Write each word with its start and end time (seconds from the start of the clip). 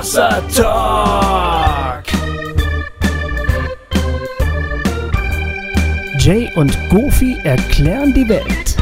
Hossa 0.00 0.40
Talk. 0.56 2.04
Jay 6.18 6.50
und 6.56 6.74
Goofy 6.88 7.36
erklären 7.44 8.14
die 8.14 8.26
Welt. 8.26 8.76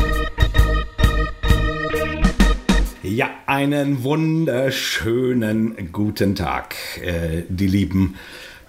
Ja, 3.02 3.30
einen 3.46 4.04
wunderschönen 4.04 5.90
guten 5.90 6.36
Tag, 6.36 6.76
äh, 7.02 7.42
die 7.48 7.66
lieben 7.66 8.14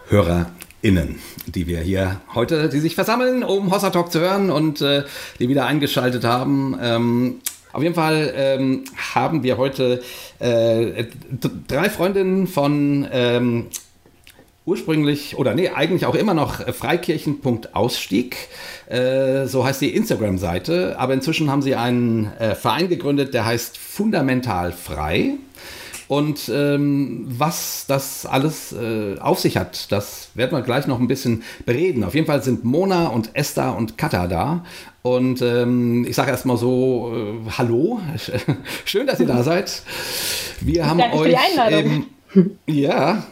HörerInnen, 0.07 1.19
die 1.45 1.67
wir 1.67 1.81
hier 1.81 2.19
heute, 2.33 2.67
die 2.69 2.79
sich 2.79 2.95
versammeln, 2.95 3.43
um 3.43 3.71
Hossa 3.71 3.91
Talk 3.91 4.11
zu 4.11 4.21
hören 4.21 4.49
und 4.49 4.81
äh, 4.81 5.03
die 5.37 5.49
wieder 5.49 5.67
eingeschaltet 5.67 6.23
haben. 6.23 6.75
Ähm, 6.81 7.41
auf 7.71 7.83
jeden 7.83 7.95
Fall 7.95 8.33
ähm, 8.35 8.83
haben 9.13 9.43
wir 9.43 9.57
heute 9.57 10.01
äh, 10.39 11.05
drei 11.67 11.89
Freundinnen 11.89 12.47
von 12.47 13.07
ähm, 13.11 13.67
ursprünglich 14.65 15.37
oder 15.37 15.55
nee, 15.55 15.69
eigentlich 15.69 16.05
auch 16.05 16.15
immer 16.15 16.33
noch 16.33 16.61
Freikirchen.ausstieg. 16.61 18.37
Äh, 18.87 19.45
so 19.47 19.65
heißt 19.65 19.81
die 19.81 19.93
Instagram-Seite. 19.95 20.95
Aber 20.97 21.13
inzwischen 21.13 21.51
haben 21.51 21.61
sie 21.61 21.75
einen 21.75 22.31
äh, 22.39 22.55
Verein 22.55 22.87
gegründet, 22.87 23.33
der 23.33 23.45
heißt 23.45 23.77
Fundamental 23.77 24.71
Frei. 24.71 25.33
Und 26.07 26.49
ähm, 26.51 27.25
was 27.27 27.85
das 27.87 28.25
alles 28.25 28.71
äh, 28.71 29.19
auf 29.19 29.39
sich 29.39 29.57
hat, 29.57 29.91
das 29.91 30.29
werden 30.33 30.57
wir 30.57 30.63
gleich 30.63 30.87
noch 30.87 30.99
ein 30.99 31.07
bisschen 31.07 31.43
bereden. 31.67 32.03
Auf 32.03 32.15
jeden 32.15 32.25
Fall 32.25 32.41
sind 32.41 32.63
Mona 32.63 33.09
und 33.09 33.35
Esther 33.35 33.77
und 33.77 33.95
Katha 33.99 34.25
da. 34.25 34.65
Und 35.01 35.41
ähm, 35.41 36.05
ich 36.07 36.15
sage 36.15 36.31
erstmal 36.31 36.57
so, 36.57 37.13
äh, 37.15 37.51
hallo, 37.57 38.01
schön, 38.85 39.07
dass 39.07 39.19
ihr 39.19 39.27
da 39.27 39.43
seid. 39.43 39.81
Wir 40.59 40.85
haben 40.85 40.97
Danke 40.97 41.17
euch, 41.17 41.35
ähm, 41.69 42.05
ja, 42.67 43.23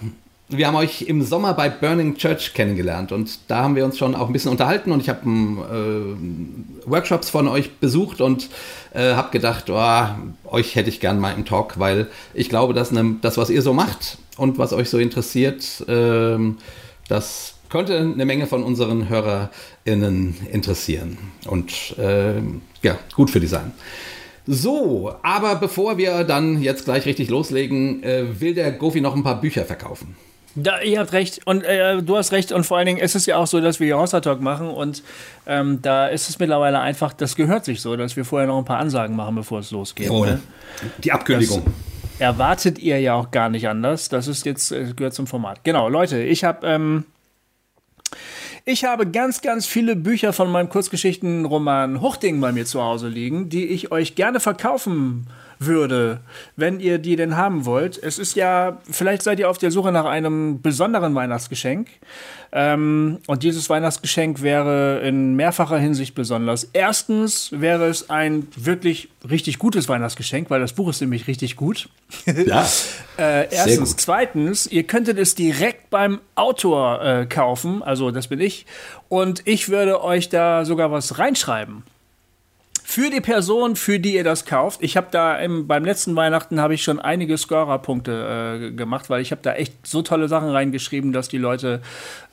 wir 0.50 0.68
haben 0.68 0.76
euch 0.76 1.02
im 1.02 1.24
Sommer 1.24 1.54
bei 1.54 1.68
Burning 1.68 2.16
Church 2.16 2.54
kennengelernt. 2.54 3.12
Und 3.12 3.40
da 3.50 3.64
haben 3.64 3.76
wir 3.76 3.84
uns 3.84 3.98
schon 3.98 4.16
auch 4.16 4.28
ein 4.28 4.34
bisschen 4.34 4.52
unterhalten. 4.52 4.94
Und 4.94 5.02
ich 5.02 5.10
habe 5.10 5.28
äh, 5.28 6.90
Workshops 6.90 7.30
von 7.30 7.50
euch 7.50 7.80
besucht 7.80 8.22
und 8.22 8.48
äh, 8.94 9.14
habe 9.14 9.32
gedacht, 9.32 9.70
oh, 9.70 10.06
euch 10.50 10.76
hätte 10.76 10.90
ich 10.90 11.02
gern 11.02 11.20
mal 11.20 11.34
im 11.34 11.44
Talk, 11.44 11.80
weil 11.80 12.08
ich 12.34 12.48
glaube, 12.48 12.74
dass 12.74 12.92
ne, 12.92 13.18
das, 13.22 13.38
was 13.38 13.50
ihr 13.50 13.62
so 13.62 13.74
macht 13.74 14.18
und 14.38 14.58
was 14.58 14.72
euch 14.72 14.90
so 14.90 14.98
interessiert, 15.00 15.84
ähm, 15.90 16.58
das 17.10 17.56
könnte 17.70 17.98
eine 17.98 18.26
Menge 18.26 18.48
von 18.48 18.64
unseren 18.64 19.10
HörerInnen 19.10 20.36
interessieren 20.52 21.18
und 21.48 21.96
ähm, 22.00 22.62
ja, 22.82 22.98
gut 23.16 23.30
für 23.30 23.40
die 23.40 23.48
sein. 23.48 23.74
So, 24.46 25.14
aber 25.24 25.56
bevor 25.56 25.98
wir 25.98 26.24
dann 26.24 26.62
jetzt 26.62 26.86
gleich 26.86 27.06
richtig 27.06 27.30
loslegen, 27.30 28.02
äh, 28.04 28.40
will 28.40 28.54
der 28.54 28.72
Gofi 28.72 29.02
noch 29.02 29.14
ein 29.14 29.24
paar 29.24 29.42
Bücher 29.42 29.66
verkaufen. 29.66 30.16
Da, 30.56 30.82
ihr 30.82 31.00
habt 31.00 31.12
recht 31.12 31.42
und 31.46 31.64
äh, 31.66 32.02
du 32.02 32.18
hast 32.18 32.32
recht 32.32 32.52
und 32.52 32.66
vor 32.66 32.78
allen 32.78 32.88
Dingen 32.88 32.98
ist 32.98 33.16
es 33.16 33.28
ja 33.28 33.38
auch 33.38 33.46
so, 33.46 33.62
dass 33.62 33.80
wir 33.80 33.86
hier 33.86 34.00
Hossa 34.00 34.22
Talk 34.22 34.42
machen 34.42 34.70
und 34.70 35.04
ähm, 35.46 35.80
da 35.84 36.08
ist 36.08 36.30
es 36.30 36.40
mittlerweile 36.40 36.80
einfach, 36.80 37.14
das 37.14 37.36
gehört 37.36 37.66
sich 37.66 37.82
so, 37.82 37.96
dass 37.96 38.16
wir 38.16 38.26
vorher 38.26 38.48
noch 38.48 38.58
ein 38.58 38.66
paar 38.66 38.80
Ansagen 38.80 39.16
machen, 39.16 39.36
bevor 39.36 39.60
es 39.60 39.70
losgeht. 39.70 40.08
Jawohl. 40.08 40.28
Ne? 40.28 40.40
Die 41.04 41.12
Abkündigung. 41.12 41.64
Das 41.64 41.74
erwartet 42.20 42.80
ihr 42.80 43.00
ja 43.00 43.14
auch 43.14 43.30
gar 43.30 43.50
nicht 43.50 43.68
anders. 43.68 44.10
Das 44.10 44.28
ist 44.28 44.46
jetzt 44.46 44.72
äh, 44.72 44.94
gehört 44.96 45.14
zum 45.14 45.28
Format. 45.28 45.64
Genau, 45.64 45.90
Leute, 45.90 46.24
ich 46.24 46.44
habe 46.44 46.66
ähm, 46.66 47.06
ich 48.66 48.86
habe 48.86 49.10
ganz, 49.10 49.42
ganz 49.42 49.66
viele 49.66 49.96
Bücher 49.96 50.34
von 50.34 50.52
meinem 50.52 50.70
Kurzgeschichtenroman 50.70 52.02
Huchting 52.02 52.42
bei 52.42 52.52
mir 52.52 52.66
zu 52.66 52.82
Hause 52.82 53.08
liegen, 53.08 53.50
die 53.50 53.66
ich 53.66 53.92
euch 53.92 54.16
gerne 54.16 54.40
verkaufen 54.40 55.28
würde, 55.60 56.20
wenn 56.56 56.80
ihr 56.80 56.98
die 56.98 57.16
denn 57.16 57.38
haben 57.38 57.66
wollt. 57.66 58.02
Es 58.02 58.20
ist 58.20 58.36
ja, 58.36 58.80
vielleicht 58.90 59.24
seid 59.24 59.40
ihr 59.40 59.50
auf 59.50 59.58
der 59.58 59.72
Suche 59.72 59.92
nach 59.92 60.06
einem 60.06 60.62
besonderen 60.62 61.16
Weihnachtsgeschenk. 61.16 61.88
Ähm, 62.52 63.20
und 63.28 63.44
dieses 63.44 63.70
Weihnachtsgeschenk 63.70 64.42
wäre 64.42 65.00
in 65.02 65.36
mehrfacher 65.36 65.78
Hinsicht 65.78 66.16
besonders. 66.16 66.70
Erstens 66.74 67.52
wäre 67.52 67.88
es 67.88 68.10
ein 68.10 68.48
wirklich 68.56 69.10
richtig 69.30 69.60
gutes 69.60 69.90
Weihnachtsgeschenk, 69.90 70.50
weil 70.50 70.62
das 70.62 70.74
Buch 70.74 70.90
ist 70.90 71.02
nämlich 71.02 71.28
richtig 71.28 71.56
gut. 71.56 71.90
Ja. 72.48 72.66
Äh, 73.18 73.48
erstens. 73.52 73.96
Zweitens, 73.98 74.68
ihr 74.68 74.84
könntet 74.84 75.18
es 75.18 75.36
direkt 75.36 75.90
beim 75.90 76.22
Autor 76.36 77.04
äh, 77.04 77.26
kaufen, 77.26 77.82
also 77.84 78.12
das 78.12 78.28
bin 78.28 78.40
ich, 78.40 78.66
und 79.10 79.42
ich 79.46 79.70
würde 79.70 80.04
euch 80.04 80.30
da 80.30 80.64
sogar 80.64 80.92
was 80.92 81.18
reinschreiben. 81.18 81.84
Für 82.90 83.10
die 83.10 83.20
Person, 83.20 83.76
für 83.76 84.00
die 84.00 84.16
ihr 84.16 84.24
das 84.24 84.46
kauft. 84.46 84.82
Ich 84.82 84.96
habe 84.96 85.08
da 85.12 85.38
im, 85.38 85.68
beim 85.68 85.84
letzten 85.84 86.16
Weihnachten 86.16 86.62
habe 86.62 86.74
ich 86.74 86.84
schon 86.84 87.02
einige 87.02 87.38
Scorer-Punkte 87.38 88.70
äh, 88.70 88.72
gemacht, 88.72 89.10
weil 89.10 89.22
ich 89.22 89.32
habe 89.32 89.42
da 89.44 89.56
echt 89.56 89.86
so 89.86 90.02
tolle 90.04 90.30
Sachen 90.30 90.48
reingeschrieben, 90.50 91.12
dass 91.12 91.28
die 91.28 91.38
Leute 91.38 91.82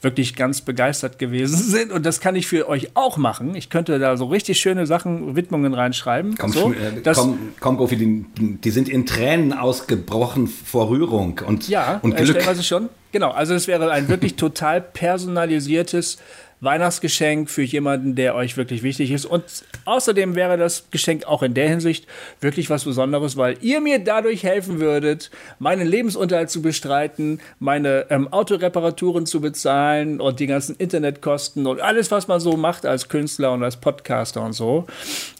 wirklich 0.00 0.36
ganz 0.36 0.60
begeistert 0.60 1.18
gewesen 1.18 1.56
sind. 1.60 1.90
Und 1.90 2.06
das 2.06 2.20
kann 2.20 2.36
ich 2.36 2.46
für 2.46 2.68
euch 2.68 2.90
auch 2.94 3.16
machen. 3.16 3.56
Ich 3.56 3.68
könnte 3.68 3.98
da 3.98 4.16
so 4.16 4.26
richtig 4.26 4.60
schöne 4.60 4.86
Sachen, 4.86 5.34
Widmungen 5.34 5.74
reinschreiben. 5.74 6.36
Komm, 6.38 6.52
so, 6.52 6.72
äh, 6.72 7.02
komm, 7.12 7.38
komm 7.58 7.76
Gofi, 7.76 7.96
die, 7.96 8.24
die 8.38 8.70
sind 8.70 8.88
in 8.88 9.06
Tränen 9.06 9.54
ausgebrochen 9.54 10.46
vor 10.46 10.88
Rührung 10.88 11.40
und, 11.44 11.68
Ja, 11.68 11.98
und 12.00 12.12
äh, 12.12 12.22
Glück. 12.22 12.28
stellenweise 12.28 12.62
schon. 12.62 12.90
Genau, 13.10 13.30
also 13.30 13.54
es 13.54 13.66
wäre 13.66 13.90
ein 13.90 14.08
wirklich 14.08 14.34
total 14.36 14.80
personalisiertes 14.80 16.18
Weihnachtsgeschenk 16.64 17.50
für 17.50 17.62
jemanden, 17.62 18.14
der 18.14 18.34
euch 18.34 18.56
wirklich 18.56 18.82
wichtig 18.82 19.10
ist. 19.10 19.26
Und 19.26 19.44
außerdem 19.84 20.34
wäre 20.34 20.56
das 20.56 20.90
Geschenk 20.90 21.26
auch 21.26 21.42
in 21.42 21.54
der 21.54 21.68
Hinsicht 21.68 22.06
wirklich 22.40 22.70
was 22.70 22.84
Besonderes, 22.84 23.36
weil 23.36 23.56
ihr 23.60 23.80
mir 23.80 23.98
dadurch 23.98 24.42
helfen 24.42 24.80
würdet, 24.80 25.30
meinen 25.58 25.86
Lebensunterhalt 25.86 26.50
zu 26.50 26.62
bestreiten, 26.62 27.40
meine 27.58 28.06
ähm, 28.10 28.32
Autoreparaturen 28.32 29.26
zu 29.26 29.40
bezahlen 29.40 30.20
und 30.20 30.40
die 30.40 30.46
ganzen 30.46 30.76
Internetkosten 30.76 31.66
und 31.66 31.80
alles, 31.80 32.10
was 32.10 32.28
man 32.28 32.40
so 32.40 32.56
macht 32.56 32.86
als 32.86 33.08
Künstler 33.08 33.52
und 33.52 33.62
als 33.62 33.76
Podcaster 33.76 34.42
und 34.42 34.52
so. 34.52 34.86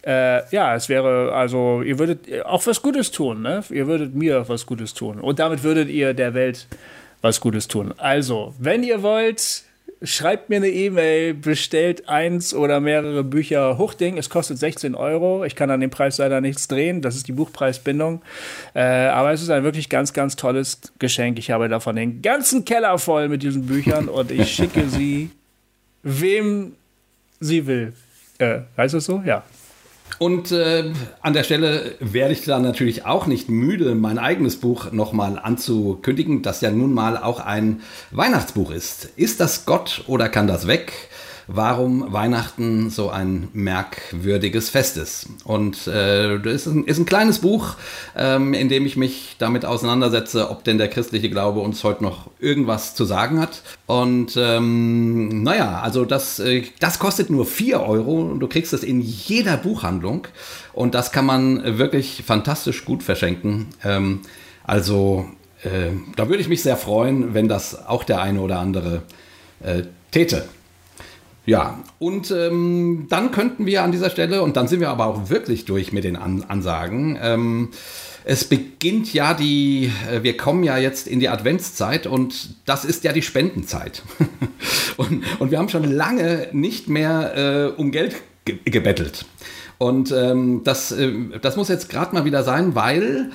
Äh, 0.07 0.49
ja, 0.55 0.75
es 0.75 0.89
wäre 0.89 1.33
also, 1.33 1.83
ihr 1.83 1.99
würdet 1.99 2.45
auch 2.45 2.67
was 2.67 2.83
Gutes 2.83 3.11
tun, 3.11 3.43
ne? 3.43 3.63
Ihr 3.71 3.87
würdet 3.87 4.15
mir 4.15 4.49
was 4.49 4.67
Gutes 4.67 4.95
tun. 4.95 5.21
Und 5.21 5.39
damit 5.39 5.63
würdet 5.63 5.89
ihr 5.89 6.15
der 6.15 6.35
Welt 6.35 6.67
was 7.23 7.41
Gutes 7.41 7.69
tun. 7.69 7.95
Also, 7.97 8.55
wenn 8.59 8.83
ihr 8.83 9.03
wollt, 9.03 9.63
schreibt 10.05 10.51
mir 10.51 10.57
eine 10.57 10.69
E-Mail, 10.69 11.35
bestellt 11.35 12.09
eins 12.09 12.55
oder 12.55 12.81
mehrere 12.81 13.25
Bücher 13.25 13.79
Huchting. 13.79 14.19
Es 14.19 14.31
kostet 14.31 14.59
16 14.59 14.95
Euro. 14.95 15.45
Ich 15.45 15.57
kann 15.57 15.71
an 15.71 15.81
dem 15.81 15.91
Preis 15.91 16.19
leider 16.19 16.41
nichts 16.41 16.69
drehen. 16.69 17.03
Das 17.03 17.17
ist 17.17 17.27
die 17.27 17.33
Buchpreisbindung. 17.33 18.23
Äh, 18.75 18.81
aber 18.83 19.33
es 19.33 19.43
ist 19.43 19.51
ein 19.51 19.65
wirklich 19.65 19.89
ganz, 19.89 20.13
ganz 20.13 20.37
tolles 20.37 20.81
Geschenk. 20.99 21.39
Ich 21.39 21.51
habe 21.51 21.69
davon 21.69 21.97
den 21.97 22.23
ganzen 22.23 22.65
Keller 22.65 22.99
voll 22.99 23.29
mit 23.29 23.43
diesen 23.43 23.67
Büchern 23.67 24.09
und 24.09 24.31
ich 24.31 24.55
schicke 24.55 24.89
sie 24.89 25.31
wem 26.05 26.77
sie 27.41 27.67
will. 27.67 27.93
Äh, 28.39 28.61
heißt 28.77 28.95
das 28.95 29.05
so? 29.07 29.23
Ja. 29.25 29.43
Und 30.19 30.53
äh, 30.53 30.93
an 31.21 31.33
der 31.33 31.43
Stelle 31.43 31.95
werde 32.01 32.33
ich 32.33 32.45
dann 32.45 32.63
natürlich 32.63 33.05
auch 33.05 33.27
nicht 33.27 33.49
müde, 33.49 33.95
mein 33.95 34.19
eigenes 34.19 34.57
Buch 34.57 34.93
nochmal 34.93 35.39
anzukündigen, 35.39 36.43
das 36.43 36.61
ja 36.61 36.71
nun 36.71 36.93
mal 36.93 37.17
auch 37.17 37.41
ein 37.41 37.83
Weihnachtsbuch 38.11 38.71
ist. 38.71 39.09
Ist 39.17 39.41
das 39.41 39.65
Gott 39.67 40.05
oder 40.07 40.29
kann 40.29 40.47
das 40.47 40.67
weg? 40.67 40.93
Warum 41.47 42.13
Weihnachten 42.13 42.91
so 42.91 43.11
ein 43.11 43.49
merkwürdiges 43.53 44.71
Fest 44.71 44.97
ist. 44.97 45.27
Und 45.45 45.87
äh, 45.87 46.39
das 46.39 46.55
ist 46.55 46.67
ein, 46.67 46.85
ist 46.85 46.99
ein 46.99 47.07
kleines 47.07 47.41
Buch, 47.41 47.75
ähm, 48.17 48.55
in 48.55 48.69
dem 48.69 48.87
ich 48.87 48.97
mich 48.97 49.37
damit 49.39 49.65
auseinandersetze, 49.65 50.51
ob 50.51 50.65
denn 50.65 50.79
der 50.79 50.89
christliche 50.89 51.29
Glaube 51.29 51.61
uns 51.61 51.85
heute 51.85 52.03
noch 52.03 52.31
irgendwas 52.41 52.95
zu 52.95 53.05
sagen 53.05 53.41
hat. 53.41 53.63
Und 53.87 54.37
ähm, 54.37 55.43
naja, 55.43 55.81
also 55.83 56.05
das, 56.05 56.39
äh, 56.39 56.65
das 56.81 56.99
kostet 56.99 57.31
nur 57.31 57.45
4 57.45 57.81
Euro 57.83 58.23
und 58.23 58.41
du 58.41 58.49
kriegst 58.49 58.73
es 58.73 58.83
in 58.83 59.01
jeder 59.01 59.57
Buchhandlung. 59.57 60.27
Und 60.73 60.95
das 60.95 61.13
kann 61.13 61.27
man 61.27 61.79
wirklich 61.79 62.23
fantastisch 62.27 62.85
gut 62.85 63.03
verschenken. 63.03 63.69
Ähm, 63.85 64.21
also 64.65 65.27
äh, 65.63 65.91
da 66.17 66.29
würde 66.29 66.41
ich 66.41 66.49
mich 66.49 66.63
sehr 66.63 66.77
freuen, 66.77 67.35
wenn 67.35 67.49
das 67.49 67.87
auch 67.87 68.05
der 68.05 68.23
eine 68.23 68.41
oder 68.41 68.59
andere 68.59 69.03
äh, 69.63 69.83
täte. 70.11 70.49
Ja, 71.47 71.79
und 71.99 72.31
ähm, 72.31 73.07
dann 73.11 73.31
könnten 73.31 73.67
wir 73.67 73.83
an 73.83 73.93
dieser 73.93 74.09
Stelle, 74.09 74.43
und 74.43 74.57
dann 74.57 74.67
sind 74.67 74.81
wir 74.81 74.89
aber 74.89 75.07
auch 75.07 75.29
wirklich 75.29 75.67
durch 75.67 75.93
mit 75.93 76.05
den 76.05 76.17
an 76.17 76.45
Ansagen, 76.49 77.19
ähm, 77.21 77.69
es 78.25 78.45
beginnt 78.45 79.13
ja 79.13 79.35
die, 79.35 79.93
äh, 80.11 80.23
wir 80.23 80.37
kommen 80.37 80.65
ja 80.65 80.79
jetzt 80.79 81.07
in 81.07 81.21
die 81.21 81.29
Adventszeit 81.29 82.07
und 82.07 82.57
das 82.65 82.87
ist 82.87 83.05
ja 83.05 83.13
die 83.13 83.23
Spendenzeit. 83.23 84.03
und, 84.97 85.23
und 85.39 85.51
wir 85.51 85.59
haben 85.59 85.69
schon 85.69 85.85
lange 85.85 86.49
nicht 86.53 86.89
mehr 86.89 87.75
äh, 87.77 87.81
um 87.81 87.91
Geld 87.91 88.17
ge 88.47 88.59
gebettelt. 88.65 89.27
Und 89.77 90.13
ähm, 90.13 90.63
das, 90.65 90.93
äh, 90.93 91.13
das 91.43 91.57
muss 91.57 91.69
jetzt 91.69 91.91
gerade 91.91 92.15
mal 92.15 92.25
wieder 92.25 92.45
sein, 92.45 92.75
weil 92.75 93.31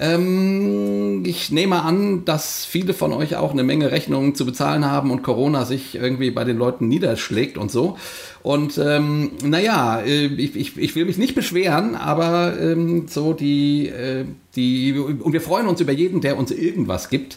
Ähm, 0.00 1.24
ich 1.26 1.50
nehme 1.50 1.82
an, 1.82 2.24
dass 2.24 2.64
viele 2.64 2.94
von 2.94 3.12
euch 3.12 3.36
auch 3.36 3.50
eine 3.50 3.64
Menge 3.64 3.90
Rechnungen 3.90 4.36
zu 4.36 4.46
bezahlen 4.46 4.84
haben 4.84 5.10
und 5.10 5.22
Corona 5.22 5.64
sich 5.64 5.96
irgendwie 5.96 6.30
bei 6.30 6.44
den 6.44 6.56
Leuten 6.56 6.86
niederschlägt 6.86 7.58
und 7.58 7.70
so. 7.70 7.98
Und 8.42 8.78
ähm, 8.78 9.32
naja, 9.42 10.00
äh, 10.00 10.26
ich, 10.26 10.54
ich, 10.54 10.78
ich 10.78 10.94
will 10.94 11.04
mich 11.04 11.18
nicht 11.18 11.34
beschweren, 11.34 11.96
aber 11.96 12.54
ähm, 12.60 13.08
so 13.08 13.32
die, 13.32 13.88
äh, 13.88 14.24
die, 14.54 14.92
und 14.92 15.32
wir 15.32 15.40
freuen 15.40 15.66
uns 15.66 15.80
über 15.80 15.92
jeden, 15.92 16.20
der 16.20 16.38
uns 16.38 16.52
irgendwas 16.52 17.08
gibt. 17.08 17.36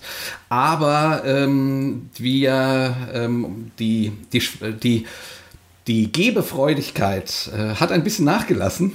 Aber 0.49 1.23
ähm, 1.25 2.09
wir, 2.17 2.95
ähm, 3.13 3.71
die, 3.79 4.11
die, 4.31 4.41
die, 4.83 5.05
die 5.87 6.11
Gebefreudigkeit 6.11 7.49
äh, 7.55 7.75
hat 7.75 7.91
ein 7.91 8.03
bisschen 8.03 8.23
nachgelassen. 8.25 8.93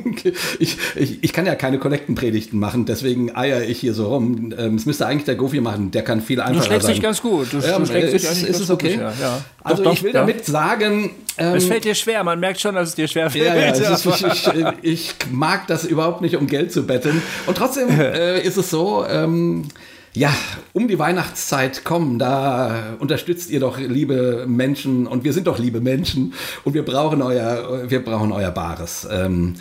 ich, 0.58 0.78
ich, 0.96 1.22
ich 1.22 1.32
kann 1.34 1.44
ja 1.44 1.54
keine 1.54 1.78
Kollektenpredigten 1.78 2.58
machen, 2.58 2.86
deswegen 2.86 3.36
eier 3.36 3.62
ich 3.62 3.80
hier 3.80 3.92
so 3.92 4.08
rum. 4.08 4.54
Ähm, 4.56 4.76
es 4.76 4.86
müsste 4.86 5.06
eigentlich 5.06 5.24
der 5.24 5.34
Gofi 5.34 5.60
machen, 5.60 5.90
der 5.90 6.02
kann 6.02 6.22
viel 6.22 6.40
einfacher 6.40 6.62
sein. 6.62 6.62
Du 6.62 6.68
schlägst 6.68 6.88
dich 6.88 7.02
ganz 7.02 7.20
gut. 7.20 7.52
Du, 7.52 7.58
ja, 7.58 7.78
du 7.78 7.84
schlägst 7.84 8.14
dich 8.14 8.24
ist, 8.24 8.42
ist 8.42 8.60
es 8.60 8.70
okay? 8.70 8.94
Gut, 8.94 9.02
ja. 9.20 9.44
Also 9.62 9.82
doch, 9.82 9.92
ich 9.92 10.02
will 10.02 10.12
doch, 10.12 10.20
damit 10.20 10.46
sagen... 10.46 11.10
Ähm, 11.36 11.56
es 11.56 11.66
fällt 11.66 11.84
dir 11.84 11.94
schwer, 11.94 12.24
man 12.24 12.40
merkt 12.40 12.60
schon, 12.60 12.74
dass 12.74 12.90
es 12.90 12.94
dir 12.94 13.08
schwer 13.08 13.28
fällt. 13.28 13.44
Ja, 13.44 13.56
ja, 13.56 13.70
ist, 13.70 14.06
ich, 14.06 14.24
ich, 14.24 14.64
ich, 14.82 15.14
mag 15.30 15.66
das 15.66 15.84
überhaupt 15.84 16.22
nicht, 16.22 16.36
um 16.36 16.46
Geld 16.46 16.72
zu 16.72 16.86
betteln. 16.86 17.20
Und 17.46 17.58
trotzdem 17.58 17.88
äh, 18.00 18.40
ist 18.40 18.56
es 18.56 18.70
so... 18.70 19.04
Ähm, 19.06 19.68
ja, 20.16 20.32
um 20.72 20.86
die 20.86 20.98
Weihnachtszeit 20.98 21.84
kommen, 21.84 22.18
da 22.18 22.96
unterstützt 23.00 23.50
ihr 23.50 23.60
doch 23.60 23.78
liebe 23.78 24.44
Menschen 24.46 25.06
und 25.06 25.24
wir 25.24 25.32
sind 25.32 25.48
doch 25.48 25.58
liebe 25.58 25.80
Menschen 25.80 26.34
und 26.62 26.74
wir 26.74 26.84
brauchen 26.84 27.20
euer, 27.20 27.90
wir 27.90 28.04
brauchen 28.04 28.30
euer 28.30 28.52
Bares. 28.52 29.08
Ähm, 29.10 29.54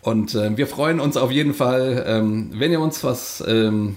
und 0.00 0.34
äh, 0.34 0.56
wir 0.56 0.66
freuen 0.66 1.00
uns 1.00 1.18
auf 1.18 1.30
jeden 1.30 1.52
Fall, 1.52 2.04
ähm, 2.06 2.50
wenn 2.54 2.72
ihr 2.72 2.80
uns 2.80 3.04
was 3.04 3.44
ähm, 3.46 3.96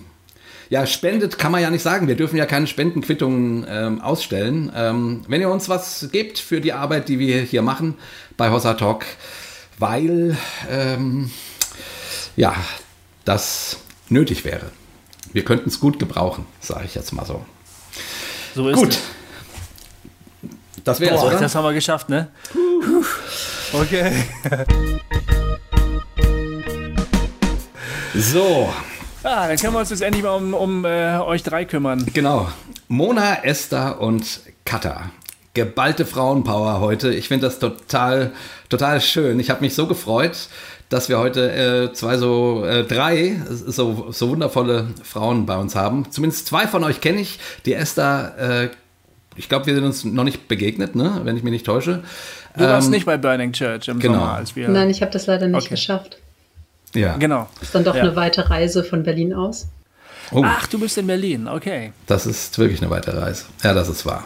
ja, 0.70 0.86
spendet, 0.86 1.38
kann 1.38 1.52
man 1.52 1.62
ja 1.62 1.70
nicht 1.70 1.84
sagen. 1.84 2.10
Wir 2.10 2.16
dürfen 2.16 2.36
ja 2.36 2.46
keine 2.46 2.68
Spendenquittungen 2.68 3.66
ähm, 3.70 4.02
ausstellen. 4.02 4.72
Ähm, 4.76 5.22
wenn 5.28 5.40
ihr 5.40 5.50
uns 5.50 5.70
was 5.70 6.10
gebt 6.12 6.40
für 6.40 6.60
die 6.60 6.74
Arbeit, 6.74 7.08
die 7.08 7.20
wir 7.20 7.42
hier 7.42 7.62
machen 7.62 7.96
bei 8.36 8.52
Hossa 8.52 8.74
Talk, 8.74 9.06
weil 9.80 10.36
ähm, 10.70 11.32
ja, 12.36 12.54
das 13.24 13.78
nötig 14.10 14.44
wäre. 14.44 14.72
Wir 15.34 15.46
könnten 15.46 15.70
es 15.70 15.80
gut 15.80 15.98
gebrauchen, 15.98 16.46
sage 16.60 16.86
ich 16.86 16.96
jetzt 16.96 17.14
mal 17.14 17.26
so. 17.26 17.46
So 18.54 18.68
ist 18.70 18.76
gut. 18.78 18.90
es. 18.90 19.02
Das 20.84 21.00
wäre 21.00 21.16
es, 21.16 21.40
Das 21.40 21.56
haben 21.56 21.64
wir 21.64 21.74
geschafft, 21.74 22.10
ne? 22.10 22.28
Okay. 23.72 24.12
so. 28.16 28.74
Ah, 29.24 29.48
dann 29.48 29.58
können 29.58 29.74
wir 29.74 29.80
uns 29.80 29.92
jetzt 29.92 30.02
endlich 30.02 30.24
mal 30.24 30.36
um, 30.36 30.54
um 30.54 30.86
äh, 30.86 31.20
euch 31.20 31.44
drei 31.44 31.64
kümmern. 31.66 32.06
Genau. 32.14 32.50
Mona, 32.88 33.44
Esther 33.44 34.02
und 34.02 34.42
Katha. 34.66 35.12
Geballte 35.54 36.06
Frauenpower 36.06 36.80
heute. 36.80 37.14
Ich 37.14 37.28
finde 37.28 37.46
das 37.48 37.60
total, 37.60 38.34
total 38.70 39.00
schön. 39.00 39.40
Ich 39.40 39.50
habe 39.50 39.62
mich 39.62 39.76
so 39.76 39.86
gefreut, 39.88 40.50
dass 40.92 41.08
wir 41.08 41.20
heute 41.20 41.52
äh, 41.90 41.94
zwei 41.94 42.18
so, 42.18 42.66
äh, 42.66 42.84
drei 42.84 43.40
so, 43.50 44.12
so 44.12 44.30
wundervolle 44.30 44.88
Frauen 45.04 45.46
bei 45.46 45.56
uns 45.56 45.74
haben. 45.74 46.12
Zumindest 46.12 46.48
zwei 46.48 46.68
von 46.68 46.84
euch 46.84 47.00
kenne 47.00 47.22
ich. 47.22 47.40
Die 47.66 47.74
Esther, 47.74 48.36
äh, 48.38 48.70
ich 49.38 49.48
glaube, 49.48 49.68
wir 49.68 49.74
sind 49.74 49.86
uns 49.86 50.04
noch 50.04 50.26
nicht 50.26 50.50
begegnet, 50.50 50.96
ne? 50.96 51.22
wenn 51.24 51.38
ich 51.38 51.44
mich 51.44 51.54
nicht 51.54 51.66
täusche. 51.66 52.04
Du 52.58 52.66
warst 52.66 52.88
ähm, 52.88 52.92
nicht 52.92 53.06
bei 53.06 53.16
Burning 53.16 53.54
Church 53.54 53.88
im 53.88 54.00
genau. 54.00 54.16
Sommer, 54.16 54.34
als 54.34 54.56
wir. 54.58 54.68
Nein, 54.68 54.90
ich 54.90 55.02
habe 55.02 55.12
das 55.14 55.28
leider 55.28 55.48
nicht 55.48 55.68
okay. 55.68 55.70
geschafft. 55.70 56.18
Ja. 56.94 57.16
Genau. 57.16 57.48
Ist 57.62 57.74
dann 57.74 57.86
doch 57.86 57.96
ja. 57.96 58.02
eine 58.02 58.18
weite 58.18 58.50
Reise 58.50 58.84
von 58.84 59.04
Berlin 59.04 59.34
aus. 59.34 59.70
Oh. 60.32 60.44
Ach, 60.46 60.68
du 60.68 60.78
bist 60.78 60.98
in 60.98 61.08
Berlin, 61.08 61.48
okay. 61.48 61.94
Das 62.06 62.26
ist 62.26 62.60
wirklich 62.60 62.82
eine 62.82 62.92
weite 62.92 63.16
Reise. 63.16 63.46
Ja, 63.64 63.74
das 63.74 63.88
ist 63.88 64.06
wahr. 64.06 64.26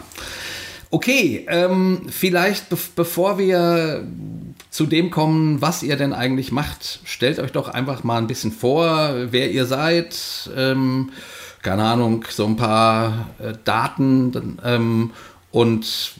Okay, 0.90 1.44
ähm, 1.48 2.02
vielleicht 2.08 2.68
be 2.68 2.78
bevor 2.94 3.38
wir 3.38 4.06
zu 4.70 4.86
dem 4.86 5.10
kommen, 5.10 5.60
was 5.60 5.82
ihr 5.82 5.96
denn 5.96 6.12
eigentlich 6.12 6.52
macht, 6.52 7.00
stellt 7.04 7.38
euch 7.38 7.50
doch 7.52 7.68
einfach 7.68 8.04
mal 8.04 8.18
ein 8.18 8.26
bisschen 8.26 8.52
vor, 8.52 9.14
wer 9.30 9.50
ihr 9.50 9.66
seid. 9.66 10.50
Ähm, 10.56 11.10
keine 11.62 11.82
Ahnung, 11.82 12.24
so 12.28 12.46
ein 12.46 12.56
paar 12.56 13.30
äh, 13.38 13.54
Daten 13.64 14.58
ähm, 14.64 15.10
und 15.50 16.12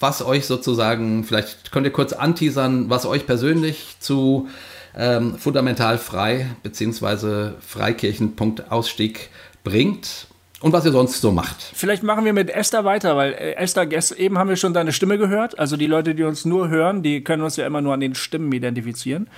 was 0.00 0.22
euch 0.24 0.46
sozusagen, 0.46 1.24
vielleicht 1.24 1.70
könnt 1.70 1.86
ihr 1.86 1.92
kurz 1.92 2.12
anteasern, 2.12 2.90
was 2.90 3.06
euch 3.06 3.26
persönlich 3.26 3.96
zu 4.00 4.48
ähm, 4.96 5.38
fundamental 5.38 5.98
frei 5.98 6.50
bzw. 6.62 7.52
Freikirchen.ausstieg 7.60 9.30
bringt 9.62 10.26
und 10.60 10.72
was 10.72 10.86
ihr 10.86 10.92
sonst 10.92 11.20
so 11.20 11.32
macht. 11.32 11.60
Vielleicht 11.60 12.02
machen 12.02 12.24
wir 12.24 12.32
mit 12.32 12.50
Esther 12.50 12.84
weiter, 12.84 13.16
weil 13.16 13.32
äh, 13.34 13.52
Esther, 13.56 13.86
eben 14.18 14.38
haben 14.38 14.48
wir 14.48 14.56
schon 14.56 14.72
deine 14.72 14.92
Stimme 14.92 15.18
gehört. 15.18 15.58
Also 15.58 15.76
die 15.76 15.86
Leute, 15.86 16.14
die 16.14 16.22
uns 16.22 16.44
nur 16.44 16.68
hören, 16.68 17.02
die 17.02 17.22
können 17.22 17.42
uns 17.42 17.56
ja 17.56 17.66
immer 17.66 17.82
nur 17.82 17.92
an 17.92 18.00
den 18.00 18.14
Stimmen 18.14 18.50
identifizieren. 18.52 19.28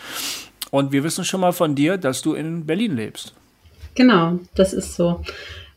Und 0.70 0.92
wir 0.92 1.02
wissen 1.02 1.24
schon 1.24 1.40
mal 1.40 1.52
von 1.52 1.74
dir, 1.74 1.96
dass 1.96 2.22
du 2.22 2.34
in 2.34 2.66
Berlin 2.66 2.94
lebst. 2.94 3.34
Genau, 3.94 4.38
das 4.54 4.72
ist 4.72 4.94
so. 4.94 5.22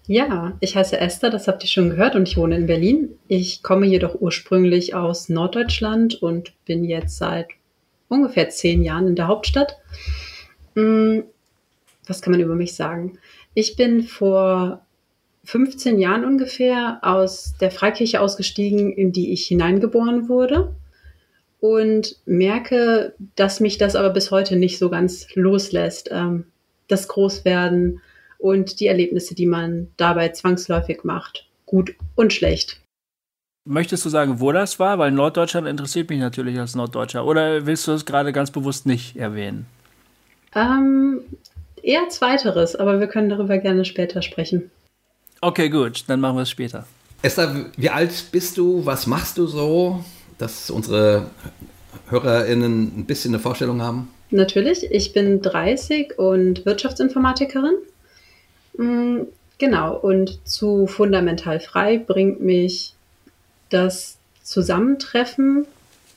Ja, 0.06 0.54
ich 0.60 0.76
heiße 0.76 1.00
Esther, 1.00 1.30
das 1.30 1.48
habt 1.48 1.64
ihr 1.64 1.70
schon 1.70 1.90
gehört 1.90 2.16
und 2.16 2.28
ich 2.28 2.38
wohne 2.38 2.56
in 2.56 2.68
Berlin. 2.68 3.10
Ich 3.28 3.64
komme 3.64 3.88
jedoch 3.88 4.16
ursprünglich 4.20 4.94
aus 4.94 5.30
Norddeutschland 5.30 6.22
und 6.22 6.54
bin 6.66 6.84
jetzt 6.84 7.18
seit 7.18 7.48
ungefähr 8.10 8.50
zehn 8.50 8.84
Jahren 8.84 9.08
in 9.08 9.16
der 9.16 9.28
Hauptstadt. 9.28 9.78
Hm, 10.76 11.24
was 12.06 12.22
kann 12.22 12.32
man 12.32 12.42
über 12.42 12.56
mich 12.56 12.76
sagen? 12.76 13.18
Ich 13.54 13.76
bin 13.76 14.04
vor 14.04 14.86
15 15.44 16.00
Jahren 16.00 16.26
ungefähr 16.26 17.00
aus 17.02 17.54
der 17.60 17.72
Freikirche 17.72 18.22
ausgestiegen, 18.22 18.94
in 18.94 19.12
die 19.12 19.32
ich 19.32 19.48
hineingeboren 19.48 20.30
wurde 20.30 20.76
und 21.60 22.18
merke, 22.26 23.14
dass 23.36 23.60
mich 23.60 23.78
das 23.78 23.96
aber 23.96 24.10
bis 24.10 24.32
heute 24.32 24.56
nicht 24.56 24.78
so 24.78 24.90
ganz 24.90 25.28
loslässt. 25.36 26.10
Ähm, 26.12 26.46
das 26.88 27.08
Großwerden 27.08 28.02
und 28.38 28.80
die 28.80 28.88
Erlebnisse, 28.88 29.34
die 29.34 29.46
man 29.46 29.88
dabei 29.98 30.30
zwangsläufig 30.30 31.04
macht, 31.04 31.48
gut 31.66 31.96
und 32.16 32.34
schlecht. 32.34 32.82
Möchtest 33.64 34.04
du 34.04 34.10
sagen, 34.10 34.40
wo 34.40 34.52
das 34.52 34.80
war? 34.80 34.98
Weil 34.98 35.12
Norddeutschland 35.12 35.68
interessiert 35.68 36.10
mich 36.10 36.20
natürlich 36.20 36.60
als 36.60 36.76
Norddeutscher. 36.76 37.26
Oder 37.26 37.66
willst 37.68 37.88
du 37.88 37.92
es 37.92 38.06
gerade 38.06 38.34
ganz 38.34 38.50
bewusst 38.52 38.88
nicht 38.88 39.16
erwähnen? 39.16 39.68
Ähm, 40.56 41.22
eher 41.82 42.10
zweiteres, 42.10 42.76
aber 42.76 43.00
wir 43.00 43.08
können 43.08 43.30
darüber 43.30 43.60
gerne 43.60 43.86
später 43.86 44.24
sprechen. 44.24 44.72
Okay, 45.44 45.70
gut, 45.70 46.04
dann 46.08 46.20
machen 46.20 46.36
wir 46.36 46.44
es 46.44 46.52
später. 46.52 46.86
Esther, 47.24 47.66
wie 47.76 47.90
alt 47.90 48.12
bist 48.32 48.58
du? 48.58 48.86
Was 48.86 49.08
machst 49.08 49.40
du 49.40 49.48
so? 49.48 50.04
Dass 50.38 50.70
unsere 50.70 51.26
HörerInnen 52.10 53.00
ein 53.00 53.06
bisschen 53.06 53.34
eine 53.34 53.42
Vorstellung 53.42 53.82
haben. 53.82 54.10
Natürlich, 54.30 54.90
ich 54.92 55.14
bin 55.14 55.42
30 55.42 56.20
und 56.20 56.64
Wirtschaftsinformatikerin. 56.66 57.74
Mm, 58.78 59.22
genau, 59.58 59.98
und 59.98 60.40
zu 60.48 60.86
Fundamental 60.86 61.60
Frei 61.60 61.98
bringt 61.98 62.40
mich 62.42 62.94
das 63.70 64.18
Zusammentreffen, 64.44 65.66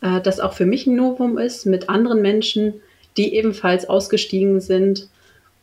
äh, 0.02 0.21
das 0.21 0.38
auch 0.38 0.52
für 0.52 0.66
mich 0.66 0.87
ein 0.87 0.97
Novum 0.97 1.38
ist, 1.38 1.64
mit 1.64 1.88
anderen 1.88 2.21
Menschen, 2.21 2.75
die 3.16 3.35
ebenfalls 3.35 3.88
ausgestiegen 3.88 4.61
sind 4.61 5.09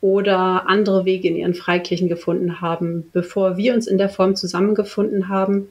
oder 0.02 0.68
andere 0.68 1.06
Wege 1.06 1.28
in 1.28 1.36
ihren 1.36 1.54
Freikirchen 1.54 2.10
gefunden 2.10 2.60
haben. 2.60 3.10
Bevor 3.14 3.56
wir 3.56 3.74
uns 3.74 3.88
in 3.88 4.00
der 4.00 4.10
Form 4.10 4.36
zusammengefunden 4.36 5.30
haben, 5.30 5.70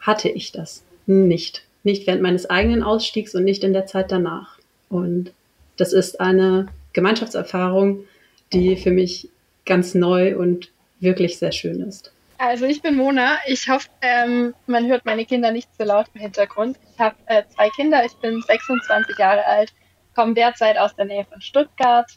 hatte 0.00 0.28
ich 0.28 0.52
das 0.52 0.84
nicht. 1.06 1.64
Nicht 1.82 2.06
während 2.06 2.22
meines 2.22 2.48
eigenen 2.48 2.84
Ausstiegs 2.84 3.34
und 3.34 3.44
nicht 3.44 3.64
in 3.64 3.72
der 3.72 3.86
Zeit 3.86 4.12
danach. 4.12 4.58
Und 4.88 5.32
das 5.76 5.92
ist 5.92 6.20
eine 6.20 6.68
Gemeinschaftserfahrung, 6.92 8.04
die 8.52 8.76
für 8.76 8.92
mich 8.92 9.28
ganz 9.64 9.94
neu 9.94 10.36
und 10.36 10.70
wirklich 11.00 11.38
sehr 11.38 11.52
schön 11.52 11.80
ist. 11.80 12.12
Also 12.38 12.66
ich 12.66 12.82
bin 12.82 12.96
Mona. 12.96 13.38
Ich 13.46 13.68
hoffe, 13.68 13.88
ähm, 14.00 14.54
man 14.66 14.86
hört 14.88 15.04
meine 15.04 15.24
Kinder 15.24 15.50
nicht 15.50 15.68
so 15.78 15.84
laut 15.84 16.06
im 16.14 16.20
Hintergrund. 16.20 16.76
Ich 16.92 17.00
habe 17.00 17.16
äh, 17.26 17.42
zwei 17.54 17.68
Kinder. 17.70 18.04
Ich 18.04 18.14
bin 18.14 18.40
26 18.42 19.18
Jahre 19.18 19.44
alt, 19.46 19.72
komme 20.14 20.34
derzeit 20.34 20.76
aus 20.76 20.94
der 20.94 21.06
Nähe 21.06 21.24
von 21.24 21.40
Stuttgart 21.40 22.10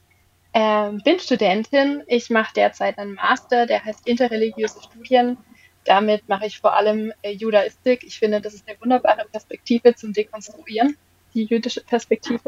ähm, 0.56 1.02
bin 1.04 1.20
Studentin. 1.20 2.04
Ich 2.08 2.30
mache 2.30 2.54
derzeit 2.54 2.98
einen 2.98 3.16
Master, 3.16 3.66
der 3.66 3.84
heißt 3.84 4.08
Interreligiöse 4.08 4.82
Studien. 4.82 5.38
Damit 5.84 6.30
mache 6.30 6.46
ich 6.48 6.60
vor 6.60 6.74
allem 6.74 7.12
äh, 7.22 7.32
Judaistik. 7.32 8.06
Ich 8.06 8.18
finde, 8.18 8.40
das 8.40 8.54
ist 8.54 8.68
eine 8.68 8.80
wunderbare 8.80 9.26
Perspektive 9.30 9.94
zum 9.96 10.14
Dekonstruieren. 10.14 10.96
Die 11.34 11.44
jüdische 11.44 11.82
Perspektive 11.82 12.40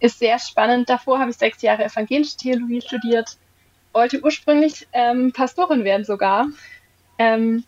ist 0.00 0.18
sehr 0.18 0.40
spannend. 0.40 0.90
Davor 0.90 1.20
habe 1.20 1.30
ich 1.30 1.36
sechs 1.36 1.62
Jahre 1.62 1.84
evangelische 1.84 2.36
Theologie 2.36 2.80
studiert, 2.80 3.38
wollte 3.92 4.20
ursprünglich 4.20 4.88
ähm, 4.92 5.32
Pastorin 5.32 5.84
werden 5.84 6.04
sogar. 6.04 6.48
Ähm, 7.18 7.62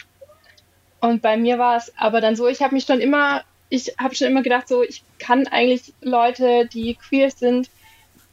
und 1.01 1.23
bei 1.23 1.37
mir 1.37 1.61
war 1.61 1.77
es 1.77 1.93
aber 1.97 2.21
dann 2.21 2.35
so, 2.35 2.49
ich 2.49 2.63
habe 2.63 2.75
mich 2.75 2.85
schon 2.85 3.01
immer, 3.01 3.45
ich 3.69 3.95
habe 3.97 4.17
schon 4.17 4.27
immer 4.27 4.43
gedacht, 4.43 4.67
so 4.67 4.83
ich 4.83 5.05
kann 5.21 5.47
eigentlich 5.47 5.95
Leute, 6.01 6.67
die 6.67 6.97
queer 6.97 7.31
sind, 7.31 7.71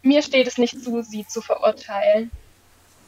mir 0.01 0.21
steht 0.21 0.47
es 0.47 0.57
nicht 0.57 0.81
zu, 0.81 1.01
sie 1.01 1.27
zu 1.27 1.41
verurteilen. 1.41 2.31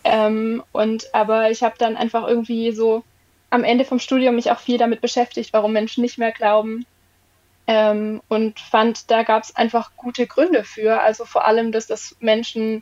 Ähm, 0.03 0.63
und 0.71 1.13
aber 1.13 1.51
ich 1.51 1.63
habe 1.63 1.75
dann 1.77 1.95
einfach 1.95 2.27
irgendwie 2.27 2.71
so 2.71 3.03
am 3.49 3.63
Ende 3.63 3.85
vom 3.85 3.99
Studium 3.99 4.35
mich 4.35 4.51
auch 4.51 4.59
viel 4.59 4.77
damit 4.77 5.01
beschäftigt, 5.01 5.53
warum 5.53 5.73
Menschen 5.73 6.01
nicht 6.01 6.17
mehr 6.17 6.31
glauben. 6.31 6.85
Ähm, 7.67 8.21
und 8.27 8.59
fand, 8.59 9.11
da 9.11 9.23
gab 9.23 9.43
es 9.43 9.55
einfach 9.55 9.91
gute 9.95 10.25
Gründe 10.25 10.63
für. 10.63 10.99
Also 11.01 11.25
vor 11.25 11.45
allem, 11.45 11.71
dass 11.71 11.87
das 11.87 12.15
Menschen 12.19 12.81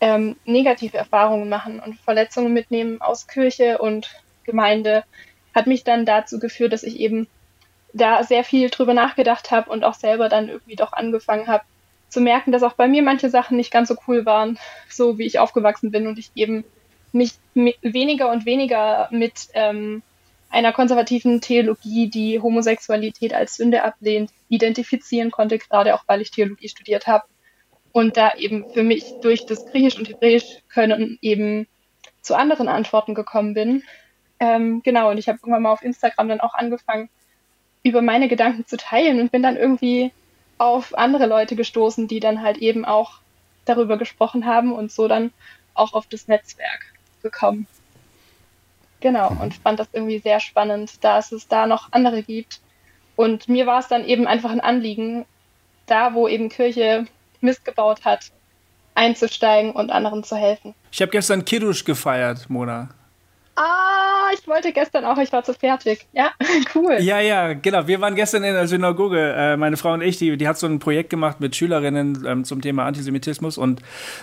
ähm, 0.00 0.36
negative 0.44 0.96
Erfahrungen 0.96 1.48
machen 1.48 1.80
und 1.80 1.98
Verletzungen 1.98 2.52
mitnehmen 2.52 3.00
aus 3.00 3.26
Kirche 3.26 3.78
und 3.78 4.10
Gemeinde, 4.44 5.04
hat 5.54 5.66
mich 5.66 5.84
dann 5.84 6.06
dazu 6.06 6.38
geführt, 6.38 6.72
dass 6.72 6.82
ich 6.82 6.98
eben 6.98 7.26
da 7.92 8.24
sehr 8.24 8.42
viel 8.42 8.70
drüber 8.70 8.94
nachgedacht 8.94 9.50
habe 9.50 9.70
und 9.70 9.84
auch 9.84 9.94
selber 9.94 10.28
dann 10.28 10.48
irgendwie 10.48 10.76
doch 10.76 10.92
angefangen 10.92 11.46
habe 11.46 11.64
zu 12.12 12.20
merken, 12.20 12.52
dass 12.52 12.62
auch 12.62 12.74
bei 12.74 12.88
mir 12.88 13.02
manche 13.02 13.30
Sachen 13.30 13.56
nicht 13.56 13.72
ganz 13.72 13.88
so 13.88 13.96
cool 14.06 14.26
waren, 14.26 14.58
so 14.88 15.18
wie 15.18 15.24
ich 15.24 15.38
aufgewachsen 15.38 15.90
bin 15.90 16.06
und 16.06 16.18
ich 16.18 16.30
eben 16.34 16.64
mich 17.12 17.32
weniger 17.54 18.30
und 18.30 18.44
weniger 18.44 19.08
mit 19.10 19.48
ähm, 19.54 20.02
einer 20.50 20.72
konservativen 20.72 21.40
Theologie, 21.40 22.10
die 22.10 22.40
Homosexualität 22.40 23.32
als 23.32 23.56
Sünde 23.56 23.82
ablehnt, 23.82 24.30
identifizieren 24.50 25.30
konnte, 25.30 25.58
gerade 25.58 25.94
auch 25.94 26.04
weil 26.06 26.20
ich 26.20 26.30
Theologie 26.30 26.68
studiert 26.68 27.06
habe 27.06 27.24
und 27.92 28.18
da 28.18 28.34
eben 28.36 28.70
für 28.72 28.82
mich 28.82 29.14
durch 29.22 29.46
das 29.46 29.64
Griechisch 29.66 29.98
und 29.98 30.08
Hebräisch 30.08 30.58
können 30.68 31.18
eben 31.22 31.66
zu 32.20 32.34
anderen 32.34 32.68
Antworten 32.68 33.14
gekommen 33.14 33.54
bin. 33.54 33.82
Ähm, 34.38 34.82
genau, 34.82 35.10
und 35.10 35.18
ich 35.18 35.28
habe 35.28 35.38
irgendwann 35.38 35.62
mal 35.62 35.72
auf 35.72 35.82
Instagram 35.82 36.28
dann 36.28 36.40
auch 36.40 36.54
angefangen, 36.54 37.08
über 37.82 38.02
meine 38.02 38.28
Gedanken 38.28 38.66
zu 38.66 38.76
teilen 38.76 39.18
und 39.18 39.32
bin 39.32 39.42
dann 39.42 39.56
irgendwie 39.56 40.12
auf 40.62 40.96
andere 40.96 41.26
Leute 41.26 41.56
gestoßen, 41.56 42.06
die 42.06 42.20
dann 42.20 42.40
halt 42.40 42.58
eben 42.58 42.84
auch 42.84 43.14
darüber 43.64 43.96
gesprochen 43.96 44.46
haben 44.46 44.72
und 44.72 44.92
so 44.92 45.08
dann 45.08 45.32
auch 45.74 45.92
auf 45.92 46.06
das 46.06 46.28
Netzwerk 46.28 46.92
gekommen. 47.20 47.66
Genau, 49.00 49.36
und 49.40 49.54
fand 49.54 49.80
das 49.80 49.88
irgendwie 49.92 50.20
sehr 50.20 50.38
spannend, 50.38 51.02
dass 51.02 51.32
es 51.32 51.48
da 51.48 51.66
noch 51.66 51.88
andere 51.90 52.22
gibt. 52.22 52.60
Und 53.16 53.48
mir 53.48 53.66
war 53.66 53.80
es 53.80 53.88
dann 53.88 54.04
eben 54.04 54.28
einfach 54.28 54.50
ein 54.50 54.60
Anliegen, 54.60 55.24
da 55.86 56.14
wo 56.14 56.28
eben 56.28 56.48
Kirche 56.48 57.06
Mist 57.40 57.64
gebaut 57.64 58.04
hat, 58.04 58.30
einzusteigen 58.94 59.72
und 59.72 59.90
anderen 59.90 60.22
zu 60.22 60.36
helfen. 60.36 60.76
Ich 60.92 61.02
habe 61.02 61.10
gestern 61.10 61.44
Kiddush 61.44 61.84
gefeiert, 61.84 62.48
Mona. 62.48 62.90
Ah, 63.54 64.30
ich 64.32 64.48
wollte 64.48 64.72
gestern 64.72 65.04
auch, 65.04 65.18
ich 65.18 65.30
war 65.30 65.44
zu 65.44 65.52
fertig. 65.52 66.06
Ja, 66.12 66.30
cool. 66.74 66.96
Ja, 67.00 67.20
ja, 67.20 67.52
genau. 67.52 67.86
Wir 67.86 68.00
waren 68.00 68.14
gestern 68.14 68.44
in 68.44 68.54
der 68.54 68.66
Synagoge, 68.66 69.34
äh, 69.36 69.56
meine 69.58 69.76
Frau 69.76 69.92
und 69.92 70.00
ich, 70.00 70.16
die, 70.16 70.36
die 70.38 70.48
hat 70.48 70.58
so 70.58 70.66
ein 70.66 70.78
Projekt 70.78 71.10
gemacht 71.10 71.38
mit 71.40 71.54
Schülerinnen 71.54 72.24
ähm, 72.26 72.44
zum 72.44 72.62
Thema 72.62 72.86
Antisemitismus 72.86 73.58
und 73.58 73.80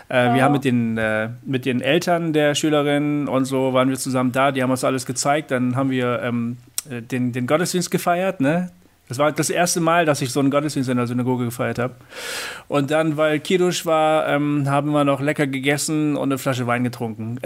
äh, 0.10 0.30
oh. 0.30 0.34
wir 0.34 0.44
haben 0.44 0.54
mit 0.54 0.66
den, 0.66 0.98
äh, 0.98 1.30
mit 1.44 1.66
den 1.66 1.82
Eltern 1.82 2.34
der 2.34 2.56
Schülerinnen 2.56 3.28
und 3.28 3.46
so 3.46 3.74
waren 3.74 3.90
wir 3.90 3.98
zusammen 3.98 4.32
da, 4.32 4.52
die 4.52 4.64
haben 4.64 4.72
uns 4.72 4.84
alles 4.84 5.06
gezeigt, 5.06 5.52
dann 5.52 5.76
haben 5.76 5.92
wir 5.92 6.22
ähm, 6.24 6.58
äh, 6.90 7.02
den, 7.04 7.32
den 7.32 7.46
Gottesdienst 7.46 7.92
gefeiert, 7.92 8.42
ne? 8.42 8.72
Das 9.10 9.18
war 9.18 9.32
das 9.32 9.50
erste 9.50 9.80
Mal, 9.80 10.06
dass 10.06 10.22
ich 10.22 10.32
so 10.32 10.40
einen 10.40 10.52
Gottesdienst 10.52 10.88
in 10.88 10.98
der 10.98 11.08
Synagoge 11.08 11.46
gefeiert 11.46 11.80
habe. 11.80 11.96
Und 12.68 12.92
dann, 12.92 13.18
weil 13.18 13.40
Kiddush 13.40 13.88
war, 13.88 14.28
ähm, 14.30 14.70
haben 14.70 14.92
wir 14.92 15.04
noch 15.04 15.20
lecker 15.20 15.48
gegessen 15.48 16.16
und 16.16 16.30
eine 16.30 16.38
Flasche 16.38 16.68
Wein 16.68 16.84
getrunken. 16.84 17.40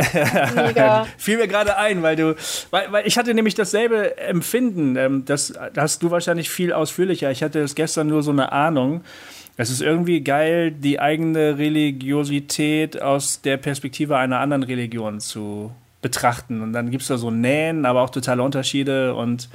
Fiel 1.18 1.38
mir 1.38 1.48
gerade 1.48 1.78
ein, 1.78 2.04
weil 2.04 2.18
du, 2.18 2.36
weil, 2.70 2.92
weil 2.92 3.08
ich 3.08 3.18
hatte 3.18 3.34
nämlich 3.34 3.56
dasselbe 3.56 4.18
Empfinden. 4.18 4.98
Ähm, 4.98 5.24
das, 5.24 5.54
das 5.74 5.84
hast 5.84 6.04
du 6.04 6.12
wahrscheinlich 6.12 6.50
viel 6.50 6.74
ausführlicher. 6.74 7.32
Ich 7.32 7.42
hatte 7.42 7.62
es 7.62 7.76
gestern 7.76 8.08
nur 8.08 8.24
so 8.24 8.32
eine 8.32 8.52
Ahnung. 8.52 9.02
Es 9.56 9.70
ist 9.70 9.82
irgendwie 9.82 10.22
geil, 10.22 10.72
die 10.72 11.00
eigene 11.00 11.58
Religiosität 11.58 13.02
aus 13.02 13.42
der 13.42 13.56
Perspektive 13.56 14.18
einer 14.18 14.40
anderen 14.40 14.64
Religion 14.64 15.22
zu 15.22 15.72
betrachten. 16.02 16.62
Und 16.62 16.74
dann 16.74 16.92
gibt 16.92 17.04
es 17.04 17.08
da 17.08 17.18
so 17.18 17.32
Nähen, 17.32 17.86
aber 17.86 18.02
auch 18.02 18.10
totale 18.10 18.44
Unterschiede 18.44 19.16
und 19.16 19.48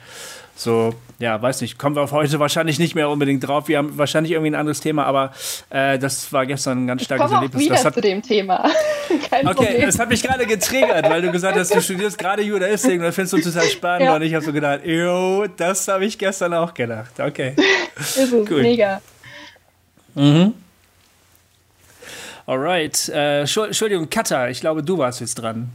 so, 0.59 0.93
ja, 1.21 1.41
weiß 1.41 1.61
nicht, 1.61 1.79
kommen 1.79 1.95
wir 1.95 2.03
auf 2.03 2.11
heute 2.11 2.41
wahrscheinlich 2.41 2.81
nicht 2.81 2.97
mehr 2.97 3.09
unbedingt 3.09 3.47
drauf. 3.47 3.69
Wir 3.69 3.79
haben 3.79 3.97
wahrscheinlich 3.97 4.33
irgendwie 4.33 4.51
ein 4.51 4.57
anderes 4.57 4.81
Thema, 4.81 5.05
aber 5.05 5.33
äh, 5.71 6.01
das 6.01 6.33
war 6.33 6.47
gestern 6.47 6.83
ein 6.83 6.87
ganz 6.89 7.05
starkes 7.05 7.31
ich 7.31 7.33
Erlebnis. 7.33 7.63
Wieder 7.63 7.75
das 7.77 7.85
hat, 7.85 7.95
zu 7.95 8.01
dem 8.01 8.23
Thema. 8.23 8.69
Kein 9.31 9.47
okay, 9.47 9.55
Problem. 9.55 9.87
das 9.87 10.01
hat 10.01 10.09
mich 10.09 10.21
gerade 10.21 10.47
getriggert, 10.47 11.09
weil 11.09 11.23
du 11.23 11.31
gesagt 11.31 11.57
hast, 11.57 11.73
du 11.73 11.81
studierst 11.81 12.19
gerade 12.19 12.43
Judaistik 12.43 12.95
und 12.95 13.03
das 13.03 13.15
findest 13.15 13.35
du 13.35 13.51
total 13.51 13.69
spannend. 13.69 14.07
Ja. 14.07 14.17
Und 14.17 14.23
ich 14.23 14.35
habe 14.35 14.45
so 14.45 14.53
gedacht, 14.53 14.85
jo, 14.85 15.47
das 15.47 15.87
habe 15.87 16.05
ich 16.05 16.19
gestern 16.19 16.53
auch 16.55 16.75
gedacht. 16.75 17.21
Okay. 17.21 17.55
Ist 17.97 18.19
es, 18.19 18.33
cool. 18.33 18.63
mega. 18.63 19.01
Mhm. 20.17 20.55
Alright. 22.47 23.09
Äh, 23.11 23.43
Entschuldigung, 23.43 24.11
Katha, 24.11 24.49
ich 24.49 24.59
glaube, 24.59 24.83
du 24.83 24.99
warst 24.99 25.21
jetzt 25.21 25.37
dran. 25.37 25.71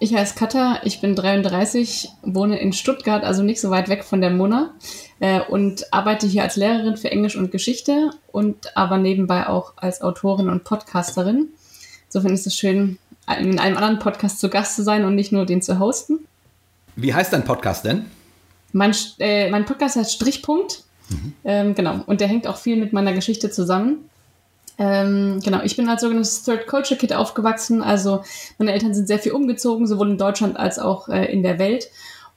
Ich 0.00 0.14
heiße 0.14 0.34
Katha, 0.34 0.80
ich 0.82 1.00
bin 1.00 1.14
33, 1.14 2.10
wohne 2.22 2.58
in 2.58 2.72
Stuttgart, 2.72 3.22
also 3.24 3.42
nicht 3.42 3.60
so 3.60 3.70
weit 3.70 3.88
weg 3.88 4.04
von 4.04 4.20
der 4.20 4.30
Mona 4.30 4.74
äh, 5.20 5.40
und 5.40 5.92
arbeite 5.92 6.26
hier 6.26 6.42
als 6.42 6.56
Lehrerin 6.56 6.96
für 6.96 7.10
Englisch 7.10 7.36
und 7.36 7.52
Geschichte 7.52 8.10
und 8.32 8.76
aber 8.76 8.98
nebenbei 8.98 9.46
auch 9.46 9.74
als 9.76 10.02
Autorin 10.02 10.48
und 10.48 10.64
Podcasterin. 10.64 11.48
Insofern 12.06 12.34
ist 12.34 12.46
es 12.46 12.56
schön, 12.56 12.98
in 13.38 13.58
einem 13.58 13.76
anderen 13.76 13.98
Podcast 13.98 14.40
zu 14.40 14.50
Gast 14.50 14.76
zu 14.76 14.82
sein 14.82 15.04
und 15.04 15.14
nicht 15.14 15.32
nur 15.32 15.46
den 15.46 15.62
zu 15.62 15.78
hosten. 15.78 16.26
Wie 16.96 17.14
heißt 17.14 17.32
dein 17.32 17.44
Podcast 17.44 17.84
denn? 17.84 18.04
Mein, 18.72 18.94
äh, 19.18 19.48
mein 19.50 19.64
Podcast 19.64 19.96
heißt 19.96 20.12
Strichpunkt. 20.12 20.82
Mhm. 21.08 21.32
Ähm, 21.44 21.74
genau, 21.74 22.00
und 22.06 22.20
der 22.20 22.28
hängt 22.28 22.46
auch 22.46 22.56
viel 22.56 22.76
mit 22.76 22.92
meiner 22.92 23.12
Geschichte 23.12 23.50
zusammen. 23.50 24.10
Ähm, 24.78 25.40
genau, 25.44 25.62
ich 25.62 25.76
bin 25.76 25.88
als 25.88 26.00
sogenanntes 26.00 26.42
Third 26.42 26.66
Culture 26.66 26.98
Kid 26.98 27.12
aufgewachsen. 27.12 27.82
Also 27.82 28.22
meine 28.58 28.72
Eltern 28.72 28.94
sind 28.94 29.06
sehr 29.06 29.18
viel 29.18 29.32
umgezogen, 29.32 29.86
sowohl 29.86 30.10
in 30.10 30.18
Deutschland 30.18 30.56
als 30.56 30.78
auch 30.78 31.08
äh, 31.08 31.32
in 31.32 31.42
der 31.42 31.58
Welt. 31.58 31.90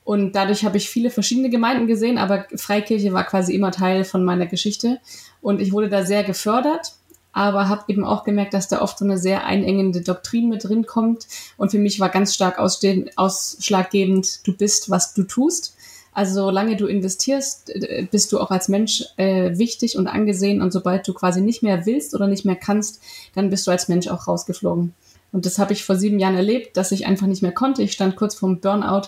Und 0.04 0.32
dadurch 0.32 0.64
habe 0.64 0.78
ich 0.78 0.88
viele 0.88 1.10
verschiedene 1.10 1.50
Gemeinden 1.50 1.86
gesehen, 1.86 2.16
aber 2.16 2.46
Freikirche 2.56 3.12
war 3.12 3.24
quasi 3.24 3.54
immer 3.54 3.72
Teil 3.72 4.04
von 4.04 4.24
meiner 4.24 4.46
Geschichte. 4.46 5.00
Und 5.42 5.60
ich 5.60 5.72
wurde 5.72 5.90
da 5.90 6.02
sehr 6.04 6.24
gefördert, 6.24 6.94
aber 7.32 7.68
habe 7.68 7.84
eben 7.88 8.04
auch 8.04 8.24
gemerkt, 8.24 8.54
dass 8.54 8.68
da 8.68 8.80
oft 8.80 8.98
so 8.98 9.04
eine 9.04 9.18
sehr 9.18 9.44
einengende 9.44 10.00
Doktrin 10.00 10.48
mit 10.48 10.64
drin 10.64 10.86
kommt. 10.86 11.26
Und 11.58 11.72
für 11.72 11.78
mich 11.78 12.00
war 12.00 12.08
ganz 12.08 12.34
stark 12.34 12.58
ausschlaggebend, 12.58 14.46
du 14.46 14.56
bist, 14.56 14.88
was 14.88 15.12
du 15.12 15.24
tust. 15.24 15.76
Also 16.18 16.46
solange 16.46 16.74
du 16.74 16.88
investierst, 16.88 17.72
bist 18.10 18.32
du 18.32 18.40
auch 18.40 18.50
als 18.50 18.66
Mensch 18.66 19.04
äh, 19.18 19.56
wichtig 19.56 19.96
und 19.96 20.08
angesehen 20.08 20.60
und 20.60 20.72
sobald 20.72 21.06
du 21.06 21.14
quasi 21.14 21.40
nicht 21.40 21.62
mehr 21.62 21.86
willst 21.86 22.12
oder 22.12 22.26
nicht 22.26 22.44
mehr 22.44 22.56
kannst, 22.56 23.00
dann 23.36 23.50
bist 23.50 23.68
du 23.68 23.70
als 23.70 23.86
Mensch 23.86 24.08
auch 24.08 24.26
rausgeflogen. 24.26 24.94
Und 25.30 25.46
das 25.46 25.60
habe 25.60 25.74
ich 25.74 25.84
vor 25.84 25.94
sieben 25.94 26.18
Jahren 26.18 26.34
erlebt, 26.34 26.76
dass 26.76 26.90
ich 26.90 27.06
einfach 27.06 27.28
nicht 27.28 27.42
mehr 27.42 27.52
konnte. 27.52 27.84
Ich 27.84 27.92
stand 27.92 28.16
kurz 28.16 28.34
vorm 28.34 28.58
Burnout 28.58 29.02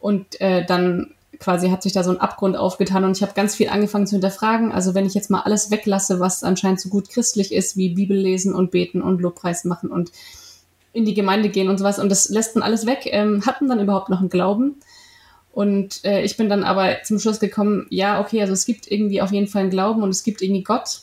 und 0.00 0.40
äh, 0.40 0.66
dann 0.66 1.14
quasi 1.38 1.70
hat 1.70 1.84
sich 1.84 1.92
da 1.92 2.02
so 2.02 2.10
ein 2.10 2.20
Abgrund 2.20 2.56
aufgetan 2.56 3.04
und 3.04 3.16
ich 3.16 3.22
habe 3.22 3.34
ganz 3.34 3.54
viel 3.54 3.68
angefangen 3.68 4.08
zu 4.08 4.16
hinterfragen. 4.16 4.72
Also 4.72 4.96
wenn 4.96 5.06
ich 5.06 5.14
jetzt 5.14 5.30
mal 5.30 5.42
alles 5.42 5.70
weglasse, 5.70 6.18
was 6.18 6.42
anscheinend 6.42 6.80
so 6.80 6.88
gut 6.88 7.08
christlich 7.08 7.54
ist, 7.54 7.76
wie 7.76 7.94
Bibel 7.94 8.16
lesen 8.16 8.52
und 8.52 8.72
beten 8.72 9.00
und 9.00 9.20
Lobpreis 9.20 9.64
machen 9.64 9.92
und 9.92 10.10
in 10.92 11.04
die 11.04 11.14
Gemeinde 11.14 11.50
gehen 11.50 11.68
und 11.68 11.78
sowas 11.78 12.00
und 12.00 12.08
das 12.08 12.28
lässt 12.30 12.56
man 12.56 12.64
alles 12.64 12.84
weg, 12.84 13.02
ähm, 13.04 13.46
hatten 13.46 13.68
dann 13.68 13.78
überhaupt 13.78 14.08
noch 14.08 14.18
einen 14.18 14.28
Glauben? 14.28 14.80
Und 15.52 16.04
äh, 16.04 16.22
ich 16.22 16.36
bin 16.36 16.48
dann 16.48 16.64
aber 16.64 17.02
zum 17.02 17.18
Schluss 17.18 17.40
gekommen, 17.40 17.86
ja, 17.90 18.20
okay, 18.20 18.40
also 18.40 18.52
es 18.52 18.64
gibt 18.64 18.90
irgendwie 18.90 19.20
auf 19.22 19.32
jeden 19.32 19.48
Fall 19.48 19.62
einen 19.62 19.70
Glauben 19.70 20.02
und 20.02 20.10
es 20.10 20.22
gibt 20.22 20.42
irgendwie 20.42 20.62
Gott. 20.62 21.00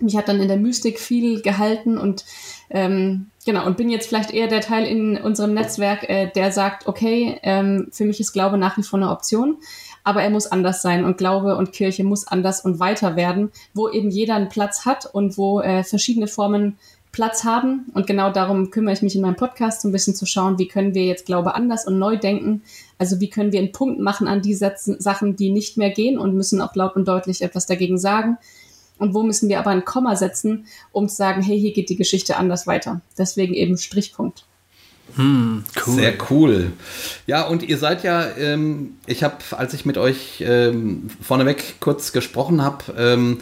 Mich 0.00 0.16
hat 0.16 0.28
dann 0.28 0.40
in 0.40 0.48
der 0.48 0.58
Mystik 0.58 0.98
viel 1.00 1.40
gehalten 1.40 1.96
und 1.96 2.26
ähm, 2.68 3.30
genau, 3.46 3.64
und 3.64 3.78
bin 3.78 3.88
jetzt 3.88 4.08
vielleicht 4.08 4.32
eher 4.32 4.48
der 4.48 4.60
Teil 4.60 4.84
in 4.84 5.16
unserem 5.16 5.54
Netzwerk, 5.54 6.08
äh, 6.10 6.30
der 6.34 6.52
sagt, 6.52 6.86
okay, 6.86 7.38
ähm, 7.42 7.88
für 7.92 8.04
mich 8.04 8.20
ist 8.20 8.32
Glaube 8.32 8.58
nach 8.58 8.76
wie 8.76 8.82
vor 8.82 8.98
eine 8.98 9.10
Option, 9.10 9.56
aber 10.04 10.22
er 10.22 10.30
muss 10.30 10.46
anders 10.46 10.82
sein 10.82 11.04
und 11.04 11.16
Glaube 11.16 11.56
und 11.56 11.72
Kirche 11.72 12.04
muss 12.04 12.26
anders 12.26 12.60
und 12.60 12.78
weiter 12.78 13.16
werden, 13.16 13.50
wo 13.72 13.88
eben 13.88 14.10
jeder 14.10 14.34
einen 14.34 14.50
Platz 14.50 14.84
hat 14.84 15.06
und 15.06 15.38
wo 15.38 15.60
äh, 15.60 15.82
verschiedene 15.82 16.26
Formen 16.26 16.76
Platz 17.16 17.44
haben. 17.44 17.86
Und 17.94 18.06
genau 18.06 18.30
darum 18.30 18.70
kümmere 18.70 18.92
ich 18.92 19.00
mich 19.00 19.16
in 19.16 19.22
meinem 19.22 19.36
Podcast, 19.36 19.80
so 19.80 19.88
ein 19.88 19.92
bisschen 19.92 20.14
zu 20.14 20.26
schauen, 20.26 20.58
wie 20.58 20.68
können 20.68 20.94
wir 20.94 21.06
jetzt 21.06 21.24
Glaube 21.24 21.54
anders 21.54 21.86
und 21.86 21.98
neu 21.98 22.18
denken. 22.18 22.62
Also 22.98 23.20
wie 23.20 23.30
können 23.30 23.52
wir 23.52 23.60
einen 23.60 23.72
Punkt 23.72 23.98
machen 23.98 24.28
an 24.28 24.42
die 24.42 24.52
Sätzen, 24.52 25.00
Sachen, 25.00 25.34
die 25.34 25.48
nicht 25.48 25.78
mehr 25.78 25.88
gehen 25.88 26.18
und 26.18 26.34
müssen 26.34 26.60
auch 26.60 26.74
laut 26.74 26.94
und 26.94 27.08
deutlich 27.08 27.40
etwas 27.40 27.64
dagegen 27.64 27.96
sagen. 27.96 28.36
Und 28.98 29.14
wo 29.14 29.22
müssen 29.22 29.48
wir 29.48 29.58
aber 29.58 29.70
ein 29.70 29.86
Komma 29.86 30.14
setzen, 30.14 30.66
um 30.92 31.08
zu 31.08 31.16
sagen, 31.16 31.40
hey, 31.40 31.58
hier 31.58 31.72
geht 31.72 31.88
die 31.88 31.96
Geschichte 31.96 32.36
anders 32.36 32.66
weiter. 32.66 33.00
Deswegen 33.16 33.54
eben 33.54 33.78
Strichpunkt. 33.78 34.44
Hm, 35.14 35.64
cool. 35.86 35.94
Sehr 35.94 36.14
cool. 36.28 36.72
Ja, 37.26 37.46
und 37.46 37.62
ihr 37.62 37.78
seid 37.78 38.02
ja, 38.02 38.28
ähm, 38.36 38.96
ich 39.06 39.22
habe, 39.22 39.36
als 39.52 39.72
ich 39.72 39.86
mit 39.86 39.96
euch 39.96 40.44
ähm, 40.46 41.08
vorneweg 41.22 41.76
kurz 41.80 42.12
gesprochen 42.12 42.62
habe, 42.62 42.92
ähm, 42.98 43.38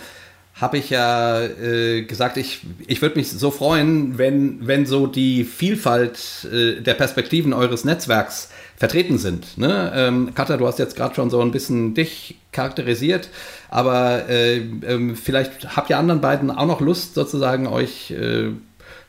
habe 0.55 0.79
ich 0.79 0.91
ja 0.91 1.43
äh, 1.43 2.03
gesagt, 2.03 2.37
ich, 2.37 2.61
ich 2.87 3.03
würde 3.03 3.17
mich 3.17 3.31
so 3.31 3.51
freuen, 3.51 4.19
wenn, 4.19 4.67
wenn 4.67 4.87
so 4.87 5.09
die 5.09 5.43
Vielfalt 5.45 6.47
äh, 6.53 6.81
der 6.81 6.95
Perspektiven 6.95 7.53
eures 7.53 7.85
Netzwerks 7.85 8.51
vertreten 8.77 9.19
sind. 9.19 9.59
Ne? 9.59 9.93
Ähm, 9.95 10.33
Katha, 10.35 10.57
du 10.57 10.67
hast 10.67 10.79
jetzt 10.79 10.95
gerade 10.95 11.15
schon 11.15 11.29
so 11.29 11.41
ein 11.41 11.51
bisschen 11.51 11.95
dich 11.95 12.37
charakterisiert, 12.53 13.31
aber 13.69 14.29
äh, 14.29 14.59
ähm, 14.59 15.17
vielleicht 15.17 15.77
habt 15.77 15.91
ihr 15.91 15.99
anderen 15.99 16.21
beiden 16.21 16.53
auch 16.53 16.67
noch 16.67 16.81
Lust, 16.81 17.15
sozusagen 17.15 17.67
euch 17.67 18.13
äh, 18.13 18.51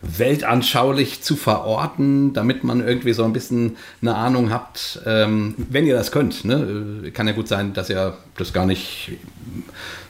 weltanschaulich 0.02 1.22
zu 1.22 1.36
verorten, 1.36 2.34
damit 2.34 2.64
man 2.64 2.86
irgendwie 2.86 3.14
so 3.14 3.24
ein 3.24 3.34
bisschen 3.34 3.78
eine 4.02 4.16
Ahnung 4.16 4.52
habt, 4.52 5.00
ähm, 5.06 5.56
wenn 5.58 5.86
ihr 5.86 5.96
das 5.96 6.12
könnt. 6.12 6.46
Ne? 6.46 7.12
Kann 7.14 7.28
ja 7.28 7.34
gut 7.34 7.48
sein, 7.48 7.74
dass 7.74 7.90
ihr 7.90 8.18
das 8.38 8.54
gar 8.54 8.66
nicht 8.66 9.12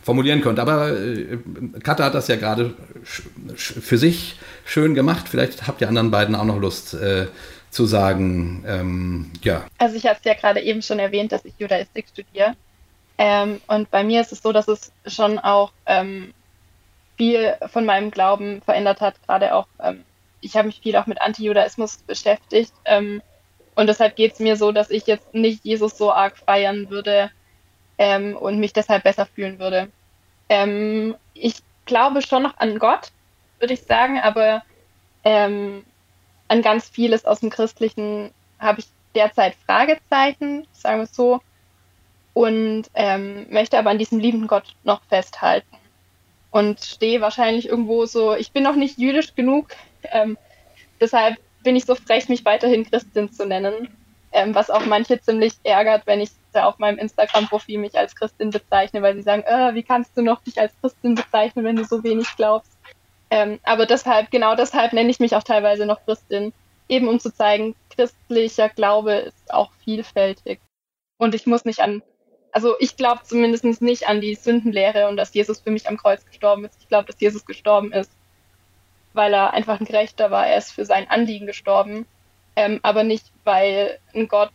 formulieren 0.06 0.42
könnt. 0.42 0.60
Aber 0.60 0.90
äh, 0.92 1.40
Katha 1.84 2.06
hat 2.06 2.14
das 2.14 2.28
ja 2.28 2.36
gerade 2.36 2.76
für 3.04 3.98
sich 3.98 4.36
schön 4.64 4.94
gemacht. 4.94 5.28
Vielleicht 5.28 5.68
habt 5.68 5.82
ihr 5.82 5.88
anderen 5.88 6.12
beiden 6.12 6.36
auch 6.36 6.46
noch 6.46 6.60
Lust 6.60 6.94
äh, 6.94 7.26
zu 7.72 7.86
sagen, 7.86 8.64
ähm, 8.68 9.32
ja. 9.42 9.66
Also 9.80 9.96
ich 9.96 10.06
habe 10.06 10.18
es 10.20 10.24
ja 10.24 10.36
gerade 10.36 10.62
eben 10.62 10.84
schon 10.84 11.00
erwähnt, 11.00 11.32
dass 11.32 11.44
ich 11.44 11.56
Judaistik 11.58 12.06
studiere. 12.08 12.54
Ähm, 13.18 13.60
und 13.68 13.90
bei 13.90 14.04
mir 14.04 14.22
ist 14.22 14.32
es 14.32 14.44
so, 14.44 14.52
dass 14.52 14.68
es 14.68 14.92
schon 15.08 15.40
auch 15.40 15.72
ähm, 15.88 16.34
viel 17.18 17.56
von 17.72 17.86
meinem 17.86 18.12
Glauben 18.12 18.62
verändert 18.62 19.02
hat. 19.02 19.16
Gerade 19.26 19.56
auch, 19.56 19.68
ähm, 19.84 20.04
ich 20.40 20.56
habe 20.56 20.68
mich 20.68 20.82
viel 20.82 20.96
auch 20.98 21.08
mit 21.08 21.20
Anti-Judaismus 21.20 21.98
beschäftigt. 22.06 22.74
Ähm, 22.86 23.24
und 23.74 23.88
deshalb 23.88 24.16
geht 24.16 24.34
es 24.34 24.40
mir 24.40 24.56
so, 24.56 24.72
dass 24.72 24.92
ich 24.92 25.08
jetzt 25.08 25.34
nicht 25.34 25.66
Jesus 25.66 25.98
so 25.98 26.14
arg 26.14 26.38
feiern 26.38 26.92
würde 26.92 27.32
ähm, 27.98 28.36
und 28.36 28.60
mich 28.60 28.74
deshalb 28.74 29.04
besser 29.04 29.26
fühlen 29.26 29.60
würde. 29.60 29.90
Ähm, 30.50 31.16
ich 31.34 31.56
glaube 31.86 32.22
schon 32.22 32.44
noch 32.44 32.58
an 32.58 32.80
Gott, 32.80 33.12
würde 33.60 33.74
ich 33.74 33.84
sagen, 33.84 34.20
aber 34.20 34.64
ähm, 35.24 35.84
an 36.48 36.62
ganz 36.62 36.88
vieles 36.88 37.26
aus 37.26 37.40
dem 37.40 37.50
Christlichen 37.50 38.32
habe 38.60 38.80
ich 38.80 38.88
derzeit 39.16 39.56
Fragezeichen, 39.66 40.68
sagen 40.74 41.00
wir 41.00 41.04
es 41.04 41.16
so, 41.16 41.42
und 42.34 42.84
ähm, 42.94 43.48
möchte 43.50 43.80
aber 43.80 43.90
an 43.90 43.98
diesem 43.98 44.20
lieben 44.20 44.48
Gott 44.48 44.76
noch 44.84 45.02
festhalten 45.06 45.78
und 46.52 46.82
stehe 46.82 47.22
wahrscheinlich 47.22 47.68
irgendwo 47.68 48.06
so, 48.06 48.36
ich 48.36 48.52
bin 48.52 48.64
noch 48.64 48.76
nicht 48.76 48.98
jüdisch 48.98 49.36
genug, 49.36 49.70
ähm, 50.12 50.38
deshalb 51.00 51.38
bin 51.64 51.76
ich 51.76 51.86
so 51.86 51.96
frech, 51.96 52.30
mich 52.30 52.46
weiterhin 52.46 52.90
Christin 52.90 53.32
zu 53.32 53.46
nennen, 53.46 53.90
ähm, 54.32 54.54
was 54.54 54.70
auch 54.70 54.86
manche 54.86 55.20
ziemlich 55.20 55.54
ärgert, 55.64 56.06
wenn 56.06 56.20
ich 56.22 56.32
auf 56.64 56.80
meinem 56.80 56.98
Instagram-Profil 56.98 57.80
mich 57.80 57.98
als 57.98 58.16
Christin 58.16 58.50
bezeichne, 58.50 59.02
weil 59.02 59.16
sie 59.16 59.22
sagen, 59.22 59.44
äh, 59.44 59.74
wie 59.76 59.84
kannst 59.84 60.18
du 60.18 60.22
noch 60.22 60.42
dich 60.44 60.60
als 60.60 60.74
Christin 60.82 61.16
bezeichnen, 61.16 61.66
wenn 61.66 61.76
du 61.76 61.84
so 61.84 62.04
wenig 62.04 62.28
glaubst? 62.38 62.72
Ähm, 63.30 63.60
aber 63.64 63.86
deshalb, 63.86 64.32
genau 64.32 64.56
deshalb 64.56 64.94
nenne 64.94 65.10
ich 65.10 65.20
mich 65.20 65.36
auch 65.36 65.44
teilweise 65.44 65.86
noch 65.86 66.04
Christin, 66.06 66.54
eben 66.88 67.08
um 67.08 67.20
zu 67.20 67.34
zeigen, 67.34 67.76
christlicher 67.90 68.70
Glaube 68.70 69.14
ist 69.14 69.54
auch 69.54 69.72
vielfältig. 69.84 70.60
Und 71.18 71.36
ich 71.36 71.46
muss 71.46 71.66
nicht 71.66 71.80
an 71.80 72.02
also 72.56 72.76
ich 72.80 72.96
glaube 72.96 73.20
zumindest 73.24 73.66
nicht 73.82 74.08
an 74.08 74.22
die 74.22 74.34
Sündenlehre 74.34 75.10
und 75.10 75.18
dass 75.18 75.34
Jesus 75.34 75.60
für 75.60 75.72
mich 75.72 75.90
am 75.90 75.98
Kreuz 75.98 76.26
gestorben 76.26 76.64
ist. 76.64 76.78
Ich 76.80 76.88
glaube, 76.88 77.06
dass 77.06 77.20
Jesus 77.20 77.46
gestorben 77.46 77.92
ist, 77.92 78.10
weil 79.12 79.34
er 79.34 79.52
einfach 79.54 79.78
ein 79.78 79.86
Gerechter 79.86 80.32
war. 80.32 80.48
Er 80.48 80.58
ist 80.58 80.72
für 80.72 80.86
sein 80.86 81.10
Anliegen 81.10 81.48
gestorben, 81.48 82.06
ähm, 82.56 82.80
aber 82.82 83.04
nicht, 83.04 83.26
weil 83.44 84.00
ein 84.14 84.30
Gott 84.30 84.54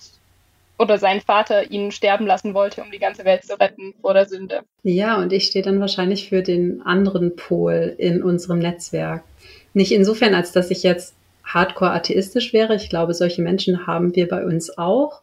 oder 0.81 0.97
sein 0.97 1.21
Vater 1.21 1.71
ihn 1.71 1.93
sterben 1.93 2.27
lassen 2.27 2.55
wollte, 2.55 2.83
um 2.83 2.91
die 2.91 2.99
ganze 2.99 3.27
Welt 3.27 3.45
zu 3.45 3.61
retten 3.61 3.93
vor 4.01 4.15
der 4.15 4.27
Sünde. 4.27 4.63
Ja, 4.83 5.21
und 5.21 5.31
ich 5.31 5.45
stehe 5.45 5.63
dann 5.63 5.79
wahrscheinlich 5.79 6.31
für 6.31 6.43
den 6.43 6.81
anderen 6.81 7.37
Pol 7.37 7.95
in 7.99 8.23
unserem 8.23 8.61
Netzwerk. 8.61 9.23
Nicht 9.75 9.93
insofern, 9.93 10.35
als 10.35 10.53
dass 10.53 10.71
ich 10.71 10.83
jetzt 10.83 11.15
hardcore 11.45 11.91
atheistisch 11.91 12.55
wäre. 12.55 12.77
Ich 12.77 12.89
glaube, 12.89 13.13
solche 13.13 13.43
Menschen 13.43 13.87
haben 13.87 14.17
wir 14.17 14.27
bei 14.27 14.43
uns 14.43 14.79
auch, 14.79 15.21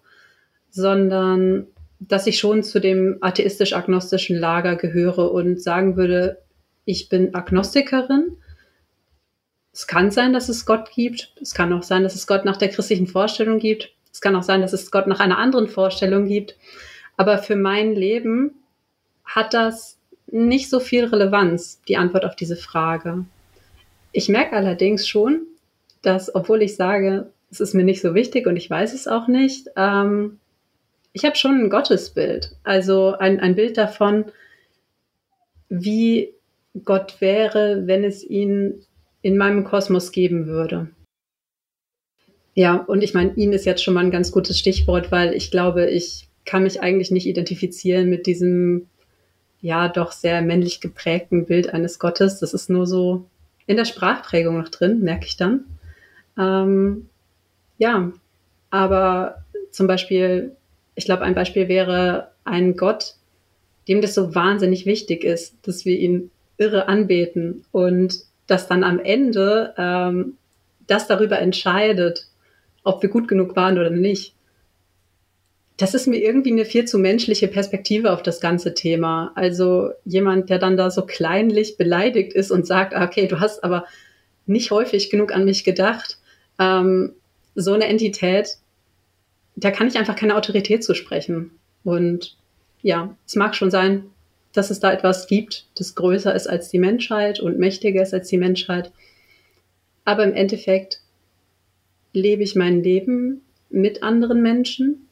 sondern 0.69 1.65
dass 1.99 2.27
ich 2.27 2.37
schon 2.37 2.61
zu 2.61 2.79
dem 2.79 3.17
atheistisch-agnostischen 3.21 4.37
Lager 4.37 4.75
gehöre 4.75 5.31
und 5.31 5.59
sagen 5.59 5.97
würde, 5.97 6.37
ich 6.85 7.09
bin 7.09 7.33
Agnostikerin. 7.33 8.37
Es 9.73 9.87
kann 9.87 10.11
sein, 10.11 10.33
dass 10.33 10.49
es 10.49 10.67
Gott 10.67 10.91
gibt. 10.93 11.33
Es 11.41 11.55
kann 11.55 11.73
auch 11.73 11.81
sein, 11.81 12.03
dass 12.03 12.13
es 12.13 12.27
Gott 12.27 12.45
nach 12.45 12.57
der 12.57 12.69
christlichen 12.69 13.07
Vorstellung 13.07 13.57
gibt. 13.57 13.96
Es 14.17 14.21
kann 14.21 14.35
auch 14.35 14.41
sein, 14.41 14.61
dass 14.61 14.73
es 14.73 14.89
Gott 14.89 15.05
nach 15.05 15.19
einer 15.19 15.37
anderen 15.37 15.67
Vorstellung 15.67 16.25
gibt. 16.25 16.55
Aber 17.17 17.37
für 17.37 17.55
mein 17.55 17.93
Leben 17.93 18.49
hat 19.23 19.53
das 19.53 19.99
nicht 20.25 20.71
so 20.71 20.79
viel 20.79 21.05
Relevanz, 21.05 21.83
die 21.87 21.97
Antwort 21.97 22.25
auf 22.25 22.35
diese 22.35 22.55
Frage. 22.55 23.25
Ich 24.13 24.27
merke 24.27 24.55
allerdings 24.55 25.07
schon, 25.07 25.41
dass, 26.01 26.33
obwohl 26.33 26.63
ich 26.63 26.75
sage, 26.75 27.29
es 27.51 27.59
ist 27.59 27.75
mir 27.75 27.83
nicht 27.83 28.01
so 28.01 28.15
wichtig 28.15 28.47
und 28.47 28.55
ich 28.55 28.67
weiß 28.67 28.95
es 28.95 29.07
auch 29.07 29.27
nicht, 29.27 29.67
ähm, 29.75 30.39
ich 31.13 31.23
habe 31.23 31.35
schon 31.35 31.65
ein 31.65 31.69
Gottesbild, 31.69 32.55
also 32.63 33.13
ein, 33.19 33.39
ein 33.39 33.53
Bild 33.53 33.77
davon, 33.77 34.25
wie 35.69 36.33
Gott 36.85 37.21
wäre, 37.21 37.85
wenn 37.85 38.03
es 38.03 38.23
ihn 38.23 38.83
in 39.21 39.37
meinem 39.37 39.63
Kosmos 39.63 40.11
geben 40.11 40.47
würde. 40.47 40.89
Ja, 42.57 42.75
und 42.75 43.03
ich 43.03 43.13
meine, 43.13 43.33
ihn 43.35 43.53
ist 43.53 43.65
jetzt 43.65 43.83
schon 43.83 43.93
mal 43.93 44.03
ein 44.03 44.11
ganz 44.11 44.31
gutes 44.31 44.57
Stichwort, 44.57 45.11
weil 45.11 45.33
ich 45.33 45.51
glaube, 45.51 45.85
ich 45.85 46.27
kann 46.45 46.63
mich 46.63 46.81
eigentlich 46.81 47.11
nicht 47.11 47.27
identifizieren 47.27 48.09
mit 48.09 48.25
diesem, 48.25 48.87
ja, 49.61 49.87
doch 49.89 50.11
sehr 50.11 50.41
männlich 50.41 50.81
geprägten 50.81 51.45
Bild 51.45 51.73
eines 51.73 51.99
Gottes. 51.99 52.39
Das 52.39 52.53
ist 52.53 52.69
nur 52.69 52.87
so 52.87 53.25
in 53.67 53.77
der 53.77 53.85
Sprachprägung 53.85 54.57
noch 54.57 54.69
drin, 54.69 55.01
merke 55.01 55.25
ich 55.27 55.37
dann. 55.37 55.65
Ähm, 56.37 57.09
ja, 57.77 58.11
aber 58.71 59.43
zum 59.71 59.87
Beispiel 59.87 60.57
ich 60.97 61.05
glaube, 61.05 61.21
ein 61.21 61.35
Beispiel 61.35 61.67
wäre 61.67 62.31
ein 62.43 62.75
Gott, 62.75 63.13
dem 63.87 64.01
das 64.01 64.15
so 64.15 64.33
wahnsinnig 64.33 64.87
wichtig 64.87 65.23
ist, 65.23 65.55
dass 65.61 65.85
wir 65.85 65.97
ihn 65.97 66.31
irre 66.57 66.87
anbeten 66.87 67.65
und 67.71 68.23
dass 68.47 68.67
dann 68.67 68.83
am 68.83 68.99
Ende 68.99 69.75
ähm, 69.77 70.37
das 70.87 71.07
darüber 71.07 71.37
entscheidet, 71.39 72.25
ob 72.87 73.01
wir 73.01 73.09
gut 73.09 73.27
genug 73.27 73.55
waren 73.55 73.77
oder 73.77 73.89
nicht. 73.89 74.33
Das 75.77 75.93
ist 75.93 76.07
mir 76.07 76.17
irgendwie 76.17 76.51
eine 76.51 76.65
viel 76.65 76.85
zu 76.85 76.97
menschliche 76.97 77.47
Perspektive 77.47 78.11
auf 78.11 78.23
das 78.23 78.41
ganze 78.41 78.73
Thema. 78.73 79.31
Also 79.35 79.91
jemand, 80.05 80.49
der 80.49 80.57
dann 80.57 80.75
da 80.75 80.89
so 80.89 81.05
kleinlich 81.05 81.77
beleidigt 81.77 82.33
ist 82.33 82.49
und 82.49 82.65
sagt, 82.65 82.95
ah, 82.95 83.05
okay, 83.05 83.27
du 83.27 83.39
hast 83.39 83.63
aber 83.63 83.85
nicht 84.47 84.71
häufig 84.71 85.11
genug 85.11 85.31
an 85.33 85.45
mich 85.45 85.63
gedacht. 85.63 86.17
Ähm, 86.57 87.13
so 87.53 87.73
eine 87.73 87.85
Entität 87.85 88.57
da 89.57 89.71
kann 89.71 89.87
ich 89.87 89.97
einfach 89.97 90.15
keine 90.15 90.35
Autorität 90.35 90.83
zu 90.83 90.93
sprechen. 90.93 91.51
Und 91.83 92.37
ja, 92.83 93.15
es 93.25 93.35
mag 93.35 93.55
schon 93.55 93.71
sein, 93.71 94.03
dass 94.53 94.69
es 94.69 94.79
da 94.79 94.93
etwas 94.93 95.27
gibt, 95.27 95.65
das 95.75 95.95
größer 95.95 96.33
ist 96.33 96.47
als 96.47 96.69
die 96.69 96.79
Menschheit 96.79 97.39
und 97.39 97.59
mächtiger 97.59 98.01
ist 98.01 98.13
als 98.13 98.29
die 98.29 98.37
Menschheit. 98.37 98.91
Aber 100.05 100.23
im 100.23 100.33
Endeffekt 100.33 101.01
lebe 102.17 102.43
ich 102.43 102.55
mein 102.55 102.83
Leben 102.83 103.41
mit 103.69 104.03
anderen 104.03 104.41
Menschen 104.41 105.07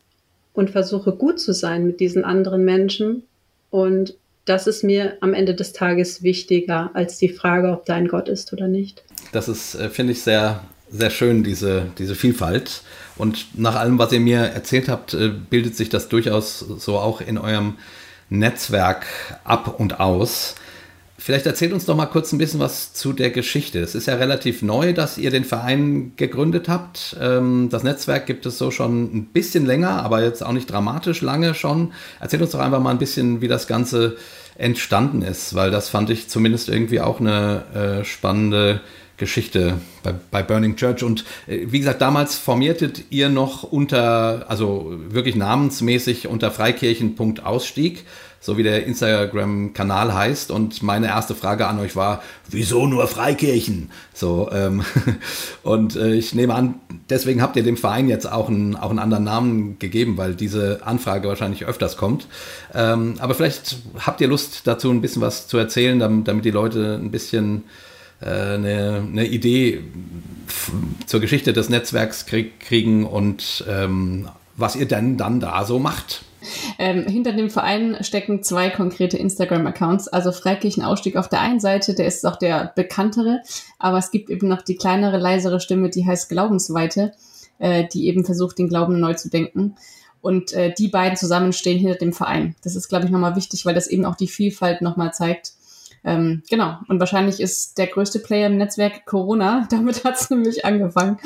und 0.53 0.69
versuche 0.69 1.11
gut 1.11 1.39
zu 1.39 1.53
sein 1.53 1.85
mit 1.85 1.99
diesen 1.99 2.23
anderen 2.23 2.65
Menschen. 2.65 3.23
Und 3.69 4.15
das 4.45 4.67
ist 4.67 4.83
mir 4.83 5.17
am 5.21 5.33
Ende 5.33 5.55
des 5.55 5.73
Tages 5.73 6.23
wichtiger 6.23 6.91
als 6.93 7.17
die 7.17 7.29
Frage, 7.29 7.71
ob 7.71 7.85
da 7.85 7.95
ein 7.95 8.07
Gott 8.07 8.29
ist 8.29 8.53
oder 8.53 8.67
nicht. 8.67 9.03
Das 9.31 9.47
ist, 9.47 9.75
äh, 9.75 9.89
finde 9.89 10.13
ich, 10.13 10.21
sehr, 10.21 10.63
sehr 10.89 11.09
schön, 11.09 11.43
diese, 11.43 11.87
diese 11.97 12.15
Vielfalt. 12.15 12.83
Und 13.17 13.47
nach 13.57 13.75
allem, 13.75 13.97
was 13.97 14.11
ihr 14.11 14.19
mir 14.19 14.39
erzählt 14.39 14.87
habt, 14.87 15.13
äh, 15.13 15.31
bildet 15.49 15.75
sich 15.75 15.89
das 15.89 16.09
durchaus 16.09 16.59
so 16.59 16.97
auch 16.97 17.21
in 17.21 17.37
eurem 17.37 17.75
Netzwerk 18.29 19.05
ab 19.43 19.79
und 19.79 19.99
aus. 19.99 20.55
Vielleicht 21.17 21.45
erzählt 21.45 21.71
uns 21.71 21.85
doch 21.85 21.95
mal 21.95 22.07
kurz 22.07 22.33
ein 22.33 22.37
bisschen 22.37 22.59
was 22.59 22.93
zu 22.93 23.13
der 23.13 23.29
Geschichte. 23.29 23.79
Es 23.79 23.95
ist 23.95 24.05
ja 24.05 24.15
relativ 24.15 24.61
neu, 24.61 24.91
dass 24.91 25.17
ihr 25.17 25.31
den 25.31 25.45
Verein 25.45 26.11
gegründet 26.17 26.67
habt. 26.67 27.15
Ähm, 27.21 27.69
das 27.71 27.83
Netzwerk 27.83 28.25
gibt 28.25 28.45
es 28.45 28.57
so 28.57 28.69
schon 28.69 29.03
ein 29.15 29.25
bisschen 29.27 29.65
länger, 29.65 30.03
aber 30.03 30.21
jetzt 30.23 30.45
auch 30.45 30.51
nicht 30.51 30.69
dramatisch 30.69 31.21
lange 31.21 31.55
schon. 31.55 31.93
Erzählt 32.19 32.41
uns 32.41 32.51
doch 32.51 32.59
einfach 32.59 32.81
mal 32.81 32.91
ein 32.91 32.97
bisschen, 32.97 33.39
wie 33.39 33.47
das 33.47 33.67
Ganze 33.67 34.17
entstanden 34.57 35.21
ist, 35.21 35.55
weil 35.55 35.71
das 35.71 35.89
fand 35.89 36.09
ich 36.09 36.27
zumindest 36.27 36.67
irgendwie 36.67 36.99
auch 36.99 37.19
eine 37.19 38.01
äh, 38.01 38.05
spannende 38.05 38.81
Geschichte 39.17 39.79
bei, 40.03 40.13
bei 40.31 40.43
Burning 40.43 40.75
Church. 40.75 41.03
Und 41.03 41.23
äh, 41.47 41.61
wie 41.67 41.79
gesagt, 41.79 42.01
damals 42.01 42.35
formiertet 42.35 43.05
ihr 43.09 43.29
noch 43.29 43.63
unter, 43.63 44.45
also 44.49 44.93
wirklich 45.09 45.35
namensmäßig 45.35 46.27
unter 46.27 46.51
Freikirchen.ausstieg, 46.51 48.05
so 48.45 48.59
wie 48.59 48.63
der 48.63 48.85
Instagram-Kanal 48.85 50.13
heißt. 50.13 50.51
Und 50.51 50.83
meine 50.83 51.07
erste 51.07 51.33
Frage 51.33 51.65
an 51.65 51.79
euch 51.79 51.95
war, 51.95 52.21
wieso 52.47 52.85
nur 52.85 53.07
Freikirchen? 53.07 53.89
So, 54.13 54.51
ähm, 54.51 54.83
und 55.63 55.95
äh, 55.95 56.13
ich 56.13 56.35
nehme 56.35 56.53
an, 56.53 56.75
deswegen 57.09 57.41
habt 57.41 57.55
ihr 57.55 57.63
dem 57.63 57.75
Verein 57.75 58.07
jetzt 58.07 58.31
auch 58.31 58.47
einen, 58.47 58.75
auch 58.75 58.91
einen 58.91 58.99
anderen 58.99 59.23
Namen 59.23 59.79
gegeben, 59.79 60.15
weil 60.17 60.35
diese 60.35 60.85
Anfrage 60.85 61.27
wahrscheinlich 61.27 61.65
öfters 61.65 61.97
kommt. 61.97 62.27
Ähm, 62.75 63.15
aber 63.17 63.33
vielleicht 63.33 63.77
habt 63.97 64.21
ihr 64.21 64.27
Lust 64.27 64.67
dazu 64.67 64.91
ein 64.91 65.01
bisschen 65.01 65.23
was 65.23 65.47
zu 65.47 65.57
erzählen, 65.57 65.97
damit, 65.97 66.27
damit 66.27 66.45
die 66.45 66.51
Leute 66.51 66.99
ein 67.01 67.09
bisschen 67.09 67.63
äh, 68.21 68.27
eine, 68.27 69.07
eine 69.11 69.25
Idee 69.25 69.81
zur 71.07 71.19
Geschichte 71.19 71.51
des 71.51 71.69
Netzwerks 71.69 72.27
krieg, 72.27 72.59
kriegen 72.59 73.07
und 73.07 73.65
ähm, 73.67 74.29
was 74.55 74.75
ihr 74.75 74.87
denn 74.87 75.17
dann 75.17 75.39
da 75.39 75.65
so 75.65 75.79
macht. 75.79 76.25
Ähm, 76.79 77.05
hinter 77.07 77.33
dem 77.33 77.49
Verein 77.49 77.97
stecken 78.01 78.43
zwei 78.43 78.69
konkrete 78.69 79.17
Instagram-Accounts. 79.17 80.07
Also 80.07 80.31
Freikirchenausstieg 80.31 81.17
auf 81.17 81.29
der 81.29 81.41
einen 81.41 81.59
Seite, 81.59 81.93
der 81.93 82.07
ist 82.07 82.25
auch 82.25 82.37
der 82.37 82.73
bekanntere, 82.75 83.41
aber 83.79 83.97
es 83.97 84.11
gibt 84.11 84.29
eben 84.29 84.47
noch 84.47 84.61
die 84.61 84.75
kleinere, 84.75 85.17
leisere 85.17 85.59
Stimme, 85.59 85.89
die 85.89 86.05
heißt 86.05 86.29
Glaubensweite, 86.29 87.13
äh, 87.59 87.85
die 87.91 88.07
eben 88.07 88.25
versucht, 88.25 88.57
den 88.57 88.69
Glauben 88.69 88.99
neu 88.99 89.13
zu 89.13 89.29
denken. 89.29 89.75
Und 90.21 90.53
äh, 90.53 90.73
die 90.73 90.87
beiden 90.87 91.17
zusammen 91.17 91.53
stehen 91.53 91.77
hinter 91.77 91.99
dem 91.99 92.11
Verein. 92.11 92.55
Das 92.63 92.75
ist, 92.75 92.87
glaube 92.87 93.05
ich, 93.05 93.11
nochmal 93.11 93.35
wichtig, 93.35 93.65
weil 93.65 93.75
das 93.75 93.87
eben 93.87 94.05
auch 94.05 94.15
die 94.15 94.27
Vielfalt 94.27 94.81
nochmal 94.81 95.13
zeigt. 95.13 95.53
Ähm, 96.05 96.43
genau. 96.49 96.77
Und 96.87 96.99
wahrscheinlich 96.99 97.39
ist 97.39 97.77
der 97.77 97.87
größte 97.87 98.19
Player 98.19 98.47
im 98.47 98.57
Netzwerk 98.57 99.05
Corona. 99.05 99.67
Damit 99.71 100.03
hat 100.03 100.15
es 100.15 100.29
nämlich 100.29 100.63
angefangen. 100.63 101.19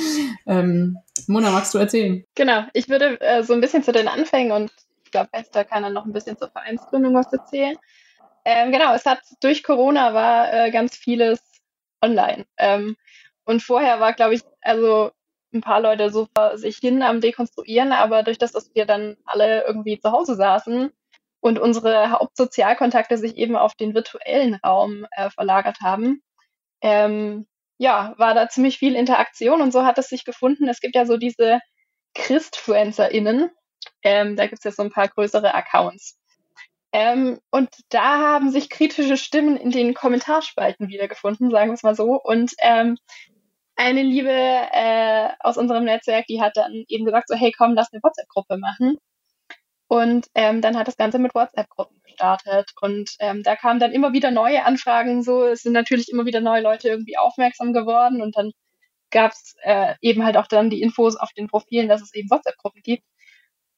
Ähm, 0.48 0.98
Mona, 1.28 1.52
magst 1.52 1.74
du 1.74 1.78
erzählen? 1.78 2.24
Genau. 2.36 2.64
Ich 2.74 2.90
würde 2.90 3.20
äh, 3.22 3.44
so 3.44 3.54
ein 3.54 3.62
bisschen 3.62 3.84
zu 3.84 3.92
den 3.92 4.08
Anfängen 4.08 4.52
und 4.52 4.72
ich 5.10 5.12
glaube, 5.12 5.30
Esther 5.32 5.66
kann 5.66 5.82
dann 5.82 5.94
noch 5.94 6.06
ein 6.06 6.14
bisschen 6.14 6.38
zur 6.38 6.52
Vereinsgründung 6.52 7.16
was 7.16 7.34
erzählen. 7.34 7.76
Ähm, 8.46 8.72
genau, 8.72 8.94
es 8.94 9.08
hat 9.08 9.20
durch 9.42 9.64
Corona 9.64 10.14
war 10.14 10.54
äh, 10.54 10.70
ganz 10.70 10.96
vieles 10.96 11.42
online. 12.00 12.46
Ähm, 12.58 12.96
und 13.44 13.64
vorher 13.64 14.00
war, 14.00 14.14
glaube 14.14 14.36
ich, 14.36 14.44
also 14.62 15.10
ein 15.52 15.62
paar 15.62 15.82
Leute 15.82 16.12
so 16.12 16.28
sich 16.54 16.78
hin 16.78 17.02
am 17.02 17.22
Dekonstruieren, 17.22 17.92
aber 17.92 18.22
durch 18.22 18.38
das, 18.38 18.52
dass 18.52 18.70
wir 18.76 18.86
dann 18.86 19.18
alle 19.26 19.66
irgendwie 19.66 20.00
zu 20.00 20.12
Hause 20.12 20.36
saßen 20.36 20.92
und 21.40 21.58
unsere 21.58 22.12
Hauptsozialkontakte 22.12 23.18
sich 23.18 23.36
eben 23.36 23.56
auf 23.56 23.74
den 23.74 23.96
virtuellen 23.96 24.60
Raum 24.64 25.08
äh, 25.10 25.32
verlagert 25.32 25.80
haben, 25.82 26.22
ähm, 26.82 27.48
ja, 27.80 28.14
war 28.20 28.36
da 28.36 28.48
ziemlich 28.48 28.78
viel 28.78 28.96
Interaktion 28.96 29.60
und 29.62 29.74
so 29.74 29.86
hat 29.86 29.98
es 29.98 30.10
sich 30.10 30.24
gefunden. 30.24 30.70
Es 30.70 30.82
gibt 30.82 30.94
ja 30.94 31.08
so 31.08 31.18
diese 31.18 31.62
ChristfluencerInnen, 32.14 33.50
ähm, 34.04 34.36
da 34.36 34.48
gibt 34.48 34.60
es 34.60 34.64
ja 34.64 34.72
so 34.72 34.84
ein 34.84 34.92
paar 34.92 35.08
größere 35.08 35.54
Accounts. 35.54 36.18
Ähm, 36.92 37.40
und 37.52 37.70
da 37.90 38.20
haben 38.20 38.50
sich 38.52 38.70
kritische 38.70 39.18
Stimmen 39.18 39.58
in 39.58 39.72
den 39.72 39.94
Kommentarspalten 39.94 40.88
wiedergefunden, 40.90 41.52
sagen 41.52 41.70
wir 41.70 41.76
es 41.76 41.84
mal 41.84 41.96
so. 41.96 42.20
Und 42.22 42.54
ähm, 42.60 42.98
eine 43.76 44.04
Liebe 44.04 44.32
äh, 44.32 45.30
aus 45.40 45.58
unserem 45.58 45.86
Netzwerk, 45.86 46.26
die 46.28 46.42
hat 46.42 46.58
dann 46.58 46.84
eben 46.88 47.06
gesagt, 47.06 47.30
so 47.30 47.36
hey 47.36 47.52
komm, 47.56 47.76
lass 47.76 47.94
eine 47.94 48.02
WhatsApp-Gruppe 48.04 48.58
machen. 48.58 48.98
Und 49.88 50.28
ähm, 50.36 50.62
dann 50.62 50.78
hat 50.78 50.88
das 50.88 50.98
Ganze 50.98 51.20
mit 51.20 51.34
WhatsApp-Gruppen 51.36 52.02
gestartet. 52.04 52.72
Und 52.82 53.12
ähm, 53.20 53.44
da 53.44 53.56
kamen 53.56 53.80
dann 53.80 53.92
immer 53.92 54.14
wieder 54.14 54.32
neue 54.32 54.66
Anfragen. 54.66 55.24
So, 55.24 55.46
es 55.46 55.64
sind 55.64 55.74
natürlich 55.74 56.10
immer 56.10 56.26
wieder 56.26 56.42
neue 56.42 56.62
Leute 56.62 56.90
irgendwie 56.90 57.18
aufmerksam 57.18 57.74
geworden. 57.74 58.22
Und 58.22 58.38
dann 58.38 58.52
gab 59.12 59.32
es 59.32 59.56
äh, 59.64 59.96
eben 60.02 60.24
halt 60.26 60.38
auch 60.38 60.48
dann 60.48 60.70
die 60.70 60.82
Infos 60.82 61.16
auf 61.16 61.32
den 61.34 61.48
Profilen, 61.48 61.90
dass 61.90 62.02
es 62.02 62.14
eben 62.14 62.30
WhatsApp-Gruppen 62.30 62.82
gibt. 62.84 63.04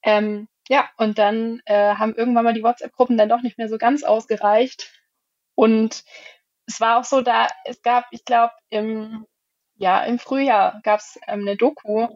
Ähm, 0.02 0.48
ja, 0.68 0.88
und 0.96 1.18
dann 1.18 1.60
äh, 1.66 1.94
haben 1.94 2.14
irgendwann 2.14 2.44
mal 2.44 2.54
die 2.54 2.62
WhatsApp-Gruppen 2.62 3.18
dann 3.18 3.28
doch 3.28 3.42
nicht 3.42 3.58
mehr 3.58 3.68
so 3.68 3.78
ganz 3.78 4.04
ausgereicht. 4.04 4.90
Und 5.54 6.04
es 6.66 6.80
war 6.80 6.98
auch 6.98 7.04
so, 7.04 7.20
da 7.20 7.48
es 7.64 7.82
gab, 7.82 8.06
ich 8.10 8.24
glaube, 8.24 8.52
im, 8.70 9.26
ja, 9.76 10.04
im 10.04 10.18
Frühjahr 10.18 10.80
gab 10.84 11.00
es 11.00 11.18
ähm, 11.26 11.40
eine 11.40 11.56
Doku 11.56 12.08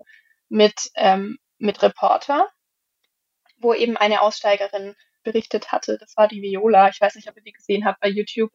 mit, 0.49 0.91
ähm, 0.95 1.39
mit 1.59 1.83
Reporter, 1.83 2.49
wo 3.59 3.75
eben 3.75 3.97
eine 3.97 4.21
Aussteigerin 4.21 4.95
berichtet 5.23 5.73
hatte. 5.73 5.99
Das 5.99 6.17
war 6.17 6.29
die 6.29 6.43
Viola. 6.43 6.89
Ich 6.89 7.01
weiß 7.01 7.17
nicht, 7.17 7.29
ob 7.29 7.37
ihr 7.37 7.43
die 7.43 7.53
gesehen 7.53 7.85
habt 7.85 8.01
bei 8.01 8.09
YouTube. 8.09 8.53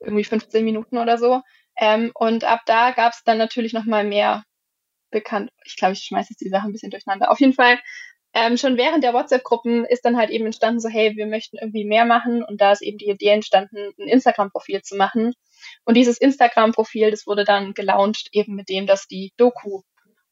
Irgendwie 0.00 0.24
15 0.24 0.64
Minuten 0.64 0.98
oder 0.98 1.18
so. 1.18 1.42
Ähm, 1.76 2.10
und 2.14 2.44
ab 2.44 2.60
da 2.66 2.90
gab 2.90 3.12
es 3.12 3.22
dann 3.22 3.38
natürlich 3.38 3.72
noch 3.72 3.84
mal 3.84 4.04
mehr 4.04 4.44
bekannt. 5.10 5.50
Ich 5.64 5.76
glaube, 5.76 5.92
ich 5.94 6.00
schmeiße 6.00 6.30
jetzt 6.30 6.40
die 6.40 6.48
Sachen 6.48 6.70
ein 6.70 6.72
bisschen 6.72 6.90
durcheinander. 6.90 7.30
Auf 7.30 7.40
jeden 7.40 7.52
Fall 7.52 7.78
ähm, 8.32 8.56
schon 8.56 8.76
während 8.76 9.02
der 9.02 9.12
WhatsApp-Gruppen 9.12 9.84
ist 9.84 10.04
dann 10.04 10.16
halt 10.16 10.30
eben 10.30 10.46
entstanden, 10.46 10.80
so 10.80 10.88
hey, 10.88 11.16
wir 11.16 11.26
möchten 11.26 11.58
irgendwie 11.58 11.84
mehr 11.84 12.04
machen 12.04 12.44
und 12.44 12.60
da 12.60 12.72
ist 12.72 12.82
eben 12.82 12.98
die 12.98 13.08
Idee 13.08 13.30
entstanden, 13.30 13.92
ein 13.98 14.08
Instagram-Profil 14.08 14.82
zu 14.82 14.96
machen. 14.96 15.34
Und 15.84 15.96
dieses 15.96 16.18
Instagram-Profil, 16.18 17.10
das 17.10 17.26
wurde 17.26 17.44
dann 17.44 17.74
gelauncht 17.74 18.28
eben 18.32 18.54
mit 18.54 18.68
dem, 18.68 18.86
dass 18.86 19.06
die 19.06 19.32
Doku 19.36 19.82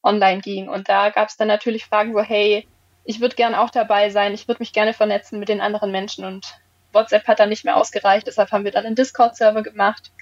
online 0.02 0.40
ging. 0.40 0.68
Und 0.68 0.88
da 0.88 1.11
gab 1.11 1.28
es 1.28 1.37
dann 1.37 1.48
natürlich 1.48 1.84
Fragen 1.84 2.12
so, 2.12 2.20
hey, 2.20 2.66
ich 3.04 3.20
würde 3.20 3.37
gern 3.37 3.54
auch 3.54 3.70
dabei 3.70 4.11
sein, 4.11 4.34
ich 4.34 4.48
würde 4.48 4.61
mich 4.61 4.72
gerne 4.72 4.92
vernetzen 4.92 5.38
mit 5.38 5.48
den 5.48 5.61
anderen 5.61 5.90
Menschen 5.90 6.24
und 6.24 6.46
WhatsApp 6.92 7.26
hat 7.26 7.40
dann 7.40 7.48
nicht 7.48 7.64
mehr 7.64 7.76
ausgereicht, 7.76 8.26
deshalb 8.26 8.52
haben 8.52 8.64
wir 8.64 8.70
dann 8.70 8.87
einen 8.87 8.96
Discord-Server 8.96 9.62
gemacht, 9.62 10.12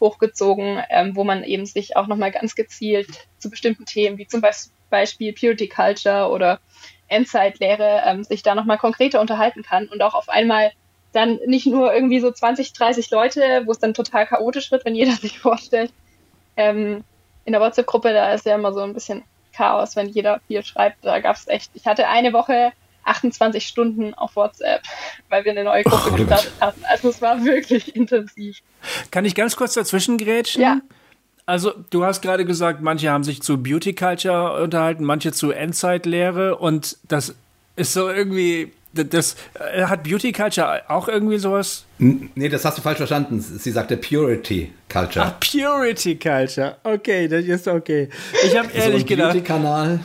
hochgezogen, 0.00 0.82
ähm, 0.90 1.16
wo 1.16 1.24
man 1.24 1.44
eben 1.44 1.66
sich 1.66 1.96
auch 1.96 2.06
nochmal 2.06 2.32
ganz 2.32 2.54
gezielt 2.54 3.28
zu 3.38 3.50
bestimmten 3.50 3.84
Themen, 3.84 4.18
wie 4.18 4.26
zum 4.26 4.42
Beispiel 4.90 5.32
Purity 5.32 5.68
Culture 5.68 6.28
oder 6.30 6.60
Endzeitlehre 7.08 8.02
ähm, 8.06 8.24
sich 8.24 8.42
da 8.42 8.54
nochmal 8.54 8.78
konkreter 8.78 9.20
unterhalten 9.20 9.62
kann 9.62 9.88
und 9.88 10.02
auch 10.02 10.14
auf 10.14 10.28
einmal 10.28 10.72
dann 11.12 11.38
nicht 11.46 11.66
nur 11.66 11.94
irgendwie 11.94 12.20
so 12.20 12.30
20, 12.30 12.72
30 12.72 13.10
Leute, 13.10 13.62
wo 13.66 13.72
es 13.72 13.78
dann 13.78 13.94
total 13.94 14.26
chaotisch 14.26 14.70
wird, 14.72 14.84
wenn 14.84 14.94
jeder 14.94 15.12
sich 15.16 15.38
vorstellt. 15.38 15.92
Ähm, 16.56 17.04
in 17.44 17.52
der 17.52 17.60
WhatsApp-Gruppe, 17.60 18.12
da 18.12 18.32
ist 18.32 18.46
ja 18.46 18.54
immer 18.54 18.72
so 18.72 18.80
ein 18.80 18.94
bisschen 18.94 19.22
Chaos, 19.54 19.96
wenn 19.96 20.08
jeder 20.08 20.40
viel 20.48 20.64
schreibt. 20.64 21.04
Da 21.04 21.20
gab 21.20 21.36
es 21.36 21.46
echt, 21.46 21.70
ich 21.74 21.86
hatte 21.86 22.08
eine 22.08 22.32
Woche 22.32 22.72
28 23.04 23.66
Stunden 23.66 24.14
auf 24.14 24.34
WhatsApp, 24.34 24.82
weil 25.28 25.44
wir 25.44 25.52
eine 25.52 25.64
neue 25.64 25.84
Gruppe 25.84 26.10
oh, 26.12 26.16
gestartet 26.16 26.52
hatten. 26.60 26.84
Also 26.84 27.10
es 27.10 27.22
war 27.22 27.44
wirklich 27.44 27.94
intensiv. 27.94 28.58
Kann 29.10 29.24
ich 29.24 29.34
ganz 29.34 29.56
kurz 29.56 29.74
dazwischen 29.74 30.18
grätschen? 30.18 30.62
Ja. 30.62 30.80
Also, 31.46 31.72
du 31.90 32.04
hast 32.04 32.22
gerade 32.22 32.44
gesagt, 32.44 32.80
manche 32.80 33.10
haben 33.10 33.24
sich 33.24 33.42
zu 33.42 33.58
Beauty 33.58 33.94
Culture 33.94 34.62
unterhalten, 34.62 35.04
manche 35.04 35.32
zu 35.32 35.50
Endzeitlehre 35.50 36.56
und 36.56 36.96
das 37.08 37.34
ist 37.76 37.92
so 37.92 38.08
irgendwie, 38.08 38.72
das 38.94 39.36
äh, 39.74 39.84
hat 39.84 40.04
Beauty 40.04 40.32
Culture 40.32 40.82
auch 40.88 41.08
irgendwie 41.08 41.38
sowas? 41.38 41.84
Nee, 41.98 42.48
das 42.48 42.64
hast 42.64 42.78
du 42.78 42.82
falsch 42.82 42.98
verstanden. 42.98 43.40
Sie 43.40 43.70
sagte 43.70 43.96
Purity 43.96 44.72
Culture. 44.88 45.26
Ach, 45.26 45.40
Purity 45.40 46.16
Culture. 46.16 46.76
Okay, 46.82 47.28
das 47.28 47.44
ist 47.44 47.68
okay. 47.68 48.08
Ich 48.44 48.56
habe 48.56 48.68
ehrlich 48.72 49.02
so 49.02 49.06
gedacht. 49.06 49.32
Beauty-Kanal 49.32 50.00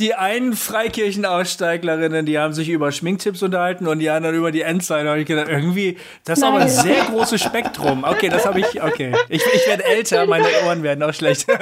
die 0.00 0.14
einen 0.14 0.54
Freikirchenaussteiglerinnen, 0.54 2.24
die 2.26 2.38
haben 2.38 2.52
sich 2.52 2.68
über 2.68 2.92
Schminktipps 2.92 3.42
unterhalten 3.42 3.86
und 3.86 3.98
die 3.98 4.10
anderen 4.10 4.34
über 4.36 4.50
die 4.50 4.62
Endzeit. 4.62 5.04
Da 5.04 5.10
habe 5.10 5.20
ich 5.20 5.26
gedacht, 5.26 5.48
irgendwie, 5.48 5.98
das 6.24 6.38
ist 6.38 6.42
Nein. 6.42 6.54
aber 6.54 6.62
ein 6.62 6.68
sehr 6.68 7.04
großes 7.04 7.40
Spektrum. 7.40 8.04
Okay, 8.04 8.28
das 8.28 8.46
habe 8.46 8.60
ich, 8.60 8.82
okay. 8.82 9.14
Ich, 9.28 9.42
ich 9.54 9.66
werde 9.66 9.84
älter, 9.84 10.26
meine 10.26 10.46
Ohren 10.64 10.82
werden 10.82 11.02
auch 11.02 11.14
schlecht. 11.14 11.46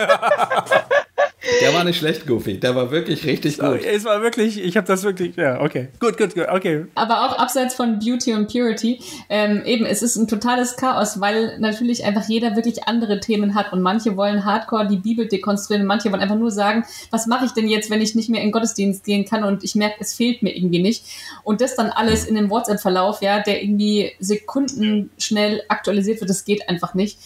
Der 1.60 1.74
war 1.74 1.84
nicht 1.84 1.98
schlecht, 1.98 2.26
Goofy. 2.26 2.58
Der 2.58 2.74
war 2.74 2.90
wirklich 2.90 3.24
richtig 3.24 3.58
gut. 3.58 3.84
Es 3.84 4.04
war 4.04 4.22
wirklich, 4.22 4.62
ich 4.62 4.76
habe 4.76 4.86
das 4.86 5.02
wirklich, 5.02 5.36
ja, 5.36 5.60
okay. 5.60 5.88
Gut, 5.98 6.16
gut, 6.16 6.34
gut, 6.34 6.48
okay. 6.48 6.86
Aber 6.94 7.26
auch 7.26 7.38
abseits 7.38 7.74
von 7.74 7.98
Beauty 7.98 8.34
und 8.34 8.50
Purity, 8.50 9.00
ähm, 9.28 9.62
eben, 9.64 9.84
es 9.84 10.02
ist 10.02 10.16
ein 10.16 10.28
totales 10.28 10.76
Chaos, 10.76 11.20
weil 11.20 11.58
natürlich 11.58 12.04
einfach 12.04 12.28
jeder 12.28 12.56
wirklich 12.56 12.86
andere 12.86 13.20
Themen 13.20 13.54
hat 13.54 13.72
und 13.72 13.82
manche 13.82 14.16
wollen 14.16 14.44
hardcore 14.44 14.86
die 14.86 14.96
Bibel 14.96 15.26
dekonstruieren 15.26 15.82
und 15.82 15.88
manche 15.88 16.10
wollen 16.10 16.22
einfach 16.22 16.36
nur 16.36 16.50
sagen, 16.50 16.84
was 17.10 17.26
mache 17.26 17.46
ich 17.46 17.52
denn 17.52 17.68
jetzt, 17.68 17.90
wenn 17.90 18.00
ich 18.00 18.14
nicht 18.14 18.30
mehr 18.30 18.42
in 18.42 18.52
Gottesdienst 18.52 19.04
gehen 19.04 19.24
kann 19.24 19.44
und 19.44 19.64
ich 19.64 19.74
merke, 19.74 19.96
es 20.00 20.14
fehlt 20.14 20.42
mir 20.42 20.56
irgendwie 20.56 20.82
nicht. 20.82 21.04
Und 21.44 21.60
das 21.60 21.74
dann 21.76 21.90
alles 21.90 22.24
in 22.24 22.36
einem 22.36 22.50
WhatsApp-Verlauf, 22.50 23.22
ja, 23.22 23.40
der 23.40 23.62
irgendwie 23.62 24.12
sekundenschnell 24.18 25.62
aktualisiert 25.68 26.20
wird, 26.20 26.30
das 26.30 26.44
geht 26.44 26.68
einfach 26.68 26.94
nicht. 26.94 27.18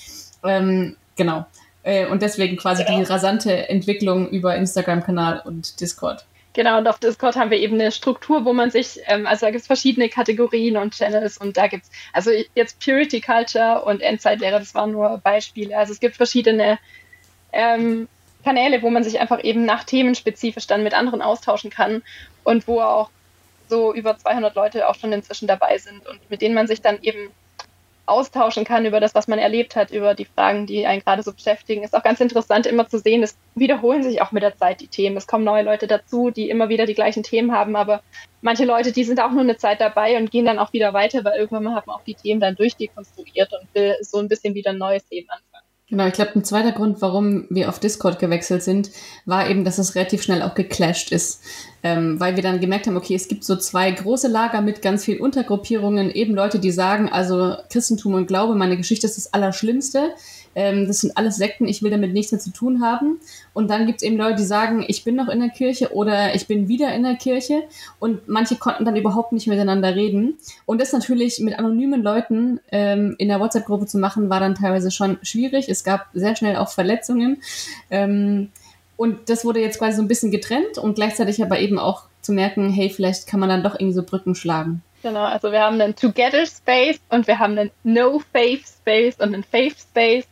Ähm, 0.42 0.96
genau. 1.16 1.46
Äh, 1.84 2.06
und 2.06 2.22
deswegen 2.22 2.56
quasi 2.56 2.84
die 2.84 3.02
rasante 3.02 3.68
Entwicklung 3.68 4.28
über 4.30 4.56
Instagram-Kanal 4.56 5.42
und 5.44 5.80
Discord. 5.80 6.24
Genau, 6.54 6.78
und 6.78 6.86
auf 6.86 6.98
Discord 6.98 7.36
haben 7.36 7.50
wir 7.50 7.58
eben 7.58 7.74
eine 7.74 7.92
Struktur, 7.92 8.44
wo 8.44 8.52
man 8.52 8.70
sich, 8.70 9.00
ähm, 9.06 9.26
also 9.26 9.44
da 9.44 9.50
gibt 9.50 9.62
es 9.62 9.66
verschiedene 9.66 10.08
Kategorien 10.08 10.76
und 10.76 10.94
Channels 10.94 11.36
und 11.36 11.56
da 11.56 11.66
gibt 11.66 11.84
es, 11.84 11.90
also 12.12 12.30
jetzt 12.54 12.78
Purity 12.82 13.20
Culture 13.20 13.84
und 13.84 14.00
Endzeitlehre, 14.00 14.60
das 14.60 14.74
waren 14.74 14.92
nur 14.92 15.18
Beispiele. 15.18 15.76
Also 15.76 15.92
es 15.92 16.00
gibt 16.00 16.16
verschiedene 16.16 16.78
ähm, 17.52 18.08
Kanäle, 18.44 18.82
wo 18.82 18.90
man 18.90 19.02
sich 19.02 19.20
einfach 19.20 19.42
eben 19.42 19.64
nach 19.64 19.84
Themen 19.84 20.14
spezifisch 20.14 20.66
dann 20.66 20.84
mit 20.84 20.94
anderen 20.94 21.22
austauschen 21.22 21.70
kann 21.70 22.02
und 22.44 22.68
wo 22.68 22.80
auch 22.80 23.10
so 23.68 23.92
über 23.92 24.16
200 24.16 24.54
Leute 24.54 24.88
auch 24.88 24.94
schon 24.94 25.12
inzwischen 25.12 25.48
dabei 25.48 25.78
sind 25.78 26.06
und 26.06 26.30
mit 26.30 26.40
denen 26.40 26.54
man 26.54 26.68
sich 26.68 26.80
dann 26.80 27.02
eben 27.02 27.30
austauschen 28.06 28.64
kann 28.64 28.84
über 28.86 29.00
das, 29.00 29.14
was 29.14 29.28
man 29.28 29.38
erlebt 29.38 29.76
hat, 29.76 29.90
über 29.90 30.14
die 30.14 30.26
Fragen, 30.26 30.66
die 30.66 30.86
einen 30.86 31.02
gerade 31.02 31.22
so 31.22 31.32
beschäftigen. 31.32 31.82
Ist 31.82 31.94
auch 31.94 32.02
ganz 32.02 32.20
interessant, 32.20 32.66
immer 32.66 32.88
zu 32.88 32.98
sehen, 32.98 33.22
es 33.22 33.36
wiederholen 33.54 34.02
sich 34.02 34.20
auch 34.20 34.32
mit 34.32 34.42
der 34.42 34.56
Zeit 34.56 34.80
die 34.80 34.88
Themen. 34.88 35.16
Es 35.16 35.26
kommen 35.26 35.44
neue 35.44 35.62
Leute 35.62 35.86
dazu, 35.86 36.30
die 36.30 36.50
immer 36.50 36.68
wieder 36.68 36.86
die 36.86 36.94
gleichen 36.94 37.22
Themen 37.22 37.52
haben, 37.52 37.76
aber 37.76 38.02
manche 38.42 38.64
Leute, 38.64 38.92
die 38.92 39.04
sind 39.04 39.20
auch 39.20 39.30
nur 39.30 39.40
eine 39.40 39.56
Zeit 39.56 39.80
dabei 39.80 40.16
und 40.18 40.30
gehen 40.30 40.44
dann 40.44 40.58
auch 40.58 40.72
wieder 40.72 40.92
weiter, 40.92 41.24
weil 41.24 41.38
irgendwann 41.38 41.74
hat 41.74 41.86
man 41.86 41.96
auch 41.96 42.04
die 42.04 42.14
Themen 42.14 42.40
dann 42.40 42.56
durchdekonstruiert 42.56 43.52
und 43.52 43.74
will 43.74 43.96
so 44.00 44.18
ein 44.18 44.28
bisschen 44.28 44.54
wieder 44.54 44.70
ein 44.70 44.78
neues 44.78 45.08
Leben 45.10 45.30
anfangen. 45.30 45.53
Genau, 45.90 46.06
ich 46.06 46.14
glaube, 46.14 46.32
ein 46.34 46.44
zweiter 46.44 46.72
Grund, 46.72 47.02
warum 47.02 47.44
wir 47.50 47.68
auf 47.68 47.78
Discord 47.78 48.18
gewechselt 48.18 48.62
sind, 48.62 48.90
war 49.26 49.50
eben, 49.50 49.64
dass 49.64 49.76
es 49.76 49.94
relativ 49.94 50.22
schnell 50.22 50.40
auch 50.40 50.54
geclasht 50.54 51.12
ist. 51.12 51.42
Ähm, 51.82 52.18
weil 52.18 52.36
wir 52.36 52.42
dann 52.42 52.60
gemerkt 52.60 52.86
haben, 52.86 52.96
okay, 52.96 53.14
es 53.14 53.28
gibt 53.28 53.44
so 53.44 53.54
zwei 53.56 53.90
große 53.90 54.28
Lager 54.28 54.62
mit 54.62 54.80
ganz 54.80 55.04
vielen 55.04 55.20
Untergruppierungen, 55.20 56.10
eben 56.10 56.34
Leute, 56.34 56.58
die 56.58 56.70
sagen, 56.70 57.10
also 57.10 57.56
Christentum 57.68 58.14
und 58.14 58.26
Glaube, 58.26 58.54
meine 58.54 58.78
Geschichte 58.78 59.06
ist 59.06 59.18
das 59.18 59.34
Allerschlimmste. 59.34 60.14
Ähm, 60.54 60.86
das 60.86 61.00
sind 61.00 61.16
alles 61.16 61.36
Sekten, 61.36 61.66
ich 61.66 61.82
will 61.82 61.90
damit 61.90 62.12
nichts 62.12 62.32
mehr 62.32 62.40
zu 62.40 62.50
tun 62.50 62.82
haben. 62.82 63.20
Und 63.52 63.70
dann 63.70 63.86
gibt 63.86 63.98
es 63.98 64.02
eben 64.02 64.16
Leute, 64.16 64.36
die 64.36 64.44
sagen, 64.44 64.84
ich 64.86 65.04
bin 65.04 65.16
noch 65.16 65.28
in 65.28 65.40
der 65.40 65.50
Kirche 65.50 65.92
oder 65.92 66.34
ich 66.34 66.46
bin 66.46 66.68
wieder 66.68 66.94
in 66.94 67.02
der 67.02 67.16
Kirche. 67.16 67.62
Und 67.98 68.28
manche 68.28 68.56
konnten 68.56 68.84
dann 68.84 68.96
überhaupt 68.96 69.32
nicht 69.32 69.46
miteinander 69.46 69.94
reden. 69.94 70.38
Und 70.66 70.80
das 70.80 70.92
natürlich 70.92 71.40
mit 71.40 71.58
anonymen 71.58 72.02
Leuten 72.02 72.60
ähm, 72.70 73.14
in 73.18 73.28
der 73.28 73.40
WhatsApp-Gruppe 73.40 73.86
zu 73.86 73.98
machen, 73.98 74.30
war 74.30 74.40
dann 74.40 74.54
teilweise 74.54 74.90
schon 74.90 75.18
schwierig. 75.22 75.68
Es 75.68 75.84
gab 75.84 76.08
sehr 76.14 76.36
schnell 76.36 76.56
auch 76.56 76.70
Verletzungen. 76.70 77.42
Ähm, 77.90 78.50
und 78.96 79.28
das 79.28 79.44
wurde 79.44 79.60
jetzt 79.60 79.78
quasi 79.78 79.96
so 79.96 80.02
ein 80.02 80.08
bisschen 80.08 80.30
getrennt 80.30 80.78
und 80.78 80.94
gleichzeitig 80.94 81.42
aber 81.42 81.58
eben 81.58 81.78
auch 81.78 82.04
zu 82.20 82.32
merken, 82.32 82.70
hey, 82.70 82.90
vielleicht 82.90 83.26
kann 83.26 83.40
man 83.40 83.48
dann 83.48 83.62
doch 83.62 83.74
irgendwie 83.74 83.94
so 83.94 84.02
Brücken 84.02 84.34
schlagen. 84.34 84.82
Genau, 85.02 85.24
also 85.24 85.52
wir 85.52 85.60
haben 85.60 85.78
einen 85.80 85.94
Together 85.94 86.46
Space 86.46 86.98
und 87.10 87.26
wir 87.26 87.38
haben 87.38 87.58
einen 87.58 87.70
No 87.82 88.22
Faith 88.32 88.64
Space 88.66 89.16
und 89.16 89.34
einen 89.34 89.44
Faith 89.44 89.76
Space. 89.78 90.24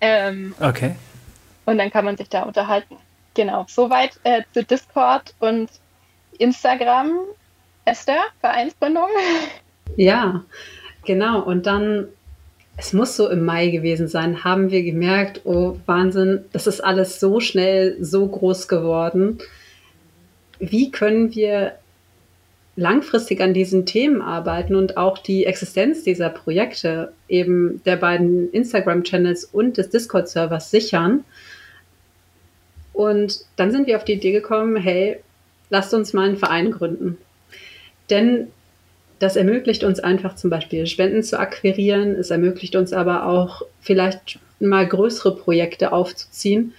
Ähm, 0.00 0.54
okay. 0.60 0.96
Und 1.66 1.78
dann 1.78 1.90
kann 1.90 2.04
man 2.04 2.16
sich 2.16 2.28
da 2.28 2.42
unterhalten. 2.42 2.96
Genau, 3.34 3.66
soweit 3.68 4.18
äh, 4.24 4.42
zu 4.52 4.64
Discord 4.64 5.34
und 5.38 5.70
Instagram. 6.38 7.12
Esther, 7.84 8.22
Vereinsgründung. 8.40 9.08
Ja, 9.96 10.44
genau. 11.04 11.42
Und 11.42 11.66
dann, 11.66 12.06
es 12.76 12.92
muss 12.92 13.16
so 13.16 13.28
im 13.28 13.44
Mai 13.44 13.70
gewesen 13.70 14.06
sein, 14.06 14.44
haben 14.44 14.70
wir 14.70 14.84
gemerkt, 14.84 15.40
oh 15.44 15.78
Wahnsinn, 15.86 16.44
das 16.52 16.68
ist 16.68 16.80
alles 16.80 17.18
so 17.18 17.40
schnell, 17.40 17.96
so 18.00 18.28
groß 18.28 18.68
geworden. 18.68 19.40
Wie 20.60 20.92
können 20.92 21.34
wir 21.34 21.79
langfristig 22.76 23.40
an 23.40 23.52
diesen 23.52 23.84
Themen 23.84 24.22
arbeiten 24.22 24.74
und 24.74 24.96
auch 24.96 25.18
die 25.18 25.44
Existenz 25.44 26.02
dieser 26.02 26.30
Projekte, 26.30 27.12
eben 27.28 27.82
der 27.84 27.96
beiden 27.96 28.50
Instagram-Channels 28.52 29.44
und 29.44 29.76
des 29.76 29.90
Discord-Servers 29.90 30.70
sichern. 30.70 31.24
Und 32.92 33.40
dann 33.56 33.70
sind 33.70 33.86
wir 33.86 33.96
auf 33.96 34.04
die 34.04 34.14
Idee 34.14 34.32
gekommen, 34.32 34.76
hey, 34.76 35.20
lasst 35.68 35.94
uns 35.94 36.12
mal 36.12 36.28
einen 36.28 36.36
Verein 36.36 36.70
gründen. 36.70 37.18
Denn 38.08 38.48
das 39.18 39.36
ermöglicht 39.36 39.84
uns 39.84 40.00
einfach 40.00 40.34
zum 40.34 40.50
Beispiel 40.50 40.86
Spenden 40.86 41.22
zu 41.22 41.38
akquirieren. 41.38 42.14
Es 42.14 42.30
ermöglicht 42.30 42.74
uns 42.76 42.92
aber 42.92 43.26
auch 43.26 43.62
vielleicht 43.80 44.38
mal 44.60 44.86
größere 44.86 45.36
Projekte 45.36 45.92
aufzuziehen. 45.92 46.72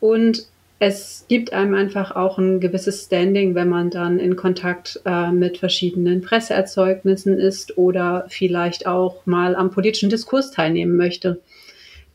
Und 0.00 0.46
es 0.84 1.26
gibt 1.28 1.52
einem 1.52 1.74
einfach 1.74 2.16
auch 2.16 2.38
ein 2.38 2.58
gewisses 2.58 3.04
Standing, 3.04 3.54
wenn 3.54 3.68
man 3.68 3.90
dann 3.90 4.18
in 4.18 4.34
Kontakt 4.34 5.00
äh, 5.04 5.30
mit 5.30 5.58
verschiedenen 5.58 6.22
Presseerzeugnissen 6.22 7.38
ist 7.38 7.78
oder 7.78 8.26
vielleicht 8.28 8.88
auch 8.88 9.24
mal 9.24 9.54
am 9.54 9.70
politischen 9.70 10.10
Diskurs 10.10 10.50
teilnehmen 10.50 10.96
möchte. 10.96 11.40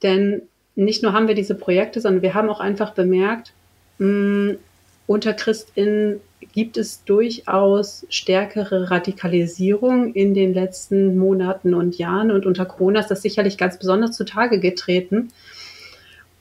Denn 0.03 0.41
nicht 0.75 1.01
nur 1.01 1.13
haben 1.13 1.29
wir 1.29 1.33
diese 1.33 1.55
Projekte, 1.55 2.01
sondern 2.01 2.21
wir 2.21 2.33
haben 2.33 2.49
auch 2.49 2.59
einfach 2.59 2.93
bemerkt, 2.93 3.53
mh, 3.99 4.55
unter 5.07 5.31
Christinnen 5.31 6.19
gibt 6.51 6.75
es 6.75 7.05
durchaus 7.05 8.05
stärkere 8.09 8.91
Radikalisierung 8.91 10.13
in 10.13 10.33
den 10.33 10.53
letzten 10.53 11.17
Monaten 11.17 11.73
und 11.73 11.97
Jahren 11.97 12.31
und 12.31 12.45
unter 12.45 12.65
Corona 12.65 12.99
ist 12.99 13.11
das 13.11 13.21
sicherlich 13.21 13.57
ganz 13.57 13.79
besonders 13.79 14.17
zutage 14.17 14.59
getreten. 14.59 15.29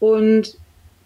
Und 0.00 0.56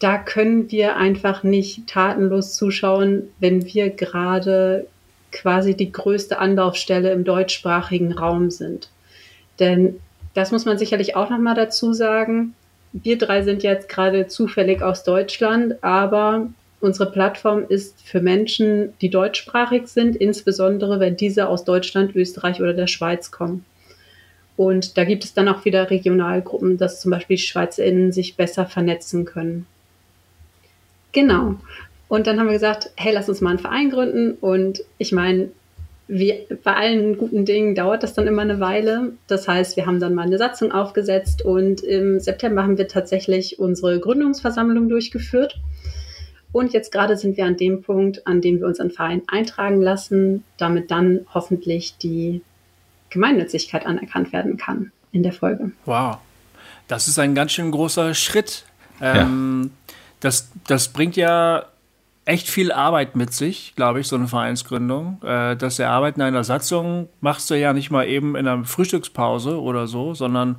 da 0.01 0.17
können 0.17 0.71
wir 0.71 0.97
einfach 0.97 1.43
nicht 1.43 1.87
tatenlos 1.87 2.55
zuschauen, 2.55 3.29
wenn 3.39 3.67
wir 3.67 3.91
gerade 3.91 4.87
quasi 5.31 5.77
die 5.77 5.93
größte 5.93 6.39
Anlaufstelle 6.39 7.13
im 7.13 7.23
deutschsprachigen 7.23 8.13
Raum 8.13 8.51
sind. 8.51 8.89
Denn 9.61 10.01
das 10.35 10.53
muss 10.53 10.65
man 10.65 10.79
sicherlich 10.79 11.17
auch 11.17 11.29
nochmal 11.29 11.55
dazu 11.55 11.93
sagen. 11.93 12.55
Wir 12.93 13.19
drei 13.19 13.43
sind 13.43 13.63
jetzt 13.63 13.89
gerade 13.89 14.27
zufällig 14.27 14.83
aus 14.83 15.05
Deutschland, 15.05 15.85
aber 15.85 16.49
unsere 16.81 17.13
Plattform 17.13 17.65
ist 17.69 18.01
für 18.03 18.23
Menschen, 18.23 18.95
die 19.03 19.11
deutschsprachig 19.11 19.87
sind, 19.87 20.17
insbesondere 20.17 20.99
wenn 20.99 21.17
diese 21.17 21.47
aus 21.47 21.65
Deutschland, 21.65 22.17
Österreich 22.17 22.61
oder 22.61 22.73
der 22.73 22.87
Schweiz 22.87 23.31
kommen. 23.31 23.67
Und 24.57 24.97
da 24.97 25.05
gibt 25.05 25.25
es 25.25 25.35
dann 25.35 25.49
auch 25.49 25.65
wieder 25.67 25.91
Regionalgruppen, 25.91 26.79
dass 26.79 27.01
zum 27.01 27.11
Beispiel 27.11 27.39
SchweizerInnen 27.39 28.13
sich 28.13 28.37
besser 28.37 28.67
vernetzen 28.67 29.25
können. 29.27 29.67
Genau. 31.13 31.57
Und 32.09 32.27
dann 32.27 32.41
haben 32.41 32.47
wir 32.47 32.55
gesagt, 32.55 32.91
hey, 32.97 33.13
lass 33.13 33.29
uns 33.29 33.41
mal 33.41 33.51
einen 33.51 33.59
Verein 33.61 33.91
gründen. 33.91 34.33
Und 34.33 34.83
ich 34.99 35.13
meine, 35.13 35.51
wie 36.09 36.45
bei 36.65 36.75
allen 36.75 37.17
guten 37.19 37.45
Dingen 37.45 37.77
dauert 37.77 38.03
das 38.03 38.15
dann 38.15 38.27
immer 38.27 38.43
eine 38.43 38.59
Weile. 38.59 39.13
Das 39.29 39.47
heißt, 39.47 39.77
wir 39.77 39.87
haben 39.87 40.01
dann 40.01 40.15
mal 40.15 40.27
eine 40.27 40.39
Satzung 40.39 40.73
aufgesetzt 40.73 41.43
und 41.43 41.83
im 41.83 42.19
September 42.19 42.65
haben 42.65 42.79
wir 42.79 42.89
tatsächlich 42.89 43.61
unsere 43.61 44.01
Gründungsversammlung 44.01 44.89
durchgeführt. 44.89 45.61
Und 46.51 46.73
jetzt 46.73 46.91
gerade 46.91 47.17
sind 47.17 47.37
wir 47.37 47.45
an 47.45 47.57
dem 47.57 47.83
Punkt, 47.83 48.27
an 48.27 48.41
dem 48.41 48.59
wir 48.59 48.67
unseren 48.67 48.91
Verein 48.91 49.23
eintragen 49.29 49.81
lassen, 49.81 50.43
damit 50.57 50.91
dann 50.91 51.27
hoffentlich 51.33 51.97
die 51.99 52.43
Gemeinnützigkeit 53.11 53.87
anerkannt 53.87 54.33
werden 54.33 54.57
kann 54.57 54.91
in 55.13 55.23
der 55.23 55.33
Folge. 55.33 55.71
Wow, 55.85 56.19
das 56.89 57.07
ist 57.07 57.21
ein 57.21 57.37
ganz 57.37 57.53
schön 57.53 57.71
großer 57.71 58.15
Schritt. 58.15 58.65
Ähm, 59.01 59.71
ja 59.87 59.95
das, 60.21 60.51
das 60.67 60.89
bringt 60.89 61.17
ja 61.17 61.65
echt 62.25 62.49
viel 62.49 62.71
Arbeit 62.71 63.17
mit 63.17 63.33
sich, 63.33 63.75
glaube 63.75 64.01
ich, 64.01 64.09
so 64.09 64.17
eine 64.17 64.29
Vereinsgründung. 64.29 65.21
Äh, 65.23 65.57
das 65.57 65.79
Erarbeiten 65.79 66.23
einer 66.23 66.45
Satzung 66.45 67.09
machst 67.21 67.51
du 67.51 67.55
ja 67.55 67.73
nicht 67.73 67.91
mal 67.91 68.07
eben 68.07 68.37
in 68.37 68.47
einer 68.47 68.65
Frühstückspause 68.65 69.61
oder 69.61 69.87
so, 69.87 70.15
sondern 70.15 70.57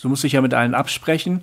du 0.00 0.08
musst 0.08 0.22
dich 0.22 0.32
ja 0.32 0.40
mit 0.40 0.54
allen 0.54 0.74
absprechen. 0.74 1.42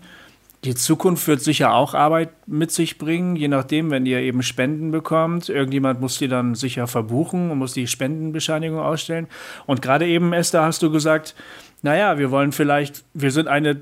Die 0.63 0.75
Zukunft 0.75 1.27
wird 1.27 1.41
sicher 1.41 1.73
auch 1.73 1.93
Arbeit 1.93 2.29
mit 2.47 2.71
sich 2.71 2.97
bringen, 2.97 3.35
je 3.35 3.47
nachdem, 3.47 3.91
wenn 3.91 4.05
ihr 4.05 4.19
eben 4.19 4.41
Spenden 4.41 4.91
bekommt. 4.91 5.49
Irgendjemand 5.49 6.01
muss 6.01 6.17
die 6.17 6.27
dann 6.27 6.55
sicher 6.55 6.87
verbuchen 6.87 7.51
und 7.51 7.59
muss 7.59 7.73
die 7.73 7.85
Spendenbescheinigung 7.85 8.79
ausstellen. 8.79 9.27
Und 9.67 9.81
gerade 9.81 10.07
eben, 10.07 10.33
Esther, 10.33 10.63
hast 10.63 10.81
du 10.81 10.89
gesagt, 10.89 11.35
naja, 11.83 12.17
wir 12.17 12.31
wollen 12.31 12.51
vielleicht, 12.51 13.03
wir 13.13 13.29
sind 13.29 13.47
eine, 13.47 13.81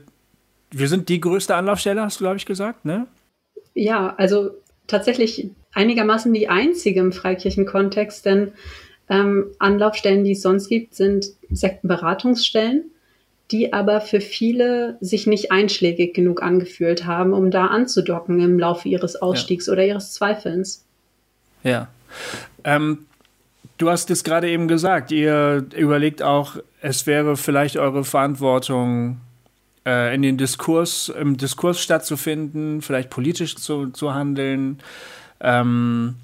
wir 0.71 0.89
sind 0.89 1.07
die 1.07 1.21
größte 1.21 1.55
Anlaufstelle, 1.55 2.01
hast 2.01 2.19
du, 2.19 2.25
glaube 2.25 2.37
ich, 2.37 2.45
gesagt, 2.45 2.83
ne? 2.83 3.07
Ja, 3.73 4.13
also 4.17 4.51
tatsächlich 4.87 5.49
einigermaßen 5.73 6.33
die 6.33 6.49
einzige 6.49 6.99
im 6.99 7.11
Freikirchenkontext, 7.11 8.25
denn 8.25 8.51
ähm, 9.09 9.47
Anlaufstellen, 9.59 10.23
die 10.23 10.31
es 10.31 10.41
sonst 10.41 10.69
gibt, 10.69 10.95
sind 10.95 11.27
Sektenberatungsstellen, 11.49 12.85
die 13.51 13.73
aber 13.73 14.01
für 14.01 14.21
viele 14.21 14.97
sich 15.01 15.27
nicht 15.27 15.51
einschlägig 15.51 16.13
genug 16.13 16.41
angefühlt 16.41 17.05
haben, 17.05 17.33
um 17.33 17.51
da 17.51 17.67
anzudocken 17.67 18.39
im 18.39 18.57
Laufe 18.57 18.87
ihres 18.87 19.21
Ausstiegs 19.21 19.67
ja. 19.67 19.73
oder 19.73 19.85
ihres 19.85 20.13
Zweifelns. 20.13 20.85
Ja. 21.63 21.89
Ähm, 22.63 23.05
du 23.77 23.89
hast 23.89 24.09
es 24.09 24.23
gerade 24.23 24.49
eben 24.49 24.67
gesagt, 24.67 25.11
ihr 25.11 25.65
überlegt 25.75 26.21
auch, 26.21 26.57
es 26.81 27.05
wäre 27.05 27.35
vielleicht 27.35 27.77
eure 27.77 28.03
Verantwortung, 28.03 29.19
in 29.85 30.21
den 30.21 30.37
Diskurs, 30.37 31.09
im 31.09 31.37
Diskurs 31.37 31.79
stattzufinden, 31.79 32.81
vielleicht 32.81 33.09
politisch 33.09 33.55
zu, 33.55 33.89
zu 33.91 34.13
handeln. 34.13 34.79
Ähm, 35.41 36.15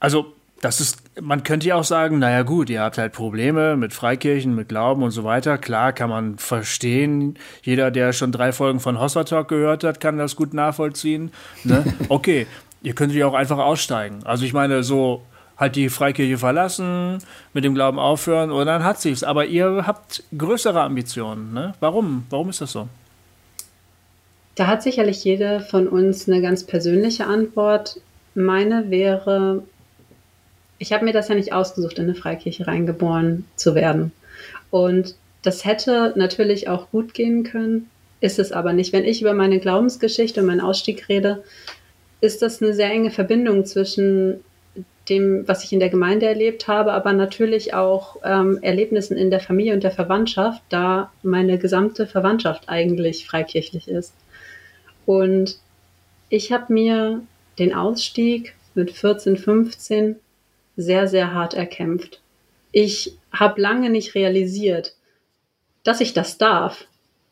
also 0.00 0.34
das 0.64 0.80
ist, 0.80 1.02
man 1.20 1.42
könnte 1.42 1.68
ja 1.68 1.74
auch 1.74 1.84
sagen, 1.84 2.18
naja 2.18 2.42
gut, 2.42 2.70
ihr 2.70 2.80
habt 2.80 2.96
halt 2.96 3.12
Probleme 3.12 3.76
mit 3.76 3.92
Freikirchen, 3.92 4.54
mit 4.54 4.70
Glauben 4.70 5.02
und 5.02 5.10
so 5.10 5.22
weiter. 5.22 5.58
Klar, 5.58 5.92
kann 5.92 6.08
man 6.08 6.38
verstehen. 6.38 7.38
Jeder, 7.62 7.90
der 7.90 8.14
schon 8.14 8.32
drei 8.32 8.50
Folgen 8.50 8.80
von 8.80 8.98
Hossa 8.98 9.24
Talk 9.24 9.48
gehört 9.48 9.84
hat, 9.84 10.00
kann 10.00 10.16
das 10.16 10.36
gut 10.36 10.54
nachvollziehen. 10.54 11.32
Ne? 11.64 11.84
Okay, 12.08 12.46
ihr 12.82 12.94
könntet 12.94 13.18
ja 13.18 13.26
auch 13.26 13.34
einfach 13.34 13.58
aussteigen. 13.58 14.20
Also 14.24 14.44
ich 14.44 14.54
meine, 14.54 14.82
so 14.82 15.22
halt 15.56 15.76
die 15.76 15.88
Freikirche 15.88 16.38
verlassen, 16.38 17.18
mit 17.52 17.64
dem 17.64 17.74
Glauben 17.74 17.98
aufhören 17.98 18.50
und 18.50 18.66
dann 18.66 18.84
hat 18.84 19.00
sich's. 19.00 19.22
Aber 19.22 19.46
ihr 19.46 19.84
habt 19.86 20.22
größere 20.36 20.80
Ambitionen. 20.80 21.52
Ne? 21.52 21.74
Warum? 21.80 22.26
Warum 22.30 22.50
ist 22.50 22.60
das 22.60 22.72
so? 22.72 22.88
Da 24.56 24.66
hat 24.66 24.82
sicherlich 24.82 25.24
jeder 25.24 25.60
von 25.60 25.88
uns 25.88 26.28
eine 26.28 26.40
ganz 26.40 26.64
persönliche 26.64 27.26
Antwort. 27.26 28.00
Meine 28.34 28.90
wäre, 28.90 29.62
ich 30.78 30.92
habe 30.92 31.04
mir 31.04 31.12
das 31.12 31.28
ja 31.28 31.34
nicht 31.34 31.52
ausgesucht, 31.52 31.98
in 31.98 32.04
eine 32.04 32.14
Freikirche 32.14 32.66
reingeboren 32.66 33.46
zu 33.56 33.74
werden. 33.74 34.12
Und 34.70 35.16
das 35.42 35.64
hätte 35.64 36.12
natürlich 36.16 36.68
auch 36.68 36.90
gut 36.90 37.14
gehen 37.14 37.44
können, 37.44 37.90
ist 38.20 38.38
es 38.38 38.52
aber 38.52 38.72
nicht. 38.72 38.92
Wenn 38.92 39.04
ich 39.04 39.20
über 39.20 39.34
meine 39.34 39.58
Glaubensgeschichte 39.58 40.40
und 40.40 40.46
meinen 40.46 40.60
Ausstieg 40.60 41.08
rede, 41.08 41.44
ist 42.20 42.40
das 42.40 42.62
eine 42.62 42.72
sehr 42.72 42.90
enge 42.90 43.10
Verbindung 43.10 43.66
zwischen 43.66 44.40
dem, 45.08 45.46
was 45.46 45.64
ich 45.64 45.72
in 45.72 45.80
der 45.80 45.90
Gemeinde 45.90 46.26
erlebt 46.26 46.66
habe, 46.66 46.92
aber 46.92 47.12
natürlich 47.12 47.74
auch 47.74 48.16
ähm, 48.24 48.58
Erlebnissen 48.62 49.16
in 49.16 49.30
der 49.30 49.40
Familie 49.40 49.74
und 49.74 49.84
der 49.84 49.90
Verwandtschaft, 49.90 50.62
da 50.70 51.12
meine 51.22 51.58
gesamte 51.58 52.06
Verwandtschaft 52.06 52.68
eigentlich 52.68 53.26
freikirchlich 53.26 53.88
ist. 53.88 54.14
Und 55.04 55.58
ich 56.30 56.52
habe 56.52 56.72
mir 56.72 57.22
den 57.58 57.74
Ausstieg 57.74 58.54
mit 58.74 58.90
14, 58.90 59.36
15 59.36 60.16
sehr, 60.76 61.06
sehr 61.06 61.32
hart 61.32 61.54
erkämpft. 61.54 62.20
Ich 62.72 63.16
habe 63.32 63.60
lange 63.60 63.90
nicht 63.90 64.14
realisiert, 64.14 64.94
dass 65.84 66.00
ich 66.00 66.14
das 66.14 66.38
darf, 66.38 66.86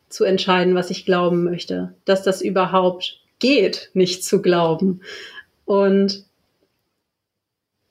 zu 0.09 0.23
entscheiden, 0.23 0.75
was 0.75 0.91
ich 0.91 1.05
glauben 1.05 1.43
möchte, 1.43 1.95
dass 2.05 2.21
das 2.21 2.41
überhaupt 2.41 3.19
geht, 3.39 3.89
nicht 3.93 4.23
zu 4.23 4.43
glauben. 4.43 5.01
Und 5.65 6.23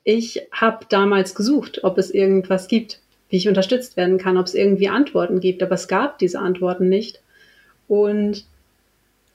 ich 0.04 0.46
habe 0.52 0.86
damals 0.88 1.34
gesucht, 1.34 1.84
ob 1.84 1.98
es 1.98 2.10
irgendwas 2.10 2.68
gibt, 2.68 3.00
wie 3.28 3.36
ich 3.36 3.48
unterstützt 3.48 3.96
werden 3.96 4.18
kann, 4.18 4.36
ob 4.36 4.46
es 4.46 4.54
irgendwie 4.54 4.88
Antworten 4.88 5.40
gibt, 5.40 5.62
aber 5.62 5.74
es 5.74 5.88
gab 5.88 6.18
diese 6.18 6.38
Antworten 6.38 6.88
nicht. 6.88 7.22
Und 7.88 8.44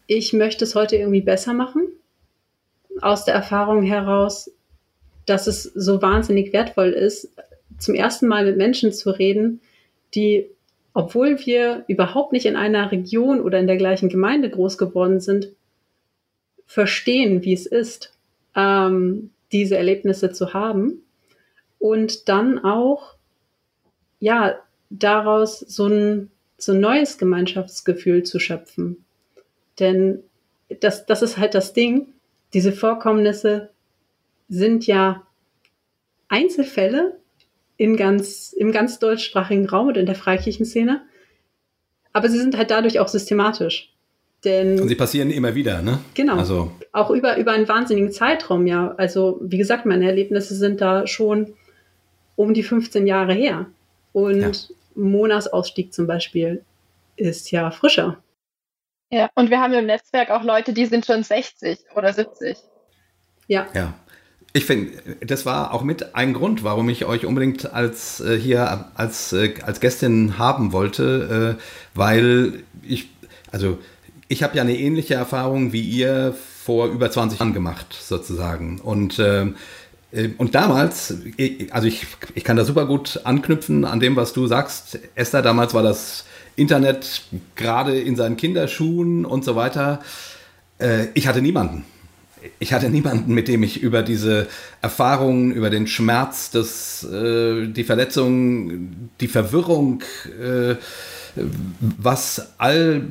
ich 0.08 0.34
möchte 0.34 0.66
es 0.66 0.76
heute 0.76 0.98
irgendwie 0.98 1.22
besser 1.22 1.54
machen, 1.54 1.88
aus 3.02 3.26
der 3.26 3.34
Erfahrung 3.34 3.84
heraus, 3.84 4.52
dass 5.26 5.48
es 5.48 5.64
so 5.64 6.02
wahnsinnig 6.02 6.54
wertvoll 6.54 6.90
ist, 6.90 7.30
zum 7.78 7.96
ersten 7.96 8.28
Mal 8.28 8.46
mit 8.46 8.58
Menschen 8.58 8.92
zu 8.92 9.12
reden, 9.12 9.62
die, 10.16 10.48
obwohl 10.94 11.46
wir 11.46 11.84
überhaupt 11.88 12.34
nicht 12.34 12.46
in 12.46 12.56
einer 12.56 12.92
Region 12.92 13.42
oder 13.42 13.60
in 13.60 13.68
der 13.68 13.78
gleichen 13.78 14.10
Gemeinde 14.10 14.50
groß 14.50 14.78
geworden 14.78 15.20
sind, 15.20 15.50
verstehen, 16.66 17.44
wie 17.44 17.54
es 17.54 17.66
ist, 17.66 18.14
ähm, 18.56 19.32
diese 19.52 19.78
Erlebnisse 19.78 20.32
zu 20.32 20.54
haben 20.54 21.04
und 21.80 22.28
dann 22.30 22.60
auch, 22.60 23.16
ja, 24.20 24.60
daraus 24.90 25.60
so 25.60 25.88
ein, 25.88 26.32
so 26.58 26.72
ein 26.72 26.80
neues 26.80 27.18
Gemeinschaftsgefühl 27.18 28.24
zu 28.24 28.40
schöpfen. 28.40 29.06
Denn 29.80 30.24
das, 30.80 31.06
das 31.06 31.22
ist 31.22 31.38
halt 31.38 31.54
das 31.54 31.74
Ding. 31.74 32.14
Diese 32.54 32.72
Vorkommnisse 32.72 33.70
sind 34.50 34.88
ja 34.88 35.24
Einzelfälle 36.30 37.20
in 37.78 37.96
ganz, 37.96 38.54
im 38.54 38.72
ganz 38.72 39.00
deutschsprachigen 39.00 39.68
Raum 39.70 39.88
oder 39.88 40.00
in 40.00 40.06
der 40.06 40.16
Freikirchenszene. 40.16 41.04
Aber 42.12 42.30
sie 42.30 42.40
sind 42.40 42.58
halt 42.58 42.72
dadurch 42.72 43.00
auch 43.00 43.08
systematisch. 43.08 43.94
Denn, 44.44 44.80
Und 44.80 44.88
sie 44.88 44.96
passieren 44.96 45.32
immer 45.32 45.56
wieder, 45.56 45.82
ne? 45.82 46.00
Genau. 46.14 46.38
Also, 46.38 46.72
auch 46.92 47.10
über, 47.10 47.38
über 47.38 47.52
einen 47.52 47.68
wahnsinnigen 47.68 48.12
Zeitraum, 48.12 48.68
ja. 48.68 48.94
Also, 48.98 49.40
wie 49.42 49.58
gesagt, 49.58 49.86
meine 49.86 50.06
Erlebnisse 50.06 50.56
sind 50.56 50.80
da 50.80 51.08
schon 51.08 51.54
um 52.36 52.54
die 52.54 52.64
15 52.64 53.08
Jahre 53.08 53.34
her. 53.34 53.66
Und 54.14 54.42
ja. 54.42 54.52
Monas 54.96 55.48
Ausstieg 55.48 55.94
zum 55.94 56.08
Beispiel 56.08 56.64
ist 57.16 57.52
ja 57.52 57.72
frischer. 57.72 58.18
Ja, 59.10 59.30
und 59.36 59.50
wir 59.50 59.60
haben 59.60 59.74
im 59.74 59.86
Netzwerk 59.86 60.30
auch 60.30 60.44
Leute, 60.44 60.74
die 60.74 60.86
sind 60.86 61.06
schon 61.06 61.24
60 61.24 61.80
oder 61.96 62.14
70. 62.14 62.58
Ja. 63.48 63.68
Ja. 63.74 63.94
Ich 64.54 64.66
finde, 64.66 64.94
das 65.22 65.46
war 65.46 65.74
auch 65.74 65.84
mit 65.84 66.16
ein 66.16 66.34
Grund, 66.34 66.64
warum 66.64 66.90
ich 66.90 67.06
euch 67.06 67.26
unbedingt 67.26 67.72
als 67.74 68.22
äh, 68.22 68.38
hier 68.38 68.92
als, 68.96 69.34
äh, 69.34 69.54
als 69.62 69.80
Gästin 69.80 70.38
haben 70.38 70.72
wollte, 70.72 71.58
äh, 71.58 71.62
weil 71.94 72.64
ich, 72.82 73.10
also 73.52 73.78
ich 74.28 74.44
habe 74.44 74.56
ja 74.58 74.64
eine 74.64 74.78
ähnliche 74.78 75.14
Erfahrung 75.14 75.74
wie 75.74 75.82
ihr 75.82 76.36
vor 76.64 76.88
über 76.88 77.10
20 77.10 77.40
Jahren 77.40 77.54
gemacht, 77.54 77.98
sozusagen. 78.00 78.80
Und, 78.80 79.20
äh, 79.20 79.48
und 80.38 80.56
damals, 80.56 81.16
also 81.72 81.88
ich, 81.88 82.08
ich 82.36 82.44
kann 82.44 82.58
da 82.58 82.66
super 82.66 82.86
gut 82.86 83.22
anknüpfen 83.24 83.86
an 83.86 84.00
dem, 84.00 84.16
was 84.16 84.34
du 84.34 84.48
sagst. 84.48 85.00
Esther, 85.16 85.42
damals 85.42 85.74
war 85.74 85.84
das 85.84 86.26
Internet 86.56 87.24
gerade 87.56 88.00
in 88.00 88.16
seinen 88.16 88.36
Kinderschuhen 88.36 89.26
und 89.26 89.46
so 89.46 89.56
weiter. 89.56 90.00
Äh, 90.80 91.08
ich 91.14 91.28
hatte 91.28 91.42
niemanden. 91.42 91.86
Ich 92.60 92.74
hatte 92.74 92.90
niemanden, 92.90 93.34
mit 93.34 93.48
dem 93.48 93.64
ich 93.64 93.82
über 93.82 94.04
diese 94.04 94.48
Erfahrungen, 94.82 95.52
über 95.52 95.70
den 95.70 95.88
Schmerz, 95.88 96.52
das, 96.52 97.04
äh, 97.04 97.68
die 97.68 97.84
Verletzung, 97.84 99.10
die 99.20 99.28
Verwirrung, 99.28 100.04
äh, 100.42 100.76
was 101.80 102.54
all 102.58 103.04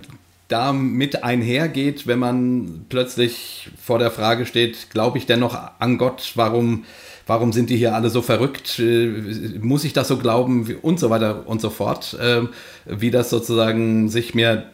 damit 0.48 1.24
einhergeht, 1.24 2.06
wenn 2.06 2.18
man 2.18 2.86
plötzlich 2.88 3.70
vor 3.80 3.98
der 3.98 4.10
Frage 4.10 4.46
steht, 4.46 4.90
glaube 4.90 5.18
ich 5.18 5.26
denn 5.26 5.40
noch 5.40 5.58
an 5.78 5.98
Gott, 5.98 6.32
warum, 6.36 6.84
warum 7.26 7.52
sind 7.52 7.68
die 7.68 7.76
hier 7.76 7.94
alle 7.94 8.10
so 8.10 8.22
verrückt, 8.22 8.78
äh, 8.78 9.58
muss 9.60 9.84
ich 9.84 9.92
das 9.92 10.08
so 10.08 10.18
glauben? 10.18 10.76
Und 10.82 11.00
so 11.00 11.10
weiter 11.10 11.42
und 11.46 11.60
so 11.60 11.70
fort, 11.70 12.14
äh, 12.14 12.42
wie 12.84 13.10
das 13.10 13.30
sozusagen 13.30 14.08
sich 14.08 14.34
mir 14.34 14.70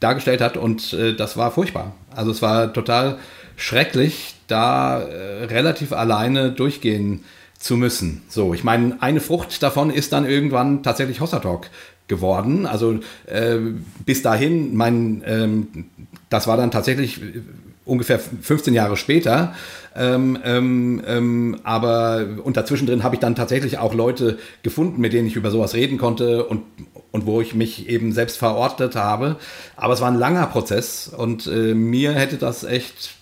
dargestellt 0.00 0.40
hat 0.40 0.56
und 0.56 0.92
äh, 0.92 1.14
das 1.14 1.36
war 1.36 1.52
furchtbar. 1.52 1.92
Also 2.14 2.32
es 2.32 2.42
war 2.42 2.72
total 2.72 3.18
schrecklich, 3.56 4.34
da 4.48 4.98
relativ 4.98 5.92
alleine 5.92 6.52
durchgehen 6.52 7.24
zu 7.58 7.76
müssen. 7.76 8.22
So, 8.28 8.54
ich 8.54 8.64
meine, 8.64 8.98
eine 9.00 9.20
Frucht 9.20 9.62
davon 9.62 9.90
ist 9.90 10.12
dann 10.12 10.28
irgendwann 10.28 10.82
tatsächlich 10.82 11.20
Hossa 11.20 11.40
Talk 11.40 11.68
geworden. 12.08 12.66
Also 12.66 13.00
äh, 13.26 13.58
bis 14.04 14.22
dahin, 14.22 14.76
mein, 14.76 15.22
ähm, 15.26 15.68
das 16.28 16.46
war 16.46 16.56
dann 16.56 16.70
tatsächlich 16.70 17.20
ungefähr 17.84 18.18
15 18.18 18.74
Jahre 18.74 18.96
später. 18.96 19.54
Ähm, 19.94 20.38
ähm, 20.44 21.02
ähm, 21.06 21.56
aber 21.62 22.26
und 22.42 22.56
dazwischen 22.56 22.86
drin 22.86 23.02
habe 23.02 23.14
ich 23.14 23.20
dann 23.20 23.34
tatsächlich 23.34 23.78
auch 23.78 23.94
Leute 23.94 24.38
gefunden, 24.62 25.00
mit 25.00 25.14
denen 25.14 25.26
ich 25.26 25.36
über 25.36 25.50
sowas 25.50 25.72
reden 25.72 25.96
konnte 25.96 26.44
und, 26.44 26.62
und 27.12 27.24
wo 27.24 27.40
ich 27.40 27.54
mich 27.54 27.88
eben 27.88 28.12
selbst 28.12 28.36
verortet 28.36 28.94
habe. 28.94 29.36
Aber 29.76 29.94
es 29.94 30.00
war 30.02 30.10
ein 30.10 30.18
langer 30.18 30.46
Prozess 30.48 31.08
und 31.08 31.46
äh, 31.46 31.72
mir 31.72 32.12
hätte 32.12 32.36
das 32.36 32.64
echt 32.64 33.14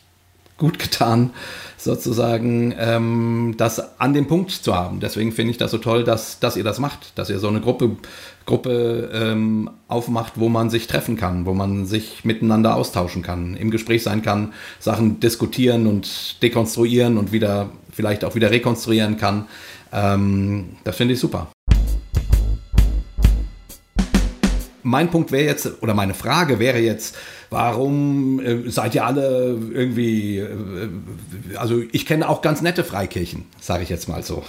gut 0.56 0.78
getan, 0.78 1.30
sozusagen 1.76 2.74
ähm, 2.78 3.54
das 3.56 4.00
an 4.00 4.14
dem 4.14 4.26
Punkt 4.26 4.50
zu 4.50 4.74
haben. 4.74 5.00
Deswegen 5.00 5.32
finde 5.32 5.50
ich 5.50 5.58
das 5.58 5.70
so 5.70 5.78
toll, 5.78 6.02
dass, 6.04 6.40
dass 6.40 6.56
ihr 6.56 6.64
das 6.64 6.78
macht, 6.78 7.16
dass 7.18 7.30
ihr 7.30 7.38
so 7.38 7.48
eine 7.48 7.60
Gruppe, 7.60 7.96
Gruppe 8.46 9.10
ähm, 9.12 9.70
aufmacht, 9.88 10.34
wo 10.36 10.48
man 10.48 10.68
sich 10.70 10.86
treffen 10.86 11.16
kann, 11.16 11.46
wo 11.46 11.54
man 11.54 11.86
sich 11.86 12.24
miteinander 12.24 12.76
austauschen 12.76 13.22
kann, 13.22 13.56
im 13.56 13.70
Gespräch 13.70 14.02
sein 14.02 14.22
kann, 14.22 14.52
Sachen 14.78 15.20
diskutieren 15.20 15.86
und 15.86 16.42
dekonstruieren 16.42 17.16
und 17.16 17.32
wieder 17.32 17.70
vielleicht 17.90 18.24
auch 18.24 18.34
wieder 18.34 18.50
rekonstruieren 18.50 19.16
kann. 19.16 19.46
Ähm, 19.92 20.76
das 20.84 20.96
finde 20.96 21.14
ich 21.14 21.20
super. 21.20 21.48
Mein 24.82 25.10
Punkt 25.10 25.32
wäre 25.32 25.46
jetzt, 25.46 25.82
oder 25.82 25.94
meine 25.94 26.12
Frage 26.12 26.58
wäre 26.58 26.78
jetzt, 26.78 27.16
warum 27.54 28.40
äh, 28.40 28.68
seid 28.68 28.96
ihr 28.96 29.06
alle 29.06 29.56
irgendwie, 29.72 30.38
äh, 30.38 30.88
also 31.54 31.80
ich 31.92 32.04
kenne 32.04 32.28
auch 32.28 32.42
ganz 32.42 32.62
nette 32.62 32.82
Freikirchen, 32.82 33.44
sage 33.60 33.84
ich 33.84 33.88
jetzt 33.88 34.08
mal 34.08 34.24
so. 34.24 34.42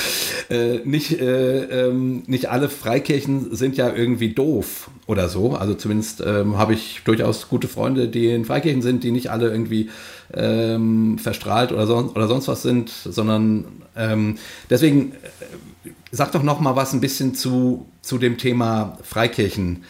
äh, 0.50 0.78
nicht, 0.78 1.20
äh, 1.20 1.86
ähm, 1.86 2.24
nicht 2.26 2.50
alle 2.50 2.68
Freikirchen 2.68 3.54
sind 3.54 3.76
ja 3.76 3.94
irgendwie 3.94 4.34
doof 4.34 4.90
oder 5.06 5.28
so. 5.28 5.52
Also 5.54 5.74
zumindest 5.74 6.20
ähm, 6.26 6.58
habe 6.58 6.74
ich 6.74 7.02
durchaus 7.04 7.48
gute 7.48 7.68
Freunde, 7.68 8.08
die 8.08 8.26
in 8.26 8.44
Freikirchen 8.44 8.82
sind, 8.82 9.04
die 9.04 9.12
nicht 9.12 9.30
alle 9.30 9.50
irgendwie 9.50 9.90
ähm, 10.34 11.16
verstrahlt 11.18 11.70
oder, 11.70 11.86
son 11.86 12.08
oder 12.08 12.26
sonst 12.26 12.48
was 12.48 12.62
sind, 12.62 12.90
sondern 12.90 13.66
ähm, 13.94 14.36
deswegen 14.68 15.12
äh, 15.12 15.90
sag 16.10 16.32
doch 16.32 16.42
noch 16.42 16.58
mal 16.58 16.74
was 16.74 16.92
ein 16.92 17.00
bisschen 17.00 17.36
zu, 17.36 17.86
zu 18.02 18.18
dem 18.18 18.36
Thema 18.36 18.98
Freikirchen. 19.04 19.84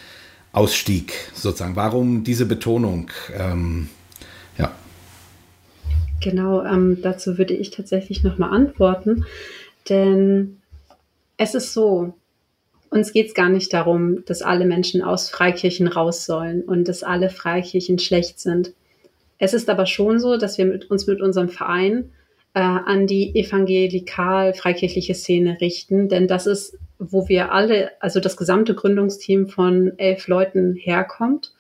Ausstieg 0.59 1.13
sozusagen? 1.35 1.77
Warum 1.77 2.25
diese 2.25 2.45
Betonung? 2.45 3.11
Ähm, 3.39 3.89
ja. 4.59 4.73
Genau, 6.21 6.65
ähm, 6.65 6.99
dazu 7.01 7.39
würde 7.39 7.55
ich 7.55 7.71
tatsächlich 7.71 8.25
nochmal 8.25 8.51
antworten, 8.51 9.25
denn 9.89 10.59
es 11.37 11.55
ist 11.55 11.73
so, 11.73 12.15
uns 12.91 13.13
geht 13.13 13.29
es 13.29 13.35
gar 13.35 13.49
nicht 13.49 13.73
darum, 13.73 14.25
dass 14.25 14.43
alle 14.43 14.65
Menschen 14.65 15.01
aus 15.01 15.31
Freikirchen 15.31 15.87
raus 15.87 16.27
sollen 16.27 16.63
und 16.63 16.89
dass 16.89 17.05
alle 17.05 17.31
Freikirchen 17.31 18.01
schlecht 18.01 18.41
sind. 18.41 18.73
Es 19.39 19.55
ist 19.55 19.71
aber 19.71 19.87
schon 19.87 20.19
so, 20.19 20.37
dass 20.37 20.59
wir 20.59 20.65
mit, 20.65 20.91
uns 20.91 21.07
mit 21.07 21.21
unserem 21.21 21.49
Verein 21.49 22.11
äh, 22.55 22.59
an 22.61 23.07
die 23.07 23.37
evangelikal-freikirchliche 23.37 25.15
Szene 25.15 25.59
richten, 25.61 26.09
denn 26.09 26.27
das 26.27 26.49
ist 26.49 26.77
wo 26.99 27.29
wir 27.29 27.53
alle, 27.53 27.93
also 28.01 28.21
das 28.21 28.37
gesamte 28.37 28.75
Gründungsteam 28.75 29.49
von 29.49 29.93
elf 29.99 30.29
Leuten 30.29 30.75
herkommt. 30.75 31.53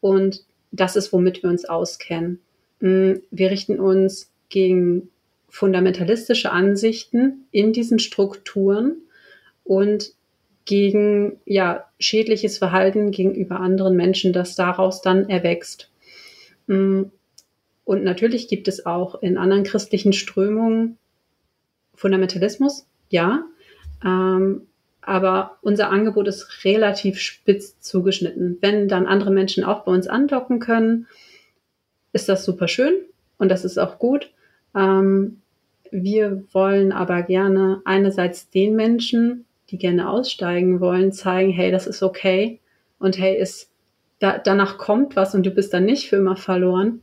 Und 0.00 0.44
das 0.72 0.96
ist, 0.96 1.12
womit 1.12 1.42
wir 1.42 1.50
uns 1.50 1.64
auskennen. 1.64 2.40
Mm, 2.80 3.14
wir 3.30 3.50
richten 3.50 3.80
uns 3.80 4.30
gegen 4.48 5.08
fundamentalistische 5.48 6.50
Ansichten 6.50 7.46
in 7.50 7.72
diesen 7.72 7.98
Strukturen 7.98 8.96
und 9.62 10.12
gegen 10.64 11.38
ja, 11.44 11.84
schädliches 11.98 12.58
Verhalten 12.58 13.10
gegenüber 13.10 13.60
anderen 13.60 13.96
Menschen, 13.96 14.32
das 14.32 14.56
daraus 14.56 15.00
dann 15.00 15.28
erwächst. 15.28 15.90
Mm, 16.66 17.04
und 17.84 18.02
natürlich 18.02 18.48
gibt 18.48 18.68
es 18.68 18.86
auch 18.86 19.22
in 19.22 19.36
anderen 19.36 19.64
christlichen 19.64 20.12
Strömungen 20.12 20.98
Fundamentalismus, 21.94 22.86
ja. 23.08 23.44
Ähm, 24.04 24.62
aber 25.06 25.58
unser 25.62 25.90
Angebot 25.90 26.28
ist 26.28 26.64
relativ 26.64 27.18
spitz 27.18 27.80
zugeschnitten. 27.80 28.58
Wenn 28.60 28.88
dann 28.88 29.06
andere 29.06 29.30
Menschen 29.30 29.64
auch 29.64 29.84
bei 29.84 29.92
uns 29.92 30.06
andocken 30.06 30.60
können, 30.60 31.06
ist 32.12 32.28
das 32.28 32.44
super 32.44 32.68
schön 32.68 32.94
und 33.38 33.48
das 33.50 33.64
ist 33.64 33.78
auch 33.78 33.98
gut. 33.98 34.30
Ähm, 34.74 35.40
wir 35.90 36.44
wollen 36.52 36.92
aber 36.92 37.22
gerne 37.22 37.80
einerseits 37.84 38.50
den 38.50 38.74
Menschen, 38.74 39.44
die 39.70 39.78
gerne 39.78 40.08
aussteigen 40.08 40.80
wollen, 40.80 41.12
zeigen, 41.12 41.50
hey, 41.50 41.70
das 41.70 41.86
ist 41.86 42.02
okay 42.02 42.60
und 42.98 43.18
hey, 43.18 43.36
ist, 43.38 43.70
da, 44.18 44.38
danach 44.38 44.78
kommt 44.78 45.16
was 45.16 45.34
und 45.34 45.44
du 45.44 45.50
bist 45.50 45.72
dann 45.72 45.84
nicht 45.84 46.08
für 46.08 46.16
immer 46.16 46.36
verloren. 46.36 47.02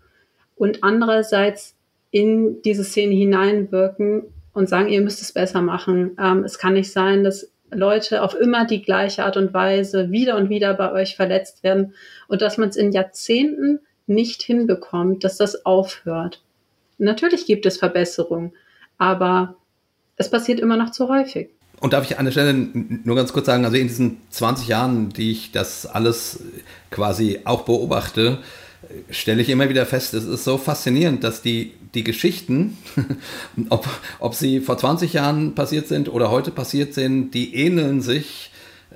Und 0.56 0.84
andererseits 0.84 1.76
in 2.12 2.62
diese 2.62 2.84
Szene 2.84 3.16
hineinwirken 3.16 4.24
und 4.54 4.68
sagen, 4.68 4.90
ihr 4.90 5.02
müsst 5.02 5.22
es 5.22 5.32
besser 5.32 5.62
machen. 5.62 6.18
Ähm, 6.20 6.44
es 6.44 6.58
kann 6.60 6.74
nicht 6.74 6.92
sein, 6.92 7.24
dass 7.24 7.52
Leute 7.72 8.22
auf 8.22 8.36
immer 8.36 8.66
die 8.66 8.82
gleiche 8.82 9.26
Art 9.26 9.38
und 9.38 9.54
Weise 9.54 10.12
wieder 10.12 10.36
und 10.36 10.50
wieder 10.50 10.74
bei 10.74 10.92
euch 10.92 11.16
verletzt 11.16 11.64
werden 11.64 11.94
und 12.28 12.42
dass 12.42 12.58
man 12.58 12.70
es 12.70 12.76
in 12.76 12.92
Jahrzehnten 12.92 13.80
nicht 14.08 14.42
hinbekommt, 14.44 15.24
dass 15.24 15.38
das 15.38 15.66
aufhört. 15.66 16.42
Natürlich 16.98 17.46
gibt 17.46 17.66
es 17.66 17.78
Verbesserungen, 17.78 18.54
aber 18.98 19.56
es 20.18 20.30
passiert 20.30 20.60
immer 20.60 20.78
noch 20.78 20.92
zu 20.92 21.10
häufig. 21.10 21.50
Und 21.80 21.94
darf 21.94 22.06
ich 22.06 22.20
an 22.20 22.26
der 22.26 22.32
Stelle 22.32 22.54
nur 22.54 23.16
ganz 23.16 23.34
kurz 23.34 23.48
sagen, 23.48 23.66
also 23.66 23.76
in 23.76 23.88
diesen 23.88 24.22
20 24.30 24.68
Jahren, 24.68 25.10
die 25.10 25.32
ich 25.32 25.52
das 25.52 25.88
alles 25.88 26.44
quasi 26.92 27.40
auch 27.44 27.64
beobachte, 27.64 28.38
stelle 29.10 29.42
ich 29.42 29.50
immer 29.50 29.70
wieder 29.70 29.86
fest, 29.86 30.14
es 30.14 30.26
ist 30.26 30.44
so 30.44 30.58
faszinierend, 30.58 31.24
dass 31.24 31.42
die, 31.42 31.74
die 31.94 32.04
Geschichten, 32.04 32.78
ob, 33.70 33.88
ob 34.20 34.34
sie 34.34 34.62
vor 34.62 34.78
20 34.78 35.14
Jahren 35.14 35.56
passiert 35.56 35.88
sind 35.88 36.10
oder 36.10 36.32
heute 36.32 36.52
passiert 36.52 36.94
sind, 36.94 37.32
die 37.32 37.56
ähneln 37.56 38.02
sich 38.02 38.52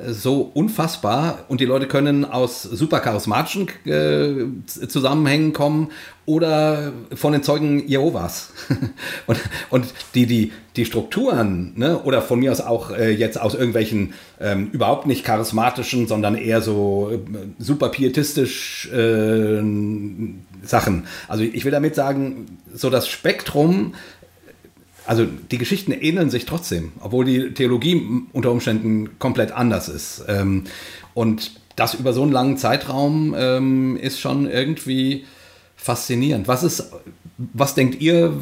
so 0.08 0.52
unfassbar 0.54 1.46
und 1.48 1.62
die 1.62 1.66
Leute 1.66 1.88
können 1.88 2.26
aus 2.26 2.64
super 2.64 3.00
charismatischen 3.00 3.70
äh, 3.86 4.46
Zusammenhängen 4.66 5.54
kommen 5.54 5.92
oder 6.26 6.92
von 7.14 7.32
den 7.32 7.44
Zeugen 7.44 7.88
Jehovas. 7.88 8.52
und, 9.28 9.40
und 9.70 9.86
die, 10.14 10.26
die, 10.26 10.52
die 10.76 10.84
Strukturen, 10.84 11.74
ne, 11.78 12.00
oder 12.00 12.22
von 12.22 12.40
mir 12.40 12.52
aus 12.52 12.60
auch 12.60 12.92
äh, 12.92 13.12
jetzt 13.12 13.40
aus 13.40 13.54
irgendwelchen 13.54 14.14
ähm, 14.42 14.70
überhaupt 14.74 15.08
nicht 15.08 15.24
charismatischen, 15.24 16.08
sondern 16.08 16.36
eher 16.36 16.62
so 16.62 17.12
äh, 17.14 17.20
super 17.58 17.88
pietistisch 17.88 18.90
äh, 18.92 19.62
Sachen. 20.66 21.08
Also 21.28 21.44
ich 21.44 21.66
will 21.66 21.72
damit 21.72 21.96
sagen, 21.96 22.60
so 22.74 22.90
das 22.90 23.08
Spektrum 23.08 23.94
also 25.08 25.26
die 25.26 25.58
Geschichten 25.58 25.92
ähneln 25.92 26.30
sich 26.30 26.46
trotzdem, 26.46 26.94
obwohl 27.00 27.26
die 27.26 27.54
Theologie 27.54 28.26
unter 28.34 28.52
Umständen 28.52 29.20
komplett 29.20 29.52
anders 29.52 29.88
ist. 29.88 30.26
Ähm, 30.28 30.64
und 31.14 31.52
das 31.76 31.94
über 31.94 32.14
so 32.14 32.24
einen 32.24 32.32
langen 32.32 32.58
Zeitraum 32.58 33.36
ähm, 33.38 33.98
ist 33.98 34.20
schon 34.20 34.50
irgendwie 34.50 35.26
faszinierend. 35.76 36.48
Was 36.48 36.64
ist, 36.64 36.92
was 37.38 37.76
denkt 37.76 38.02
ihr, 38.02 38.34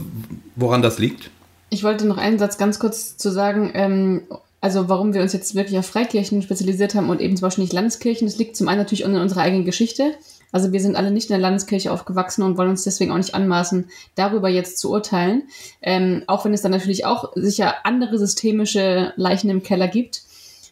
woran 0.55 0.81
das 0.81 0.99
liegt? 0.99 1.31
Ich 1.69 1.83
wollte 1.83 2.05
noch 2.05 2.17
einen 2.17 2.39
Satz 2.39 2.57
ganz 2.57 2.79
kurz 2.79 3.17
zu 3.17 3.31
sagen, 3.31 3.71
ähm, 3.73 4.21
also 4.61 4.87
warum 4.87 5.13
wir 5.13 5.21
uns 5.21 5.33
jetzt 5.33 5.55
wirklich 5.55 5.77
auf 5.77 5.87
Freikirchen 5.87 6.41
spezialisiert 6.41 6.95
haben 6.95 7.09
und 7.09 7.19
eben 7.19 7.35
zum 7.35 7.47
Beispiel 7.47 7.63
nicht 7.63 7.73
Landeskirchen. 7.73 8.27
Das 8.27 8.37
liegt 8.37 8.55
zum 8.55 8.67
einen 8.69 8.77
natürlich 8.77 9.03
in 9.03 9.15
unserer 9.15 9.41
eigenen 9.41 9.65
Geschichte. 9.65 10.13
Also 10.53 10.71
wir 10.71 10.79
sind 10.79 10.95
alle 10.95 11.11
nicht 11.11 11.29
in 11.29 11.33
der 11.33 11.41
Landeskirche 11.41 11.91
aufgewachsen 11.91 12.43
und 12.43 12.57
wollen 12.57 12.69
uns 12.69 12.83
deswegen 12.83 13.11
auch 13.11 13.17
nicht 13.17 13.35
anmaßen, 13.35 13.89
darüber 14.15 14.47
jetzt 14.47 14.77
zu 14.77 14.91
urteilen. 14.91 15.43
Ähm, 15.81 16.23
auch 16.27 16.45
wenn 16.45 16.53
es 16.53 16.61
dann 16.61 16.71
natürlich 16.71 17.05
auch 17.05 17.33
sicher 17.35 17.85
andere 17.85 18.17
systemische 18.17 19.11
Leichen 19.17 19.49
im 19.49 19.63
Keller 19.63 19.89
gibt. 19.89 20.21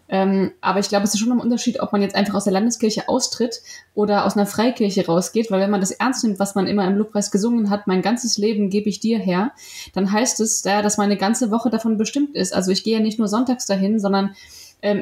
Ähm, 0.07 0.51
aber 0.59 0.79
ich 0.79 0.89
glaube, 0.89 1.05
es 1.05 1.13
ist 1.13 1.21
schon 1.21 1.31
ein 1.31 1.39
Unterschied, 1.39 1.79
ob 1.79 1.93
man 1.93 2.01
jetzt 2.01 2.15
einfach 2.15 2.35
aus 2.35 2.43
der 2.43 2.51
Landeskirche 2.51 3.07
austritt 3.07 3.61
oder 3.95 4.25
aus 4.25 4.35
einer 4.35 4.45
Freikirche 4.45 5.05
rausgeht, 5.05 5.49
weil 5.49 5.61
wenn 5.61 5.71
man 5.71 5.79
das 5.79 5.91
ernst 5.91 6.25
nimmt, 6.25 6.37
was 6.37 6.53
man 6.53 6.67
immer 6.67 6.85
im 6.85 6.97
Lobpreis 6.97 7.31
gesungen 7.31 7.69
hat, 7.69 7.87
mein 7.87 8.01
ganzes 8.01 8.37
Leben 8.37 8.69
gebe 8.69 8.89
ich 8.89 8.99
dir 8.99 9.19
her, 9.19 9.53
dann 9.93 10.11
heißt 10.11 10.41
es 10.41 10.65
ja, 10.65 10.81
dass 10.81 10.97
meine 10.97 11.15
ganze 11.15 11.49
Woche 11.49 11.69
davon 11.69 11.97
bestimmt 11.97 12.35
ist. 12.35 12.53
Also 12.53 12.71
ich 12.71 12.83
gehe 12.83 12.97
ja 12.97 12.99
nicht 12.99 13.19
nur 13.19 13.29
sonntags 13.29 13.65
dahin, 13.65 13.99
sondern 13.99 14.35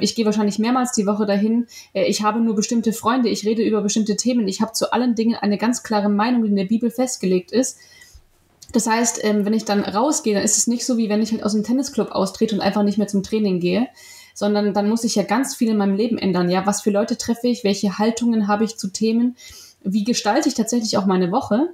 ich 0.02 0.16
gehe 0.16 0.26
wahrscheinlich 0.26 0.60
mehrmals 0.60 0.92
die 0.92 1.06
Woche 1.06 1.26
dahin. 1.26 1.68
Äh, 1.94 2.06
ich 2.06 2.24
habe 2.24 2.40
nur 2.40 2.56
bestimmte 2.56 2.94
Freunde. 2.94 3.30
Ich 3.30 3.46
rede 3.46 3.64
über 3.64 3.82
bestimmte 3.82 4.16
Themen. 4.16 4.48
Ich 4.48 4.62
habe 4.62 4.74
zu 4.74 4.92
allen 4.92 5.16
Dingen 5.16 5.36
eine 5.36 5.58
ganz 5.58 5.84
klare 5.84 6.10
Meinung, 6.10 6.44
die 6.44 6.50
in 6.50 6.56
der 6.56 6.66
Bibel 6.66 6.92
festgelegt 6.92 7.52
ist. 7.52 7.78
Das 8.72 8.88
heißt, 8.88 9.24
ähm, 9.24 9.46
wenn 9.46 9.54
ich 9.54 9.66
dann 9.66 9.84
rausgehe, 9.84 10.36
dann 10.36 10.44
ist 10.44 10.58
es 10.58 10.68
nicht 10.68 10.86
so, 10.86 10.98
wie 10.98 11.10
wenn 11.10 11.22
ich 11.22 11.32
halt 11.32 11.44
aus 11.44 11.54
dem 11.54 11.64
Tennisclub 11.64 12.12
austrete 12.12 12.56
und 12.56 12.62
einfach 12.62 12.84
nicht 12.84 12.98
mehr 12.98 13.08
zum 13.08 13.24
Training 13.24 13.60
gehe, 13.60 13.88
sondern 14.36 14.74
dann 14.74 14.88
muss 14.88 15.04
ich 15.04 15.16
ja 15.16 15.24
ganz 15.24 15.56
viel 15.56 15.70
in 15.70 15.78
meinem 15.78 15.96
Leben 15.96 16.18
ändern. 16.18 16.50
Ja, 16.50 16.66
was 16.66 16.82
für 16.82 16.92
Leute 16.92 17.18
treffe 17.18 17.48
ich? 17.48 17.64
Welche 17.64 17.98
Haltungen 17.98 18.48
habe 18.48 18.66
ich 18.66 18.78
zu 18.78 18.90
Themen? 18.90 19.36
Wie 19.84 20.04
gestalte 20.04 20.50
ich 20.50 20.56
tatsächlich 20.56 20.98
auch 20.98 21.06
meine 21.06 21.32
Woche? 21.32 21.70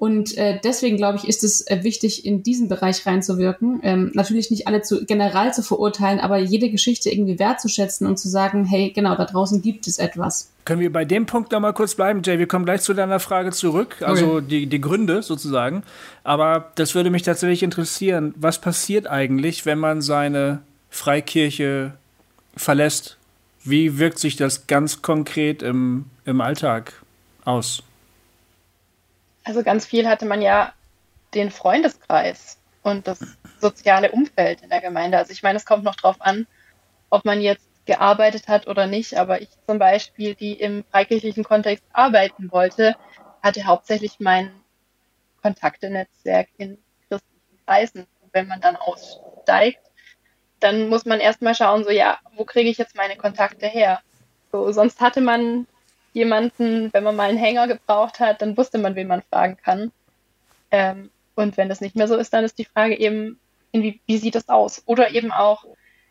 Und 0.00 0.34
äh, 0.38 0.58
deswegen 0.64 0.96
glaube 0.96 1.18
ich, 1.18 1.28
ist 1.28 1.44
es 1.44 1.60
äh, 1.66 1.84
wichtig, 1.84 2.24
in 2.24 2.42
diesen 2.42 2.70
Bereich 2.70 3.04
reinzuwirken. 3.04 3.80
Ähm, 3.82 4.10
natürlich 4.14 4.50
nicht 4.50 4.66
alle 4.66 4.80
zu 4.80 5.04
general 5.04 5.52
zu 5.52 5.62
verurteilen, 5.62 6.20
aber 6.20 6.38
jede 6.38 6.70
Geschichte 6.70 7.10
irgendwie 7.10 7.38
wertzuschätzen 7.38 8.06
und 8.06 8.16
zu 8.16 8.30
sagen, 8.30 8.64
hey, 8.64 8.92
genau, 8.94 9.14
da 9.14 9.26
draußen 9.26 9.60
gibt 9.60 9.86
es 9.86 9.98
etwas. 9.98 10.52
Können 10.64 10.80
wir 10.80 10.90
bei 10.90 11.04
dem 11.04 11.26
Punkt 11.26 11.52
noch 11.52 11.60
mal 11.60 11.74
kurz 11.74 11.96
bleiben, 11.96 12.22
Jay? 12.24 12.38
Wir 12.38 12.48
kommen 12.48 12.64
gleich 12.64 12.80
zu 12.80 12.94
deiner 12.94 13.20
Frage 13.20 13.50
zurück, 13.50 13.96
also 14.00 14.36
okay. 14.36 14.46
die, 14.48 14.66
die 14.68 14.80
Gründe 14.80 15.22
sozusagen. 15.22 15.82
Aber 16.24 16.72
das 16.76 16.94
würde 16.94 17.10
mich 17.10 17.22
tatsächlich 17.22 17.62
interessieren. 17.62 18.32
Was 18.38 18.58
passiert 18.58 19.06
eigentlich, 19.06 19.66
wenn 19.66 19.78
man 19.78 20.00
seine 20.00 20.62
Freikirche 20.88 21.92
verlässt? 22.56 23.18
Wie 23.64 23.98
wirkt 23.98 24.18
sich 24.18 24.36
das 24.36 24.66
ganz 24.66 25.02
konkret 25.02 25.62
im, 25.62 26.06
im 26.24 26.40
Alltag 26.40 26.94
aus? 27.44 27.82
Also 29.44 29.62
ganz 29.62 29.86
viel 29.86 30.08
hatte 30.08 30.26
man 30.26 30.42
ja 30.42 30.72
den 31.34 31.50
Freundeskreis 31.50 32.58
und 32.82 33.06
das 33.06 33.20
soziale 33.58 34.10
Umfeld 34.12 34.62
in 34.62 34.70
der 34.70 34.80
Gemeinde. 34.80 35.18
Also 35.18 35.32
ich 35.32 35.42
meine, 35.42 35.56
es 35.56 35.66
kommt 35.66 35.84
noch 35.84 35.96
drauf 35.96 36.16
an, 36.20 36.46
ob 37.08 37.24
man 37.24 37.40
jetzt 37.40 37.68
gearbeitet 37.86 38.48
hat 38.48 38.68
oder 38.68 38.86
nicht, 38.86 39.16
aber 39.16 39.40
ich 39.42 39.48
zum 39.66 39.78
Beispiel, 39.78 40.34
die 40.34 40.52
im 40.52 40.84
freikirchlichen 40.90 41.44
Kontext 41.44 41.84
arbeiten 41.92 42.52
wollte, 42.52 42.94
hatte 43.42 43.64
hauptsächlich 43.64 44.20
mein 44.20 44.52
Kontaktenetzwerk 45.42 46.48
in 46.58 46.78
christlichen 47.08 47.64
Kreisen. 47.66 48.06
Und 48.20 48.32
wenn 48.32 48.46
man 48.46 48.60
dann 48.60 48.76
aussteigt, 48.76 49.80
dann 50.60 50.88
muss 50.88 51.06
man 51.06 51.20
erstmal 51.20 51.54
schauen, 51.54 51.84
so 51.84 51.90
ja, 51.90 52.18
wo 52.36 52.44
kriege 52.44 52.68
ich 52.68 52.78
jetzt 52.78 52.94
meine 52.94 53.16
Kontakte 53.16 53.66
her? 53.66 54.00
So, 54.52 54.70
sonst 54.72 55.00
hatte 55.00 55.20
man 55.20 55.66
jemanden, 56.12 56.92
wenn 56.92 57.04
man 57.04 57.16
mal 57.16 57.28
einen 57.28 57.38
Hänger 57.38 57.68
gebraucht 57.68 58.20
hat, 58.20 58.42
dann 58.42 58.56
wusste 58.56 58.78
man, 58.78 58.94
wen 58.94 59.06
man 59.06 59.22
fragen 59.22 59.56
kann. 59.56 59.92
Ähm, 60.70 61.10
und 61.34 61.56
wenn 61.56 61.68
das 61.68 61.80
nicht 61.80 61.96
mehr 61.96 62.08
so 62.08 62.16
ist, 62.16 62.32
dann 62.32 62.44
ist 62.44 62.58
die 62.58 62.64
Frage 62.64 62.98
eben, 62.98 63.38
wie, 63.72 64.00
wie 64.06 64.18
sieht 64.18 64.34
das 64.34 64.48
aus? 64.48 64.82
Oder 64.86 65.12
eben 65.12 65.30
auch 65.30 65.64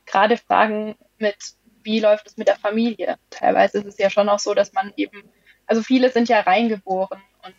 gerade 0.06 0.38
Fragen 0.38 0.96
mit, 1.18 1.36
wie 1.84 2.00
läuft 2.00 2.28
es 2.28 2.38
mit 2.38 2.48
der 2.48 2.56
Familie? 2.56 3.18
Teilweise 3.30 3.80
ist 3.80 3.86
es 3.86 3.98
ja 3.98 4.10
schon 4.10 4.30
auch 4.30 4.40
so, 4.40 4.54
dass 4.54 4.74
man 4.74 4.94
eben, 4.96 5.24
also 5.68 5.84
viele 5.84 6.10
sind 6.10 6.30
ja 6.30 6.40
reingeboren 6.40 7.22
und 7.44 7.54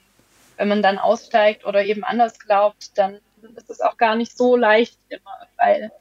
wenn 0.57 0.69
man 0.69 0.83
dann 0.83 0.99
aussteigt 0.99 1.65
oder 1.65 1.85
eben 1.85 2.05
anders 2.05 2.39
glaubt, 2.39 2.97
dann 2.99 3.21
ist 3.57 3.71
es 3.71 3.81
auch 3.81 3.97
gar 3.97 4.17
nicht 4.17 4.37
so 4.37 4.57
leicht 4.57 4.99
immer, 5.09 5.47
weil 5.57 5.93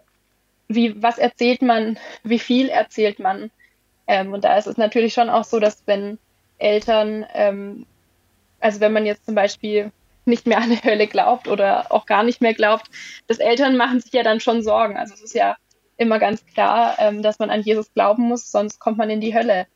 wie, 0.68 1.02
was 1.02 1.18
erzählt 1.18 1.62
man, 1.62 1.98
wie 2.24 2.40
viel 2.40 2.70
erzählt 2.70 3.20
man? 3.20 3.52
Ähm, 4.08 4.34
und 4.34 4.44
da 4.44 4.58
ist 4.58 4.68
es 4.68 4.78
natürlich 4.78 5.14
schon 5.14 5.30
auch 5.30 5.44
so, 5.44 5.60
dass 5.60 5.84
wenn 5.86 6.20
Eltern, 6.60 7.26
ähm, 7.34 7.86
also 8.60 8.80
wenn 8.80 8.94
man 8.94 9.06
jetzt 9.06 9.26
zum 9.26 9.36
Beispiel 9.36 9.92
nicht 10.26 10.46
mehr 10.46 10.60
an 10.60 10.70
die 10.70 10.84
Hölle 10.84 11.08
glaubt 11.08 11.48
oder 11.48 11.92
auch 11.92 12.06
gar 12.06 12.24
nicht 12.24 12.42
mehr 12.42 12.54
glaubt, 12.54 12.86
dass 13.28 13.40
Eltern 13.40 13.78
machen 13.78 14.00
sich 14.00 14.14
ja 14.14 14.24
dann 14.24 14.40
schon 14.40 14.62
Sorgen. 14.62 14.98
Also 14.98 15.14
es 15.14 15.22
ist 15.22 15.34
ja 15.34 15.58
immer 15.98 16.20
ganz 16.20 16.46
klar, 16.46 16.96
ähm, 17.00 17.24
dass 17.24 17.40
man 17.40 17.50
an 17.50 17.62
Jesus 17.62 17.94
glauben 17.94 18.24
muss, 18.24 18.52
sonst 18.52 18.80
kommt 18.80 18.98
man 18.98 19.10
in 19.10 19.22
die 19.22 19.34
Hölle. 19.34 19.68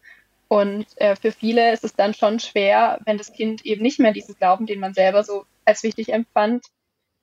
Und 0.47 0.85
äh, 0.97 1.15
für 1.15 1.31
viele 1.31 1.73
ist 1.73 1.83
es 1.83 1.95
dann 1.95 2.13
schon 2.13 2.39
schwer, 2.39 2.99
wenn 3.05 3.17
das 3.17 3.33
Kind 3.33 3.65
eben 3.65 3.81
nicht 3.81 3.99
mehr 3.99 4.13
diesen 4.13 4.35
Glauben, 4.35 4.67
den 4.67 4.79
man 4.79 4.93
selber 4.93 5.23
so 5.23 5.45
als 5.65 5.81
wichtig 5.83 6.09
empfand, 6.09 6.65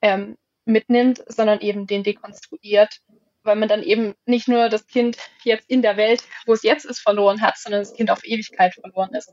ähm, 0.02 0.36
mitnimmt, 0.64 1.22
sondern 1.28 1.60
eben 1.60 1.86
den 1.86 2.02
dekonstruiert 2.02 3.00
weil 3.42 3.56
man 3.56 3.68
dann 3.68 3.82
eben 3.82 4.14
nicht 4.26 4.48
nur 4.48 4.68
das 4.68 4.86
Kind 4.86 5.16
jetzt 5.44 5.68
in 5.68 5.82
der 5.82 5.96
Welt, 5.96 6.22
wo 6.46 6.52
es 6.52 6.62
jetzt 6.62 6.84
ist, 6.84 7.00
verloren 7.00 7.40
hat, 7.40 7.58
sondern 7.58 7.80
das 7.82 7.94
Kind 7.94 8.10
auf 8.10 8.24
Ewigkeit 8.24 8.74
verloren 8.74 9.14
ist. 9.14 9.32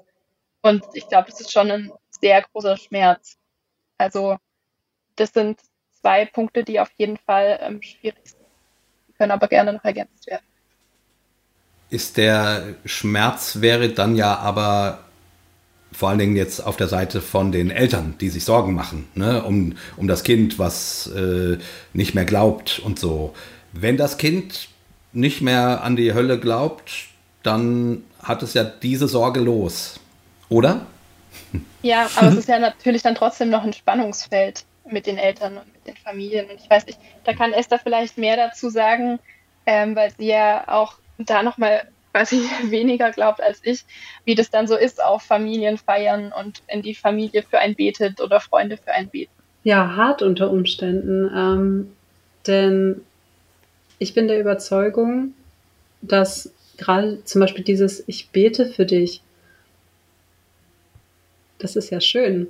Und 0.62 0.84
ich 0.94 1.08
glaube, 1.08 1.30
das 1.30 1.42
ist 1.42 1.52
schon 1.52 1.72
ein 1.72 1.92
sehr 2.22 2.42
großer 2.42 2.78
Schmerz. 2.78 3.38
Also 3.98 4.38
das 5.16 5.34
sind 5.34 5.60
zwei 6.02 6.26
Punkte, 6.26 6.64
die 6.64 6.80
auf 6.80 6.92
jeden 6.98 7.18
Fall 7.18 7.60
ähm, 7.62 7.82
schwierig 7.82 8.20
sind. 8.24 8.46
Die 9.08 9.14
können 9.14 9.32
aber 9.32 9.48
gerne 9.48 9.74
noch 9.74 9.84
ergänzt 9.84 10.28
werden. 10.28 10.46
Ist 11.90 12.18
der 12.18 12.76
Schmerz 12.86 13.62
wäre 13.62 13.90
dann 13.90 14.16
ja 14.16 14.36
aber 14.38 15.00
vor 15.92 16.10
allen 16.10 16.20
Dingen 16.20 16.36
jetzt 16.36 16.60
auf 16.60 16.76
der 16.76 16.88
Seite 16.88 17.22
von 17.22 17.52
den 17.52 17.72
Eltern, 17.72 18.16
die 18.20 18.30
sich 18.30 18.44
Sorgen 18.44 18.74
machen, 18.74 19.08
ne, 19.16 19.44
um, 19.44 19.76
um 19.96 20.08
das 20.08 20.24
Kind, 20.24 20.60
was 20.60 21.08
äh, 21.08 21.58
nicht 21.94 22.14
mehr 22.14 22.26
glaubt 22.26 22.80
und 22.80 23.00
so. 23.00 23.34
Wenn 23.72 23.98
das 23.98 24.18
Kind 24.18 24.70
nicht 25.14 25.42
mehr 25.42 25.84
an 25.84 25.96
die 25.96 26.14
Hölle 26.14 26.40
glaubt, 26.40 26.92
dann 27.42 28.04
hat 28.22 28.44
es 28.44 28.54
ja 28.54 28.64
diese 28.64 29.08
Sorge 29.08 29.40
los, 29.40 30.00
oder? 30.50 30.86
Ja, 31.82 32.10
aber 32.16 32.30
es 32.30 32.36
ist 32.36 32.50
ja 32.50 32.60
natürlich 32.60 33.02
dann 33.02 33.16
trotzdem 33.16 33.50
noch 33.50 33.64
ein 33.64 33.74
Spannungsfeld 33.74 34.66
mit 34.90 35.06
den 35.06 35.18
Eltern 35.18 35.58
und 35.58 35.72
mit 35.74 35.86
den 35.88 35.96
Familien. 35.98 36.50
Und 36.50 36.60
ich 36.60 36.70
weiß 36.70 36.86
nicht, 36.86 37.00
da 37.24 37.34
kann 37.34 37.54
Esther 37.54 37.80
vielleicht 37.80 38.18
mehr 38.18 38.38
dazu 38.38 38.70
sagen, 38.70 39.20
ähm, 39.66 39.96
weil 39.96 40.12
sie 40.18 40.28
ja 40.28 40.68
auch 40.68 40.96
da 41.18 41.44
nochmal 41.44 41.88
quasi 42.14 42.42
weniger 42.70 43.12
glaubt 43.12 43.42
als 43.42 43.60
ich, 43.64 43.86
wie 44.26 44.36
das 44.36 44.50
dann 44.50 44.68
so 44.68 44.76
ist 44.76 45.04
auf 45.04 45.24
Familienfeiern 45.24 46.32
und 46.32 46.64
wenn 46.68 46.82
die 46.82 46.96
Familie 46.96 47.44
für 47.44 47.60
einen 47.60 47.76
betet 47.76 48.22
oder 48.22 48.40
Freunde 48.40 48.78
für 48.78 48.92
einen 48.92 49.10
beten. 49.10 49.32
Ja, 49.64 49.96
hart 49.96 50.22
unter 50.22 50.50
Umständen. 50.50 51.30
Ähm, 51.36 51.92
denn 52.48 53.02
ich 54.00 54.14
bin 54.14 54.28
der 54.28 54.40
Überzeugung, 54.40 55.34
dass 56.02 56.52
gerade 56.78 57.24
zum 57.26 57.42
Beispiel 57.42 57.64
dieses 57.64 58.04
Ich 58.08 58.30
bete 58.30 58.68
für 58.68 58.86
dich, 58.86 59.22
das 61.60 61.76
ist 61.76 61.90
ja 61.90 62.02
schön. 62.02 62.48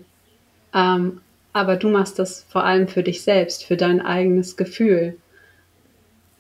Ähm, 0.74 1.22
aber 1.54 1.76
du 1.76 1.90
machst 1.90 2.20
das 2.20 2.46
vor 2.50 2.66
allem 2.66 2.88
für 2.88 3.04
dich 3.04 3.22
selbst, 3.22 3.64
für 3.64 3.78
dein 3.78 4.02
eigenes 4.02 4.58
Gefühl. 4.58 5.18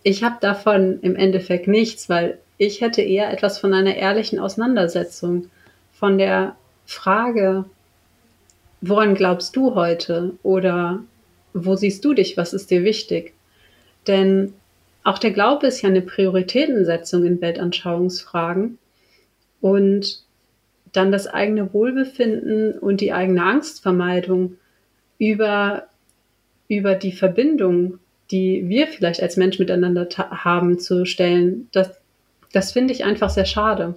Ich 0.04 0.24
habe 0.24 0.38
davon 0.42 1.00
im 1.02 1.16
Endeffekt 1.16 1.68
nichts, 1.68 2.08
weil 2.08 2.38
ich 2.58 2.82
hätte 2.82 3.02
eher 3.02 3.32
etwas 3.32 3.60
von 3.60 3.74
einer 3.74 3.96
ehrlichen 3.96 4.40
Auseinandersetzung, 4.40 5.50
von 5.94 6.18
der 6.18 6.56
Frage, 6.86 7.66
woran 8.82 9.16
glaubst 9.16 9.56
du 9.56 9.74
heute 9.74 10.34
oder 10.44 11.00
wo 11.54 11.76
siehst 11.76 12.06
du 12.06 12.14
dich, 12.14 12.38
was 12.38 12.54
ist 12.54 12.70
dir 12.70 12.84
wichtig? 12.84 13.34
Denn 14.06 14.54
auch 15.04 15.18
der 15.18 15.32
Glaube 15.32 15.68
ist 15.68 15.82
ja 15.82 15.90
eine 15.90 16.02
Prioritätensetzung 16.02 17.26
in 17.26 17.42
Weltanschauungsfragen 17.42 18.78
und 19.62 20.22
dann 20.98 21.12
das 21.12 21.28
eigene 21.28 21.74
Wohlbefinden 21.74 22.78
und 22.78 23.02
die 23.02 23.14
eigene 23.14 23.44
Angstvermeidung 23.44 24.58
über, 25.20 25.88
über 26.68 26.96
die 26.96 27.12
Verbindung, 27.12 28.00
die 28.32 28.68
wir 28.68 28.88
vielleicht 28.88 29.22
als 29.22 29.38
Mensch 29.38 29.60
miteinander 29.60 30.08
haben, 30.18 30.80
zu 30.80 31.06
stellen, 31.06 31.70
das, 31.72 31.92
das 32.52 32.72
finde 32.72 32.94
ich 32.94 33.06
einfach 33.06 33.30
sehr 33.30 33.46
schade. 33.46 33.96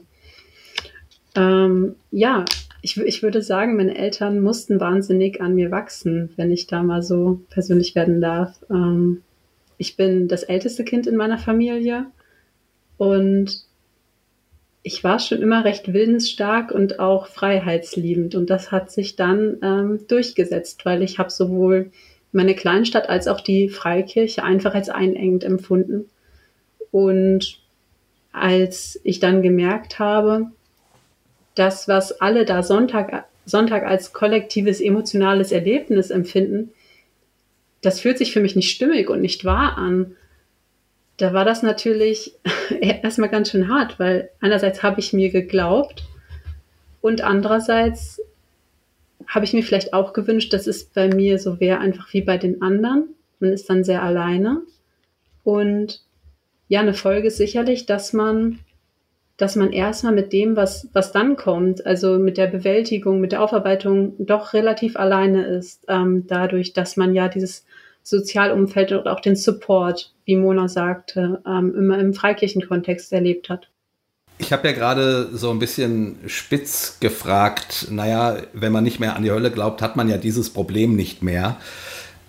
Ähm, 1.35 1.97
ja, 2.11 2.45
ich, 2.83 2.97
ich 2.99 3.23
würde 3.23 3.43
sagen, 3.43 3.77
meine 3.77 3.97
Eltern 3.97 4.41
mussten 4.41 4.81
wahnsinnig 4.81 5.41
an 5.41 5.55
mir 5.55 5.71
wachsen, 5.71 6.31
wenn 6.37 6.51
ich 6.51 6.67
da 6.67 6.83
mal 6.83 7.03
so 7.03 7.41
persönlich 7.51 7.95
werden 7.95 8.21
darf. 8.21 8.59
Ähm, 8.71 9.23
ich 9.79 9.97
bin 9.97 10.29
das 10.29 10.43
älteste 10.43 10.85
Kind 10.85 11.07
in 11.07 11.17
meiner 11.17 11.39
Familie 11.39 12.07
und 12.99 13.65
ich 14.83 15.05
war 15.05 15.19
schon 15.19 15.43
immer 15.43 15.65
recht 15.65 15.93
willensstark 15.93 16.73
und 16.73 17.01
auch 17.01 17.27
freiheitsliebend 17.27 18.35
und 18.35 18.49
das 18.49 18.73
hat 18.73 18.91
sich 18.91 19.17
dann 19.17 19.59
ähm, 19.63 20.07
durchgesetzt, 20.09 20.87
weil 20.87 21.03
ich 21.03 21.19
habe 21.19 21.31
sowohl 21.31 21.91
meine 22.33 22.55
Kleinstadt 22.55 23.09
als 23.09 23.29
auch 23.29 23.41
die 23.41 23.69
Freikirche 23.69 24.43
einfach 24.43 24.75
als 24.75 24.89
einengend 24.89 25.45
empfunden. 25.45 26.09
Und 26.91 27.59
als 28.33 29.01
ich 29.05 29.21
dann 29.21 29.43
gemerkt 29.43 29.99
habe, 29.99 30.51
das, 31.55 31.89
was 31.89 32.21
alle 32.21 32.45
da 32.45 32.63
Sonntag, 32.63 33.27
Sonntag 33.45 33.85
als 33.85 34.13
kollektives 34.13 34.81
emotionales 34.81 35.53
Erlebnis 35.53 36.11
empfinden, 36.11 36.71
das 37.83 38.01
fühlt 38.01 38.19
sich 38.19 38.33
für 38.33 38.41
mich 38.41 38.57
nicht 38.57 38.71
stimmig 38.71 39.11
und 39.11 39.21
nicht 39.21 39.45
wahr 39.45 39.77
an 39.77 40.17
da 41.21 41.35
war 41.35 41.45
das 41.45 41.63
natürlich 41.63 42.35
erstmal 42.81 43.29
ganz 43.29 43.51
schön 43.51 43.69
hart, 43.69 43.99
weil 43.99 44.31
einerseits 44.41 44.83
habe 44.83 45.01
ich 45.01 45.13
mir 45.13 45.31
geglaubt 45.31 46.05
und 47.01 47.23
andererseits 47.23 48.21
habe 49.27 49.45
ich 49.45 49.53
mir 49.53 49.63
vielleicht 49.63 49.93
auch 49.93 50.13
gewünscht, 50.13 50.53
dass 50.53 50.67
es 50.67 50.85
bei 50.85 51.09
mir 51.09 51.39
so 51.39 51.61
wäre, 51.61 51.79
einfach 51.79 52.13
wie 52.13 52.23
bei 52.23 52.39
den 52.39 52.63
anderen. 52.63 53.11
Man 53.39 53.53
ist 53.53 53.69
dann 53.71 53.85
sehr 53.85 54.03
alleine. 54.03 54.63
Und 55.45 56.03
ja, 56.69 56.81
eine 56.81 56.95
Folge 56.95 57.29
ist 57.29 57.37
sicherlich, 57.37 57.87
dass 57.87 58.13
man, 58.13 58.59
dass 59.37 59.57
man 59.57 59.73
erstmal 59.73 60.15
mit 60.15 60.33
dem, 60.33 60.57
was, 60.57 60.89
was 60.95 61.13
dann 61.13 61.37
kommt, 61.37 61.87
also 61.87 62.19
mit 62.19 62.39
der 62.39 62.49
Bewältigung, 62.49 63.21
mit 63.21 63.33
der 63.33 63.43
Aufarbeitung 63.43 64.15
doch 64.19 64.53
relativ 64.53 64.97
alleine 64.97 65.45
ist, 65.45 65.85
ähm, 65.89 66.27
dadurch, 66.27 66.73
dass 66.73 66.97
man 66.97 67.15
ja 67.15 67.29
dieses 67.29 67.65
Sozialumfeld 68.03 68.93
und 68.93 69.09
auch 69.09 69.21
den 69.21 69.37
Support, 69.37 70.13
wie 70.25 70.37
Mona 70.37 70.69
sagte, 70.69 71.43
ähm, 71.47 71.75
immer 71.77 71.99
im 71.99 72.15
Freikirchenkontext 72.15 73.13
erlebt 73.13 73.49
hat. 73.49 73.69
Ich 74.39 74.53
habe 74.53 74.69
ja 74.69 74.75
gerade 74.75 75.29
so 75.33 75.51
ein 75.51 75.59
bisschen 75.59 76.17
spitz 76.27 76.99
gefragt, 76.99 77.89
naja, 77.91 78.39
wenn 78.55 78.73
man 78.73 78.85
nicht 78.85 78.99
mehr 78.99 79.15
an 79.15 79.23
die 79.23 79.31
Hölle 79.31 79.51
glaubt, 79.51 79.83
hat 79.83 79.97
man 79.97 80.09
ja 80.09 80.17
dieses 80.17 80.51
Problem 80.51 80.97
nicht 80.97 81.23
mehr. 81.23 81.59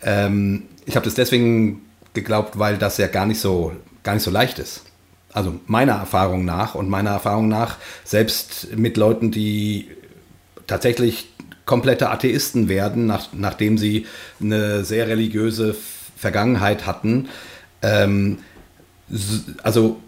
Ähm, 0.02 0.64
ich 0.86 0.96
habe 0.96 1.06
das 1.06 1.14
deswegen 1.14 1.84
geglaubt, 2.14 2.60
weil 2.60 2.78
das 2.78 2.98
ja 2.98 3.08
gar 3.08 3.26
nicht 3.26 3.40
so, 3.40 3.72
gar 4.04 4.14
nicht 4.14 4.24
so 4.24 4.32
leicht 4.32 4.60
ist. 4.60 4.84
Also 5.32 5.60
meiner 5.68 5.94
Erfahrung 5.94 6.44
nach 6.44 6.76
und 6.76 6.90
meiner 6.90 7.12
Erfahrung 7.12 7.48
nach, 7.48 7.78
selbst 8.04 8.76
mit 8.76 8.98
Leuten, 8.98 9.32
die 9.32 9.88
tatsächlich 10.68 11.31
komplette 11.72 12.10
Atheisten 12.10 12.68
werden, 12.68 13.06
nach, 13.06 13.30
nachdem 13.32 13.78
sie 13.78 14.06
eine 14.42 14.84
sehr 14.84 15.08
religiöse 15.08 15.74
Vergangenheit 16.18 16.86
hatten. 16.86 17.30
Ähm, 17.82 18.40
also 19.64 20.02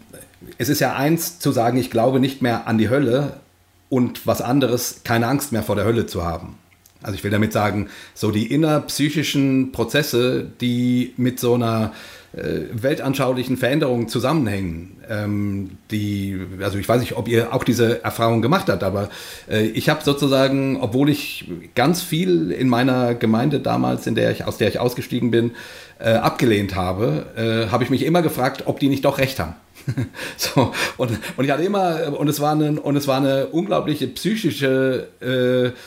es 0.57 0.67
ist 0.67 0.81
ja 0.81 0.93
eins 0.93 1.39
zu 1.39 1.53
sagen, 1.53 1.77
ich 1.77 1.89
glaube 1.89 2.19
nicht 2.19 2.41
mehr 2.41 2.67
an 2.67 2.77
die 2.77 2.89
Hölle 2.89 3.39
und 3.87 4.27
was 4.27 4.41
anderes, 4.41 5.03
keine 5.05 5.27
Angst 5.27 5.53
mehr 5.53 5.63
vor 5.63 5.77
der 5.77 5.85
Hölle 5.85 6.05
zu 6.05 6.25
haben. 6.25 6.57
Also 7.01 7.15
ich 7.15 7.23
will 7.23 7.31
damit 7.31 7.53
sagen, 7.53 7.87
so 8.13 8.31
die 8.31 8.47
innerpsychischen 8.47 9.71
Prozesse, 9.71 10.45
die 10.59 11.13
mit 11.15 11.39
so 11.39 11.53
einer 11.53 11.93
äh, 12.33 12.63
weltanschaulichen 12.73 13.55
Veränderungen 13.55 14.09
zusammenhängen. 14.09 14.92
Ähm, 15.13 15.71
die, 15.91 16.39
also 16.61 16.77
ich 16.77 16.87
weiß 16.87 17.01
nicht, 17.01 17.15
ob 17.17 17.27
ihr 17.27 17.53
auch 17.53 17.63
diese 17.63 18.03
Erfahrung 18.03 18.41
gemacht 18.41 18.69
habt, 18.69 18.83
aber 18.83 19.09
äh, 19.49 19.63
ich 19.67 19.89
habe 19.89 20.03
sozusagen, 20.03 20.79
obwohl 20.81 21.09
ich 21.09 21.49
ganz 21.75 22.01
viel 22.01 22.51
in 22.51 22.69
meiner 22.69 23.15
Gemeinde 23.15 23.59
damals, 23.59 24.07
in 24.07 24.15
der 24.15 24.31
ich, 24.31 24.45
aus 24.45 24.57
der 24.57 24.69
ich 24.69 24.79
ausgestiegen 24.79 25.31
bin, 25.31 25.51
äh, 25.99 26.13
abgelehnt 26.13 26.75
habe, 26.75 27.25
äh, 27.35 27.71
habe 27.71 27.83
ich 27.83 27.89
mich 27.89 28.05
immer 28.05 28.21
gefragt, 28.21 28.63
ob 28.65 28.79
die 28.79 28.89
nicht 28.89 29.05
doch 29.05 29.17
recht 29.17 29.39
haben. 29.39 29.55
so, 30.37 30.73
und, 30.97 31.11
und 31.37 31.45
ich 31.45 31.51
hatte 31.51 31.63
immer, 31.63 32.17
und 32.17 32.27
es 32.27 32.39
war 32.39 32.53
eine, 32.53 32.79
und 32.79 32.95
es 32.95 33.07
war 33.07 33.17
eine 33.17 33.47
unglaubliche 33.47 34.07
psychische 34.07 35.07
äh, 35.19 35.77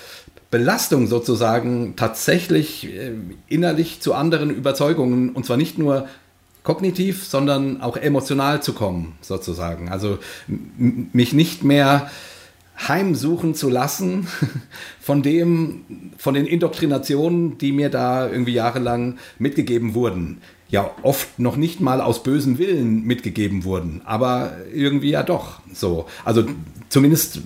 Belastung 0.50 1.06
sozusagen 1.06 1.96
tatsächlich 1.96 2.86
äh, 2.86 3.12
innerlich 3.48 4.00
zu 4.00 4.14
anderen 4.14 4.50
Überzeugungen 4.50 5.30
und 5.30 5.44
zwar 5.44 5.56
nicht 5.56 5.78
nur 5.78 6.08
kognitiv, 6.66 7.24
sondern 7.24 7.80
auch 7.80 7.96
emotional 7.96 8.60
zu 8.60 8.72
kommen, 8.72 9.14
sozusagen. 9.20 9.88
Also 9.88 10.18
mich 10.76 11.32
nicht 11.32 11.62
mehr 11.62 12.10
heimsuchen 12.88 13.54
zu 13.54 13.70
lassen 13.70 14.26
von 15.00 15.22
dem, 15.22 15.84
von 16.18 16.34
den 16.34 16.44
Indoktrinationen, 16.44 17.56
die 17.58 17.70
mir 17.70 17.88
da 17.88 18.28
irgendwie 18.28 18.52
jahrelang 18.52 19.18
mitgegeben 19.38 19.94
wurden. 19.94 20.38
Ja, 20.68 20.90
oft 21.02 21.38
noch 21.38 21.54
nicht 21.56 21.80
mal 21.80 22.00
aus 22.00 22.24
bösem 22.24 22.58
Willen 22.58 23.04
mitgegeben 23.04 23.62
wurden, 23.62 24.02
aber 24.04 24.56
irgendwie 24.74 25.10
ja 25.10 25.22
doch 25.22 25.60
so. 25.72 26.06
Also 26.24 26.46
zumindest, 26.88 27.42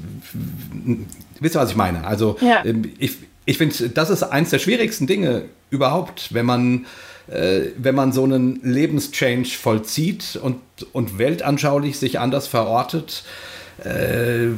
wisst 1.40 1.56
ihr, 1.56 1.60
was 1.60 1.70
ich 1.70 1.76
meine? 1.76 2.06
Also 2.06 2.38
ja. 2.40 2.64
Ähm, 2.64 2.90
ich, 2.98 3.18
ich 3.44 3.58
finde, 3.58 3.90
das 3.90 4.08
ist 4.08 4.22
eins 4.22 4.48
der 4.48 4.58
schwierigsten 4.58 5.06
Dinge 5.06 5.44
überhaupt, 5.68 6.32
wenn 6.32 6.46
man 6.46 6.86
wenn 7.76 7.94
man 7.94 8.12
so 8.12 8.24
einen 8.24 8.60
Lebenschange 8.62 9.44
vollzieht 9.44 10.38
und, 10.42 10.60
und 10.92 11.18
weltanschaulich 11.18 11.98
sich 11.98 12.18
anders 12.18 12.48
verortet, 12.48 13.24
äh, 13.84 14.48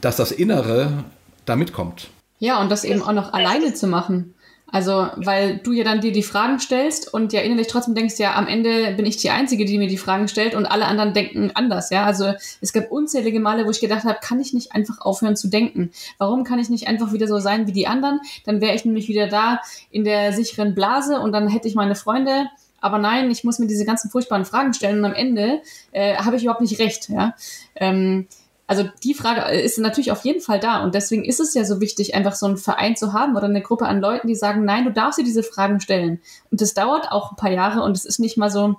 dass 0.00 0.16
das 0.16 0.32
Innere 0.32 1.04
da 1.44 1.56
mitkommt. 1.56 2.08
Ja, 2.38 2.60
und 2.60 2.70
das 2.70 2.84
eben 2.84 3.02
auch 3.02 3.12
noch 3.12 3.32
alleine 3.32 3.74
zu 3.74 3.86
machen. 3.86 4.34
Also, 4.72 5.08
weil 5.16 5.58
du 5.58 5.72
ja 5.72 5.84
dann 5.84 6.00
dir 6.00 6.12
die 6.12 6.22
Fragen 6.22 6.60
stellst 6.60 7.12
und 7.12 7.32
ja 7.32 7.40
innerlich 7.40 7.66
trotzdem 7.66 7.94
denkst, 7.94 8.18
ja, 8.18 8.36
am 8.36 8.46
Ende 8.46 8.94
bin 8.96 9.06
ich 9.06 9.16
die 9.16 9.30
Einzige, 9.30 9.64
die 9.64 9.78
mir 9.78 9.88
die 9.88 9.98
Fragen 9.98 10.28
stellt 10.28 10.54
und 10.54 10.66
alle 10.66 10.86
anderen 10.86 11.12
denken 11.12 11.50
anders, 11.54 11.90
ja. 11.90 12.04
Also 12.04 12.32
es 12.60 12.72
gab 12.72 12.90
unzählige 12.90 13.40
Male, 13.40 13.66
wo 13.66 13.70
ich 13.70 13.80
gedacht 13.80 14.04
habe, 14.04 14.18
kann 14.22 14.40
ich 14.40 14.52
nicht 14.52 14.72
einfach 14.72 15.00
aufhören 15.00 15.36
zu 15.36 15.48
denken? 15.48 15.90
Warum 16.18 16.44
kann 16.44 16.58
ich 16.58 16.68
nicht 16.68 16.88
einfach 16.88 17.12
wieder 17.12 17.26
so 17.26 17.38
sein 17.38 17.66
wie 17.66 17.72
die 17.72 17.86
anderen? 17.86 18.20
Dann 18.44 18.60
wäre 18.60 18.74
ich 18.74 18.84
nämlich 18.84 19.08
wieder 19.08 19.26
da 19.26 19.60
in 19.90 20.04
der 20.04 20.32
sicheren 20.32 20.74
Blase 20.74 21.20
und 21.20 21.32
dann 21.32 21.48
hätte 21.48 21.68
ich 21.68 21.74
meine 21.74 21.94
Freunde. 21.94 22.46
Aber 22.80 22.98
nein, 22.98 23.30
ich 23.30 23.44
muss 23.44 23.58
mir 23.58 23.66
diese 23.66 23.84
ganzen 23.84 24.10
furchtbaren 24.10 24.44
Fragen 24.44 24.72
stellen 24.72 25.00
und 25.00 25.04
am 25.04 25.14
Ende 25.14 25.60
äh, 25.92 26.16
habe 26.16 26.36
ich 26.36 26.42
überhaupt 26.42 26.62
nicht 26.62 26.78
recht, 26.78 27.08
ja. 27.10 27.34
Ähm, 27.76 28.26
also 28.70 28.88
die 29.02 29.14
Frage 29.14 29.50
ist 29.50 29.80
natürlich 29.80 30.12
auf 30.12 30.24
jeden 30.24 30.40
Fall 30.40 30.60
da 30.60 30.84
und 30.84 30.94
deswegen 30.94 31.24
ist 31.24 31.40
es 31.40 31.54
ja 31.54 31.64
so 31.64 31.80
wichtig, 31.80 32.14
einfach 32.14 32.36
so 32.36 32.46
einen 32.46 32.56
Verein 32.56 32.94
zu 32.94 33.12
haben 33.12 33.36
oder 33.36 33.46
eine 33.46 33.62
Gruppe 33.62 33.86
an 33.86 34.00
Leuten, 34.00 34.28
die 34.28 34.36
sagen, 34.36 34.64
nein, 34.64 34.84
du 34.84 34.92
darfst 34.92 35.18
dir 35.18 35.24
diese 35.24 35.42
Fragen 35.42 35.80
stellen. 35.80 36.20
Und 36.52 36.60
das 36.60 36.72
dauert 36.72 37.10
auch 37.10 37.32
ein 37.32 37.36
paar 37.36 37.50
Jahre 37.50 37.82
und 37.82 37.96
es 37.96 38.04
ist 38.04 38.20
nicht 38.20 38.36
mal 38.36 38.48
so, 38.48 38.76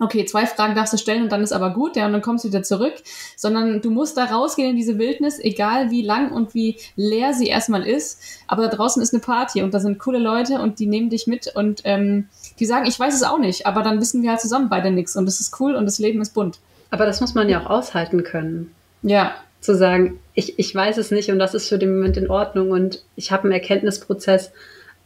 okay, 0.00 0.24
zwei 0.24 0.44
Fragen 0.44 0.74
darfst 0.74 0.92
du 0.92 0.98
stellen 0.98 1.22
und 1.22 1.30
dann 1.30 1.44
ist 1.44 1.52
aber 1.52 1.70
gut, 1.70 1.94
ja, 1.94 2.06
und 2.06 2.14
dann 2.14 2.20
kommst 2.20 2.42
du 2.42 2.48
wieder 2.48 2.64
zurück, 2.64 2.94
sondern 3.36 3.80
du 3.80 3.92
musst 3.92 4.16
da 4.16 4.24
rausgehen 4.24 4.70
in 4.70 4.76
diese 4.76 4.98
Wildnis, 4.98 5.38
egal 5.38 5.92
wie 5.92 6.02
lang 6.02 6.32
und 6.32 6.52
wie 6.54 6.76
leer 6.96 7.32
sie 7.32 7.46
erstmal 7.46 7.86
ist, 7.86 8.20
aber 8.48 8.62
da 8.64 8.74
draußen 8.74 9.00
ist 9.00 9.14
eine 9.14 9.20
Party 9.20 9.62
und 9.62 9.72
da 9.72 9.78
sind 9.78 10.00
coole 10.00 10.18
Leute 10.18 10.60
und 10.60 10.80
die 10.80 10.88
nehmen 10.88 11.10
dich 11.10 11.28
mit 11.28 11.54
und 11.54 11.82
ähm, 11.84 12.26
die 12.58 12.66
sagen, 12.66 12.86
ich 12.86 12.98
weiß 12.98 13.14
es 13.14 13.22
auch 13.22 13.38
nicht, 13.38 13.66
aber 13.66 13.84
dann 13.84 14.00
wissen 14.00 14.20
wir 14.22 14.30
halt 14.30 14.40
zusammen 14.40 14.68
beide 14.68 14.90
nichts 14.90 15.14
und 15.14 15.26
das 15.26 15.38
ist 15.38 15.60
cool 15.60 15.76
und 15.76 15.86
das 15.86 16.00
Leben 16.00 16.20
ist 16.20 16.34
bunt. 16.34 16.58
Aber 16.90 17.06
das 17.06 17.20
muss 17.20 17.34
man 17.34 17.48
ja 17.48 17.60
auch 17.60 17.70
aushalten 17.70 18.24
können. 18.24 18.74
Ja. 19.02 19.34
Zu 19.60 19.74
sagen, 19.74 20.20
ich, 20.34 20.56
ich 20.60 20.72
weiß 20.72 20.98
es 20.98 21.10
nicht 21.10 21.32
und 21.32 21.40
das 21.40 21.52
ist 21.52 21.68
für 21.68 21.78
den 21.78 21.96
Moment 21.96 22.16
in 22.16 22.30
Ordnung 22.30 22.70
und 22.70 23.02
ich 23.16 23.32
habe 23.32 23.42
einen 23.42 23.52
Erkenntnisprozess, 23.52 24.52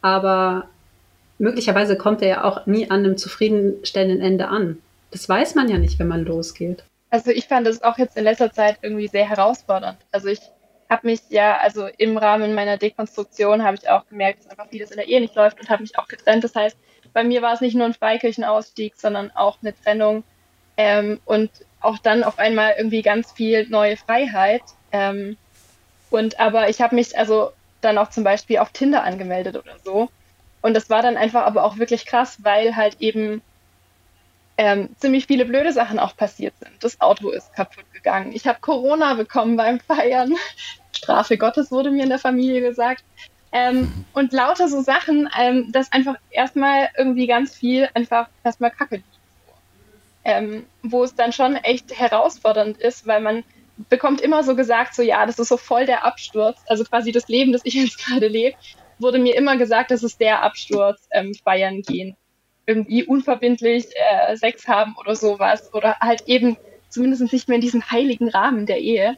aber 0.03 0.69
möglicherweise 1.39 1.97
kommt 1.97 2.21
er 2.21 2.27
ja 2.27 2.43
auch 2.43 2.67
nie 2.67 2.91
an 2.91 2.99
einem 2.99 3.17
zufriedenstellenden 3.17 4.21
Ende 4.21 4.49
an. 4.49 4.77
Das 5.09 5.27
weiß 5.27 5.55
man 5.55 5.69
ja 5.69 5.79
nicht, 5.79 5.97
wenn 5.97 6.07
man 6.07 6.23
losgeht. 6.23 6.83
Also 7.09 7.31
ich 7.31 7.47
fand 7.47 7.65
das 7.65 7.81
auch 7.81 7.97
jetzt 7.97 8.15
in 8.15 8.25
letzter 8.25 8.51
Zeit 8.51 8.77
irgendwie 8.83 9.07
sehr 9.07 9.27
herausfordernd. 9.27 9.97
Also 10.11 10.27
ich 10.27 10.39
habe 10.89 11.07
mich 11.07 11.21
ja, 11.29 11.57
also 11.57 11.87
im 11.97 12.17
Rahmen 12.17 12.53
meiner 12.53 12.77
Dekonstruktion 12.77 13.63
habe 13.63 13.77
ich 13.77 13.89
auch 13.89 14.07
gemerkt, 14.07 14.39
dass 14.39 14.51
einfach 14.51 14.69
vieles 14.69 14.91
in 14.91 14.97
der 14.97 15.07
Ehe 15.07 15.19
nicht 15.19 15.35
läuft 15.35 15.59
und 15.59 15.69
habe 15.69 15.81
mich 15.81 15.97
auch 15.97 16.07
getrennt. 16.07 16.43
Das 16.43 16.55
heißt, 16.55 16.77
bei 17.13 17.23
mir 17.23 17.41
war 17.41 17.53
es 17.53 17.61
nicht 17.61 17.75
nur 17.75 17.85
ein 17.85 17.93
Freikirchenausstieg, 17.93 18.95
sondern 18.95 19.31
auch 19.31 19.57
eine 19.61 19.73
Trennung 19.75 20.23
ähm, 20.77 21.19
und 21.25 21.49
auch 21.83 21.97
dann 21.97 22.23
auf 22.23 22.39
einmal 22.39 22.75
irgendwie 22.77 23.01
ganz 23.01 23.31
viel 23.31 23.67
neue 23.69 23.97
Freiheit. 23.97 24.63
Ähm, 24.91 25.37
und 26.09 26.39
aber 26.39 26.69
ich 26.69 26.81
habe 26.81 26.95
mich 26.95 27.17
also 27.17 27.51
dann 27.81 27.97
auch 27.97 28.09
zum 28.09 28.23
Beispiel 28.23 28.59
auf 28.59 28.71
Tinder 28.71 29.03
angemeldet 29.03 29.55
oder 29.57 29.75
so 29.83 30.09
und 30.63 30.73
das 30.75 30.89
war 30.89 31.01
dann 31.01 31.17
einfach 31.17 31.45
aber 31.45 31.65
auch 31.65 31.77
wirklich 31.77 32.05
krass, 32.05 32.37
weil 32.41 32.77
halt 32.77 33.01
eben 33.01 33.41
ähm, 34.57 34.95
ziemlich 34.97 35.27
viele 35.27 35.43
blöde 35.43 35.73
Sachen 35.73 35.99
auch 35.99 36.15
passiert 36.15 36.53
sind. 36.57 36.71
Das 36.79 37.01
Auto 37.01 37.31
ist 37.31 37.53
kaputt 37.53 37.83
gegangen. 37.91 38.31
Ich 38.31 38.47
habe 38.47 38.61
Corona 38.61 39.13
bekommen 39.15 39.57
beim 39.57 39.81
Feiern. 39.81 40.33
Strafe 40.95 41.37
Gottes 41.37 41.69
wurde 41.69 41.91
mir 41.91 42.03
in 42.03 42.09
der 42.09 42.19
Familie 42.19 42.61
gesagt. 42.61 43.03
Ähm, 43.51 44.05
und 44.13 44.31
lauter 44.31 44.69
so 44.69 44.81
Sachen, 44.81 45.29
ähm, 45.37 45.69
dass 45.73 45.91
einfach 45.91 46.15
erstmal 46.29 46.87
irgendwie 46.97 47.27
ganz 47.27 47.53
viel 47.53 47.89
einfach 47.93 48.29
erstmal 48.45 48.71
Kacke 48.71 48.95
liegt. 48.95 49.19
Ähm, 50.25 50.65
wo 50.81 51.03
es 51.03 51.15
dann 51.15 51.33
schon 51.33 51.55
echt 51.55 51.97
herausfordernd 51.97 52.77
ist, 52.77 53.05
weil 53.05 53.19
man 53.19 53.43
bekommt 53.89 54.21
immer 54.21 54.43
so 54.43 54.55
gesagt, 54.55 54.95
so 54.95 55.01
ja, 55.01 55.25
das 55.25 55.39
ist 55.39 55.49
so 55.49 55.57
voll 55.57 55.85
der 55.85 56.05
Absturz, 56.05 56.59
also 56.67 56.83
quasi 56.85 57.11
das 57.11 57.27
Leben, 57.27 57.51
das 57.51 57.61
ich 57.65 57.73
jetzt 57.73 58.05
gerade 58.05 58.27
lebe, 58.27 58.55
wurde 58.99 59.19
mir 59.19 59.35
immer 59.35 59.57
gesagt, 59.57 59.91
dass 59.91 60.03
es 60.03 60.17
der 60.17 60.43
Absturz 60.43 61.07
ähm, 61.11 61.33
feiern 61.33 61.81
gehen. 61.81 62.15
Irgendwie 62.65 63.03
unverbindlich 63.03 63.87
äh, 63.95 64.37
Sex 64.37 64.67
haben 64.67 64.95
oder 64.97 65.15
sowas. 65.15 65.73
Oder 65.73 65.97
halt 65.99 66.23
eben 66.27 66.57
zumindest 66.89 67.33
nicht 67.33 67.47
mehr 67.49 67.55
in 67.55 67.61
diesem 67.61 67.91
heiligen 67.91 68.29
Rahmen 68.29 68.65
der 68.65 68.79
Ehe. 68.79 69.17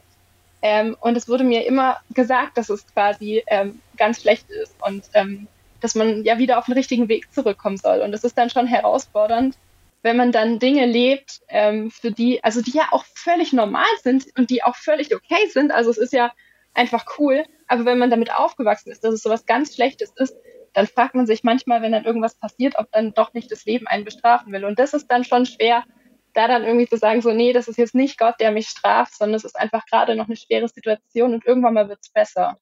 Ähm, 0.62 0.98
und 1.00 1.16
es 1.16 1.30
wurde 1.30 1.44
mir 1.44 1.66
immer 1.66 1.98
gesagt, 2.12 2.58
dass 2.58 2.70
es 2.70 2.88
quasi 2.88 3.44
ähm, 3.48 3.80
ganz 3.98 4.22
schlecht 4.22 4.50
ist 4.50 4.74
und 4.82 5.04
ähm, 5.14 5.48
dass 5.82 5.94
man 5.94 6.24
ja 6.24 6.40
wieder 6.40 6.58
auf 6.58 6.66
den 6.66 6.74
richtigen 6.74 7.08
Weg 7.08 7.32
zurückkommen 7.32 7.78
soll. 7.78 8.00
Und 8.00 8.12
das 8.12 8.24
ist 8.24 8.38
dann 8.38 8.50
schon 8.50 8.66
herausfordernd, 8.66 9.56
wenn 10.06 10.18
man 10.18 10.32
dann 10.32 10.60
Dinge 10.60 10.86
lebt, 10.86 11.42
ähm, 11.50 11.90
für 11.90 12.12
die, 12.12 12.44
also 12.44 12.62
die 12.62 12.78
ja 12.78 12.90
auch 12.92 13.04
völlig 13.16 13.54
normal 13.54 13.88
sind 14.04 14.28
und 14.38 14.52
die 14.52 14.62
auch 14.62 14.76
völlig 14.76 15.14
okay 15.16 15.48
sind. 15.52 15.72
Also 15.72 15.90
es 15.90 15.98
ist 15.98 16.14
ja 16.14 16.32
einfach 16.76 17.18
cool. 17.18 17.44
Aber 17.68 17.86
wenn 17.86 17.98
man 17.98 18.12
damit 18.12 18.32
aufgewachsen 18.32 18.92
ist, 18.92 19.04
dass 19.04 19.16
es 19.16 19.24
sowas 19.24 19.48
ganz 19.48 19.74
Schlechtes 19.74 20.14
ist, 20.16 20.36
dann 20.74 20.86
fragt 20.86 21.16
man 21.16 21.26
sich 21.26 21.44
manchmal, 21.44 21.82
wenn 21.82 21.92
dann 21.92 22.06
irgendwas 22.06 22.36
passiert, 22.36 22.76
ob 22.78 22.92
dann 22.92 23.16
doch 23.16 23.34
nicht 23.34 23.52
das 23.52 23.66
Leben 23.66 23.88
einen 23.88 24.06
bestrafen 24.06 24.54
will. 24.54 24.64
Und 24.66 24.78
das 24.78 24.94
ist 24.94 25.08
dann 25.08 25.24
schon 25.24 25.48
schwer, 25.48 25.84
da 26.34 26.48
dann 26.48 26.66
irgendwie 26.66 26.88
zu 26.88 26.98
sagen, 26.98 27.24
so, 27.24 27.32
nee, 27.32 27.52
das 27.52 27.68
ist 27.68 27.80
jetzt 27.80 27.96
nicht 27.96 28.20
Gott, 28.20 28.36
der 28.40 28.52
mich 28.52 28.68
straft, 28.68 29.18
sondern 29.18 29.38
es 29.38 29.44
ist 29.44 29.60
einfach 29.60 29.88
gerade 29.88 30.16
noch 30.16 30.28
eine 30.28 30.36
schwere 30.36 30.68
Situation 30.68 31.34
und 31.34 31.48
irgendwann 31.48 31.74
mal 31.74 31.90
wird 31.90 32.02
es 32.04 32.10
besser. 32.10 32.60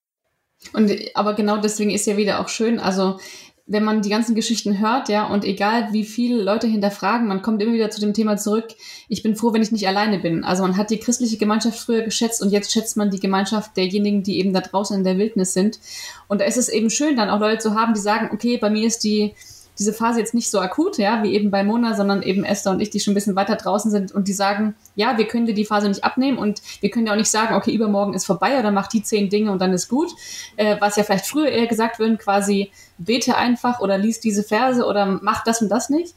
Und 0.72 0.89
aber 1.14 1.34
genau 1.34 1.58
deswegen 1.58 1.91
ist 1.91 2.08
ja 2.08 2.16
wieder 2.16 2.39
auch 2.39 2.48
schön, 2.48 2.80
also 2.80 3.20
wenn 3.66 3.84
man 3.84 4.01
die 4.01 4.09
ganzen 4.09 4.36
Geschichten 4.36 4.80
hört, 4.80 5.07
ja, 5.07 5.26
und 5.28 5.45
egal 5.45 5.93
wie 5.93 6.03
viele 6.03 6.41
Leute 6.43 6.68
hinterfragen, 6.68 7.28
man 7.28 7.41
kommt 7.41 7.61
immer 7.61 7.74
wieder 7.74 7.89
zu 7.89 8.01
dem 8.01 8.14
Thema 8.14 8.36
zurück, 8.36 8.68
ich 9.07 9.24
bin 9.24 9.38
froh, 9.38 9.53
wenn 9.53 9.61
ich 9.61 9.72
nicht 9.72 9.88
alleine 9.88 10.20
bin. 10.20 10.43
Also 10.43 10.64
man 10.64 10.76
hat 10.76 10.89
die 10.89 10.99
christliche 10.99 11.38
Gemeinschaft 11.38 11.80
früher 11.80 12.01
geschätzt 12.01 12.41
und 12.41 12.49
jetzt 12.49 12.74
schätzt 12.74 12.97
man 12.97 13.09
die 13.09 13.22
Gemeinschaft 13.22 13.78
derjenigen, 13.78 14.22
die 14.22 14.39
eben 14.39 14.51
da 14.51 14.59
draußen 14.59 14.97
in 14.97 15.05
der 15.05 15.18
Wildnis 15.18 15.53
sind. 15.53 15.80
Und 16.28 16.41
da 16.41 16.45
ist 16.45 16.57
es 16.57 16.68
eben 16.68 16.89
schön, 16.89 17.16
dann 17.16 17.30
auch 17.30 17.39
Leute 17.39 17.59
zu 17.59 17.74
haben, 17.74 17.93
die 17.93 18.01
sagen, 18.01 18.32
okay, 18.34 18.57
bei 18.57 18.70
mir 18.70 18.86
ist 18.86 19.05
die 19.05 19.34
diese 19.80 19.94
Phase 19.94 20.20
jetzt 20.20 20.34
nicht 20.34 20.52
so 20.52 20.60
akut, 20.60 20.98
ja, 20.98 21.24
wie 21.24 21.34
eben 21.34 21.50
bei 21.50 21.64
Mona, 21.64 21.96
sondern 21.96 22.22
eben 22.22 22.44
Esther 22.44 22.72
und 22.72 22.80
ich, 22.80 22.90
die 22.90 23.00
schon 23.00 23.14
ein 23.14 23.16
bisschen 23.16 23.36
weiter 23.36 23.56
draußen 23.56 23.90
sind 23.90 24.12
und 24.12 24.28
die 24.28 24.34
sagen, 24.34 24.76
ja, 24.96 25.18
wir 25.18 25.28
können 25.28 25.46
dir 25.46 25.54
die 25.54 25.66
Phase 25.66 25.90
nicht 25.90 26.04
abnehmen 26.04 26.38
und 26.38 26.62
wir 26.82 26.90
können 26.90 27.08
ja 27.08 27.14
auch 27.14 27.18
nicht 27.18 27.32
sagen, 27.32 27.56
okay, 27.56 27.74
übermorgen 27.74 28.14
ist 28.14 28.26
vorbei 28.26 28.60
oder 28.60 28.72
mach 28.72 28.88
die 28.88 29.04
zehn 29.04 29.30
Dinge 29.30 29.52
und 29.52 29.60
dann 29.60 29.74
ist 29.74 29.90
gut. 29.90 30.12
Äh, 30.58 30.78
was 30.80 30.96
ja 30.96 31.04
vielleicht 31.04 31.26
früher 31.26 31.50
eher 31.50 31.68
gesagt 31.68 32.00
würden, 32.00 32.18
quasi 32.18 32.72
bete 32.98 33.36
einfach 33.36 33.80
oder 33.80 33.98
lies 33.98 34.20
diese 34.20 34.44
Verse 34.44 34.86
oder 34.86 35.06
mach 35.22 35.44
das 35.44 35.62
und 35.62 35.70
das 35.70 35.90
nicht. 35.90 36.16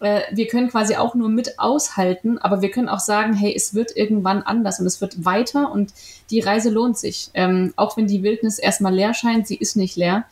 Äh, 0.00 0.22
wir 0.32 0.46
können 0.48 0.68
quasi 0.68 0.96
auch 0.96 1.14
nur 1.14 1.28
mit 1.28 1.58
aushalten, 1.58 2.38
aber 2.38 2.62
wir 2.62 2.70
können 2.70 2.88
auch 2.88 3.00
sagen, 3.00 3.34
hey, 3.34 3.54
es 3.54 3.74
wird 3.74 3.96
irgendwann 3.96 4.42
anders 4.42 4.80
und 4.80 4.86
es 4.86 5.00
wird 5.00 5.24
weiter 5.24 5.70
und 5.70 5.92
die 6.30 6.40
Reise 6.40 6.70
lohnt 6.70 6.98
sich. 6.98 7.30
Ähm, 7.34 7.72
auch 7.76 7.96
wenn 7.96 8.06
die 8.06 8.22
Wildnis 8.22 8.58
erstmal 8.58 8.94
leer 8.94 9.14
scheint, 9.14 9.46
sie 9.46 9.56
ist 9.56 9.76
nicht 9.76 9.96
leer. 9.96 10.24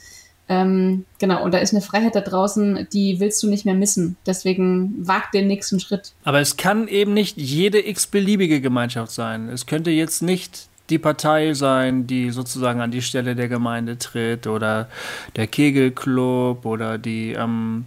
Ähm, 0.49 1.05
genau, 1.19 1.45
und 1.45 1.53
da 1.53 1.59
ist 1.59 1.75
eine 1.75 1.83
Freiheit 1.83 2.15
da 2.15 2.21
draußen, 2.21 2.89
die 2.93 3.21
willst 3.21 3.43
du 3.43 3.49
nicht 3.49 3.67
mehr 3.67 3.75
missen. 3.75 4.17
Deswegen 4.27 4.95
wag 5.07 5.31
den 5.33 5.47
nächsten 5.47 5.79
Schritt. 5.79 6.13
Aber 6.25 6.41
es 6.41 6.57
kann 6.57 6.89
eben 6.89 7.13
nicht 7.13 7.37
jede 7.37 7.87
x-beliebige 7.87 8.61
Gemeinschaft 8.61 9.13
sein. 9.13 9.49
Es 9.49 9.67
könnte 9.67 9.91
jetzt 9.91 10.23
nicht 10.23 10.69
die 10.89 10.99
Partei 10.99 11.53
sein, 11.53 12.07
die 12.07 12.31
sozusagen 12.31 12.81
an 12.81 12.91
die 12.91 13.03
Stelle 13.03 13.35
der 13.37 13.49
Gemeinde 13.49 13.99
tritt 13.99 14.47
oder 14.47 14.89
der 15.37 15.47
Kegelclub 15.47 16.65
oder 16.65 16.97
die, 16.97 17.33
ähm, 17.33 17.85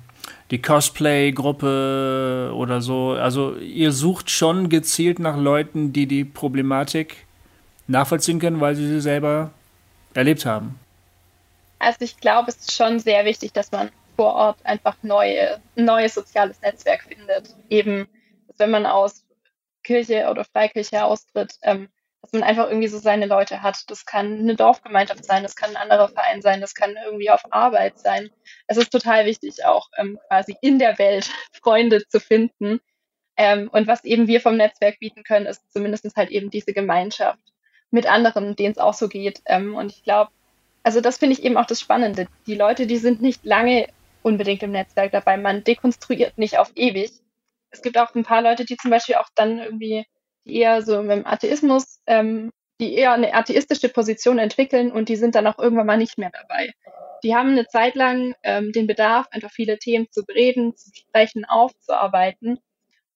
die 0.52 0.62
Cosplay-Gruppe 0.62 2.52
oder 2.54 2.82
so. 2.82 3.12
Also 3.12 3.56
ihr 3.56 3.92
sucht 3.92 4.30
schon 4.30 4.70
gezielt 4.70 5.18
nach 5.18 5.38
Leuten, 5.38 5.94
die 5.94 6.06
die 6.06 6.26
Problematik 6.26 7.26
nachvollziehen 7.88 8.38
können, 8.40 8.60
weil 8.60 8.76
sie 8.76 8.88
sie 8.88 9.02
selber 9.02 9.50
erlebt 10.14 10.46
haben. 10.46 10.76
Also 11.82 12.02
ich 12.02 12.18
glaube, 12.18 12.50
es 12.50 12.58
ist 12.58 12.74
schon 12.74 13.00
sehr 13.00 13.26
wichtig, 13.26 13.54
dass 13.54 13.72
man 13.72 13.92
vor 14.16 14.36
Ort 14.36 14.66
einfach 14.66 14.98
neue, 15.02 15.60
neues 15.76 16.14
soziales 16.14 16.62
Netzwerk 16.62 17.04
findet. 17.04 17.56
Eben, 17.70 18.08
wenn 18.58 18.70
man 18.70 18.86
aus 18.86 19.26
Kirche 19.84 20.30
oder 20.30 20.46
Freikirche 20.46 21.04
austritt, 21.04 21.56
ähm, 21.64 21.90
dass 22.22 22.34
man 22.34 22.44
einfach 22.44 22.68
irgendwie 22.68 22.88
so 22.88 23.00
seine 23.00 23.26
Leute 23.26 23.64
hat. 23.64 23.90
Das 23.90 24.06
kann 24.06 24.40
eine 24.40 24.56
Dorfgemeinschaft 24.56 25.26
sein, 25.26 25.42
das 25.42 25.56
kann 25.56 25.72
ein 25.72 25.78
anderer 25.78 26.08
Verein 26.08 26.44
sein, 26.44 26.62
das 26.62 26.76
kann 26.76 26.96
irgendwie 27.04 27.32
auf 27.32 27.42
Arbeit 27.50 27.98
sein. 27.98 28.30
Es 28.68 28.78
ist 28.78 28.92
total 28.92 29.26
wichtig, 29.26 29.66
auch 29.66 29.90
ähm, 29.98 30.20
quasi 30.28 30.56
in 30.62 30.78
der 30.78 31.00
Welt 31.00 31.32
Freunde 31.64 32.08
zu 32.08 32.20
finden. 32.20 32.80
Ähm, 33.38 33.70
und 33.72 33.88
was 33.88 34.04
eben 34.04 34.28
wir 34.28 34.40
vom 34.40 34.56
Netzwerk 34.56 35.00
bieten 35.00 35.24
können, 35.24 35.48
ist 35.48 35.72
zumindest 35.74 36.16
halt 36.16 36.30
eben 36.30 36.52
diese 36.52 36.74
Gemeinschaft 36.74 37.40
mit 37.90 38.06
anderen, 38.06 38.56
denen 38.56 38.74
es 38.74 38.78
auch 38.78 38.94
so 38.94 39.08
geht. 39.08 39.42
Ähm, 39.48 39.76
und 39.76 39.92
ich 39.92 40.04
glaube, 40.04 40.32
also 40.84 41.02
das 41.02 41.18
finde 41.18 41.34
ich 41.34 41.44
eben 41.44 41.58
auch 41.58 41.66
das 41.66 41.80
Spannende. 41.80 42.28
Die 42.48 42.56
Leute, 42.56 42.88
die 42.88 42.98
sind 42.98 43.22
nicht 43.22 43.46
lange 43.46 43.88
unbedingt 44.24 44.64
im 44.64 44.72
Netzwerk 44.72 45.12
dabei. 45.12 45.38
Man 45.38 45.64
dekonstruiert 45.64 46.38
nicht 46.38 46.58
auf 46.58 46.72
ewig. 46.76 47.12
Es 47.70 47.82
gibt 47.82 47.98
auch 47.98 48.14
ein 48.16 48.24
paar 48.24 48.42
Leute, 48.42 48.66
die 48.66 48.78
zum 48.78 48.92
Beispiel 48.92 49.16
auch 49.16 49.30
dann 49.36 49.60
irgendwie 49.60 50.06
eher 50.46 50.82
so 50.82 51.02
dem 51.02 51.26
Atheismus, 51.26 52.02
ähm, 52.08 52.52
die 52.80 52.96
eher 52.96 53.14
eine 53.14 53.34
atheistische 53.34 53.90
Position 53.90 54.40
entwickeln 54.40 54.92
und 54.92 55.08
die 55.08 55.16
sind 55.16 55.36
dann 55.36 55.48
auch 55.48 55.60
irgendwann 55.60 55.86
mal 55.86 55.98
nicht 55.98 56.18
mehr 56.18 56.32
dabei. 56.32 56.72
Die 57.24 57.36
haben 57.36 57.50
eine 57.50 57.68
Zeit 57.68 57.96
lang 57.96 58.34
ähm, 58.42 58.72
den 58.72 58.88
Bedarf, 58.88 59.28
einfach 59.32 59.52
viele 59.52 59.78
Themen 59.78 60.08
zu 60.10 60.26
bereden, 60.26 60.76
zu 60.76 60.90
sprechen, 60.94 61.46
aufzuarbeiten. 61.46 62.60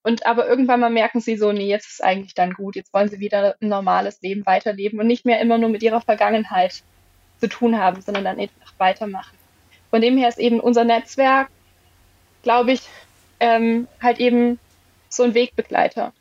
Und 0.04 0.28
aber 0.28 0.48
irgendwann 0.48 0.80
mal 0.80 0.92
merken 0.92 1.20
sie 1.20 1.36
so, 1.36 1.52
nee, 1.52 1.68
jetzt 1.68 1.90
ist 1.90 2.04
eigentlich 2.04 2.36
dann 2.36 2.54
gut, 2.54 2.76
jetzt 2.76 2.94
wollen 2.94 3.10
sie 3.10 3.20
wieder 3.20 3.56
ein 3.60 3.70
normales 3.70 4.22
Leben 4.22 4.46
weiterleben 4.46 5.00
und 5.00 5.08
nicht 5.08 5.26
mehr 5.26 5.42
immer 5.42 5.58
nur 5.58 5.70
mit 5.70 5.82
ihrer 5.82 6.02
Vergangenheit 6.02 6.84
zu 7.46 7.58
tun 7.58 7.78
haben, 7.78 8.02
sondern 8.02 8.24
dann 8.24 8.40
einfach 8.40 8.74
weitermachen. 8.78 9.38
Von 9.90 10.02
dem 10.02 10.18
her 10.18 10.30
ist 10.30 10.40
eben 10.40 10.60
unser 10.60 10.84
Netzwerk, 10.84 11.50
glaube 12.44 12.74
ich, 12.74 12.82
ähm, 13.40 13.88
halt 14.02 14.20
eben 14.20 14.60
so 15.10 15.24
ein 15.24 15.34
Wegbegleiter. 15.34 16.12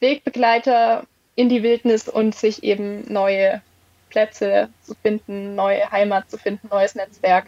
Wegbegleiter 0.00 1.04
in 1.36 1.48
die 1.48 1.62
Wildnis 1.62 2.08
und 2.08 2.34
sich 2.34 2.62
eben 2.62 3.10
neue 3.12 3.62
Plätze 4.10 4.68
zu 4.82 4.94
finden, 4.94 5.54
neue 5.54 5.90
Heimat 5.90 6.30
zu 6.30 6.38
finden, 6.38 6.68
neues 6.68 6.94
Netzwerk 6.94 7.46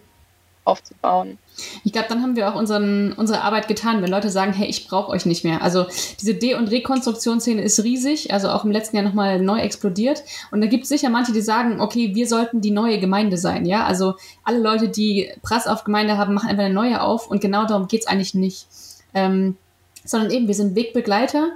aufzubauen. 0.68 1.38
Ich 1.82 1.92
glaube, 1.92 2.08
dann 2.08 2.22
haben 2.22 2.36
wir 2.36 2.48
auch 2.48 2.54
unseren, 2.54 3.12
unsere 3.14 3.42
Arbeit 3.42 3.66
getan, 3.66 4.02
wenn 4.02 4.10
Leute 4.10 4.30
sagen, 4.30 4.52
hey, 4.52 4.68
ich 4.68 4.86
brauche 4.86 5.10
euch 5.10 5.26
nicht 5.26 5.44
mehr. 5.44 5.62
Also 5.62 5.86
diese 6.20 6.34
De- 6.34 6.54
und 6.54 6.70
Rekonstruktionsszene 6.70 7.62
ist 7.62 7.82
riesig, 7.82 8.32
also 8.32 8.50
auch 8.50 8.64
im 8.64 8.70
letzten 8.70 8.96
Jahr 8.96 9.04
nochmal 9.04 9.40
neu 9.40 9.58
explodiert. 9.58 10.22
Und 10.52 10.60
da 10.60 10.66
gibt 10.68 10.84
es 10.84 10.90
sicher 10.90 11.10
manche, 11.10 11.32
die 11.32 11.40
sagen, 11.40 11.80
okay, 11.80 12.14
wir 12.14 12.28
sollten 12.28 12.60
die 12.60 12.70
neue 12.70 13.00
Gemeinde 13.00 13.38
sein. 13.38 13.66
Ja, 13.66 13.84
also 13.86 14.14
alle 14.44 14.60
Leute, 14.60 14.88
die 14.88 15.30
Prass 15.42 15.66
auf 15.66 15.84
Gemeinde 15.84 16.18
haben, 16.18 16.34
machen 16.34 16.48
einfach 16.48 16.64
eine 16.64 16.74
neue 16.74 17.00
auf 17.00 17.28
und 17.28 17.40
genau 17.40 17.66
darum 17.66 17.88
geht 17.88 18.02
es 18.02 18.06
eigentlich 18.06 18.34
nicht. 18.34 18.66
Ähm, 19.14 19.56
sondern 20.04 20.30
eben 20.30 20.48
wir 20.48 20.54
sind 20.54 20.74
Wegbegleiter, 20.74 21.50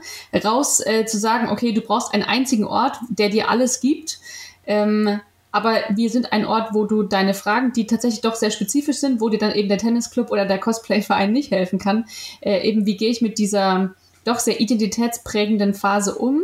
raus 0.44 0.80
äh, 0.84 1.06
zu 1.06 1.18
sagen, 1.18 1.48
okay, 1.48 1.72
du 1.72 1.80
brauchst 1.80 2.12
einen 2.12 2.22
einzigen 2.22 2.64
Ort, 2.64 2.96
der 3.08 3.28
dir 3.28 3.48
alles 3.48 3.80
gibt. 3.80 4.18
Ähm, 4.66 5.20
aber 5.52 5.76
wir 5.94 6.08
sind 6.10 6.32
ein 6.32 6.46
Ort, 6.46 6.70
wo 6.72 6.84
du 6.84 7.02
deine 7.02 7.34
Fragen, 7.34 7.72
die 7.72 7.86
tatsächlich 7.86 8.22
doch 8.22 8.34
sehr 8.34 8.50
spezifisch 8.50 8.96
sind, 8.96 9.20
wo 9.20 9.28
dir 9.28 9.38
dann 9.38 9.52
eben 9.52 9.68
der 9.68 9.78
Tennisclub 9.78 10.30
oder 10.30 10.46
der 10.46 10.58
Cosplay-Verein 10.58 11.30
nicht 11.30 11.50
helfen 11.50 11.78
kann, 11.78 12.06
äh, 12.40 12.66
eben 12.66 12.86
wie 12.86 12.96
gehe 12.96 13.10
ich 13.10 13.20
mit 13.20 13.38
dieser 13.38 13.94
doch 14.24 14.38
sehr 14.38 14.60
identitätsprägenden 14.60 15.74
Phase 15.74 16.14
um. 16.14 16.40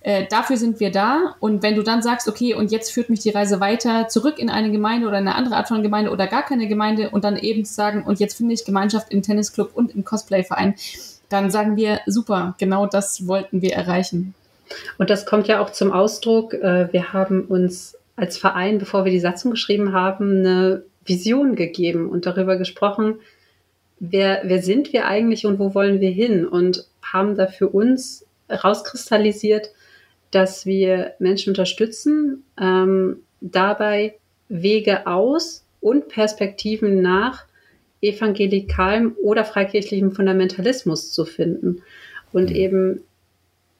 Äh, 0.00 0.26
dafür 0.30 0.56
sind 0.56 0.78
wir 0.78 0.92
da. 0.92 1.34
Und 1.40 1.64
wenn 1.64 1.74
du 1.74 1.82
dann 1.82 2.02
sagst, 2.02 2.28
okay, 2.28 2.54
und 2.54 2.70
jetzt 2.70 2.92
führt 2.92 3.10
mich 3.10 3.20
die 3.20 3.30
Reise 3.30 3.58
weiter 3.58 4.06
zurück 4.06 4.38
in 4.38 4.48
eine 4.48 4.70
Gemeinde 4.70 5.08
oder 5.08 5.16
eine 5.16 5.34
andere 5.34 5.56
Art 5.56 5.66
von 5.66 5.82
Gemeinde 5.82 6.12
oder 6.12 6.28
gar 6.28 6.44
keine 6.44 6.68
Gemeinde 6.68 7.10
und 7.10 7.24
dann 7.24 7.36
eben 7.36 7.64
sagen, 7.64 8.04
und 8.04 8.20
jetzt 8.20 8.36
finde 8.36 8.54
ich 8.54 8.64
Gemeinschaft 8.64 9.12
im 9.12 9.22
Tennisclub 9.22 9.72
und 9.74 9.92
im 9.94 10.04
Cosplay-Verein, 10.04 10.76
dann 11.28 11.50
sagen 11.50 11.76
wir, 11.76 12.00
super, 12.06 12.54
genau 12.58 12.86
das 12.86 13.26
wollten 13.26 13.62
wir 13.62 13.72
erreichen. 13.72 14.34
Und 14.98 15.10
das 15.10 15.26
kommt 15.26 15.48
ja 15.48 15.60
auch 15.60 15.70
zum 15.70 15.92
Ausdruck. 15.92 16.54
Äh, 16.54 16.92
wir 16.92 17.12
haben 17.12 17.42
uns 17.42 17.96
als 18.16 18.38
Verein, 18.38 18.78
bevor 18.78 19.04
wir 19.04 19.12
die 19.12 19.20
Satzung 19.20 19.50
geschrieben 19.52 19.92
haben, 19.92 20.38
eine 20.38 20.82
Vision 21.04 21.54
gegeben 21.54 22.08
und 22.08 22.26
darüber 22.26 22.56
gesprochen, 22.56 23.20
wer, 24.00 24.40
wer 24.44 24.62
sind 24.62 24.92
wir 24.92 25.06
eigentlich 25.06 25.46
und 25.46 25.58
wo 25.58 25.74
wollen 25.74 26.00
wir 26.00 26.10
hin? 26.10 26.46
Und 26.46 26.86
haben 27.02 27.36
da 27.36 27.46
für 27.46 27.68
uns 27.68 28.26
rauskristallisiert, 28.50 29.70
dass 30.30 30.66
wir 30.66 31.12
Menschen 31.18 31.50
unterstützen, 31.50 32.42
ähm, 32.60 33.18
dabei 33.40 34.16
Wege 34.48 35.06
aus 35.06 35.64
und 35.80 36.08
Perspektiven 36.08 37.00
nach 37.00 37.44
evangelikalem 38.00 39.14
oder 39.22 39.44
freikirchlichem 39.44 40.12
Fundamentalismus 40.12 41.12
zu 41.12 41.24
finden. 41.24 41.82
Und 42.32 42.50
mhm. 42.50 42.56
eben 42.56 43.00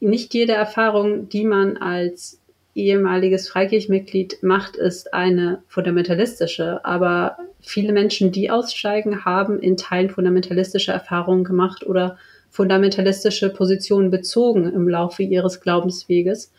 nicht 0.00 0.34
jede 0.34 0.52
Erfahrung, 0.52 1.28
die 1.28 1.44
man 1.44 1.76
als 1.76 2.40
ehemaliges 2.76 3.48
Freikirchmitglied 3.48 4.42
macht, 4.42 4.76
ist 4.76 5.14
eine 5.14 5.62
fundamentalistische. 5.66 6.84
Aber 6.84 7.38
viele 7.60 7.92
Menschen, 7.92 8.32
die 8.32 8.50
aussteigen, 8.50 9.24
haben 9.24 9.58
in 9.58 9.76
Teilen 9.76 10.10
fundamentalistische 10.10 10.92
Erfahrungen 10.92 11.42
gemacht 11.42 11.86
oder 11.86 12.18
fundamentalistische 12.50 13.50
Positionen 13.50 14.10
bezogen 14.10 14.72
im 14.72 14.88
Laufe 14.88 15.22
ihres 15.22 15.60
Glaubensweges. 15.60 16.52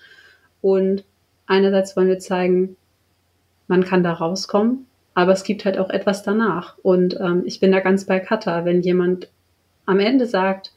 Und 0.62 1.06
einerseits 1.46 1.96
wollen 1.96 2.10
wir 2.10 2.20
zeigen, 2.20 2.76
man 3.68 3.84
kann 3.84 4.04
da 4.04 4.14
rauskommen, 4.14 4.88
aber 5.14 5.34
es 5.34 5.44
gibt 5.44 5.66
halt 5.66 5.78
auch 5.78 5.90
etwas 5.90 6.24
danach. 6.24 6.78
Und 6.82 7.20
ähm, 7.20 7.44
ich 7.46 7.60
bin 7.60 7.72
da 7.72 7.80
ganz 7.80 8.06
bei 8.06 8.20
Kata, 8.20 8.66
wenn 8.66 8.82
jemand 8.82 9.30
am 9.86 10.00
Ende 10.00 10.26
sagt, 10.26 10.74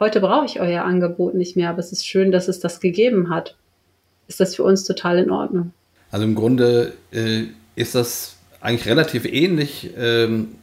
heute 0.00 0.20
brauche 0.20 0.46
ich 0.46 0.60
euer 0.60 0.82
Angebot 0.82 1.34
nicht 1.34 1.56
mehr, 1.56 1.70
aber 1.70 1.78
es 1.78 1.92
ist 1.92 2.06
schön, 2.06 2.32
dass 2.32 2.48
es 2.48 2.58
das 2.58 2.80
gegeben 2.80 3.30
hat 3.30 3.56
ist 4.28 4.40
das 4.40 4.56
für 4.56 4.62
uns 4.62 4.84
total 4.84 5.18
in 5.18 5.30
Ordnung. 5.30 5.72
Also 6.10 6.24
im 6.24 6.34
Grunde 6.34 6.92
äh, 7.12 7.44
ist 7.74 7.94
das 7.94 8.36
eigentlich 8.60 8.86
relativ 8.86 9.24
ähnlich, 9.24 9.90
ähm, 9.96 10.56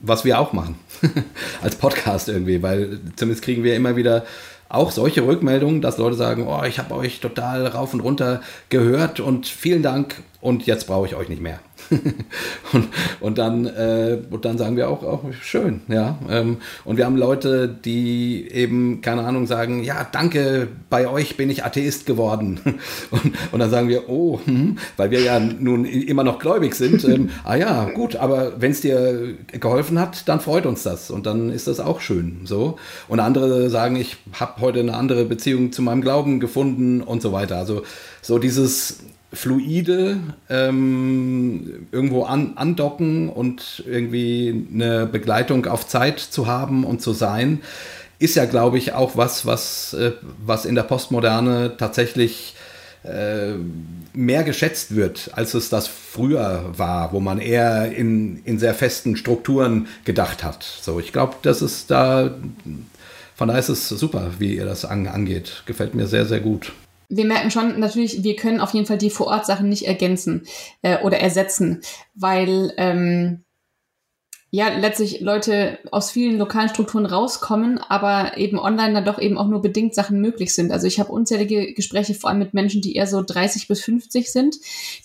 was 0.00 0.24
wir 0.24 0.38
auch 0.38 0.52
machen 0.52 0.76
als 1.62 1.76
Podcast 1.76 2.28
irgendwie, 2.28 2.62
weil 2.62 3.00
zumindest 3.16 3.44
kriegen 3.44 3.64
wir 3.64 3.76
immer 3.76 3.96
wieder 3.96 4.24
auch 4.68 4.90
solche 4.90 5.26
Rückmeldungen, 5.26 5.82
dass 5.82 5.98
Leute 5.98 6.16
sagen, 6.16 6.46
oh, 6.46 6.62
ich 6.64 6.78
habe 6.78 6.94
euch 6.94 7.20
total 7.20 7.66
rauf 7.66 7.92
und 7.92 8.00
runter 8.00 8.40
gehört 8.70 9.20
und 9.20 9.46
vielen 9.46 9.82
Dank 9.82 10.22
und 10.40 10.64
jetzt 10.66 10.86
brauche 10.86 11.06
ich 11.06 11.14
euch 11.14 11.28
nicht 11.28 11.42
mehr. 11.42 11.60
und, 12.72 12.88
und, 13.20 13.38
dann, 13.38 13.66
äh, 13.66 14.18
und 14.30 14.44
dann 14.44 14.58
sagen 14.58 14.76
wir 14.76 14.88
auch, 14.88 15.02
auch 15.02 15.24
schön, 15.40 15.82
ja. 15.88 16.18
Ähm, 16.28 16.58
und 16.84 16.96
wir 16.96 17.06
haben 17.06 17.16
Leute, 17.16 17.68
die 17.68 18.48
eben, 18.50 19.00
keine 19.00 19.22
Ahnung, 19.22 19.46
sagen, 19.46 19.82
ja, 19.82 20.06
danke, 20.10 20.68
bei 20.90 21.08
euch 21.08 21.36
bin 21.36 21.50
ich 21.50 21.64
Atheist 21.64 22.06
geworden. 22.06 22.60
und, 23.10 23.32
und 23.52 23.60
dann 23.60 23.70
sagen 23.70 23.88
wir, 23.88 24.08
oh, 24.08 24.40
hm, 24.44 24.78
weil 24.96 25.10
wir 25.10 25.20
ja 25.20 25.38
nun 25.38 25.84
immer 25.84 26.24
noch 26.24 26.38
gläubig 26.38 26.74
sind. 26.74 27.04
Ähm, 27.04 27.30
ah 27.44 27.56
ja, 27.56 27.84
gut, 27.84 28.16
aber 28.16 28.60
wenn 28.60 28.72
es 28.72 28.80
dir 28.80 29.34
geholfen 29.52 29.98
hat, 29.98 30.28
dann 30.28 30.40
freut 30.40 30.66
uns 30.66 30.82
das. 30.82 31.10
Und 31.10 31.26
dann 31.26 31.50
ist 31.50 31.66
das 31.66 31.80
auch 31.80 32.00
schön. 32.00 32.40
So. 32.44 32.78
Und 33.08 33.20
andere 33.20 33.70
sagen, 33.70 33.96
ich 33.96 34.16
habe 34.32 34.60
heute 34.60 34.80
eine 34.80 34.94
andere 34.94 35.24
Beziehung 35.24 35.72
zu 35.72 35.82
meinem 35.82 36.02
Glauben 36.02 36.40
gefunden 36.40 37.02
und 37.02 37.22
so 37.22 37.32
weiter. 37.32 37.56
Also 37.56 37.82
so 38.20 38.38
dieses 38.38 39.00
fluide 39.32 40.20
ähm, 40.50 41.86
irgendwo 41.90 42.24
an, 42.24 42.52
andocken 42.56 43.28
und 43.28 43.82
irgendwie 43.86 44.66
eine 44.72 45.06
Begleitung 45.06 45.66
auf 45.66 45.86
Zeit 45.86 46.20
zu 46.20 46.46
haben 46.46 46.84
und 46.84 47.00
zu 47.00 47.12
sein, 47.12 47.62
ist 48.18 48.36
ja, 48.36 48.44
glaube 48.44 48.78
ich, 48.78 48.92
auch 48.92 49.16
was, 49.16 49.46
was, 49.46 49.94
äh, 49.94 50.12
was 50.44 50.64
in 50.64 50.74
der 50.74 50.82
Postmoderne 50.82 51.76
tatsächlich 51.76 52.54
äh, 53.04 53.54
mehr 54.12 54.44
geschätzt 54.44 54.94
wird, 54.94 55.30
als 55.32 55.54
es 55.54 55.70
das 55.70 55.88
früher 55.88 56.66
war, 56.76 57.12
wo 57.12 57.18
man 57.18 57.38
eher 57.38 57.90
in, 57.90 58.42
in 58.44 58.58
sehr 58.58 58.74
festen 58.74 59.16
Strukturen 59.16 59.88
gedacht 60.04 60.44
hat. 60.44 60.62
So, 60.62 61.00
ich 61.00 61.12
glaube, 61.12 61.36
das 61.42 61.62
ist 61.62 61.90
da, 61.90 62.34
von 63.34 63.48
daher 63.48 63.60
ist 63.60 63.70
es 63.70 63.88
super, 63.88 64.32
wie 64.38 64.56
ihr 64.56 64.66
das 64.66 64.84
an, 64.84 65.08
angeht. 65.08 65.62
Gefällt 65.66 65.94
mir 65.94 66.06
sehr, 66.06 66.26
sehr 66.26 66.40
gut 66.40 66.72
wir 67.16 67.24
merken 67.26 67.50
schon 67.50 67.78
natürlich, 67.78 68.22
wir 68.22 68.36
können 68.36 68.60
auf 68.60 68.72
jeden 68.72 68.86
Fall 68.86 68.98
die 68.98 69.10
Vorortsachen 69.10 69.68
nicht 69.68 69.86
ergänzen 69.86 70.46
äh, 70.82 70.98
oder 71.02 71.20
ersetzen, 71.20 71.82
weil 72.14 72.72
ähm, 72.76 73.44
ja, 74.54 74.68
letztlich 74.68 75.22
Leute 75.22 75.78
aus 75.90 76.10
vielen 76.10 76.36
lokalen 76.36 76.68
Strukturen 76.68 77.06
rauskommen, 77.06 77.78
aber 77.88 78.36
eben 78.36 78.58
online 78.58 78.92
dann 78.92 79.06
doch 79.06 79.18
eben 79.18 79.38
auch 79.38 79.48
nur 79.48 79.62
bedingt 79.62 79.94
Sachen 79.94 80.20
möglich 80.20 80.54
sind. 80.54 80.72
Also 80.72 80.86
ich 80.86 81.00
habe 81.00 81.10
unzählige 81.10 81.72
Gespräche 81.72 82.12
vor 82.12 82.28
allem 82.28 82.38
mit 82.38 82.52
Menschen, 82.52 82.82
die 82.82 82.94
eher 82.94 83.06
so 83.06 83.22
30 83.22 83.66
bis 83.66 83.80
50 83.82 84.30
sind, 84.30 84.56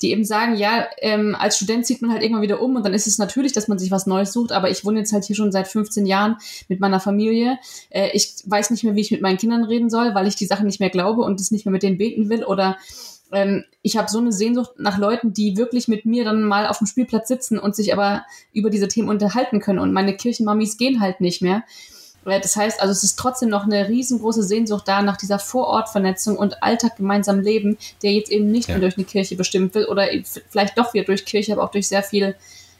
die 0.01 0.11
eben 0.11 0.25
sagen, 0.25 0.57
ja, 0.57 0.85
ähm, 0.99 1.33
als 1.33 1.55
Student 1.55 1.85
zieht 1.85 2.01
man 2.01 2.11
halt 2.11 2.23
irgendwann 2.23 2.41
wieder 2.41 2.61
um 2.61 2.75
und 2.75 2.85
dann 2.85 2.93
ist 2.93 3.07
es 3.07 3.19
natürlich, 3.19 3.53
dass 3.53 3.69
man 3.69 3.79
sich 3.79 3.89
was 3.89 4.05
Neues 4.05 4.33
sucht, 4.33 4.51
aber 4.51 4.69
ich 4.69 4.83
wohne 4.83 4.99
jetzt 4.99 5.13
halt 5.13 5.23
hier 5.23 5.37
schon 5.37 5.53
seit 5.53 5.69
15 5.69 6.05
Jahren 6.05 6.35
mit 6.67 6.81
meiner 6.81 6.99
Familie. 6.99 7.57
Äh, 7.89 8.09
ich 8.11 8.33
weiß 8.43 8.69
nicht 8.71 8.83
mehr, 8.83 8.95
wie 8.95 9.01
ich 9.01 9.11
mit 9.11 9.21
meinen 9.21 9.37
Kindern 9.37 9.63
reden 9.63 9.89
soll, 9.89 10.13
weil 10.13 10.27
ich 10.27 10.35
die 10.35 10.45
Sachen 10.45 10.65
nicht 10.65 10.81
mehr 10.81 10.89
glaube 10.89 11.21
und 11.21 11.39
es 11.39 11.51
nicht 11.51 11.65
mehr 11.65 11.71
mit 11.71 11.83
denen 11.83 11.97
beten 11.97 12.27
will 12.27 12.43
oder 12.43 12.75
ähm, 13.31 13.63
ich 13.81 13.97
habe 13.97 14.09
so 14.09 14.19
eine 14.19 14.31
Sehnsucht 14.31 14.71
nach 14.77 14.97
Leuten, 14.97 15.33
die 15.33 15.57
wirklich 15.57 15.87
mit 15.87 16.05
mir 16.05 16.23
dann 16.23 16.43
mal 16.43 16.67
auf 16.67 16.79
dem 16.79 16.87
Spielplatz 16.87 17.27
sitzen 17.27 17.59
und 17.59 17.75
sich 17.75 17.93
aber 17.93 18.23
über 18.53 18.69
diese 18.69 18.87
Themen 18.87 19.09
unterhalten 19.09 19.59
können. 19.59 19.79
Und 19.79 19.93
meine 19.93 20.15
Kirchenmamis 20.15 20.77
gehen 20.77 21.01
halt 21.01 21.21
nicht 21.21 21.41
mehr. 21.41 21.63
Äh, 22.25 22.39
das 22.39 22.55
heißt 22.55 22.81
also, 22.81 22.91
es 22.91 23.03
ist 23.03 23.17
trotzdem 23.17 23.49
noch 23.49 23.65
eine 23.65 23.87
riesengroße 23.87 24.43
Sehnsucht 24.43 24.87
da 24.87 25.01
nach 25.01 25.17
dieser 25.17 25.39
Vorortvernetzung 25.39 26.37
und 26.37 26.61
Alltag 26.63 26.97
gemeinsam 26.97 27.39
leben, 27.39 27.77
der 28.03 28.13
jetzt 28.13 28.31
eben 28.31 28.51
nicht 28.51 28.69
ja. 28.69 28.75
mehr 28.75 28.81
durch 28.81 28.97
eine 28.97 29.05
Kirche 29.05 29.35
bestimmt 29.35 29.73
wird 29.75 29.89
oder 29.89 30.07
vielleicht 30.49 30.77
doch 30.77 30.93
wieder 30.93 31.05
durch 31.05 31.25
Kirche, 31.25 31.53
aber 31.53 31.63
auch 31.63 31.71
durch 31.71 31.87
sehr 31.87 32.03
viel 32.03 32.35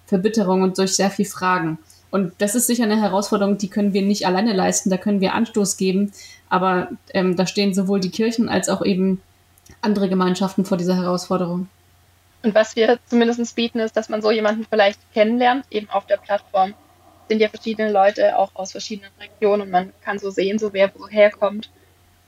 Verbitterung 0.06 0.62
und 0.62 0.78
durch 0.78 0.96
sehr 0.96 1.10
viel 1.10 1.26
Fragen. 1.26 1.80
Und 2.10 2.34
das 2.38 2.56
ist 2.56 2.68
sicher 2.68 2.84
eine 2.84 3.02
Herausforderung, 3.02 3.58
die 3.58 3.68
können 3.70 3.92
wir 3.92 4.02
nicht 4.02 4.26
alleine 4.26 4.54
leisten, 4.54 4.90
da 4.90 4.98
können 4.98 5.20
wir 5.20 5.34
Anstoß 5.34 5.76
geben, 5.76 6.14
aber 6.48 6.90
ähm, 7.14 7.36
da 7.36 7.46
stehen 7.46 7.74
sowohl 7.74 8.00
die 8.00 8.12
Kirchen 8.12 8.48
als 8.48 8.70
auch 8.70 8.84
eben 8.84 9.22
andere 9.88 10.10
Gemeinschaften 10.10 10.66
vor 10.66 10.78
dieser 10.78 10.98
Herausforderung. 10.98 11.70
Und 12.44 12.54
was 12.54 12.76
wir 12.76 13.00
zumindest 13.06 13.56
bieten, 13.56 13.80
ist, 13.80 13.96
dass 13.96 14.10
man 14.10 14.22
so 14.22 14.32
jemanden 14.32 14.68
vielleicht 14.70 15.00
kennenlernt, 15.14 15.66
eben 15.72 15.90
auf 15.90 16.06
der 16.06 16.18
Plattform. 16.18 16.74
Sind 17.30 17.40
ja 17.40 17.50
verschiedene 17.50 17.92
Leute 17.92 18.38
auch 18.38 18.52
aus 18.54 18.72
verschiedenen 18.72 19.12
Regionen 19.20 19.64
und 19.64 19.72
man 19.72 19.94
kann 20.02 20.20
so 20.20 20.30
sehen, 20.30 20.60
so 20.60 20.72
wer 20.74 20.92
woher 20.96 21.32
kommt 21.32 21.70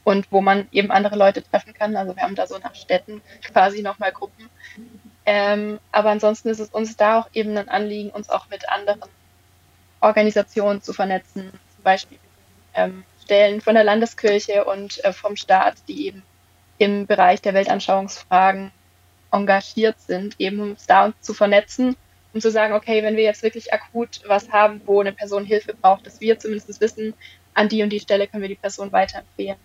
und 0.03 0.32
wo 0.32 0.41
man 0.41 0.68
eben 0.72 0.91
andere 0.91 1.18
Leute 1.18 1.43
treffen 1.43 1.74
kann. 1.74 1.95
Also 1.95 2.16
wir 2.16 2.24
haben 2.24 2.36
da 2.36 2.47
so 2.47 2.57
nach 2.57 2.76
Städten 2.76 3.22
quasi 3.51 3.82
nochmal 3.82 4.12
Gruppen. 4.12 4.49
Ähm, 5.26 5.80
aber 5.91 6.10
ansonsten 6.10 6.49
ist 6.49 6.60
es 6.60 6.70
uns 6.70 6.97
da 6.97 7.20
auch 7.20 7.30
eben 7.34 7.55
ein 7.57 7.70
Anliegen, 7.70 8.10
uns 8.10 8.30
auch 8.30 8.49
mit 8.49 8.68
anderen 8.70 9.10
Organisationen 10.01 10.82
zu 10.82 10.93
vernetzen. 10.93 11.51
Zum 11.76 11.84
Beispiel 11.84 12.18
ähm, 12.74 13.03
Stellen 13.24 13.62
von 13.62 13.76
der 13.76 13.84
Landeskirche 13.84 14.66
und 14.66 15.03
äh, 15.03 15.14
vom 15.14 15.36
Staat, 15.36 15.76
die 15.88 16.07
eben 16.07 16.24
im 16.80 17.06
Bereich 17.06 17.42
der 17.42 17.54
Weltanschauungsfragen 17.54 18.72
engagiert 19.32 20.00
sind, 20.00 20.36
eben 20.40 20.60
um 20.60 20.72
es 20.72 20.88
da 20.88 21.14
zu 21.22 21.36
vernetzen 21.36 21.96
und 22.34 22.42
zu 22.42 22.50
sagen, 22.50 22.74
okay, 22.74 23.04
wenn 23.04 23.16
wir 23.16 23.24
jetzt 23.24 23.44
wirklich 23.44 23.72
akut 23.74 24.22
was 24.26 24.52
haben, 24.52 24.82
wo 24.86 25.00
eine 25.00 25.12
Person 25.12 25.46
Hilfe 25.46 25.76
braucht, 25.76 26.08
dass 26.08 26.20
wir 26.20 26.40
zumindest 26.40 26.82
wissen, 26.82 27.14
an 27.54 27.70
die 27.70 27.84
und 27.84 27.90
die 27.90 28.00
Stelle 28.00 28.28
können 28.28 28.42
wir 28.42 28.50
die 28.50 28.56
Person 28.56 28.92
weiterempfehlen. 28.92 29.58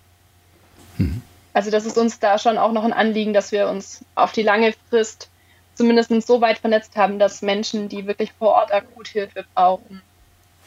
Mhm. 0.99 1.23
Also 1.53 1.71
das 1.71 1.87
ist 1.87 1.97
uns 1.97 2.19
da 2.19 2.39
schon 2.39 2.59
auch 2.59 2.73
noch 2.73 2.85
ein 2.85 2.93
Anliegen, 2.93 3.33
dass 3.33 3.53
wir 3.53 3.69
uns 3.69 4.05
auf 4.17 4.33
die 4.33 4.43
lange 4.43 4.75
Frist 4.91 5.31
zumindest 5.75 6.11
so 6.27 6.41
weit 6.41 6.59
vernetzt 6.59 6.97
haben, 6.97 7.19
dass 7.19 7.43
Menschen, 7.43 7.89
die 7.89 8.07
wirklich 8.07 8.33
vor 8.33 8.51
Ort 8.51 8.73
akut 8.73 9.09
Hilfe 9.09 9.45
brauchen, 9.55 10.03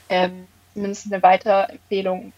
ähm, 0.10 0.48
zumindest 0.74 1.12
eine 1.12 1.22
Weiterempfehlung 1.22 2.32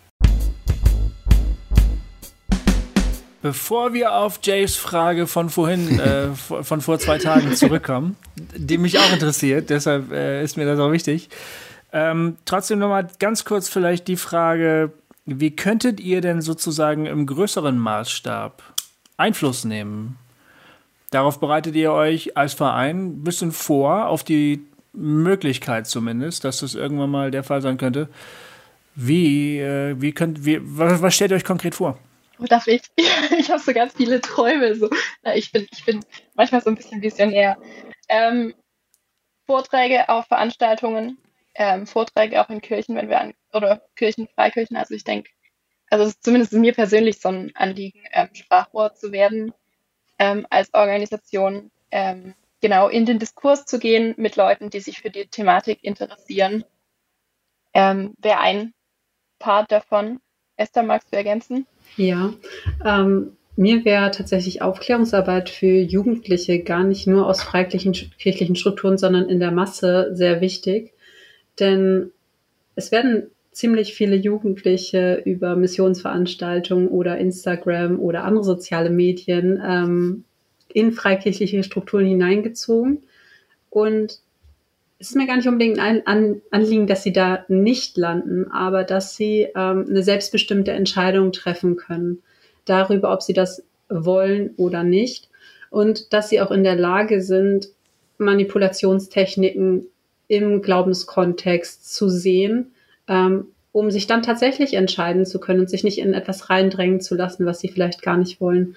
Bevor 3.42 3.94
wir 3.94 4.16
auf 4.16 4.40
Jays 4.44 4.76
Frage 4.76 5.26
von 5.26 5.50
vorhin, 5.50 6.00
äh, 6.00 6.28
von 6.36 6.82
vor 6.82 7.00
zwei 7.00 7.18
Tagen 7.18 7.56
zurückkommen, 7.56 8.18
die 8.56 8.78
mich 8.78 9.00
auch 9.00 9.14
interessiert, 9.14 9.70
deshalb 9.70 10.12
äh, 10.12 10.44
ist 10.44 10.58
mir 10.58 10.66
das 10.66 10.80
auch 10.80 10.92
wichtig. 10.92 11.30
Ähm, 11.92 12.38
trotzdem 12.46 12.80
nochmal 12.80 13.08
ganz 13.20 13.46
kurz 13.46 13.70
vielleicht 13.70 14.08
die 14.08 14.18
Frage, 14.18 14.92
wie 15.26 15.56
könntet 15.56 16.00
ihr 16.00 16.22
denn 16.22 16.42
sozusagen 16.42 17.06
im 17.06 17.26
größeren 17.26 17.78
Maßstab 17.78 18.62
Einfluss 19.18 19.64
nehmen? 19.64 20.18
Darauf 21.12 21.40
bereitet 21.40 21.76
ihr 21.76 21.92
euch 21.92 22.38
als 22.38 22.54
Verein 22.54 23.08
ein 23.08 23.24
bisschen 23.24 23.52
vor, 23.52 24.08
auf 24.08 24.24
die 24.24 24.62
Möglichkeit 24.94 25.88
zumindest, 25.88 26.44
dass 26.44 26.60
das 26.60 26.76
irgendwann 26.76 27.10
mal 27.10 27.32
der 27.32 27.44
Fall 27.44 27.62
sein 27.62 27.78
könnte. 27.78 28.10
Wie, 28.96 29.60
äh, 29.60 29.96
wie 30.00 30.12
könnt, 30.12 30.46
wie, 30.46 30.60
was, 30.62 31.02
was 31.02 31.16
stellt 31.16 31.32
ihr 31.32 31.38
euch 31.38 31.46
konkret 31.46 31.76
vor? 31.76 31.98
Darf 32.48 32.68
ich? 32.68 32.82
Ich 33.38 33.50
habe 33.50 33.60
so 33.60 33.74
ganz 33.74 33.94
viele 33.94 34.22
Träume. 34.22 34.76
So. 34.76 34.90
Ich, 35.34 35.52
bin, 35.52 35.68
ich 35.72 35.86
bin 35.86 36.04
manchmal 36.36 36.62
so 36.62 36.70
ein 36.70 36.76
bisschen 36.76 37.02
visionär. 37.02 37.58
Ähm, 38.08 38.54
Vorträge 39.46 40.10
auf 40.10 40.28
Veranstaltungen, 40.28 41.18
ähm, 41.56 41.88
Vorträge 41.88 42.42
auch 42.42 42.50
in 42.50 42.62
Kirchen, 42.62 42.96
wenn 42.96 43.10
wir 43.10 43.20
an, 43.20 43.34
oder 43.52 43.82
Kirchen, 43.96 44.28
Freikirchen. 44.28 44.78
Also 44.78 44.94
ich 44.94 45.04
denke, 45.04 45.32
also 45.90 46.12
zumindest 46.20 46.54
mir 46.54 46.74
persönlich 46.74 47.20
so 47.20 47.30
ein 47.30 47.52
Anliegen, 47.56 48.04
ähm, 48.12 48.30
Sprachrohr 48.34 48.94
zu 48.94 49.12
werden 49.12 49.54
ähm, 50.20 50.46
als 50.50 50.74
Organisation. 50.74 51.72
Ähm, 51.92 52.36
genau 52.62 52.90
in 52.90 53.06
den 53.06 53.20
Diskurs 53.20 53.66
zu 53.66 53.80
gehen 53.80 54.14
mit 54.18 54.36
Leuten, 54.36 54.70
die 54.70 54.80
sich 54.80 55.00
für 55.00 55.10
die 55.10 55.28
Thematik 55.28 55.84
interessieren, 55.84 56.64
ähm, 57.74 58.14
wäre 58.20 58.40
ein 58.40 58.74
Part 59.40 59.72
davon. 59.72 60.20
Esther, 60.58 60.84
magst 60.84 61.12
du 61.12 61.18
ergänzen? 61.18 61.66
Ja, 61.98 62.34
ähm, 62.86 63.32
mir 63.56 63.84
wäre 63.84 64.12
tatsächlich 64.12 64.62
Aufklärungsarbeit 64.62 65.50
für 65.50 65.80
Jugendliche 65.80 66.64
gar 66.64 66.86
nicht 66.86 67.08
nur 67.08 67.28
aus 67.28 67.44
freikirchlichen 67.44 68.12
kirchlichen 68.18 68.56
Strukturen, 68.56 68.98
sondern 68.98 69.28
in 69.28 69.42
der 69.42 69.52
Masse 69.52 70.12
sehr 70.14 70.40
wichtig. 70.40 70.94
Denn 71.60 72.12
es 72.76 72.94
werden 72.94 73.32
ziemlich 73.52 73.94
viele 73.94 74.16
Jugendliche 74.16 75.22
über 75.26 75.58
Missionsveranstaltungen 75.58 76.88
oder 76.88 77.18
Instagram 77.18 78.00
oder 78.00 78.24
andere 78.24 78.46
soziale 78.46 78.90
Medien 78.90 79.62
ähm, 79.62 80.24
in 80.72 80.94
freikirchliche 80.94 81.62
Strukturen 81.64 82.06
hineingezogen. 82.06 83.04
Und 83.70 84.22
es 85.00 85.10
ist 85.10 85.16
mir 85.16 85.28
gar 85.28 85.38
nicht 85.38 85.48
unbedingt 85.48 85.80
ein 85.80 86.06
Anliegen, 86.52 86.86
dass 86.86 87.04
sie 87.04 87.14
da 87.14 87.46
nicht 87.48 87.98
landen, 87.98 88.52
aber 88.52 88.84
dass 88.84 89.16
sie 89.16 89.48
ähm, 89.56 89.86
eine 89.90 90.04
selbstbestimmte 90.04 90.74
Entscheidung 90.74 91.32
treffen 91.32 91.78
können 91.78 92.22
darüber, 92.66 93.14
ob 93.14 93.22
sie 93.22 93.34
das 93.34 93.64
wollen 93.88 94.52
oder 94.58 94.84
nicht. 94.84 95.30
Und 95.70 96.12
dass 96.12 96.30
sie 96.30 96.42
auch 96.42 96.52
in 96.52 96.64
der 96.64 96.76
Lage 96.76 97.22
sind, 97.22 97.70
Manipulationstechniken 98.18 99.88
im 100.28 100.62
Glaubenskontext 100.62 101.94
zu 101.94 102.10
sehen, 102.10 102.74
ähm, 103.08 103.48
um 103.72 103.92
sich 103.92 104.06
dann 104.06 104.22
tatsächlich 104.22 104.74
entscheiden 104.74 105.26
zu 105.26 105.40
können 105.40 105.62
und 105.62 105.70
sich 105.70 105.86
nicht 105.86 106.00
in 106.00 106.14
etwas 106.14 106.50
reindrängen 106.50 107.00
zu 107.00 107.16
lassen, 107.16 107.46
was 107.46 107.62
sie 107.62 107.70
vielleicht 107.70 108.02
gar 108.02 108.18
nicht 108.18 108.42
wollen. 108.42 108.76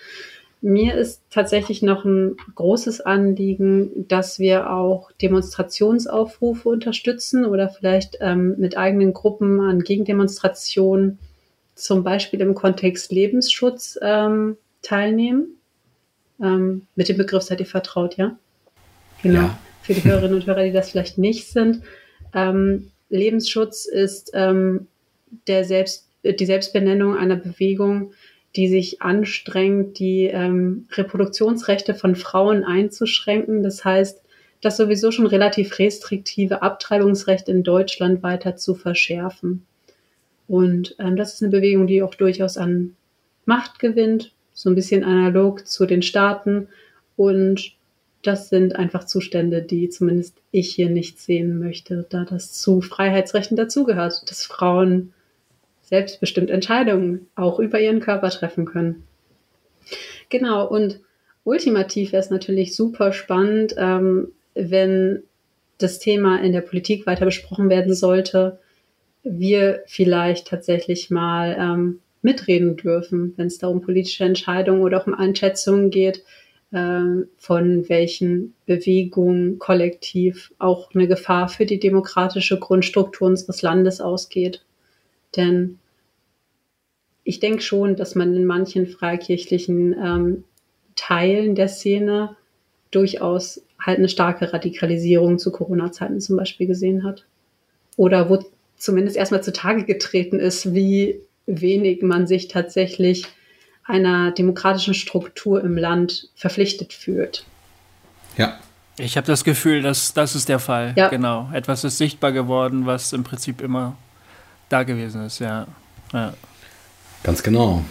Mir 0.64 0.94
ist 0.94 1.22
tatsächlich 1.28 1.82
noch 1.82 2.04
ein 2.04 2.36
großes 2.54 3.00
Anliegen, 3.00 4.06
dass 4.06 4.38
wir 4.38 4.70
auch 4.70 5.10
Demonstrationsaufrufe 5.20 6.68
unterstützen 6.68 7.44
oder 7.44 7.68
vielleicht 7.68 8.18
ähm, 8.20 8.54
mit 8.58 8.78
eigenen 8.78 9.12
Gruppen 9.12 9.58
an 9.58 9.80
Gegendemonstrationen, 9.80 11.18
zum 11.74 12.04
Beispiel 12.04 12.40
im 12.40 12.54
Kontext 12.54 13.10
Lebensschutz, 13.10 13.98
ähm, 14.02 14.56
teilnehmen. 14.82 15.56
Ähm, 16.40 16.86
mit 16.94 17.08
dem 17.08 17.16
Begriff 17.16 17.42
seid 17.42 17.58
ihr 17.58 17.66
vertraut, 17.66 18.16
ja? 18.16 18.38
Genau. 19.20 19.40
Ja. 19.40 19.58
Für 19.82 19.94
die 19.94 20.04
Hörerinnen 20.04 20.36
und 20.36 20.46
Hörer, 20.46 20.62
die 20.62 20.72
das 20.72 20.90
vielleicht 20.90 21.18
nicht 21.18 21.48
sind. 21.48 21.82
Ähm, 22.34 22.92
Lebensschutz 23.08 23.86
ist 23.86 24.30
ähm, 24.32 24.86
der 25.48 25.64
Selbst, 25.64 26.06
die 26.24 26.46
Selbstbenennung 26.46 27.16
einer 27.16 27.34
Bewegung, 27.34 28.12
die 28.57 28.68
sich 28.68 29.00
anstrengt, 29.00 29.98
die 29.98 30.26
ähm, 30.26 30.86
Reproduktionsrechte 30.92 31.94
von 31.94 32.16
Frauen 32.16 32.64
einzuschränken. 32.64 33.62
Das 33.62 33.84
heißt, 33.84 34.20
das 34.61 34.76
sowieso 34.76 35.11
schon 35.11 35.26
relativ 35.26 35.78
restriktive 35.78 36.62
Abtreibungsrecht 36.62 37.48
in 37.48 37.62
Deutschland 37.62 38.22
weiter 38.22 38.57
zu 38.57 38.74
verschärfen. 38.74 39.66
Und 40.48 40.94
ähm, 40.98 41.16
das 41.16 41.34
ist 41.34 41.42
eine 41.42 41.50
Bewegung, 41.50 41.86
die 41.86 42.03
auch 42.03 42.14
durchaus 42.14 42.57
an 42.57 42.94
Macht 43.44 43.78
gewinnt, 43.78 44.32
so 44.53 44.70
ein 44.70 44.74
bisschen 44.74 45.03
analog 45.03 45.66
zu 45.66 45.86
den 45.86 46.03
Staaten. 46.03 46.68
Und 47.16 47.72
das 48.22 48.50
sind 48.50 48.76
einfach 48.76 49.05
Zustände, 49.05 49.62
die 49.62 49.88
zumindest 49.88 50.36
ich 50.50 50.74
hier 50.74 50.90
nicht 50.90 51.18
sehen 51.18 51.59
möchte, 51.59 52.07
da 52.09 52.24
das 52.24 52.53
zu 52.53 52.80
Freiheitsrechten 52.80 53.57
dazugehört, 53.57 54.30
dass 54.30 54.44
Frauen 54.44 55.12
selbstbestimmt 55.93 56.49
Entscheidungen 56.49 57.26
auch 57.34 57.59
über 57.59 57.78
ihren 57.78 58.01
Körper 58.01 58.30
treffen 58.30 58.64
können. 58.64 59.03
Genau, 60.30 60.66
und 60.66 61.01
ultimativ 61.45 62.12
wäre 62.12 62.22
es 62.22 62.30
natürlich 62.30 62.74
super 62.74 63.12
spannend, 63.12 63.74
ähm, 63.76 64.28
wenn 64.55 65.22
das 65.76 65.99
Thema 65.99 66.40
in 66.40 66.53
der 66.53 66.62
Politik 66.62 67.07
weiter 67.07 67.26
besprochen 67.26 67.68
werden 67.68 67.95
sollte, 67.95 68.59
wir 69.22 69.82
vielleicht 69.86 70.49
tatsächlich 70.49 71.11
mal 71.11 71.55
ähm, 71.61 71.99
mitreden 72.22 72.78
dürfen, 72.78 73.34
wenn 73.36 73.49
es 73.49 73.59
darum 73.59 73.82
politische 73.82 74.24
Entscheidungen 74.24 74.80
oder 74.80 75.03
auch 75.03 75.07
um 75.07 75.12
Einschätzungen 75.12 75.90
geht, 75.90 76.24
ähm, 76.72 77.28
von 77.36 77.86
welchen 77.90 78.55
Bewegungen 78.64 79.59
kollektiv 79.59 80.55
auch 80.59 80.95
eine 80.95 81.07
Gefahr 81.07 81.51
für 81.51 81.66
die 81.66 81.80
demokratische 81.80 82.59
Grundstruktur 82.59 83.28
unseres 83.28 83.61
Landes 83.61 84.01
ausgeht. 84.01 84.64
Denn 85.36 85.78
ich 87.24 87.40
denke 87.40 87.62
schon, 87.62 87.96
dass 87.96 88.14
man 88.14 88.34
in 88.34 88.44
manchen 88.44 88.86
freikirchlichen 88.86 89.92
ähm, 89.92 90.44
Teilen 90.96 91.54
der 91.54 91.68
Szene 91.68 92.36
durchaus 92.90 93.62
halt 93.80 93.98
eine 93.98 94.08
starke 94.08 94.52
Radikalisierung 94.52 95.38
zu 95.38 95.50
Corona-Zeiten 95.50 96.20
zum 96.20 96.36
Beispiel 96.36 96.66
gesehen 96.66 97.04
hat. 97.04 97.24
Oder 97.96 98.28
wo 98.28 98.44
zumindest 98.76 99.16
erstmal 99.16 99.42
zutage 99.42 99.84
getreten 99.84 100.38
ist, 100.38 100.74
wie 100.74 101.20
wenig 101.46 102.02
man 102.02 102.26
sich 102.26 102.48
tatsächlich 102.48 103.26
einer 103.84 104.30
demokratischen 104.30 104.94
Struktur 104.94 105.62
im 105.62 105.76
Land 105.76 106.30
verpflichtet 106.34 106.92
fühlt. 106.92 107.44
Ja. 108.36 108.58
Ich 108.98 109.16
habe 109.16 109.26
das 109.26 109.42
Gefühl, 109.42 109.80
dass 109.80 110.12
das 110.12 110.34
ist 110.34 110.48
der 110.48 110.58
Fall. 110.58 110.92
Ja. 110.96 111.08
Genau. 111.08 111.48
Etwas 111.52 111.82
ist 111.82 111.98
sichtbar 111.98 112.30
geworden, 112.30 112.84
was 112.84 113.12
im 113.12 113.24
Prinzip 113.24 113.62
immer 113.62 113.96
da 114.68 114.82
gewesen 114.82 115.24
ist, 115.24 115.38
ja. 115.38 115.66
ja. 116.12 116.34
Ganz 117.22 117.42
genau. 117.42 117.84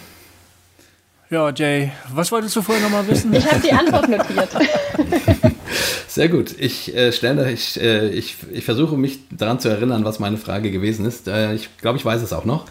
Ja, 1.29 1.49
Jay, 1.51 1.91
was 2.13 2.31
wolltest 2.31 2.55
du 2.57 2.61
vorher 2.61 2.83
nochmal 2.83 3.07
wissen? 3.07 3.33
Ich 3.33 3.49
habe 3.49 3.61
die 3.61 3.71
Antwort 3.71 4.09
notiert. 4.09 4.49
Sehr 6.07 6.27
gut. 6.27 6.53
Ich 6.59 6.93
äh, 6.93 7.13
stelle, 7.13 7.49
ich, 7.49 7.79
äh, 7.79 8.09
ich, 8.09 8.35
ich 8.51 8.65
versuche 8.65 8.97
mich 8.97 9.19
daran 9.29 9.61
zu 9.61 9.69
erinnern, 9.69 10.03
was 10.03 10.19
meine 10.19 10.35
Frage 10.35 10.71
gewesen 10.71 11.05
ist. 11.05 11.29
Äh, 11.29 11.53
ich 11.53 11.69
glaube, 11.77 11.97
ich 11.97 12.03
weiß 12.03 12.21
es 12.21 12.33
auch 12.33 12.43
noch. 12.43 12.65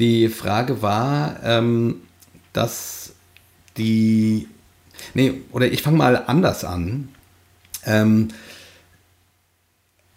Die 0.00 0.28
Frage 0.28 0.82
war, 0.82 1.36
ähm, 1.44 2.00
dass 2.52 3.12
die, 3.76 4.48
nee, 5.14 5.34
oder 5.52 5.70
ich 5.70 5.82
fange 5.82 5.98
mal 5.98 6.24
anders 6.26 6.64
an. 6.64 7.08
Ähm, 7.86 8.28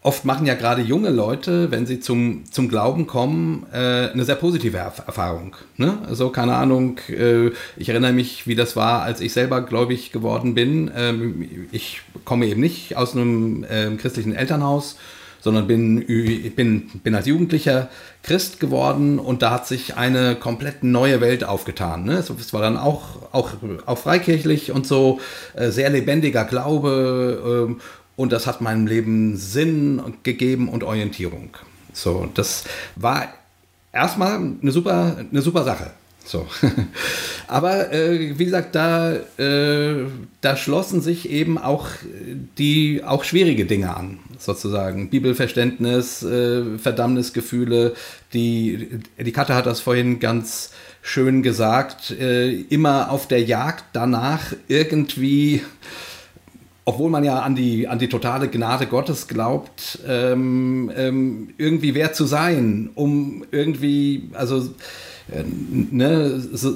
oft 0.06 0.24
machen 0.24 0.46
ja 0.46 0.54
gerade 0.54 0.84
junge 0.84 1.10
Leute, 1.10 1.72
wenn 1.72 1.88
sie 1.88 2.00
zum, 2.00 2.44
zum 2.52 2.70
Glauben 2.70 3.08
kommen, 3.08 3.66
äh, 3.74 4.12
eine 4.12 4.24
sehr 4.24 4.36
positive 4.36 4.78
Erfahrung. 4.78 5.56
Ne? 5.78 5.98
Also 6.08 6.30
keine 6.30 6.56
Ahnung, 6.56 7.00
äh, 7.10 7.48
ich 7.76 7.90
erinnere 7.90 8.14
mich, 8.14 8.46
wie 8.46 8.54
das 8.54 8.76
war, 8.76 9.02
als 9.02 9.20
ich 9.20 9.34
selber 9.34 9.62
gläubig 9.62 10.12
geworden 10.12 10.54
bin. 10.54 10.92
Ähm, 10.96 11.68
ich 11.72 12.02
komme 12.24 12.46
eben 12.46 12.62
nicht 12.62 12.96
aus 12.96 13.16
einem 13.16 13.64
äh, 13.64 13.96
christlichen 13.96 14.36
Elternhaus, 14.36 14.98
sondern 15.42 15.66
bin, 15.66 16.06
bin, 16.56 16.90
bin 17.04 17.16
als 17.16 17.26
Jugendlicher 17.26 17.90
Christ 18.22 18.60
geworden 18.60 19.18
und 19.18 19.42
da 19.42 19.50
hat 19.52 19.68
sich 19.68 19.96
eine 19.96 20.36
komplett 20.36 20.84
neue 20.84 21.20
Welt 21.20 21.44
aufgetan. 21.44 22.04
Ne? 22.04 22.14
Es, 22.14 22.30
es 22.30 22.54
war 22.54 22.62
dann 22.62 22.78
auch, 22.78 23.32
auch, 23.32 23.54
auch 23.88 23.98
freikirchlich 23.98 24.72
und 24.72 24.86
so, 24.86 25.20
äh, 25.56 25.72
sehr 25.72 25.90
lebendiger 25.90 26.46
Glaube 26.46 27.68
ähm, 27.70 27.82
und 28.16 28.32
das 28.32 28.48
hat 28.48 28.62
meinem 28.62 28.88
Leben 28.88 29.38
Sinn 29.38 30.02
gegeben 30.24 30.70
und 30.70 30.84
Orientierung. 30.84 31.50
So, 31.94 32.30
das 32.34 32.66
war 32.96 33.28
erstmal 33.92 34.36
eine 34.38 34.72
super, 34.72 35.18
eine 35.18 35.42
super 35.42 35.64
Sache. 35.64 35.92
So. 36.26 36.48
Aber 37.48 37.94
äh, 37.94 38.38
wie 38.38 38.46
gesagt, 38.46 38.74
da, 38.74 39.14
äh, 39.38 40.06
da 40.42 40.58
schlossen 40.58 41.02
sich 41.02 41.30
eben 41.30 41.58
auch 41.58 41.88
die 42.58 43.04
auch 43.06 43.24
schwierige 43.24 43.66
Dinge 43.66 43.96
an, 43.96 44.20
sozusagen. 44.40 45.10
Bibelverständnis, 45.10 46.24
äh, 46.24 46.78
Verdammnisgefühle. 46.80 47.94
Die, 48.34 49.00
die 49.20 49.32
Katze 49.32 49.54
hat 49.54 49.68
das 49.68 49.80
vorhin 49.80 50.20
ganz 50.20 50.72
schön 51.04 51.44
gesagt, 51.44 52.12
äh, 52.12 52.50
immer 52.50 53.12
auf 53.12 53.28
der 53.28 53.44
Jagd 53.44 53.86
danach 53.94 54.54
irgendwie 54.68 55.62
obwohl 56.86 57.10
man 57.10 57.24
ja 57.24 57.40
an 57.40 57.56
die, 57.56 57.88
an 57.88 57.98
die 57.98 58.10
totale 58.10 58.48
Gnade 58.48 58.86
Gottes 58.86 59.28
glaubt, 59.28 59.98
ähm, 60.08 60.92
ähm, 60.96 61.50
irgendwie 61.58 61.96
wert 61.96 62.16
zu 62.16 62.26
sein, 62.26 62.92
um 62.94 63.44
irgendwie, 63.52 64.30
also 64.34 64.70
äh, 65.32 65.44
ne, 65.44 66.40
so, 66.40 66.76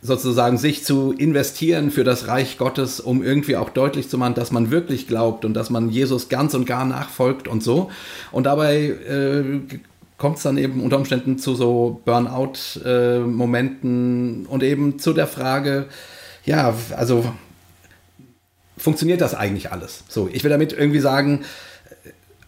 sozusagen 0.00 0.58
sich 0.58 0.84
zu 0.84 1.10
investieren 1.12 1.90
für 1.90 2.04
das 2.04 2.28
Reich 2.28 2.56
Gottes, 2.56 3.00
um 3.00 3.20
irgendwie 3.22 3.56
auch 3.56 3.70
deutlich 3.70 4.08
zu 4.08 4.16
machen, 4.18 4.34
dass 4.34 4.52
man 4.52 4.70
wirklich 4.70 5.08
glaubt 5.08 5.44
und 5.44 5.54
dass 5.54 5.70
man 5.70 5.90
Jesus 5.90 6.28
ganz 6.28 6.54
und 6.54 6.66
gar 6.66 6.84
nachfolgt 6.84 7.48
und 7.48 7.64
so. 7.64 7.90
Und 8.30 8.46
dabei 8.46 8.84
äh, 8.86 9.42
kommt 10.18 10.36
es 10.36 10.44
dann 10.44 10.56
eben 10.56 10.80
unter 10.80 10.98
Umständen 10.98 11.38
zu 11.38 11.56
so 11.56 12.00
Burnout-Momenten 12.04 14.44
äh, 14.44 14.48
und 14.48 14.62
eben 14.62 15.00
zu 15.00 15.12
der 15.12 15.26
Frage, 15.26 15.86
ja, 16.44 16.74
also 16.96 17.24
funktioniert 18.82 19.20
das 19.20 19.34
eigentlich 19.34 19.72
alles? 19.72 20.04
So, 20.08 20.28
ich 20.32 20.44
will 20.44 20.50
damit 20.50 20.72
irgendwie 20.72 21.00
sagen, 21.00 21.44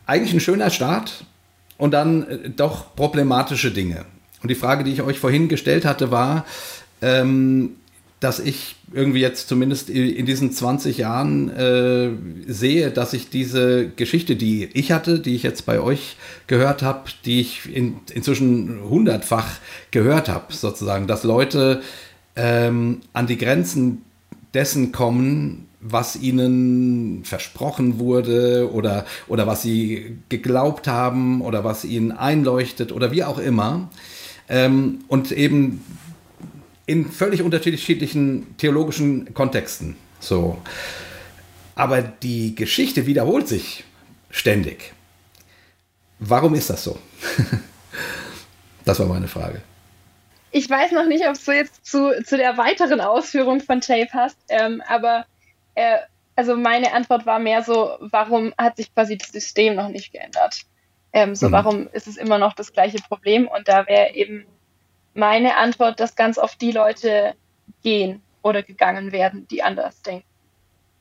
eigentlich 0.06 0.34
ein 0.34 0.40
schöner 0.40 0.70
Start 0.70 1.24
und 1.78 1.92
dann 1.92 2.28
äh, 2.28 2.50
doch 2.50 2.94
problematische 2.94 3.70
Dinge. 3.70 4.04
Und 4.42 4.50
die 4.50 4.54
Frage, 4.54 4.84
die 4.84 4.92
ich 4.92 5.02
euch 5.02 5.18
vorhin 5.18 5.48
gestellt 5.48 5.84
hatte, 5.84 6.10
war, 6.10 6.44
ähm, 7.00 7.76
dass 8.20 8.40
ich 8.40 8.76
irgendwie 8.92 9.20
jetzt 9.20 9.48
zumindest 9.48 9.90
in 9.90 10.24
diesen 10.24 10.50
20 10.50 10.98
Jahren 10.98 11.50
äh, 11.50 12.10
sehe, 12.46 12.90
dass 12.90 13.12
ich 13.12 13.28
diese 13.28 13.88
Geschichte, 13.88 14.36
die 14.36 14.64
ich 14.72 14.92
hatte, 14.92 15.18
die 15.18 15.34
ich 15.34 15.42
jetzt 15.42 15.66
bei 15.66 15.80
euch 15.80 16.16
gehört 16.46 16.82
habe, 16.82 17.10
die 17.24 17.40
ich 17.40 17.74
in, 17.74 17.96
inzwischen 18.14 18.80
hundertfach 18.88 19.48
gehört 19.90 20.28
habe, 20.28 20.54
sozusagen, 20.54 21.06
dass 21.06 21.22
Leute 21.24 21.82
ähm, 22.36 23.00
an 23.12 23.26
die 23.26 23.36
Grenzen 23.36 24.02
dessen 24.54 24.92
kommen, 24.92 25.66
was 25.86 26.16
ihnen 26.16 27.24
versprochen 27.24 27.98
wurde 27.98 28.72
oder, 28.72 29.04
oder 29.28 29.46
was 29.46 29.60
sie 29.60 30.16
geglaubt 30.30 30.88
haben 30.88 31.42
oder 31.42 31.62
was 31.62 31.84
ihnen 31.84 32.10
einleuchtet 32.10 32.90
oder 32.90 33.12
wie 33.12 33.22
auch 33.22 33.38
immer. 33.38 33.90
Ähm, 34.48 35.04
und 35.08 35.30
eben 35.30 35.84
in 36.86 37.10
völlig 37.10 37.42
unterschiedlichen 37.42 38.56
theologischen 38.56 39.34
Kontexten. 39.34 39.96
So. 40.20 40.58
Aber 41.74 42.00
die 42.00 42.54
Geschichte 42.54 43.06
wiederholt 43.06 43.46
sich 43.46 43.84
ständig. 44.30 44.94
Warum 46.18 46.54
ist 46.54 46.70
das 46.70 46.82
so? 46.82 46.98
das 48.86 48.98
war 48.98 49.06
meine 49.06 49.28
Frage. 49.28 49.60
Ich 50.50 50.70
weiß 50.70 50.92
noch 50.92 51.06
nicht, 51.06 51.26
ob 51.26 51.32
es 51.32 51.44
so 51.44 51.52
jetzt 51.52 51.84
zu, 51.84 52.10
zu 52.24 52.38
der 52.38 52.56
weiteren 52.56 53.00
Ausführung 53.00 53.60
von 53.60 53.80
Jay 53.86 54.06
passt, 54.06 54.38
ähm, 54.48 54.82
aber 54.88 55.26
äh, 55.74 55.98
also 56.36 56.56
meine 56.56 56.92
Antwort 56.92 57.26
war 57.26 57.38
mehr 57.38 57.62
so, 57.62 57.96
warum 58.00 58.52
hat 58.58 58.76
sich 58.76 58.92
quasi 58.92 59.16
das 59.16 59.28
System 59.28 59.76
noch 59.76 59.88
nicht 59.88 60.12
geändert? 60.12 60.62
Ähm, 61.12 61.34
so, 61.34 61.48
mhm. 61.48 61.52
warum 61.52 61.88
ist 61.92 62.08
es 62.08 62.16
immer 62.16 62.38
noch 62.38 62.54
das 62.54 62.72
gleiche 62.72 62.98
Problem? 62.98 63.46
Und 63.46 63.68
da 63.68 63.86
wäre 63.86 64.14
eben 64.14 64.46
meine 65.14 65.56
Antwort, 65.56 66.00
dass 66.00 66.16
ganz 66.16 66.38
oft 66.38 66.60
die 66.60 66.72
Leute 66.72 67.34
gehen 67.82 68.20
oder 68.42 68.62
gegangen 68.62 69.12
werden, 69.12 69.46
die 69.48 69.62
anders 69.62 70.02
denken. 70.02 70.26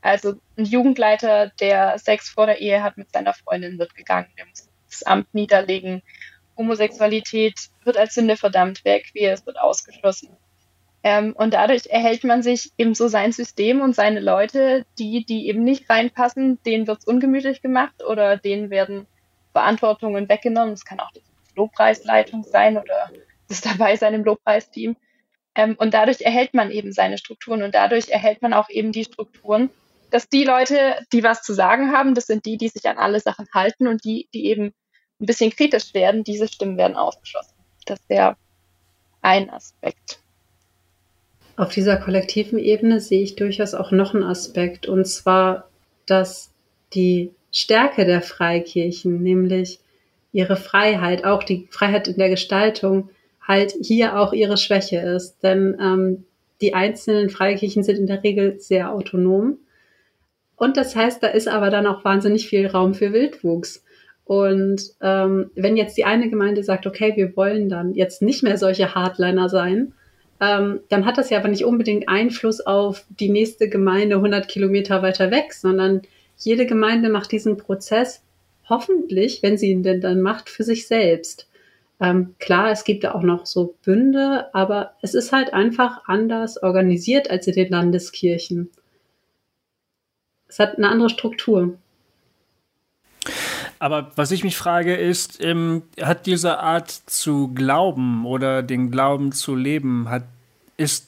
Also 0.02 0.36
ein 0.58 0.66
Jugendleiter, 0.66 1.52
der 1.60 1.98
Sex 1.98 2.30
vor 2.30 2.46
der 2.46 2.60
Ehe 2.60 2.84
hat 2.84 2.98
mit 2.98 3.12
seiner 3.12 3.34
Freundin, 3.34 3.80
wird 3.80 3.96
gegangen, 3.96 4.28
der 4.38 4.46
muss 4.46 4.70
das 4.90 5.04
Amt 5.04 5.34
niederlegen. 5.34 6.04
Homosexualität 6.58 7.70
wird 7.84 7.98
als 7.98 8.14
Sünde 8.14 8.38
verdammt, 8.38 8.82
wer 8.84 9.02
queer 9.02 9.34
ist, 9.34 9.46
wird 9.46 9.60
ausgeschlossen. 9.60 10.30
Ähm, 11.04 11.34
und 11.38 11.54
dadurch 11.54 11.88
erhält 11.88 12.24
man 12.24 12.42
sich 12.42 12.72
eben 12.78 12.96
so 12.96 13.10
sein 13.10 13.34
System 13.34 13.82
und 13.82 13.94
seine 13.94 14.22
Leute, 14.22 14.86
die, 14.98 15.26
die 15.26 15.48
eben 15.48 15.64
nicht 15.64 15.90
reinpassen, 15.90 16.64
denen 16.64 16.88
wird 16.88 17.00
es 17.00 17.06
ungemütlich 17.06 17.62
gemacht 17.62 18.04
oder 18.04 18.38
denen 18.38 18.70
werden 18.70 19.06
Verantwortungen 19.52 20.30
weggenommen. 20.30 20.74
Das 20.74 20.86
kann 20.86 21.02
auch 21.02 21.12
die 21.12 21.22
Lobpreisleitung 21.56 22.44
sein 22.44 22.78
oder 22.78 23.12
das 23.50 23.62
dabei 23.62 23.98
sein 23.98 24.14
im 24.14 24.24
Lobpreisteam. 24.24 24.96
Ähm, 25.56 25.76
und 25.78 25.94
dadurch 25.94 26.22
erhält 26.22 26.54
man 26.54 26.72
eben 26.72 26.94
seine 26.94 27.18
Strukturen 27.18 27.64
und 27.64 27.76
dadurch 27.76 28.10
erhält 28.10 28.42
man 28.42 28.54
auch 28.54 28.70
eben 28.70 28.94
die 28.94 29.04
Strukturen, 29.04 29.70
dass 30.10 30.30
die 30.30 30.46
Leute, 30.46 31.06
die 31.12 31.24
was 31.24 31.42
zu 31.42 31.54
sagen 31.54 31.92
haben, 31.92 32.16
das 32.16 32.28
sind 32.28 32.46
die, 32.46 32.58
die 32.58 32.70
sich 32.70 32.88
an 32.88 32.98
alle 32.98 33.20
Sachen 33.20 33.48
halten 33.54 33.88
und 33.88 34.06
die, 34.06 34.30
die 34.34 34.46
eben 34.46 34.74
ein 35.20 35.26
bisschen 35.26 35.52
kritisch 35.52 35.94
werden, 35.94 36.24
diese 36.24 36.48
Stimmen 36.48 36.78
werden 36.78 36.96
ausgeschlossen. 36.96 37.56
Das 37.86 38.00
wäre 38.08 38.38
ein 39.22 39.50
Aspekt. 39.50 40.23
Auf 41.56 41.72
dieser 41.72 41.98
kollektiven 41.98 42.58
Ebene 42.58 43.00
sehe 43.00 43.22
ich 43.22 43.36
durchaus 43.36 43.74
auch 43.74 43.92
noch 43.92 44.14
einen 44.14 44.24
Aspekt, 44.24 44.88
und 44.88 45.06
zwar, 45.06 45.70
dass 46.06 46.52
die 46.94 47.32
Stärke 47.52 48.06
der 48.06 48.22
Freikirchen, 48.22 49.22
nämlich 49.22 49.80
ihre 50.32 50.56
Freiheit, 50.56 51.26
auch 51.26 51.44
die 51.44 51.68
Freiheit 51.70 52.08
in 52.08 52.18
der 52.18 52.30
Gestaltung, 52.30 53.10
halt 53.40 53.74
hier 53.82 54.18
auch 54.18 54.34
ihre 54.34 54.58
Schwäche 54.58 54.98
ist. 54.98 55.44
Denn 55.44 55.78
ähm, 55.80 56.26
die 56.62 56.74
einzelnen 56.74 57.30
Freikirchen 57.30 57.84
sind 57.84 58.00
in 58.00 58.08
der 58.08 58.24
Regel 58.24 58.60
sehr 58.60 58.92
autonom. 58.92 59.58
Und 60.56 60.78
das 60.78 60.96
heißt, 60.96 61.22
da 61.22 61.28
ist 61.28 61.48
aber 61.48 61.70
dann 61.70 61.86
auch 61.86 62.04
wahnsinnig 62.04 62.48
viel 62.48 62.66
Raum 62.68 62.96
für 62.96 63.14
Wildwuchs. 63.14 63.84
Und 64.26 64.82
ähm, 65.02 65.52
wenn 65.56 65.78
jetzt 65.78 65.98
die 65.98 66.06
eine 66.06 66.30
Gemeinde 66.30 66.64
sagt, 66.64 66.88
okay, 66.88 67.14
wir 67.16 67.36
wollen 67.36 67.70
dann 67.70 67.94
jetzt 67.94 68.22
nicht 68.22 68.42
mehr 68.42 68.58
solche 68.58 68.96
Hardliner 68.96 69.50
sein, 69.50 69.94
ähm, 70.44 70.82
dann 70.90 71.06
hat 71.06 71.18
das 71.18 71.30
ja 71.30 71.40
aber 71.40 71.48
nicht 71.48 71.64
unbedingt 71.64 72.10
Einfluss 72.10 72.60
auf 72.60 73.06
die 73.10 73.30
nächste 73.30 73.70
Gemeinde 73.70 74.18
100 74.18 74.48
Kilometer 74.48 75.02
weiter 75.02 75.32
weg, 75.32 75.54
sondern 75.54 76.02
jede 76.38 76.66
Gemeinde 76.66 77.10
macht 77.10 77.32
diesen 77.32 77.56
Prozess 77.56 78.22
hoffentlich, 78.68 79.42
wenn 79.42 79.58
sie 79.58 79.72
ihn 79.72 79.84
denn 79.84 80.02
dann 80.02 80.22
macht, 80.22 80.50
für 80.50 80.64
sich 80.64 80.88
selbst. 80.88 81.48
Ähm, 82.00 82.36
klar, 82.40 82.72
es 82.72 82.84
gibt 82.84 83.04
da 83.04 83.14
auch 83.14 83.22
noch 83.22 83.46
so 83.46 83.76
Bünde, 83.86 84.54
aber 84.54 84.94
es 85.02 85.14
ist 85.14 85.32
halt 85.32 85.54
einfach 85.54 86.02
anders 86.08 86.62
organisiert 86.62 87.30
als 87.30 87.48
in 87.48 87.54
den 87.54 87.70
Landeskirchen. 87.70 88.70
Es 90.48 90.60
hat 90.60 90.78
eine 90.78 90.90
andere 90.90 91.10
Struktur. 91.10 91.78
Aber 93.84 94.12
was 94.16 94.32
ich 94.32 94.46
mich 94.46 94.56
frage 94.56 94.96
ist, 94.96 95.44
ähm, 95.44 95.84
hat 96.02 96.26
diese 96.26 96.60
Art 96.60 96.90
zu 96.90 97.50
glauben 97.54 98.26
oder 98.26 98.64
den 98.64 98.92
Glauben 98.92 99.34
zu 99.34 99.56
leben, 99.56 100.10
hat, 100.10 100.24
ist 100.78 101.08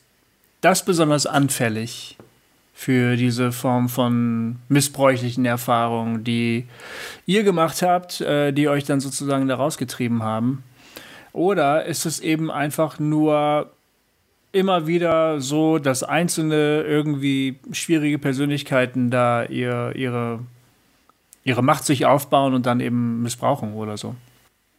das 0.62 0.86
besonders 0.86 1.26
anfällig 1.26 2.18
für 2.74 3.16
diese 3.16 3.52
Form 3.52 3.88
von 3.88 4.58
missbräuchlichen 4.68 5.46
Erfahrungen, 5.46 6.24
die 6.24 6.68
ihr 7.26 7.44
gemacht 7.44 7.82
habt, 7.82 8.20
äh, 8.22 8.52
die 8.52 8.68
euch 8.68 8.84
dann 8.84 9.00
sozusagen 9.00 9.48
da 9.48 9.56
rausgetrieben 9.56 10.24
haben? 10.24 10.64
Oder 11.32 11.86
ist 11.86 12.06
es 12.06 12.20
eben 12.20 12.52
einfach 12.52 13.00
nur 13.00 13.72
immer 14.52 14.88
wieder 14.88 15.42
so, 15.42 15.80
dass 15.80 16.04
einzelne 16.04 16.82
irgendwie 16.84 17.60
schwierige 17.72 18.20
Persönlichkeiten 18.20 19.12
da 19.12 19.44
ihr, 19.44 19.94
ihre, 19.96 20.40
ihre 21.44 21.62
Macht 21.62 21.86
sich 21.86 22.06
aufbauen 22.06 22.54
und 22.54 22.66
dann 22.66 22.80
eben 22.80 23.22
missbrauchen 23.22 23.74
oder 23.74 23.98
so? 23.98 24.16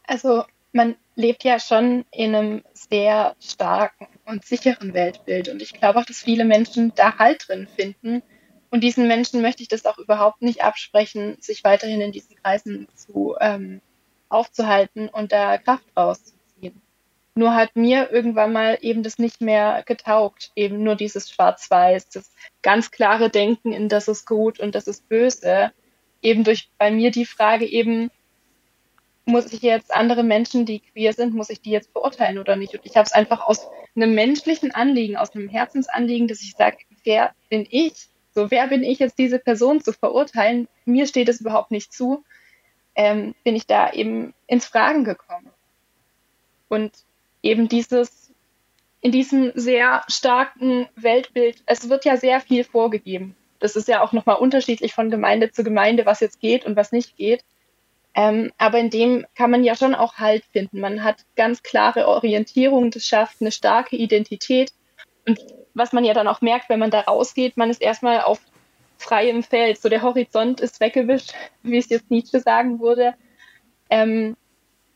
Also 0.07 0.45
man 0.72 0.97
lebt 1.14 1.45
ja 1.45 1.59
schon 1.61 2.05
in 2.11 2.34
einem 2.34 2.62
sehr 2.72 3.37
starken 3.41 4.07
und 4.27 4.45
sicheren 4.45 4.93
Weltbild 4.95 5.49
und 5.49 5.62
ich 5.62 5.72
glaube 5.72 6.01
auch, 6.01 6.05
dass 6.05 6.22
viele 6.22 6.45
Menschen 6.45 6.93
da 6.95 7.18
Halt 7.18 7.49
drin 7.49 7.66
finden. 7.66 8.22
Und 8.70 8.83
diesen 8.83 9.07
Menschen 9.07 9.41
möchte 9.43 9.62
ich 9.62 9.68
das 9.68 9.87
auch 9.87 9.99
überhaupt 9.99 10.43
nicht 10.43 10.62
absprechen, 10.62 11.37
sich 11.41 11.64
weiterhin 11.64 12.01
in 12.01 12.12
diesen 12.12 12.37
Kreisen 12.37 12.89
zu 12.95 13.37
ähm, 13.41 13.81
aufzuhalten 14.29 15.09
und 15.09 15.33
da 15.33 15.57
Kraft 15.57 15.87
rauszuholen. 15.97 16.37
Nur 17.39 17.55
hat 17.55 17.77
mir 17.77 18.11
irgendwann 18.11 18.53
mal 18.53 18.79
eben 18.81 19.03
das 19.03 19.18
nicht 19.18 19.43
mehr 19.43 19.83
getaugt. 19.87 20.53
Eben 20.57 20.83
nur 20.83 20.97
dieses 20.97 21.31
Schwarz-Weiß, 21.31 22.09
das 22.09 22.33
ganz 22.62 22.91
klare 22.91 23.29
Denken 23.29 23.72
in 23.72 23.91
das 23.91 24.09
ist 24.09 24.27
gut 24.27 24.59
und 24.59 24.74
das 24.74 24.87
ist 24.87 25.07
böse. 25.09 25.70
Eben 26.22 26.45
durch 26.45 26.70
bei 26.79 26.91
mir 26.91 27.11
die 27.11 27.27
Frage 27.27 27.66
eben, 27.66 28.11
muss 29.27 29.53
ich 29.53 29.61
jetzt 29.61 29.93
andere 29.93 30.22
Menschen, 30.22 30.64
die 30.64 30.81
queer 30.81 31.12
sind, 31.12 31.35
muss 31.35 31.51
ich 31.51 31.61
die 31.61 31.70
jetzt 31.70 31.91
verurteilen 31.91 32.39
oder 32.39 32.55
nicht? 32.57 32.74
Und 32.74 32.87
ich 32.87 32.97
habe 32.97 33.07
es 33.07 33.12
einfach 33.12 33.47
aus 33.47 33.66
einem 33.95 34.14
menschlichen 34.14 34.72
Anliegen, 34.72 35.16
aus 35.16 35.35
einem 35.35 35.49
Herzensanliegen, 35.49 36.29
dass 36.29 36.43
ich 36.43 36.55
sage, 36.57 36.79
wer 37.05 37.33
bin 37.51 37.66
ich? 37.68 38.09
So, 38.35 38.51
wer 38.51 38.68
bin 38.68 38.85
ich 38.85 39.01
jetzt, 39.01 39.18
diese 39.18 39.39
Person 39.39 39.81
zu 39.81 39.93
verurteilen? 39.93 40.68
Mir 40.85 41.07
steht 41.07 41.29
es 41.29 41.41
überhaupt 41.41 41.72
nicht 41.72 41.93
zu. 41.93 42.24
Ähm, 42.95 43.35
bin 43.45 43.57
ich 43.57 43.66
da 43.66 43.93
eben 43.93 44.33
ins 44.47 44.66
Fragen 44.66 45.05
gekommen. 45.05 45.51
Und 46.68 46.93
eben 47.43 47.68
dieses, 47.68 48.33
in 49.01 49.11
diesem 49.11 49.53
sehr 49.55 50.05
starken 50.07 50.89
Weltbild, 50.95 51.62
es 51.66 51.89
wird 51.89 52.05
ja 52.05 52.16
sehr 52.16 52.41
viel 52.41 52.62
vorgegeben. 52.62 53.35
Das 53.59 53.74
ist 53.74 53.89
ja 53.89 54.03
auch 54.03 54.12
nochmal 54.12 54.37
unterschiedlich 54.37 54.95
von 54.95 55.11
Gemeinde 55.11 55.51
zu 55.51 55.64
Gemeinde, 55.64 56.07
was 56.07 56.20
jetzt 56.20 56.41
geht 56.41 56.64
und 56.64 56.77
was 56.77 56.93
nicht 56.93 57.16
geht. 57.16 57.43
Ähm, 58.17 58.51
aber 58.57 58.79
in 58.79 58.89
dem 58.89 59.27
kann 59.35 59.51
man 59.51 59.62
ja 59.62 59.77
schon 59.77 59.95
auch 59.95 60.14
Halt 60.14 60.43
finden. 60.47 60.81
Man 60.81 61.05
hat 61.05 61.27
ganz 61.37 61.62
klare 61.62 62.09
Orientierung, 62.09 62.91
das 62.91 63.05
schafft 63.05 63.43
eine 63.43 63.53
starke 63.53 63.95
Identität. 63.95 64.73
Und 65.27 65.39
was 65.75 65.93
man 65.93 66.03
ja 66.03 66.14
dann 66.14 66.27
auch 66.27 66.41
merkt, 66.41 66.71
wenn 66.71 66.79
man 66.79 66.91
da 66.91 67.01
rausgeht, 67.01 67.59
man 67.59 67.69
ist 67.69 67.83
erstmal 67.83 68.23
auf 68.23 68.41
frei 68.97 69.29
im 69.29 69.43
Feld, 69.43 69.79
so 69.79 69.91
der 69.91 70.01
Horizont 70.01 70.62
ist 70.62 70.81
weggewischt, 70.81 71.35
wie 71.62 71.77
es 71.77 71.91
jetzt 71.91 72.11
Nietzsche 72.11 72.41
sagen 72.41 72.81
würde. 72.81 73.14
Ähm, 73.91 74.35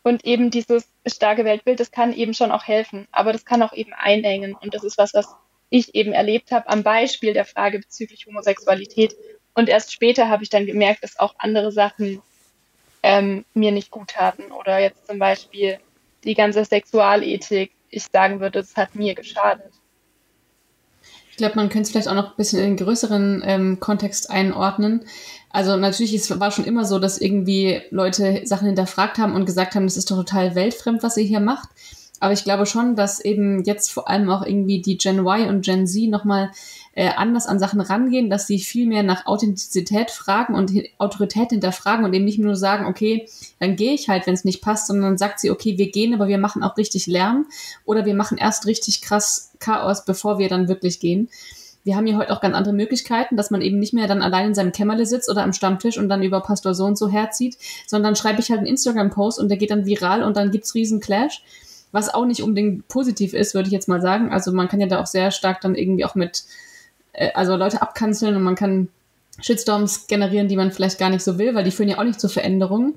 und 0.02 0.24
eben 0.24 0.50
dieses 0.50 0.90
starke 1.06 1.44
Weltbild, 1.44 1.78
das 1.78 1.90
kann 1.90 2.14
eben 2.14 2.32
schon 2.32 2.50
auch 2.50 2.64
helfen, 2.64 3.06
aber 3.12 3.34
das 3.34 3.44
kann 3.44 3.62
auch 3.62 3.74
eben 3.74 3.92
einengen. 3.92 4.54
Und 4.54 4.72
das 4.72 4.82
ist 4.82 4.96
was, 4.96 5.12
was 5.12 5.28
ich 5.68 5.94
eben 5.94 6.14
erlebt 6.14 6.52
habe 6.52 6.70
am 6.70 6.82
Beispiel 6.82 7.34
der 7.34 7.44
Frage 7.44 7.80
bezüglich 7.80 8.24
Homosexualität. 8.26 9.14
Und 9.52 9.68
erst 9.68 9.92
später 9.92 10.30
habe 10.30 10.42
ich 10.42 10.48
dann 10.48 10.64
gemerkt, 10.64 11.04
dass 11.04 11.18
auch 11.18 11.34
andere 11.36 11.70
Sachen 11.70 12.22
ähm, 13.02 13.44
mir 13.54 13.72
nicht 13.72 13.90
gut 13.90 14.08
taten. 14.08 14.52
Oder 14.52 14.78
jetzt 14.78 15.06
zum 15.06 15.18
Beispiel 15.18 15.78
die 16.24 16.34
ganze 16.34 16.64
Sexualethik. 16.64 17.72
Ich 17.90 18.06
sagen 18.12 18.40
würde, 18.40 18.60
es 18.60 18.76
hat 18.76 18.94
mir 18.94 19.14
geschadet. 19.14 19.72
Ich 21.30 21.36
glaube, 21.36 21.56
man 21.56 21.70
könnte 21.70 21.86
es 21.86 21.90
vielleicht 21.90 22.08
auch 22.08 22.14
noch 22.14 22.30
ein 22.30 22.36
bisschen 22.36 22.58
in 22.60 22.76
den 22.76 22.84
größeren 22.84 23.42
ähm, 23.46 23.80
Kontext 23.80 24.30
einordnen. 24.30 25.06
Also 25.48 25.76
natürlich, 25.76 26.12
es 26.14 26.38
war 26.38 26.50
schon 26.50 26.66
immer 26.66 26.84
so, 26.84 26.98
dass 26.98 27.20
irgendwie 27.20 27.80
Leute 27.90 28.46
Sachen 28.46 28.66
hinterfragt 28.66 29.18
haben 29.18 29.34
und 29.34 29.46
gesagt 29.46 29.74
haben, 29.74 29.86
das 29.86 29.96
ist 29.96 30.10
doch 30.10 30.16
total 30.16 30.54
weltfremd, 30.54 31.02
was 31.02 31.16
ihr 31.16 31.24
hier 31.24 31.40
macht. 31.40 31.70
Aber 32.20 32.34
ich 32.34 32.44
glaube 32.44 32.66
schon, 32.66 32.94
dass 32.94 33.18
eben 33.18 33.64
jetzt 33.64 33.90
vor 33.90 34.08
allem 34.08 34.28
auch 34.28 34.44
irgendwie 34.44 34.82
die 34.82 34.98
Gen 34.98 35.20
Y 35.20 35.48
und 35.48 35.64
Gen 35.64 35.86
Z 35.86 36.10
nochmal 36.10 36.50
äh, 37.00 37.14
anders 37.16 37.46
an 37.46 37.58
Sachen 37.58 37.80
rangehen, 37.80 38.28
dass 38.28 38.46
sie 38.46 38.58
viel 38.58 38.86
mehr 38.86 39.02
nach 39.02 39.24
Authentizität 39.24 40.10
fragen 40.10 40.54
und 40.54 40.70
Autorität 40.98 41.48
hinterfragen 41.48 42.04
und 42.04 42.12
eben 42.12 42.26
nicht 42.26 42.38
nur 42.38 42.56
sagen, 42.56 42.84
okay, 42.84 43.26
dann 43.58 43.74
gehe 43.76 43.94
ich 43.94 44.10
halt, 44.10 44.26
wenn 44.26 44.34
es 44.34 44.44
nicht 44.44 44.60
passt, 44.60 44.86
sondern 44.86 45.16
sagt 45.16 45.40
sie, 45.40 45.50
okay, 45.50 45.78
wir 45.78 45.90
gehen, 45.90 46.12
aber 46.12 46.28
wir 46.28 46.36
machen 46.36 46.62
auch 46.62 46.76
richtig 46.76 47.06
Lärm 47.06 47.46
oder 47.86 48.04
wir 48.04 48.12
machen 48.12 48.36
erst 48.36 48.66
richtig 48.66 49.00
krass 49.00 49.52
Chaos, 49.60 50.04
bevor 50.04 50.38
wir 50.38 50.50
dann 50.50 50.68
wirklich 50.68 51.00
gehen. 51.00 51.30
Wir 51.84 51.96
haben 51.96 52.04
hier 52.04 52.18
heute 52.18 52.32
auch 52.32 52.42
ganz 52.42 52.54
andere 52.54 52.74
Möglichkeiten, 52.74 53.34
dass 53.34 53.50
man 53.50 53.62
eben 53.62 53.78
nicht 53.78 53.94
mehr 53.94 54.06
dann 54.06 54.20
allein 54.20 54.48
in 54.48 54.54
seinem 54.54 54.72
Kämmerle 54.72 55.06
sitzt 55.06 55.30
oder 55.30 55.42
am 55.42 55.54
Stammtisch 55.54 55.96
und 55.96 56.10
dann 56.10 56.22
über 56.22 56.42
Pastor 56.42 56.74
so 56.74 56.84
und 56.84 56.98
so 56.98 57.08
herzieht, 57.08 57.56
sondern 57.86 58.14
schreibe 58.14 58.40
ich 58.40 58.50
halt 58.50 58.58
einen 58.58 58.68
Instagram-Post 58.68 59.38
und 59.38 59.48
der 59.48 59.56
geht 59.56 59.70
dann 59.70 59.86
viral 59.86 60.22
und 60.22 60.36
dann 60.36 60.50
gibt's 60.50 60.74
riesen 60.74 61.00
Clash 61.00 61.42
was 61.92 62.12
auch 62.12 62.24
nicht 62.24 62.42
unbedingt 62.42 62.86
positiv 62.86 63.34
ist, 63.34 63.52
würde 63.54 63.66
ich 63.66 63.72
jetzt 63.72 63.88
mal 63.88 64.00
sagen. 64.00 64.30
Also 64.30 64.52
man 64.52 64.68
kann 64.68 64.80
ja 64.80 64.86
da 64.86 65.00
auch 65.00 65.06
sehr 65.06 65.32
stark 65.32 65.60
dann 65.60 65.74
irgendwie 65.74 66.04
auch 66.04 66.14
mit, 66.14 66.44
also 67.34 67.56
Leute 67.56 67.82
abkanzeln 67.82 68.36
und 68.36 68.42
man 68.42 68.54
kann 68.54 68.88
Shitstorms 69.40 70.06
generieren, 70.06 70.48
die 70.48 70.56
man 70.56 70.72
vielleicht 70.72 70.98
gar 70.98 71.10
nicht 71.10 71.22
so 71.22 71.38
will, 71.38 71.54
weil 71.54 71.64
die 71.64 71.70
führen 71.70 71.88
ja 71.88 71.98
auch 71.98 72.04
nicht 72.04 72.20
zur 72.20 72.30
Veränderung. 72.30 72.94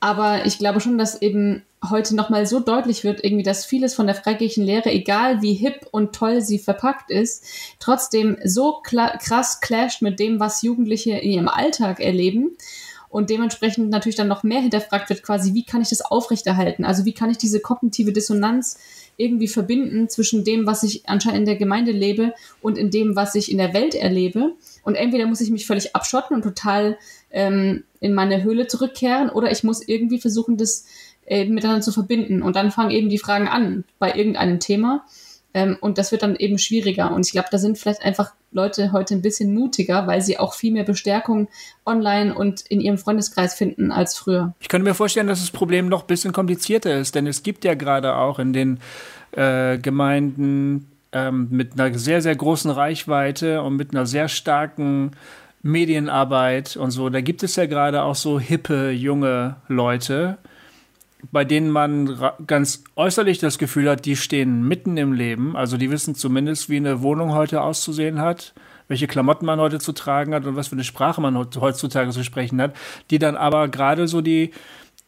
Aber 0.00 0.46
ich 0.46 0.58
glaube 0.58 0.80
schon, 0.80 0.96
dass 0.96 1.20
eben 1.20 1.62
heute 1.88 2.16
nochmal 2.16 2.46
so 2.46 2.60
deutlich 2.60 3.04
wird, 3.04 3.22
irgendwie, 3.22 3.42
dass 3.42 3.64
vieles 3.64 3.94
von 3.94 4.06
der 4.06 4.14
freikirchlichen 4.14 4.64
Lehre, 4.64 4.90
egal 4.90 5.42
wie 5.42 5.54
hip 5.54 5.86
und 5.90 6.14
toll 6.14 6.40
sie 6.40 6.58
verpackt 6.58 7.10
ist, 7.10 7.44
trotzdem 7.78 8.38
so 8.44 8.80
krass 8.82 9.60
clasht 9.60 10.02
mit 10.02 10.18
dem, 10.18 10.40
was 10.40 10.62
Jugendliche 10.62 11.12
in 11.12 11.30
ihrem 11.30 11.48
Alltag 11.48 12.00
erleben 12.00 12.56
und 13.10 13.28
dementsprechend 13.28 13.90
natürlich 13.90 14.16
dann 14.16 14.28
noch 14.28 14.42
mehr 14.42 14.60
hinterfragt 14.60 15.10
wird, 15.10 15.22
quasi, 15.22 15.52
wie 15.52 15.64
kann 15.64 15.82
ich 15.82 15.88
das 15.88 16.00
aufrechterhalten? 16.00 16.84
Also 16.84 17.04
wie 17.04 17.12
kann 17.12 17.30
ich 17.30 17.38
diese 17.38 17.60
kognitive 17.60 18.12
Dissonanz 18.12 18.78
irgendwie 19.20 19.48
verbinden 19.48 20.08
zwischen 20.08 20.44
dem, 20.44 20.66
was 20.66 20.82
ich 20.82 21.08
anscheinend 21.08 21.40
in 21.40 21.46
der 21.46 21.56
Gemeinde 21.56 21.92
lebe 21.92 22.34
und 22.60 22.78
in 22.78 22.90
dem, 22.90 23.16
was 23.16 23.34
ich 23.34 23.50
in 23.50 23.58
der 23.58 23.74
Welt 23.74 23.94
erlebe. 23.94 24.54
Und 24.82 24.94
entweder 24.94 25.26
muss 25.26 25.40
ich 25.40 25.50
mich 25.50 25.66
völlig 25.66 25.94
abschotten 25.94 26.34
und 26.34 26.42
total 26.42 26.96
ähm, 27.30 27.84
in 28.00 28.14
meine 28.14 28.42
Höhle 28.42 28.66
zurückkehren 28.66 29.30
oder 29.30 29.52
ich 29.52 29.62
muss 29.62 29.86
irgendwie 29.86 30.20
versuchen, 30.20 30.56
das 30.56 30.86
äh, 31.26 31.44
miteinander 31.44 31.82
zu 31.82 31.92
verbinden. 31.92 32.42
Und 32.42 32.56
dann 32.56 32.70
fangen 32.70 32.90
eben 32.90 33.08
die 33.08 33.18
Fragen 33.18 33.46
an 33.46 33.84
bei 33.98 34.12
irgendeinem 34.14 34.58
Thema. 34.58 35.04
Ähm, 35.52 35.76
und 35.80 35.98
das 35.98 36.12
wird 36.12 36.22
dann 36.22 36.36
eben 36.36 36.58
schwieriger. 36.58 37.12
Und 37.12 37.26
ich 37.26 37.32
glaube, 37.32 37.48
da 37.50 37.58
sind 37.58 37.78
vielleicht 37.78 38.02
einfach 38.02 38.32
Leute 38.52 38.92
heute 38.92 39.14
ein 39.14 39.22
bisschen 39.22 39.54
mutiger, 39.54 40.06
weil 40.06 40.20
sie 40.22 40.38
auch 40.38 40.54
viel 40.54 40.72
mehr 40.72 40.84
Bestärkung 40.84 41.48
online 41.86 42.34
und 42.34 42.62
in 42.62 42.80
ihrem 42.80 42.98
Freundeskreis 42.98 43.54
finden 43.54 43.92
als 43.92 44.16
früher. 44.16 44.54
Ich 44.60 44.68
könnte 44.68 44.88
mir 44.88 44.94
vorstellen, 44.94 45.28
dass 45.28 45.40
das 45.40 45.50
Problem 45.50 45.88
noch 45.88 46.02
ein 46.02 46.06
bisschen 46.06 46.32
komplizierter 46.32 46.98
ist, 46.98 47.14
denn 47.14 47.26
es 47.26 47.42
gibt 47.42 47.64
ja 47.64 47.74
gerade 47.74 48.16
auch 48.16 48.38
in 48.38 48.52
den 48.52 48.80
äh, 49.32 49.78
Gemeinden 49.78 50.88
ähm, 51.12 51.48
mit 51.50 51.78
einer 51.78 51.96
sehr, 51.96 52.22
sehr 52.22 52.34
großen 52.34 52.70
Reichweite 52.70 53.62
und 53.62 53.76
mit 53.76 53.92
einer 53.92 54.06
sehr 54.06 54.28
starken 54.28 55.12
Medienarbeit 55.62 56.76
und 56.76 56.90
so, 56.90 57.10
da 57.10 57.20
gibt 57.20 57.42
es 57.42 57.56
ja 57.56 57.66
gerade 57.66 58.02
auch 58.02 58.14
so 58.14 58.40
hippe 58.40 58.90
junge 58.90 59.56
Leute, 59.68 60.38
bei 61.32 61.44
denen 61.44 61.70
man 61.70 62.18
ganz 62.46 62.84
äußerlich 62.96 63.38
das 63.38 63.58
Gefühl 63.58 63.88
hat, 63.88 64.04
die 64.04 64.16
stehen 64.16 64.66
mitten 64.66 64.96
im 64.96 65.12
Leben. 65.12 65.56
Also 65.56 65.76
die 65.76 65.90
wissen 65.90 66.14
zumindest, 66.14 66.68
wie 66.68 66.76
eine 66.76 67.02
Wohnung 67.02 67.32
heute 67.32 67.60
auszusehen 67.62 68.20
hat, 68.20 68.54
welche 68.88 69.06
Klamotten 69.06 69.46
man 69.46 69.60
heute 69.60 69.78
zu 69.78 69.92
tragen 69.92 70.34
hat 70.34 70.46
und 70.46 70.56
was 70.56 70.68
für 70.68 70.76
eine 70.76 70.84
Sprache 70.84 71.20
man 71.20 71.36
heutzutage 71.36 72.10
zu 72.10 72.24
sprechen 72.24 72.60
hat. 72.60 72.74
Die 73.10 73.18
dann 73.18 73.36
aber 73.36 73.68
gerade 73.68 74.08
so 74.08 74.20
die, 74.20 74.52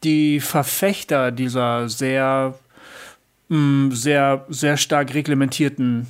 die 0.04 0.40
Verfechter 0.40 1.30
dieser 1.30 1.88
sehr, 1.88 2.54
mm, 3.48 3.90
sehr, 3.90 4.44
sehr 4.48 4.76
stark 4.76 5.14
reglementierten 5.14 6.06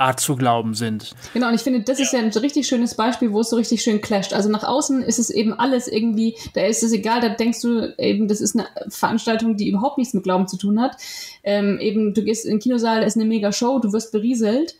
Art 0.00 0.20
zu 0.20 0.36
glauben 0.36 0.74
sind. 0.74 1.14
Genau, 1.34 1.48
und 1.48 1.54
ich 1.54 1.60
finde, 1.60 1.80
das 1.80 2.00
ist 2.00 2.12
ja 2.12 2.18
ein 2.20 2.30
richtig 2.30 2.66
schönes 2.66 2.94
Beispiel, 2.94 3.32
wo 3.32 3.40
es 3.40 3.50
so 3.50 3.56
richtig 3.56 3.82
schön 3.82 4.00
clasht. 4.00 4.32
Also 4.32 4.48
nach 4.48 4.64
außen 4.64 5.02
ist 5.02 5.18
es 5.18 5.30
eben 5.30 5.52
alles 5.52 5.88
irgendwie, 5.88 6.36
da 6.54 6.62
ist 6.62 6.82
es 6.82 6.92
egal, 6.92 7.20
da 7.20 7.28
denkst 7.28 7.60
du 7.60 7.94
eben, 7.98 8.26
das 8.26 8.40
ist 8.40 8.56
eine 8.56 8.66
Veranstaltung, 8.88 9.56
die 9.56 9.68
überhaupt 9.68 9.98
nichts 9.98 10.14
mit 10.14 10.24
Glauben 10.24 10.48
zu 10.48 10.56
tun 10.56 10.80
hat. 10.80 10.96
Ähm, 11.42 11.78
eben, 11.80 12.14
du 12.14 12.22
gehst 12.24 12.44
in 12.44 12.52
den 12.52 12.60
Kinosaal, 12.60 13.00
da 13.00 13.06
ist 13.06 13.16
eine 13.16 13.26
mega 13.26 13.52
Show, 13.52 13.78
du 13.78 13.92
wirst 13.92 14.12
berieselt. 14.12 14.76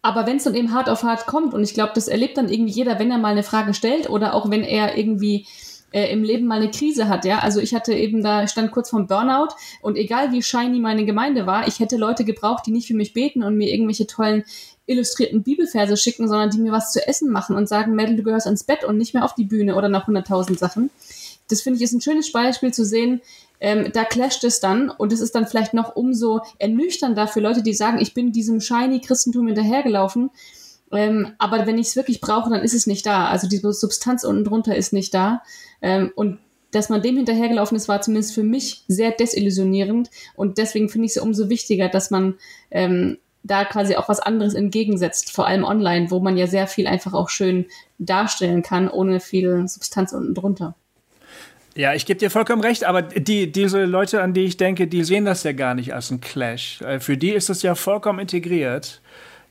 Aber 0.00 0.26
wenn 0.26 0.36
es 0.36 0.44
dann 0.44 0.54
eben 0.54 0.72
hart 0.72 0.88
auf 0.88 1.02
hart 1.02 1.26
kommt, 1.26 1.52
und 1.54 1.62
ich 1.62 1.74
glaube, 1.74 1.92
das 1.94 2.08
erlebt 2.08 2.38
dann 2.38 2.48
irgendwie 2.48 2.72
jeder, 2.72 2.98
wenn 2.98 3.10
er 3.10 3.18
mal 3.18 3.32
eine 3.32 3.42
Frage 3.42 3.74
stellt 3.74 4.08
oder 4.08 4.34
auch 4.34 4.50
wenn 4.50 4.62
er 4.62 4.96
irgendwie 4.96 5.46
äh, 5.92 6.12
im 6.12 6.22
Leben 6.22 6.46
mal 6.46 6.60
eine 6.60 6.70
Krise 6.70 7.08
hat, 7.08 7.24
ja. 7.24 7.38
Also 7.38 7.60
ich 7.60 7.74
hatte 7.74 7.94
eben 7.94 8.22
da, 8.22 8.46
stand 8.46 8.70
kurz 8.70 8.90
vom 8.90 9.06
Burnout 9.06 9.54
und 9.80 9.96
egal 9.96 10.32
wie 10.32 10.42
shiny 10.42 10.80
meine 10.80 11.04
Gemeinde 11.04 11.46
war, 11.46 11.66
ich 11.66 11.80
hätte 11.80 11.96
Leute 11.96 12.24
gebraucht, 12.24 12.66
die 12.66 12.70
nicht 12.70 12.86
für 12.86 12.94
mich 12.94 13.12
beten 13.12 13.42
und 13.42 13.56
mir 13.56 13.70
irgendwelche 13.70 14.06
tollen 14.06 14.44
illustrierten 14.86 15.42
Bibelverse 15.42 15.96
schicken, 15.96 16.28
sondern 16.28 16.50
die 16.50 16.58
mir 16.58 16.72
was 16.72 16.92
zu 16.92 17.06
essen 17.06 17.30
machen 17.30 17.56
und 17.56 17.68
sagen, 17.68 17.94
Mädel, 17.94 18.16
du 18.16 18.22
gehörst 18.22 18.46
ans 18.46 18.64
Bett 18.64 18.84
und 18.84 18.96
nicht 18.96 19.14
mehr 19.14 19.24
auf 19.24 19.34
die 19.34 19.44
Bühne 19.44 19.76
oder 19.76 19.88
nach 19.88 20.08
100.000 20.08 20.58
Sachen. 20.58 20.90
Das 21.48 21.62
finde 21.62 21.78
ich 21.78 21.84
ist 21.84 21.92
ein 21.92 22.00
schönes 22.00 22.32
Beispiel 22.32 22.72
zu 22.72 22.84
sehen, 22.84 23.20
ähm, 23.60 23.90
da 23.92 24.04
clasht 24.04 24.44
es 24.44 24.60
dann 24.60 24.88
und 24.90 25.12
es 25.12 25.20
ist 25.20 25.34
dann 25.34 25.46
vielleicht 25.46 25.74
noch 25.74 25.96
umso 25.96 26.42
ernüchternder 26.58 27.26
für 27.26 27.40
Leute, 27.40 27.62
die 27.62 27.74
sagen, 27.74 27.98
ich 27.98 28.14
bin 28.14 28.32
diesem 28.32 28.60
shiny 28.60 29.00
Christentum 29.00 29.46
hinterhergelaufen, 29.46 30.30
ähm, 30.92 31.32
aber 31.38 31.66
wenn 31.66 31.78
ich 31.78 31.88
es 31.88 31.96
wirklich 31.96 32.20
brauche, 32.20 32.50
dann 32.50 32.62
ist 32.62 32.74
es 32.74 32.86
nicht 32.86 33.06
da. 33.06 33.26
Also 33.26 33.48
diese 33.48 33.72
Substanz 33.72 34.24
unten 34.24 34.44
drunter 34.44 34.76
ist 34.76 34.92
nicht 34.92 35.12
da. 35.14 35.42
Ähm, 35.82 36.12
und 36.14 36.38
dass 36.70 36.88
man 36.88 37.02
dem 37.02 37.16
hinterhergelaufen 37.16 37.76
ist, 37.76 37.88
war 37.88 38.00
zumindest 38.00 38.34
für 38.34 38.42
mich 38.42 38.84
sehr 38.88 39.10
desillusionierend. 39.10 40.10
Und 40.34 40.58
deswegen 40.58 40.88
finde 40.88 41.06
ich 41.06 41.16
es 41.16 41.22
umso 41.22 41.48
wichtiger, 41.48 41.88
dass 41.88 42.10
man 42.10 42.34
ähm, 42.70 43.18
da 43.42 43.64
quasi 43.64 43.96
auch 43.96 44.08
was 44.08 44.20
anderes 44.20 44.54
entgegensetzt, 44.54 45.32
vor 45.32 45.46
allem 45.46 45.64
online, 45.64 46.10
wo 46.10 46.20
man 46.20 46.36
ja 46.36 46.46
sehr 46.46 46.66
viel 46.66 46.86
einfach 46.86 47.14
auch 47.14 47.30
schön 47.30 47.66
darstellen 47.98 48.62
kann, 48.62 48.88
ohne 48.88 49.20
viel 49.20 49.66
Substanz 49.68 50.12
unten 50.12 50.34
drunter. 50.34 50.74
Ja, 51.74 51.94
ich 51.94 52.06
gebe 52.06 52.18
dir 52.18 52.30
vollkommen 52.30 52.60
recht, 52.60 52.84
aber 52.84 53.02
die, 53.02 53.52
diese 53.52 53.84
Leute, 53.84 54.20
an 54.20 54.34
die 54.34 54.44
ich 54.44 54.56
denke, 54.56 54.88
die 54.88 55.04
sehen 55.04 55.24
das 55.24 55.44
ja 55.44 55.52
gar 55.52 55.74
nicht 55.74 55.94
als 55.94 56.10
ein 56.10 56.20
Clash. 56.20 56.82
Äh, 56.82 56.98
für 56.98 57.16
die 57.16 57.30
ist 57.30 57.48
das 57.48 57.62
ja 57.62 57.74
vollkommen 57.76 58.18
integriert 58.18 59.00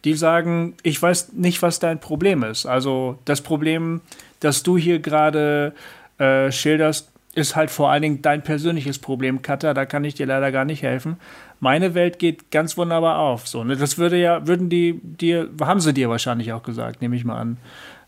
die 0.08 0.14
sagen, 0.14 0.76
ich 0.84 1.02
weiß 1.02 1.34
nicht, 1.34 1.62
was 1.62 1.80
dein 1.80 2.00
Problem 2.00 2.42
ist. 2.44 2.66
Also 2.66 3.20
das 3.26 3.42
Problem, 3.42 4.00
das 4.40 4.64
du 4.64 4.78
hier 4.78 5.00
gerade 5.00 5.74
äh, 6.18 6.50
schilderst, 6.50 7.10
ist 7.36 7.56
halt 7.58 7.70
vor 7.70 7.92
allen 7.92 8.02
Dingen 8.02 8.22
dein 8.22 8.42
persönliches 8.42 9.00
Problem, 9.00 9.42
Katha. 9.42 9.74
Da 9.74 9.86
kann 9.86 10.06
ich 10.06 10.16
dir 10.16 10.26
leider 10.26 10.52
gar 10.54 10.64
nicht 10.64 10.82
helfen. 10.82 11.18
Meine 11.60 11.94
Welt 11.94 12.20
geht 12.20 12.52
ganz 12.52 12.78
wunderbar 12.78 13.20
auf. 13.20 13.48
So, 13.48 13.66
ne? 13.66 13.76
Das 13.76 13.98
würde 13.98 14.18
ja, 14.18 14.48
würden 14.48 14.70
die 14.70 15.00
dir, 15.04 15.50
haben 15.62 15.82
sie 15.82 15.94
dir 15.94 16.10
wahrscheinlich 16.10 16.54
auch 16.54 16.64
gesagt, 16.64 17.02
nehme 17.02 17.18
ich 17.18 17.26
mal 17.26 17.38
an. 17.38 17.58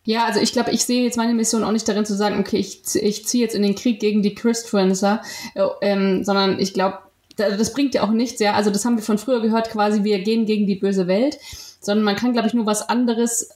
Ja, 0.06 0.26
also 0.26 0.40
ich 0.40 0.54
glaube, 0.54 0.72
ich 0.72 0.86
sehe 0.86 1.04
jetzt 1.04 1.18
meine 1.18 1.34
Mission 1.34 1.66
auch 1.66 1.74
nicht 1.74 1.88
darin 1.88 2.06
zu 2.06 2.16
sagen, 2.16 2.40
okay, 2.40 2.58
ich, 2.58 2.82
ich 2.96 3.28
ziehe 3.28 3.44
jetzt 3.44 3.56
in 3.56 3.62
den 3.62 3.76
Krieg 3.76 4.00
gegen 4.00 4.24
die 4.24 4.34
Christfluencer, 4.34 5.22
äh, 5.54 5.64
ähm, 5.82 6.24
sondern 6.24 6.60
ich 6.60 6.74
glaube, 6.74 7.00
das 7.36 7.74
bringt 7.74 7.94
ja 7.94 8.04
auch 8.04 8.12
nichts, 8.12 8.40
ja. 8.40 8.54
Also 8.54 8.70
das 8.72 8.86
haben 8.86 8.96
wir 8.96 9.04
von 9.04 9.18
früher 9.18 9.42
gehört, 9.42 9.70
quasi, 9.70 10.04
wir 10.04 10.20
gehen 10.20 10.46
gegen 10.46 10.66
die 10.66 10.76
böse 10.76 11.08
Welt 11.08 11.38
sondern 11.80 12.04
man 12.04 12.16
kann, 12.16 12.34
glaube 12.34 12.48
ich, 12.48 12.54
nur 12.54 12.66
was 12.66 12.88
anderes, 12.88 13.50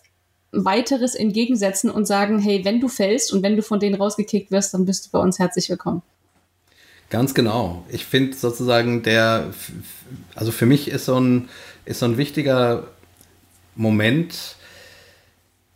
weiteres 0.51 1.15
entgegensetzen 1.15 1.89
und 1.89 2.05
sagen, 2.05 2.39
hey, 2.39 2.63
wenn 2.63 2.79
du 2.79 2.87
fällst 2.87 3.33
und 3.33 3.43
wenn 3.43 3.55
du 3.55 3.61
von 3.61 3.79
denen 3.79 3.95
rausgekickt 3.95 4.51
wirst, 4.51 4.73
dann 4.73 4.85
bist 4.85 5.05
du 5.05 5.11
bei 5.11 5.19
uns 5.19 5.39
herzlich 5.39 5.69
willkommen. 5.69 6.01
Ganz 7.09 7.33
genau. 7.33 7.83
Ich 7.89 8.05
finde 8.05 8.35
sozusagen 8.35 9.03
der, 9.03 9.53
also 10.35 10.51
für 10.51 10.65
mich 10.65 10.87
ist 10.87 11.05
so 11.05 11.19
ein, 11.19 11.49
ist 11.85 11.99
so 11.99 12.05
ein 12.05 12.17
wichtiger 12.17 12.87
Moment 13.75 14.55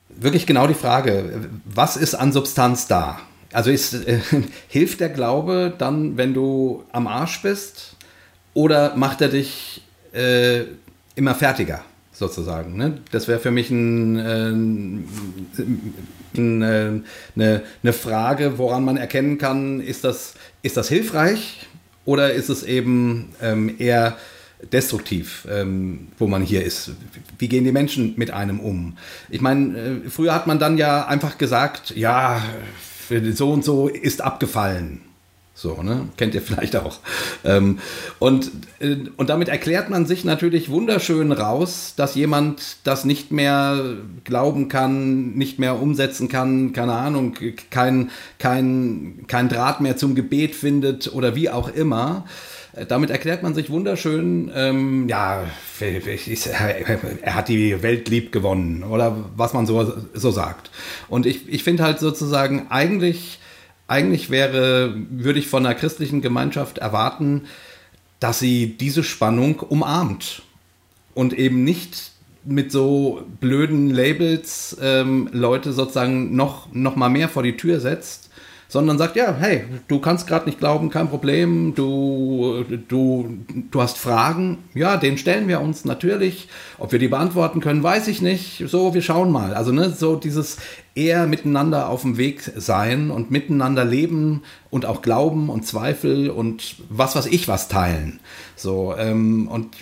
wirklich 0.10 0.46
genau 0.46 0.68
die 0.68 0.74
Frage, 0.74 1.50
was 1.66 1.98
ist 1.98 2.16
an 2.16 2.32
Substanz 2.32 2.88
da? 2.88 3.20
Also 3.54 3.72
ist, 3.72 3.94
äh, 3.94 4.20
hilft 4.68 5.00
der 5.00 5.10
Glaube 5.10 5.74
dann, 5.78 6.18
wenn 6.18 6.34
du 6.34 6.84
am 6.92 7.08
Arsch 7.08 7.42
bist? 7.42 7.96
Oder 8.54 8.96
macht 8.96 9.22
er 9.22 9.30
dich 9.30 9.84
äh, 10.14 10.64
immer 11.16 11.36
fertiger? 11.36 11.84
Sozusagen. 12.18 12.76
Ne? 12.78 13.00
Das 13.12 13.28
wäre 13.28 13.40
für 13.40 13.52
mich 13.52 13.70
ein, 13.70 14.18
äh, 14.18 14.50
ein, 16.38 16.62
äh, 16.62 16.92
eine, 17.36 17.64
eine 17.84 17.94
Frage, 17.94 18.58
woran 18.58 18.84
man 18.84 18.98
erkennen 18.98 19.38
kann, 19.38 19.80
ist 19.80 20.04
das, 20.04 20.34
ist 20.62 20.78
das 20.78 20.90
hilfreich 20.90 21.68
oder 22.06 22.34
ist 22.34 22.50
es 22.50 22.64
eben 22.64 23.30
ähm, 23.42 23.76
eher 23.78 24.18
destruktiv, 24.72 25.48
ähm, 25.50 26.08
wo 26.18 26.28
man 26.28 26.42
hier 26.42 26.64
ist. 26.64 26.92
Wie 27.38 27.48
gehen 27.48 27.64
die 27.64 27.72
Menschen 27.72 28.14
mit 28.18 28.32
einem 28.32 28.60
um? 28.60 28.98
Ich 29.30 29.42
meine, 29.42 29.78
äh, 29.78 30.10
früher 30.10 30.34
hat 30.34 30.48
man 30.48 30.58
dann 30.58 30.78
ja 30.78 31.06
einfach 31.06 31.38
gesagt, 31.38 31.96
ja, 31.96 32.42
so 33.34 33.52
und 33.52 33.64
so 33.64 33.88
ist 33.88 34.22
abgefallen. 34.22 35.02
So, 35.60 35.82
ne? 35.82 36.08
Kennt 36.18 36.36
ihr 36.36 36.42
vielleicht 36.44 36.76
auch. 36.76 37.00
Ähm, 37.44 37.80
und, 38.20 38.52
äh, 38.78 38.98
und 39.18 39.32
damit 39.32 39.50
erklärt 39.50 39.90
man 39.90 40.06
sich 40.06 40.24
natürlich 40.24 40.70
wunderschön 40.70 41.32
raus, 41.32 41.94
dass 41.96 42.14
jemand 42.14 42.78
das 42.84 43.06
nicht 43.06 43.32
mehr 43.32 43.96
glauben 44.24 44.70
kann, 44.70 45.32
nicht 45.32 45.58
mehr 45.58 45.82
umsetzen 45.82 46.30
kann, 46.30 46.74
keine 46.74 46.94
Ahnung, 46.94 47.34
kein, 47.72 48.12
kein, 48.38 49.26
kein 49.26 49.50
Draht 49.50 49.82
mehr 49.82 49.98
zum 49.98 50.14
Gebet 50.14 50.54
findet 50.54 51.12
oder 51.12 51.36
wie 51.36 51.50
auch 51.50 51.70
immer. 51.70 52.26
Damit 52.88 53.10
erklärt 53.10 53.42
man 53.42 53.56
sich 53.56 53.72
wunderschön, 53.72 54.52
ähm, 54.54 55.10
ja, 55.10 55.44
er 55.80 57.34
hat 57.34 57.48
die 57.48 57.82
Welt 57.82 58.10
lieb 58.10 58.32
gewonnen 58.32 58.84
oder 58.84 59.26
was 59.36 59.54
man 59.54 59.66
so, 59.66 59.92
so 60.14 60.30
sagt. 60.30 60.70
Und 61.08 61.26
ich, 61.26 61.50
ich 61.50 61.64
finde 61.64 61.82
halt 61.82 61.98
sozusagen, 61.98 62.68
eigentlich, 62.70 63.40
eigentlich 63.88 64.30
wäre, 64.30 64.96
würde 65.10 65.40
ich 65.40 65.48
von 65.48 65.66
einer 65.66 65.76
christlichen 65.76 66.22
Gemeinschaft 66.22 66.78
erwarten, 66.78 67.46
dass 68.20 68.40
sie 68.40 68.78
diese 68.78 69.04
Spannung 69.04 69.60
umarmt 69.60 70.42
und 71.14 71.34
eben 71.34 71.64
nicht 71.64 72.12
mit 72.44 72.72
so 72.72 73.24
blöden 73.40 73.90
Labels 73.90 74.78
ähm, 74.82 75.30
Leute 75.32 75.74
sozusagen 75.74 76.36
noch, 76.36 76.74
noch 76.74 76.96
mal 76.96 77.10
mehr 77.10 77.30
vor 77.30 77.44
die 77.44 77.58
Tür 77.58 77.80
setzt, 77.80 78.27
sondern 78.68 78.98
sagt, 78.98 79.16
ja, 79.16 79.36
hey, 79.40 79.64
du 79.88 80.00
kannst 80.00 80.28
gerade 80.28 80.46
nicht 80.46 80.60
glauben, 80.60 80.90
kein 80.90 81.10
Problem, 81.10 81.74
du, 81.74 82.66
du, 82.88 83.38
du 83.72 83.82
hast 83.82 83.98
Fragen, 83.98 84.58
ja, 84.74 84.98
den 84.98 85.18
stellen 85.18 85.48
wir 85.48 85.62
uns 85.62 85.86
natürlich. 85.86 86.50
Ob 86.78 86.92
wir 86.92 87.00
die 87.00 87.08
beantworten 87.08 87.62
können, 87.62 87.82
weiß 87.82 88.08
ich 88.10 88.22
nicht. 88.22 88.64
So, 88.68 88.94
wir 88.94 89.02
schauen 89.02 89.32
mal. 89.32 89.54
Also, 89.54 89.72
ne, 89.72 89.90
so 89.90 90.16
dieses 90.16 90.58
eher 90.96 91.28
miteinander 91.28 91.90
auf 91.90 92.02
dem 92.02 92.18
Weg 92.18 92.42
sein 92.56 93.12
und 93.12 93.32
miteinander 93.32 93.86
leben 93.86 94.42
und 94.70 94.86
auch 94.86 95.02
Glauben 95.02 95.50
und 95.50 95.66
Zweifel 95.66 96.30
und 96.30 96.76
was 96.90 97.16
was 97.16 97.28
ich 97.28 97.48
was 97.48 97.68
teilen. 97.68 98.20
So, 98.56 98.96
ähm, 98.98 99.48
und 99.48 99.76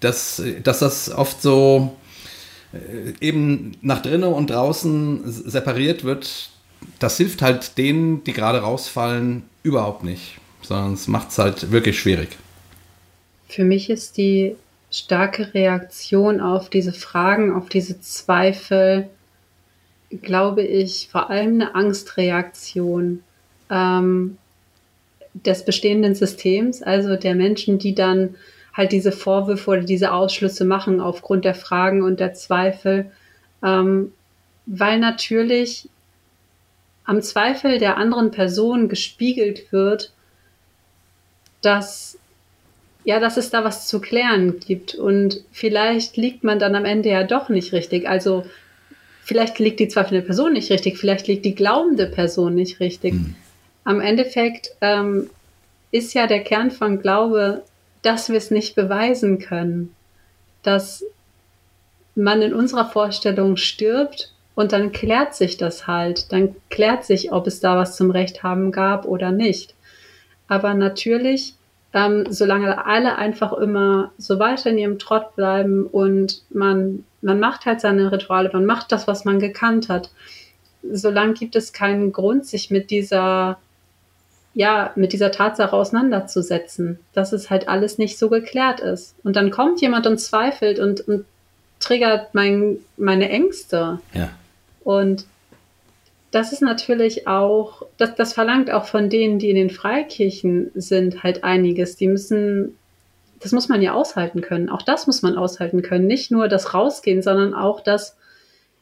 das, 0.00 0.42
dass 0.62 0.80
das 0.80 1.10
oft 1.10 1.40
so 1.42 1.96
äh, 2.72 3.12
eben 3.24 3.72
nach 3.80 4.02
drinnen 4.02 4.32
und 4.32 4.50
draußen 4.50 5.22
separiert 5.24 6.04
wird, 6.04 6.50
das 6.98 7.16
hilft 7.16 7.42
halt 7.42 7.78
denen, 7.78 8.24
die 8.24 8.32
gerade 8.32 8.58
rausfallen, 8.58 9.44
überhaupt 9.62 10.04
nicht, 10.04 10.38
sondern 10.62 10.94
es 10.94 11.08
macht 11.08 11.30
es 11.30 11.38
halt 11.38 11.70
wirklich 11.70 11.98
schwierig. 11.98 12.36
Für 13.48 13.64
mich 13.64 13.90
ist 13.90 14.16
die 14.16 14.56
starke 14.90 15.54
Reaktion 15.54 16.40
auf 16.40 16.68
diese 16.68 16.92
Fragen, 16.92 17.52
auf 17.52 17.68
diese 17.68 18.00
Zweifel, 18.00 19.08
glaube 20.10 20.62
ich, 20.62 21.08
vor 21.10 21.30
allem 21.30 21.54
eine 21.54 21.74
Angstreaktion 21.74 23.22
ähm, 23.70 24.36
des 25.34 25.64
bestehenden 25.64 26.14
Systems, 26.14 26.82
also 26.82 27.16
der 27.16 27.34
Menschen, 27.34 27.78
die 27.78 27.94
dann 27.94 28.34
halt 28.74 28.92
diese 28.92 29.12
Vorwürfe 29.12 29.70
oder 29.70 29.82
diese 29.82 30.12
Ausschlüsse 30.12 30.64
machen 30.64 31.00
aufgrund 31.00 31.44
der 31.44 31.54
Fragen 31.54 32.02
und 32.02 32.20
der 32.20 32.34
Zweifel, 32.34 33.10
ähm, 33.62 34.12
weil 34.66 34.98
natürlich 34.98 35.88
am 37.12 37.20
Zweifel 37.20 37.78
der 37.78 37.98
anderen 37.98 38.30
Person 38.30 38.88
gespiegelt 38.88 39.70
wird, 39.70 40.12
dass 41.60 42.18
ja, 43.04 43.20
dass 43.20 43.36
es 43.36 43.50
da 43.50 43.64
was 43.64 43.86
zu 43.86 44.00
klären 44.00 44.60
gibt 44.60 44.94
und 44.94 45.44
vielleicht 45.50 46.16
liegt 46.16 46.42
man 46.42 46.58
dann 46.58 46.74
am 46.74 46.86
Ende 46.86 47.10
ja 47.10 47.24
doch 47.24 47.50
nicht 47.50 47.74
richtig. 47.74 48.08
Also 48.08 48.46
vielleicht 49.24 49.58
liegt 49.58 49.78
die 49.78 49.88
zweifelnde 49.88 50.24
Person 50.24 50.54
nicht 50.54 50.70
richtig, 50.70 50.96
vielleicht 50.96 51.26
liegt 51.26 51.44
die 51.44 51.54
glaubende 51.54 52.06
Person 52.06 52.54
nicht 52.54 52.80
richtig. 52.80 53.12
Mhm. 53.12 53.34
Am 53.84 54.00
Endeffekt 54.00 54.70
ähm, 54.80 55.28
ist 55.90 56.14
ja 56.14 56.26
der 56.26 56.42
Kern 56.42 56.70
von 56.70 57.02
Glaube, 57.02 57.62
dass 58.00 58.30
wir 58.30 58.38
es 58.38 58.50
nicht 58.50 58.74
beweisen 58.74 59.38
können, 59.38 59.94
dass 60.62 61.04
man 62.14 62.40
in 62.40 62.54
unserer 62.54 62.88
Vorstellung 62.88 63.58
stirbt 63.58 64.31
und 64.54 64.72
dann 64.72 64.92
klärt 64.92 65.34
sich 65.34 65.56
das 65.56 65.86
halt. 65.86 66.32
Dann 66.32 66.54
klärt 66.68 67.04
sich, 67.04 67.32
ob 67.32 67.46
es 67.46 67.60
da 67.60 67.76
was 67.76 67.96
zum 67.96 68.10
Recht 68.10 68.42
haben 68.42 68.72
gab 68.72 69.06
oder 69.06 69.30
nicht. 69.30 69.74
Aber 70.48 70.74
natürlich, 70.74 71.54
ähm, 71.94 72.26
solange 72.28 72.84
alle 72.86 73.16
einfach 73.16 73.52
immer 73.54 74.12
so 74.18 74.38
weiter 74.38 74.70
in 74.70 74.78
ihrem 74.78 74.98
Trott 74.98 75.34
bleiben 75.36 75.86
und 75.86 76.42
man, 76.50 77.04
man 77.22 77.40
macht 77.40 77.64
halt 77.64 77.80
seine 77.80 78.12
Rituale, 78.12 78.50
man 78.52 78.66
macht 78.66 78.92
das, 78.92 79.06
was 79.06 79.24
man 79.24 79.38
gekannt 79.38 79.88
hat, 79.88 80.10
solange 80.90 81.34
gibt 81.34 81.56
es 81.56 81.72
keinen 81.72 82.12
Grund, 82.12 82.46
sich 82.46 82.70
mit 82.70 82.90
dieser, 82.90 83.58
ja, 84.52 84.92
mit 84.96 85.12
dieser 85.12 85.30
Tatsache 85.30 85.74
auseinanderzusetzen, 85.74 86.98
dass 87.14 87.32
es 87.32 87.50
halt 87.50 87.68
alles 87.68 87.98
nicht 87.98 88.18
so 88.18 88.28
geklärt 88.28 88.80
ist. 88.80 89.14
Und 89.22 89.36
dann 89.36 89.50
kommt 89.50 89.80
jemand 89.80 90.06
und 90.06 90.18
zweifelt 90.18 90.78
und, 90.78 91.00
und 91.08 91.24
triggert 91.78 92.34
mein, 92.34 92.78
meine 92.96 93.28
Ängste. 93.28 94.00
Ja. 94.12 94.30
Und 94.84 95.26
das 96.30 96.52
ist 96.52 96.62
natürlich 96.62 97.26
auch, 97.26 97.82
das, 97.98 98.14
das 98.14 98.32
verlangt 98.32 98.70
auch 98.70 98.86
von 98.86 99.10
denen, 99.10 99.38
die 99.38 99.50
in 99.50 99.56
den 99.56 99.70
Freikirchen 99.70 100.70
sind, 100.74 101.22
halt 101.22 101.44
einiges. 101.44 101.96
Die 101.96 102.08
müssen, 102.08 102.76
das 103.40 103.52
muss 103.52 103.68
man 103.68 103.82
ja 103.82 103.92
aushalten 103.92 104.40
können. 104.40 104.70
Auch 104.70 104.82
das 104.82 105.06
muss 105.06 105.22
man 105.22 105.36
aushalten 105.36 105.82
können. 105.82 106.06
Nicht 106.06 106.30
nur 106.30 106.48
das 106.48 106.72
Rausgehen, 106.72 107.22
sondern 107.22 107.54
auch 107.54 107.80
das 107.80 108.16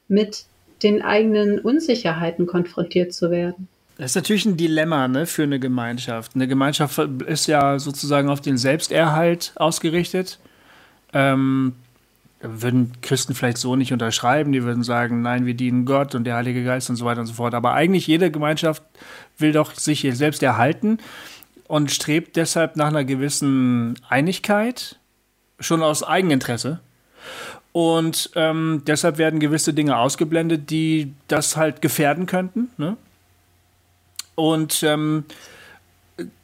mit 0.07 0.45
den 0.83 1.03
eigenen 1.03 1.59
Unsicherheiten 1.59 2.47
konfrontiert 2.47 3.13
zu 3.13 3.31
werden. 3.31 3.69
Das 3.99 4.13
ist 4.13 4.15
natürlich 4.15 4.47
ein 4.47 4.57
Dilemma 4.57 5.09
ne, 5.09 5.27
für 5.27 5.43
eine 5.43 5.59
Gemeinschaft. 5.59 6.35
Eine 6.35 6.49
Gemeinschaft 6.49 6.99
ist 7.27 7.47
ja 7.49 7.79
sozusagen 7.79 8.31
auf 8.31 8.41
den 8.41 8.57
Selbsterhalt 8.57 9.53
ausgerichtet. 9.57 10.39
Ähm, 11.13 11.75
würden 12.41 12.93
Christen 13.03 13.35
vielleicht 13.35 13.59
so 13.59 13.77
nicht 13.77 13.93
unterschreiben. 13.93 14.53
Die 14.53 14.65
würden 14.65 14.83
sagen, 14.83 15.23
nein, 15.23 15.47
wir 15.47 15.55
dienen 15.55 15.85
Gott 15.85 16.15
und 16.15 16.25
der 16.25 16.37
Heilige 16.37 16.65
Geist 16.65 16.89
und 16.91 16.97
so 16.97 17.05
weiter 17.05 17.21
und 17.21 17.27
so 17.27 17.35
fort. 17.35 17.55
Aber 17.55 17.75
eigentlich 17.75 18.07
jede 18.07 18.31
Gemeinschaft 18.31 18.83
will 19.39 19.53
doch 19.53 19.75
sich 19.75 20.07
selbst 20.12 20.43
erhalten 20.43 20.99
und 21.69 21.91
strebt 21.91 22.37
deshalb 22.37 22.77
nach 22.77 22.89
einer 22.89 23.05
gewissen 23.05 23.99
Einigkeit, 24.09 24.97
schon 25.61 25.83
aus 25.83 26.03
Eigeninteresse. 26.03 26.81
Und 27.73 28.31
ähm, 28.35 28.83
deshalb 28.87 29.19
werden 29.19 29.39
gewisse 29.39 29.75
Dinge 29.75 29.97
ausgeblendet, 29.97 30.71
die 30.71 31.12
das 31.29 31.57
halt 31.57 31.83
gefährden 31.83 32.27
könnten. 32.27 32.71
Ne? 32.79 32.97
Und 34.35 34.83
ähm, 34.83 35.25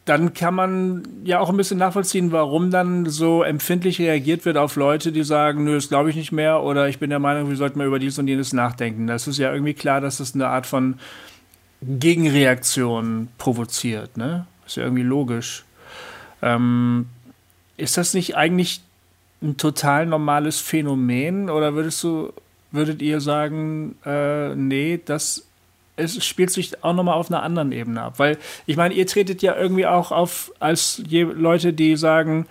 dann 0.04 0.34
kann 0.34 0.54
man 0.54 1.02
ja 1.24 1.40
auch 1.40 1.50
ein 1.50 1.56
bisschen 1.56 1.78
nachvollziehen, 1.78 2.30
warum 2.30 2.70
dann 2.70 3.06
so 3.06 3.42
empfindlich 3.42 3.98
reagiert 3.98 4.44
wird 4.44 4.56
auf 4.56 4.76
Leute, 4.76 5.10
die 5.10 5.24
sagen, 5.24 5.64
nö, 5.64 5.74
das 5.74 5.88
glaube 5.88 6.10
ich 6.10 6.16
nicht 6.16 6.32
mehr 6.32 6.62
oder 6.62 6.88
ich 6.88 6.98
bin 6.98 7.10
der 7.10 7.18
Meinung, 7.18 7.48
wir 7.48 7.56
sollten 7.56 7.78
mal 7.78 7.86
über 7.86 7.98
dies 7.98 8.18
und 8.18 8.28
jenes 8.28 8.52
nachdenken. 8.52 9.06
Das 9.06 9.26
ist 9.26 9.38
ja 9.38 9.52
irgendwie 9.52 9.74
klar, 9.74 10.00
dass 10.00 10.18
das 10.18 10.34
eine 10.34 10.48
Art 10.48 10.66
von 10.66 10.98
Gegenreaktion 11.82 13.28
provoziert, 13.38 14.16
ne? 14.16 14.46
Ist 14.66 14.76
ja 14.76 14.84
irgendwie 14.84 15.02
logisch. 15.02 15.64
Ähm, 16.42 17.06
ist 17.76 17.96
das 17.96 18.14
nicht 18.14 18.36
eigentlich 18.36 18.80
ein 19.42 19.56
total 19.56 20.06
normales 20.06 20.60
Phänomen 20.60 21.50
oder 21.50 21.74
würdest 21.74 22.02
du, 22.02 22.32
würdet 22.70 23.02
ihr 23.02 23.20
sagen, 23.20 23.96
äh, 24.04 24.54
nee, 24.54 25.00
das 25.04 25.45
es 25.96 26.24
spielt 26.24 26.50
sich 26.50 26.84
auch 26.84 26.94
nochmal 26.94 27.14
auf 27.14 27.30
einer 27.30 27.42
anderen 27.42 27.72
Ebene 27.72 28.02
ab. 28.02 28.18
Weil, 28.18 28.38
ich 28.66 28.76
meine, 28.76 28.94
ihr 28.94 29.06
tretet 29.06 29.42
ja 29.42 29.56
irgendwie 29.56 29.86
auch 29.86 30.12
auf 30.12 30.52
als 30.60 31.02
Leute, 31.08 31.72
die 31.72 31.96
sagen, 31.96 32.46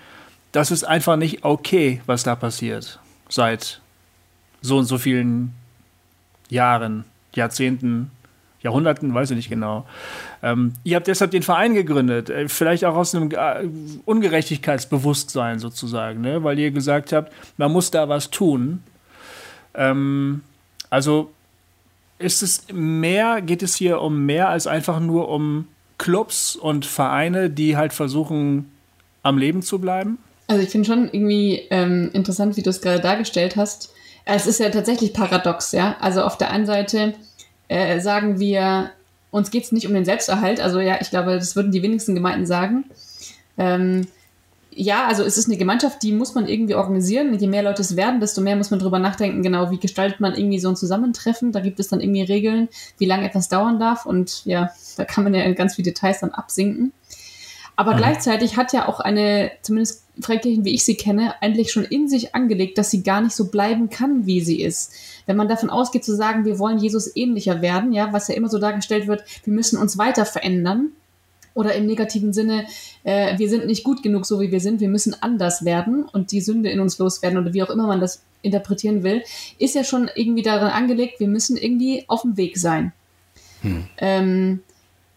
das 0.51 0.72
ist 0.72 0.84
einfach 0.84 1.15
nicht 1.15 1.43
okay, 1.43 2.01
was 2.05 2.23
da 2.23 2.35
passiert. 2.35 2.99
Seit 3.30 3.81
so 4.61 4.77
und 4.77 4.85
so 4.85 4.97
vielen 4.97 5.53
Jahren, 6.49 7.05
Jahrzehnten, 7.34 8.11
Jahrhunderten, 8.61 9.13
weiß 9.13 9.30
ich 9.30 9.35
nicht 9.38 9.49
genau. 9.49 9.85
Ähm, 10.41 10.73
ihr 10.84 10.95
habt 10.95 11.07
deshalb 11.07 11.31
den 11.31 11.43
Verein 11.43 11.76
gegründet, 11.76 12.30
äh, 12.30 12.49
vielleicht 12.49 12.84
auch 12.85 12.95
aus 12.95 13.13
einem 13.13 13.30
äh, 13.31 13.67
Ungerechtigkeitsbewusstsein 14.05 15.59
sozusagen, 15.59 16.22
ne? 16.22 16.43
weil 16.43 16.57
ihr 16.57 16.72
gesagt 16.72 17.13
habt, 17.13 17.31
man 17.57 17.72
muss 17.72 17.91
da 17.91 18.09
was 18.09 18.31
tun. 18.31 18.81
Ähm, 19.76 20.41
also 20.89 21.31
ist 22.17 22.41
es 22.43 22.63
mehr, 22.71 23.41
geht 23.41 23.63
es 23.63 23.75
hier 23.75 24.01
um 24.01 24.25
mehr 24.25 24.49
als 24.49 24.67
einfach 24.67 24.99
nur 24.99 25.29
um 25.29 25.67
Clubs 25.97 26.55
und 26.55 26.85
Vereine, 26.85 27.49
die 27.49 27.77
halt 27.77 27.93
versuchen, 27.93 28.71
am 29.23 29.37
Leben 29.37 29.61
zu 29.61 29.79
bleiben? 29.79 30.17
Also 30.47 30.61
ich 30.61 30.69
finde 30.69 30.87
schon 30.87 31.09
irgendwie 31.11 31.63
ähm, 31.71 32.11
interessant, 32.13 32.57
wie 32.57 32.61
du 32.61 32.69
es 32.69 32.81
gerade 32.81 32.99
dargestellt 32.99 33.55
hast. 33.55 33.91
Es 34.25 34.47
ist 34.47 34.59
ja 34.59 34.69
tatsächlich 34.69 35.13
paradox, 35.13 35.71
ja. 35.71 35.97
Also 35.99 36.23
auf 36.23 36.37
der 36.37 36.51
einen 36.51 36.65
Seite 36.65 37.13
äh, 37.67 37.99
sagen 37.99 38.39
wir, 38.39 38.91
uns 39.31 39.51
geht 39.51 39.63
es 39.63 39.71
nicht 39.71 39.87
um 39.87 39.93
den 39.93 40.05
Selbsterhalt. 40.05 40.59
Also 40.59 40.79
ja, 40.79 40.97
ich 41.01 41.09
glaube, 41.09 41.35
das 41.35 41.55
würden 41.55 41.71
die 41.71 41.81
wenigsten 41.81 42.15
Gemeinden 42.15 42.45
sagen. 42.45 42.85
Ähm, 43.57 44.07
ja, 44.77 45.07
also 45.07 45.23
es 45.23 45.38
ist 45.38 45.47
eine 45.47 45.57
Gemeinschaft, 45.57 46.03
die 46.03 46.11
muss 46.11 46.35
man 46.35 46.47
irgendwie 46.47 46.76
organisieren. 46.76 47.34
Je 47.39 47.47
mehr 47.47 47.64
Leute 47.64 47.81
es 47.81 47.95
werden, 47.95 48.19
desto 48.19 48.41
mehr 48.41 48.57
muss 48.57 48.72
man 48.72 48.80
drüber 48.80 48.99
nachdenken, 48.99 49.41
genau, 49.41 49.72
wie 49.72 49.80
gestaltet 49.80 50.19
man 50.19 50.35
irgendwie 50.35 50.60
so 50.60 50.68
ein 50.68 50.76
Zusammentreffen. 50.76 51.53
Da 51.53 51.61
gibt 51.61 51.80
es 51.80 51.88
dann 51.88 52.02
irgendwie 52.02 52.23
Regeln, 52.23 52.68
wie 52.97 53.06
lange 53.06 53.26
etwas 53.26 53.47
dauern 53.47 53.80
darf. 53.80 54.06
Und 54.06 54.43
ja, 54.45 54.72
da 54.97 55.06
kann 55.06 55.23
man 55.23 55.34
ja 55.34 55.43
in 55.43 55.56
ganz 55.56 55.76
viele 55.76 55.91
Details 55.91 56.19
dann 56.19 56.31
absinken. 56.31 56.91
Aber 57.77 57.93
mhm. 57.93 57.97
gleichzeitig 57.97 58.57
hat 58.57 58.73
ja 58.73 58.89
auch 58.89 58.99
eine, 58.99 59.52
zumindest 59.61 60.03
Freikirchen, 60.19 60.65
wie 60.65 60.73
ich 60.73 60.84
sie 60.84 60.95
kenne, 60.95 61.35
eigentlich 61.41 61.72
schon 61.72 61.85
in 61.85 62.10
sich 62.10 62.35
angelegt, 62.35 62.77
dass 62.77 62.91
sie 62.91 63.02
gar 63.02 63.22
nicht 63.22 63.35
so 63.35 63.49
bleiben 63.49 63.89
kann, 63.89 64.26
wie 64.26 64.41
sie 64.41 64.61
ist. 64.61 64.93
Wenn 65.26 65.38
man 65.38 65.47
davon 65.47 65.69
ausgeht 65.69 66.03
zu 66.03 66.15
sagen, 66.15 66.43
wir 66.43 66.60
wollen 66.60 66.80
Jesus 66.80 67.15
ähnlicher 67.15 67.61
werden, 67.61 67.93
ja, 67.93 68.11
was 68.11 68.27
ja 68.27 68.35
immer 68.35 68.49
so 68.49 68.60
dargestellt 68.60 69.07
wird, 69.07 69.23
wir 69.45 69.53
müssen 69.53 69.77
uns 69.77 69.97
weiter 69.97 70.26
verändern, 70.26 70.91
oder 71.56 71.73
im 71.73 71.88
negativen 71.88 72.34
Sinne, 72.34 72.68
äh, 73.03 73.36
wir 73.40 73.49
sind 73.49 73.65
nicht 73.65 73.84
gut 73.84 74.03
genug, 74.03 74.27
so 74.27 74.40
wie 74.40 74.52
wir 74.52 74.60
sind, 74.60 74.82
wir 74.82 74.90
müssen 74.90 75.15
anders 75.22 75.65
werden 75.65 76.03
und 76.03 76.32
die 76.32 76.41
Sünde 76.41 76.69
in 76.69 76.80
uns 76.80 76.99
loswerden 76.99 77.40
oder 77.40 77.53
wie 77.53 77.64
auch 77.64 77.72
immer 77.72 77.88
man 77.88 78.02
das 78.02 78.22
interpretieren 78.44 79.02
will, 79.02 79.23
ist 79.57 79.73
ja 79.73 79.84
schon 79.84 80.11
irgendwie 80.14 80.44
darin 80.44 80.68
angelegt, 80.68 81.19
wir 81.19 81.27
müssen 81.27 81.57
irgendwie 81.57 82.03
auf 82.07 82.22
dem 82.22 82.38
Weg 82.38 82.57
sein. 82.57 82.94
Hm. 83.61 83.88
Ähm, 83.98 84.60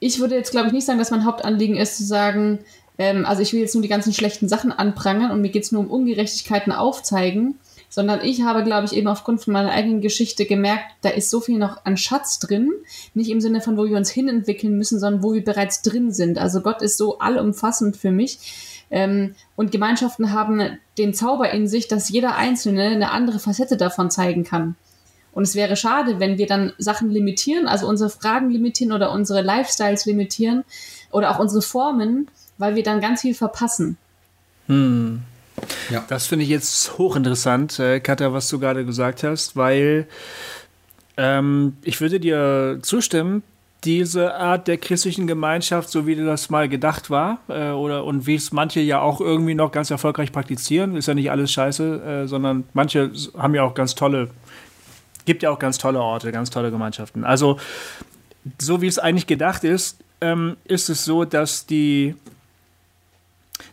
ich 0.00 0.20
würde 0.20 0.36
jetzt, 0.36 0.52
glaube 0.52 0.68
ich, 0.68 0.72
nicht 0.72 0.86
sagen, 0.86 0.98
dass 0.98 1.10
mein 1.10 1.26
Hauptanliegen 1.26 1.76
ist, 1.76 1.98
zu 1.98 2.04
sagen, 2.04 2.60
ähm, 2.98 3.26
also 3.26 3.42
ich 3.42 3.52
will 3.52 3.60
jetzt 3.60 3.74
nur 3.74 3.82
die 3.82 3.88
ganzen 3.88 4.12
schlechten 4.12 4.48
Sachen 4.48 4.72
anprangern 4.72 5.32
und 5.32 5.40
mir 5.40 5.50
geht 5.50 5.64
es 5.64 5.72
nur 5.72 5.82
um 5.82 5.90
Ungerechtigkeiten 5.90 6.72
aufzeigen, 6.72 7.58
sondern 7.88 8.20
ich 8.22 8.42
habe, 8.42 8.64
glaube 8.64 8.86
ich, 8.86 8.94
eben 8.94 9.08
aufgrund 9.08 9.42
von 9.42 9.52
meiner 9.52 9.70
eigenen 9.70 10.00
Geschichte 10.00 10.44
gemerkt, 10.44 10.84
da 11.00 11.08
ist 11.08 11.30
so 11.30 11.40
viel 11.40 11.58
noch 11.58 11.84
an 11.84 11.96
Schatz 11.96 12.38
drin. 12.38 12.70
Nicht 13.14 13.30
im 13.30 13.40
Sinne 13.40 13.60
von, 13.60 13.76
wo 13.76 13.86
wir 13.86 13.96
uns 13.96 14.10
hinentwickeln 14.10 14.76
müssen, 14.76 15.00
sondern 15.00 15.22
wo 15.22 15.32
wir 15.32 15.44
bereits 15.44 15.82
drin 15.82 16.12
sind. 16.12 16.38
Also 16.38 16.60
Gott 16.60 16.82
ist 16.82 16.98
so 16.98 17.18
allumfassend 17.18 17.96
für 17.96 18.10
mich. 18.10 18.84
Ähm, 18.90 19.34
und 19.56 19.72
Gemeinschaften 19.72 20.32
haben 20.32 20.78
den 20.96 21.14
Zauber 21.14 21.50
in 21.50 21.66
sich, 21.66 21.88
dass 21.88 22.08
jeder 22.08 22.36
Einzelne 22.36 22.84
eine 22.84 23.10
andere 23.10 23.38
Facette 23.38 23.76
davon 23.76 24.10
zeigen 24.10 24.44
kann. 24.44 24.76
Und 25.32 25.44
es 25.44 25.54
wäre 25.54 25.76
schade, 25.76 26.20
wenn 26.20 26.38
wir 26.38 26.46
dann 26.46 26.72
Sachen 26.78 27.10
limitieren, 27.10 27.68
also 27.68 27.86
unsere 27.86 28.10
Fragen 28.10 28.50
limitieren 28.50 28.92
oder 28.92 29.12
unsere 29.12 29.42
Lifestyles 29.42 30.04
limitieren 30.06 30.64
oder 31.10 31.30
auch 31.30 31.38
unsere 31.38 31.62
Formen, 31.62 32.28
weil 32.56 32.74
wir 32.74 32.82
dann 32.82 33.00
ganz 33.00 33.20
viel 33.20 33.34
verpassen. 33.34 33.96
Hm. 34.66 35.22
Ja. 35.90 36.04
Das 36.08 36.26
finde 36.26 36.44
ich 36.44 36.50
jetzt 36.50 36.98
hochinteressant, 36.98 37.78
äh, 37.78 38.00
Katja, 38.00 38.32
was 38.32 38.48
du 38.48 38.58
gerade 38.58 38.84
gesagt 38.84 39.22
hast, 39.22 39.56
weil 39.56 40.06
ähm, 41.16 41.76
ich 41.82 42.00
würde 42.00 42.20
dir 42.20 42.78
zustimmen, 42.82 43.42
diese 43.84 44.34
Art 44.34 44.66
der 44.66 44.76
christlichen 44.76 45.26
Gemeinschaft, 45.26 45.88
so 45.88 46.06
wie 46.06 46.16
das 46.16 46.50
mal 46.50 46.68
gedacht 46.68 47.10
war, 47.10 47.38
äh, 47.48 47.70
oder 47.70 48.04
und 48.04 48.26
wie 48.26 48.34
es 48.34 48.52
manche 48.52 48.80
ja 48.80 49.00
auch 49.00 49.20
irgendwie 49.20 49.54
noch 49.54 49.70
ganz 49.70 49.90
erfolgreich 49.90 50.32
praktizieren, 50.32 50.96
ist 50.96 51.06
ja 51.06 51.14
nicht 51.14 51.30
alles 51.30 51.52
scheiße, 51.52 52.02
äh, 52.02 52.26
sondern 52.26 52.64
manche 52.72 53.12
haben 53.36 53.54
ja 53.54 53.62
auch 53.62 53.74
ganz 53.74 53.94
tolle, 53.94 54.30
gibt 55.26 55.42
ja 55.42 55.50
auch 55.50 55.58
ganz 55.58 55.78
tolle 55.78 56.00
Orte, 56.00 56.32
ganz 56.32 56.50
tolle 56.50 56.70
Gemeinschaften. 56.70 57.24
Also, 57.24 57.58
so 58.60 58.80
wie 58.82 58.88
es 58.88 58.98
eigentlich 58.98 59.26
gedacht 59.26 59.62
ist, 59.62 59.98
ähm, 60.20 60.56
ist 60.64 60.88
es 60.88 61.04
so, 61.04 61.24
dass 61.24 61.66
die 61.66 62.16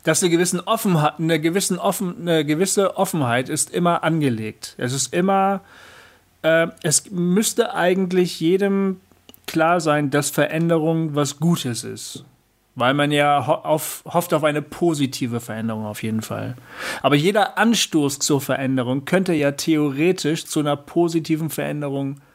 dass 0.06 0.22
eine, 0.24 0.30
gewissen 0.30 0.62
Offenheit, 0.62 1.20
eine, 1.20 1.42
gewissen 1.42 1.78
Offen, 1.78 2.22
eine 2.22 2.46
gewisse 2.46 2.96
Offenheit 2.96 3.50
ist 3.50 3.72
immer 3.72 4.04
angelegt. 4.04 4.76
Es 4.78 4.94
ist 4.94 5.14
immer, 5.14 5.62
äh, 6.44 6.68
es 6.84 7.12
müsste 7.12 7.74
eigentlich 7.74 8.40
jedem 8.40 9.02
klar 9.48 9.82
sein, 9.82 10.12
dass 10.12 10.30
Veränderung 10.30 11.16
was 11.16 11.40
Gutes 11.40 11.84
ist. 11.84 12.24
Weil 12.76 12.94
man 12.94 13.12
ja 13.12 13.48
ho 13.48 13.54
auf, 13.54 14.04
hofft 14.06 14.34
auf 14.34 14.44
eine 14.44 14.62
positive 14.62 15.40
Veränderung 15.40 15.86
auf 15.86 16.04
jeden 16.04 16.22
Fall. 16.22 16.56
Aber 17.02 17.16
jeder 17.16 17.58
Anstoß 17.58 18.20
zur 18.20 18.42
Veränderung 18.42 19.06
könnte 19.06 19.34
ja 19.34 19.54
theoretisch 19.54 20.46
zu 20.46 20.60
einer 20.60 20.76
positiven 20.76 21.50
Veränderung 21.50 22.16
führen. 22.16 22.26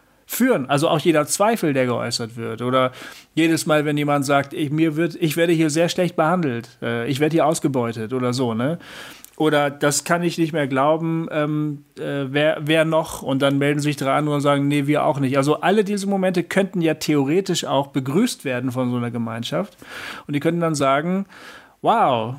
Also 0.69 0.89
auch 0.89 1.01
jeder 1.01 1.27
Zweifel, 1.27 1.73
der 1.73 1.87
geäußert 1.87 2.37
wird. 2.37 2.63
Oder 2.63 2.93
jedes 3.35 3.67
Mal, 3.67 3.85
wenn 3.85 3.97
jemand 3.97 4.25
sagt, 4.25 4.53
ich, 4.53 4.71
mir 4.71 4.97
wird, 4.97 5.17
ich 5.17 5.37
werde 5.37 5.53
hier 5.53 5.71
sehr 5.71 5.89
schlecht 5.89 6.17
behandelt, 6.17 6.69
äh, 6.83 7.09
ich 7.09 7.21
werde 7.21 7.35
hier 7.35 7.47
ausgebeutet 7.47 8.13
oder 8.13 8.33
so, 8.33 8.55
ne? 8.55 8.79
Oder 9.37 9.71
das 9.71 10.05
kann 10.05 10.23
ich 10.23 10.37
nicht 10.37 10.53
mehr 10.53 10.67
glauben, 10.67 11.27
ähm, 11.31 11.85
äh, 11.99 12.27
wer, 12.29 12.59
wer 12.61 12.85
noch? 12.85 13.23
Und 13.23 13.41
dann 13.41 13.57
melden 13.57 13.81
sich 13.81 13.97
drei 13.97 14.13
andere 14.13 14.35
und 14.35 14.43
sagen, 14.43 14.69
nee, 14.69 14.87
wir 14.87 15.05
auch 15.05 15.19
nicht. 15.19 15.39
Also 15.39 15.61
alle 15.61 15.83
diese 15.83 16.07
Momente 16.07 16.43
könnten 16.43 16.83
ja 16.83 16.95
theoretisch 16.95 17.65
auch 17.65 17.87
begrüßt 17.87 18.45
werden 18.45 18.71
von 18.71 18.91
so 18.91 18.99
einer 18.99 19.11
Gemeinschaft. 19.11 19.79
Und 20.27 20.35
die 20.35 20.41
könnten 20.41 20.61
dann 20.61 20.75
sagen, 20.75 21.25
wow, 21.81 22.35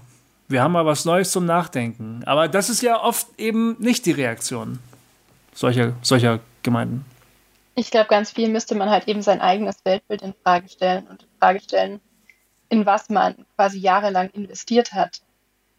wir 0.48 0.62
haben 0.62 0.74
mal 0.74 0.86
was 0.86 1.06
Neues 1.06 1.32
zum 1.32 1.46
Nachdenken. 1.46 2.22
Aber 2.26 2.48
das 2.48 2.70
ist 2.70 2.84
ja 2.84 3.02
oft 3.02 3.28
eben 3.40 3.78
nicht 3.80 4.06
die 4.06 4.12
Reaktion 4.12 4.78
solcher, 5.54 5.94
solcher 6.02 6.40
Gemeinden. 6.64 7.06
Ich 7.76 7.90
glaube, 7.90 8.08
ganz 8.08 8.32
viel 8.32 8.50
müsste 8.50 8.76
man 8.76 8.90
halt 8.90 9.08
eben 9.08 9.22
sein 9.22 9.42
eigenes 9.42 9.84
Weltbild 9.86 10.22
in 10.22 10.34
Frage 10.44 10.68
stellen 10.68 11.08
und 11.08 11.24
in 11.24 11.30
Frage 11.40 11.60
stellen, 11.62 12.02
in 12.70 12.86
was 12.86 13.10
man 13.10 13.46
quasi 13.56 13.80
jahrelang 13.80 14.30
investiert 14.32 14.94
hat. 14.94 15.22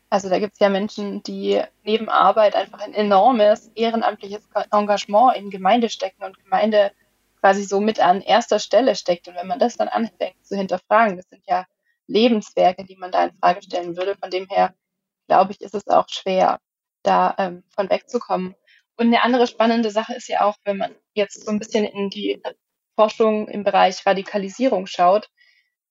Also 0.09 0.29
da 0.29 0.39
gibt 0.39 0.55
es 0.55 0.59
ja 0.59 0.69
Menschen, 0.69 1.23
die 1.23 1.63
neben 1.85 2.09
Arbeit 2.09 2.55
einfach 2.55 2.81
ein 2.81 2.93
enormes 2.93 3.71
ehrenamtliches 3.75 4.47
Engagement 4.71 5.37
in 5.37 5.51
Gemeinde 5.51 5.89
stecken 5.89 6.23
und 6.25 6.43
Gemeinde 6.43 6.93
quasi 7.41 7.65
so 7.65 7.81
mit 7.81 7.99
an 8.01 8.21
erster 8.21 8.59
Stelle 8.59 8.95
steckt. 8.95 9.29
Und 9.29 9.35
wenn 9.35 9.47
man 9.47 9.59
das 9.59 9.77
dann 9.77 9.89
anfängt 9.89 10.47
zu 10.47 10.57
hinterfragen, 10.57 11.17
das 11.17 11.29
sind 11.29 11.43
ja 11.47 11.67
Lebenswerke, 12.07 12.85
die 12.85 12.97
man 12.97 13.11
da 13.11 13.25
in 13.25 13.39
Frage 13.39 13.63
stellen 13.63 13.97
würde. 13.97 14.17
Von 14.17 14.31
dem 14.31 14.47
her, 14.49 14.75
glaube 15.29 15.53
ich, 15.53 15.61
ist 15.61 15.75
es 15.75 15.89
auch 15.89 16.09
schwer, 16.09 16.59
da 17.03 17.35
ähm, 17.39 17.65
von 17.75 17.91
wegzukommen. 17.91 18.55
Und 18.97 19.07
eine 19.07 19.23
andere 19.23 19.47
spannende 19.47 19.91
Sache 19.91 20.15
ist 20.15 20.29
ja 20.29 20.43
auch, 20.43 20.57
wenn 20.65 20.77
man 20.77 20.95
jetzt 21.15 21.45
so 21.45 21.51
ein 21.51 21.59
bisschen 21.59 21.85
in 21.85 22.11
die 22.11 22.43
Forschung 22.95 23.49
im 23.49 23.65
Bereich 23.65 24.05
Radikalisierung 24.07 24.87
schaut, 24.87 25.29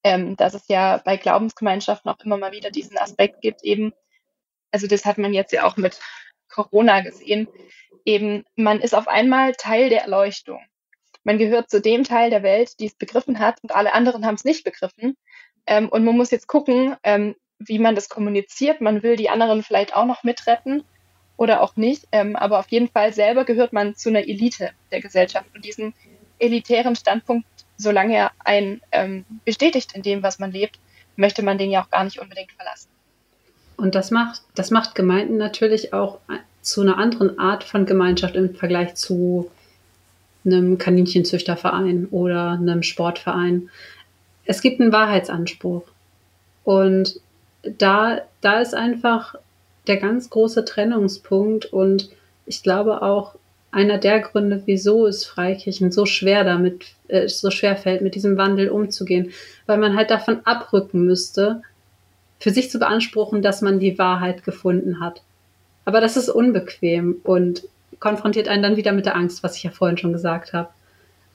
ähm, 0.03 0.35
dass 0.35 0.53
es 0.53 0.67
ja 0.67 0.97
bei 0.97 1.17
Glaubensgemeinschaften 1.17 2.11
auch 2.11 2.19
immer 2.23 2.37
mal 2.37 2.51
wieder 2.51 2.71
diesen 2.71 2.97
Aspekt 2.97 3.41
gibt, 3.41 3.63
eben, 3.63 3.93
also 4.71 4.87
das 4.87 5.05
hat 5.05 5.17
man 5.17 5.33
jetzt 5.33 5.51
ja 5.51 5.65
auch 5.65 5.77
mit 5.77 5.99
Corona 6.49 7.01
gesehen, 7.01 7.47
eben, 8.05 8.45
man 8.55 8.79
ist 8.79 8.95
auf 8.95 9.07
einmal 9.07 9.53
Teil 9.53 9.89
der 9.89 10.01
Erleuchtung. 10.01 10.59
Man 11.23 11.37
gehört 11.37 11.69
zu 11.69 11.81
dem 11.81 12.03
Teil 12.03 12.29
der 12.29 12.43
Welt, 12.43 12.79
die 12.79 12.87
es 12.87 12.95
begriffen 12.95 13.39
hat 13.39 13.61
und 13.61 13.73
alle 13.73 13.93
anderen 13.93 14.25
haben 14.25 14.35
es 14.35 14.43
nicht 14.43 14.63
begriffen. 14.63 15.15
Ähm, 15.67 15.89
und 15.89 16.03
man 16.03 16.17
muss 16.17 16.31
jetzt 16.31 16.47
gucken, 16.47 16.95
ähm, 17.03 17.35
wie 17.59 17.77
man 17.77 17.93
das 17.93 18.09
kommuniziert. 18.09 18.81
Man 18.81 19.03
will 19.03 19.15
die 19.15 19.29
anderen 19.29 19.61
vielleicht 19.61 19.95
auch 19.95 20.05
noch 20.05 20.23
mitretten 20.23 20.83
oder 21.41 21.61
auch 21.61 21.76
nicht. 21.76 22.07
Ähm, 22.11 22.35
aber 22.35 22.59
auf 22.59 22.68
jeden 22.68 22.88
Fall 22.88 23.13
selber 23.13 23.45
gehört 23.45 23.73
man 23.73 23.95
zu 23.95 24.09
einer 24.09 24.27
Elite 24.27 24.69
der 24.91 25.01
Gesellschaft. 25.01 25.47
Und 25.55 25.65
diesen 25.65 25.95
elitären 26.38 26.95
Standpunkt, 26.95 27.47
solange 27.77 28.15
er 28.15 28.31
einen 28.45 28.80
ähm, 28.91 29.26
bestätigt 29.43 29.93
in 29.95 30.03
dem, 30.03 30.22
was 30.22 30.38
man 30.38 30.51
lebt, 30.51 30.77
möchte 31.15 31.41
man 31.41 31.57
den 31.57 31.72
ja 31.72 31.81
auch 31.81 31.89
gar 31.89 32.03
nicht 32.03 32.22
unbedingt 32.22 32.51
verlassen. 32.51 32.89
Und 33.76 33.95
das 33.95 34.11
macht, 34.11 34.43
das 34.53 34.69
macht 34.69 34.93
Gemeinden 34.93 35.38
natürlich 35.38 35.93
auch 35.93 36.19
zu 36.61 36.81
einer 36.81 36.99
anderen 36.99 37.39
Art 37.39 37.63
von 37.63 37.88
Gemeinschaft 37.88 38.35
im 38.35 38.53
Vergleich 38.53 38.93
zu 38.93 39.49
einem 40.45 40.77
Kaninchenzüchterverein 40.77 42.05
oder 42.11 42.51
einem 42.51 42.84
Sportverein. 42.84 43.72
Es 44.45 44.61
gibt 44.61 44.80
einen 44.80 44.91
Wahrheitsanspruch. 44.91 45.85
Und 46.65 47.19
da, 47.63 48.22
da 48.41 48.59
ist 48.59 48.76
einfach 48.76 49.34
der 49.87 49.97
ganz 49.97 50.29
große 50.29 50.65
Trennungspunkt 50.65 51.65
und 51.65 52.09
ich 52.45 52.63
glaube 52.63 53.01
auch 53.01 53.35
einer 53.71 53.97
der 53.97 54.19
Gründe, 54.19 54.63
wieso 54.65 55.07
es 55.07 55.25
Freikirchen 55.25 55.91
so 55.91 56.05
schwer 56.05 56.43
damit, 56.43 56.85
äh, 57.07 57.27
so 57.27 57.51
schwer 57.51 57.77
fällt, 57.77 58.01
mit 58.01 58.15
diesem 58.15 58.37
Wandel 58.37 58.69
umzugehen, 58.69 59.31
weil 59.65 59.77
man 59.77 59.95
halt 59.95 60.11
davon 60.11 60.41
abrücken 60.43 61.05
müsste, 61.05 61.61
für 62.39 62.49
sich 62.49 62.69
zu 62.69 62.79
beanspruchen, 62.79 63.41
dass 63.41 63.61
man 63.61 63.79
die 63.79 63.97
Wahrheit 63.97 64.43
gefunden 64.43 64.99
hat. 64.99 65.21
Aber 65.85 66.01
das 66.01 66.17
ist 66.17 66.29
unbequem 66.29 67.17
und 67.23 67.63
konfrontiert 67.99 68.47
einen 68.47 68.63
dann 68.63 68.77
wieder 68.77 68.91
mit 68.91 69.05
der 69.05 69.15
Angst, 69.15 69.43
was 69.43 69.55
ich 69.55 69.63
ja 69.63 69.71
vorhin 69.71 69.97
schon 69.97 70.13
gesagt 70.13 70.53
habe. 70.53 70.69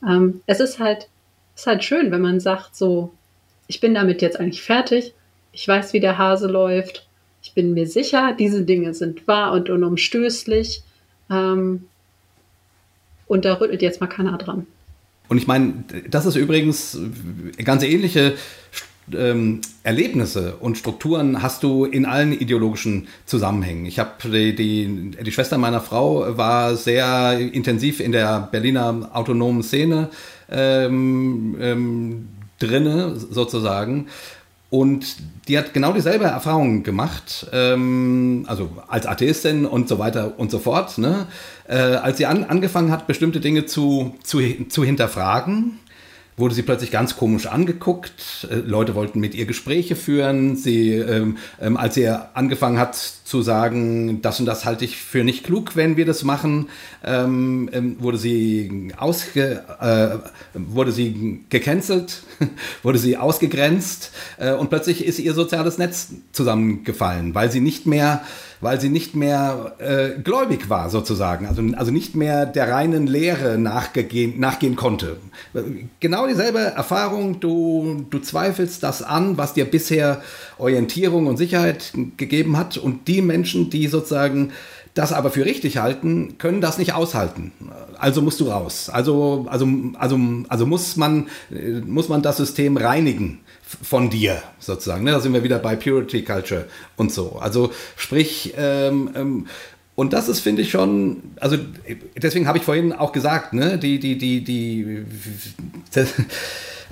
Ähm, 0.06 0.42
es 0.46 0.60
ist 0.60 0.78
halt, 0.78 1.08
ist 1.54 1.66
halt 1.66 1.84
schön, 1.84 2.10
wenn 2.10 2.20
man 2.20 2.40
sagt, 2.40 2.76
so, 2.76 3.12
ich 3.66 3.80
bin 3.80 3.94
damit 3.94 4.20
jetzt 4.20 4.38
eigentlich 4.38 4.62
fertig, 4.62 5.14
ich 5.52 5.66
weiß, 5.66 5.92
wie 5.94 6.00
der 6.00 6.18
Hase 6.18 6.48
läuft 6.48 7.05
ich 7.46 7.52
bin 7.52 7.74
mir 7.74 7.86
sicher, 7.86 8.34
diese 8.36 8.62
Dinge 8.64 8.92
sind 8.92 9.28
wahr 9.28 9.52
und 9.52 9.70
unumstößlich. 9.70 10.82
Ähm, 11.30 11.84
und 13.28 13.44
da 13.44 13.54
rüttelt 13.54 13.82
jetzt 13.82 14.00
mal 14.00 14.08
keiner 14.08 14.36
dran. 14.36 14.66
Und 15.28 15.38
ich 15.38 15.46
meine, 15.46 15.84
das 16.10 16.26
ist 16.26 16.34
übrigens 16.34 16.98
ganz 17.64 17.84
ähnliche 17.84 18.34
ähm, 19.12 19.60
Erlebnisse 19.84 20.56
und 20.56 20.76
Strukturen 20.76 21.40
hast 21.40 21.62
du 21.62 21.84
in 21.84 22.04
allen 22.04 22.32
ideologischen 22.32 23.06
Zusammenhängen. 23.26 23.86
Ich 23.86 24.00
habe 24.00 24.10
die, 24.24 24.56
die, 24.56 25.10
die 25.24 25.32
Schwester 25.32 25.56
meiner 25.56 25.80
Frau 25.80 26.36
war 26.36 26.74
sehr 26.74 27.38
intensiv 27.38 28.00
in 28.00 28.10
der 28.10 28.48
Berliner 28.50 29.10
autonomen 29.12 29.62
Szene 29.62 30.10
ähm, 30.50 31.56
ähm, 31.60 32.28
drinne 32.58 33.14
sozusagen. 33.16 34.08
Und 34.68 35.16
die 35.46 35.56
hat 35.56 35.72
genau 35.74 35.92
dieselbe 35.92 36.24
Erfahrung 36.24 36.82
gemacht, 36.82 37.46
ähm, 37.52 38.44
also 38.48 38.70
als 38.88 39.06
Atheistin 39.06 39.64
und 39.64 39.88
so 39.88 39.98
weiter 39.98 40.38
und 40.38 40.50
so 40.50 40.58
fort. 40.58 40.98
Ne? 40.98 41.28
Äh, 41.68 41.76
als 41.76 42.18
sie 42.18 42.26
an, 42.26 42.44
angefangen 42.44 42.90
hat, 42.90 43.06
bestimmte 43.06 43.40
Dinge 43.40 43.66
zu, 43.66 44.16
zu, 44.24 44.40
zu 44.68 44.82
hinterfragen, 44.82 45.78
wurde 46.36 46.54
sie 46.54 46.62
plötzlich 46.62 46.90
ganz 46.90 47.16
komisch 47.16 47.46
angeguckt. 47.46 48.46
Äh, 48.50 48.56
Leute 48.56 48.94
wollten 48.94 49.20
mit 49.20 49.34
ihr 49.34 49.46
Gespräche 49.46 49.96
führen. 49.96 50.56
Sie, 50.56 50.90
ähm, 50.92 51.38
ähm, 51.60 51.76
als 51.76 51.94
sie 51.94 52.08
angefangen 52.08 52.78
hat 52.78 52.94
zu 52.94 53.42
sagen, 53.42 54.20
das 54.22 54.38
und 54.38 54.46
das 54.46 54.64
halte 54.64 54.84
ich 54.84 54.96
für 54.96 55.24
nicht 55.24 55.44
klug, 55.44 55.76
wenn 55.76 55.96
wir 55.96 56.04
das 56.04 56.22
machen, 56.22 56.68
ähm, 57.04 57.70
ähm 57.72 57.96
wurde 57.98 58.18
sie 58.18 58.92
ausge, 58.96 59.62
äh, 59.80 60.18
wurde 60.54 60.92
sie 60.92 61.44
gecancelt, 61.48 62.22
wurde 62.82 62.98
sie 62.98 63.16
ausgegrenzt 63.16 64.12
äh, 64.38 64.52
und 64.52 64.68
plötzlich 64.68 65.04
ist 65.04 65.18
ihr 65.18 65.34
soziales 65.34 65.78
Netz 65.78 66.12
zusammengefallen, 66.32 67.34
weil 67.34 67.50
sie 67.50 67.60
nicht 67.60 67.86
mehr 67.86 68.22
weil 68.66 68.80
sie 68.80 68.88
nicht 68.88 69.14
mehr 69.14 69.76
äh, 69.78 70.20
gläubig 70.20 70.68
war 70.68 70.90
sozusagen, 70.90 71.46
also, 71.46 71.62
also 71.76 71.92
nicht 71.92 72.16
mehr 72.16 72.46
der 72.46 72.68
reinen 72.68 73.06
Lehre 73.06 73.58
nachgehen, 73.58 74.40
nachgehen 74.40 74.74
konnte. 74.74 75.18
Genau 76.00 76.26
dieselbe 76.26 76.58
Erfahrung, 76.58 77.38
du, 77.38 78.04
du 78.10 78.18
zweifelst 78.18 78.82
das 78.82 79.04
an, 79.04 79.38
was 79.38 79.54
dir 79.54 79.66
bisher 79.66 80.20
Orientierung 80.58 81.28
und 81.28 81.36
Sicherheit 81.36 81.92
gegeben 82.16 82.56
hat 82.56 82.76
und 82.76 83.06
die 83.06 83.22
Menschen, 83.22 83.70
die 83.70 83.86
sozusagen 83.86 84.50
das 84.94 85.12
aber 85.12 85.30
für 85.30 85.44
richtig 85.44 85.76
halten, 85.76 86.36
können 86.38 86.60
das 86.60 86.76
nicht 86.76 86.92
aushalten. 86.92 87.52
Also 88.00 88.20
musst 88.20 88.40
du 88.40 88.48
raus. 88.48 88.90
Also, 88.90 89.46
also, 89.48 89.68
also, 89.96 90.18
also 90.48 90.66
muss, 90.66 90.96
man, 90.96 91.28
muss 91.86 92.08
man 92.08 92.20
das 92.20 92.38
System 92.38 92.76
reinigen 92.76 93.38
von 93.82 94.10
dir 94.10 94.42
sozusagen. 94.58 95.04
Ne? 95.04 95.10
Da 95.10 95.20
sind 95.20 95.32
wir 95.32 95.42
wieder 95.42 95.58
bei 95.58 95.76
Purity 95.76 96.22
Culture 96.22 96.66
und 96.96 97.12
so. 97.12 97.38
Also 97.40 97.72
sprich, 97.96 98.54
ähm, 98.56 99.10
ähm, 99.14 99.46
und 99.96 100.12
das 100.12 100.28
ist, 100.28 100.40
finde 100.40 100.62
ich 100.62 100.70
schon, 100.70 101.22
also 101.40 101.56
deswegen 102.16 102.46
habe 102.46 102.58
ich 102.58 102.64
vorhin 102.64 102.92
auch 102.92 103.10
gesagt, 103.12 103.54
ne, 103.54 103.78
die, 103.78 103.98
die, 103.98 104.18
die, 104.18 104.44
die, 104.44 105.06
das, 105.92 106.12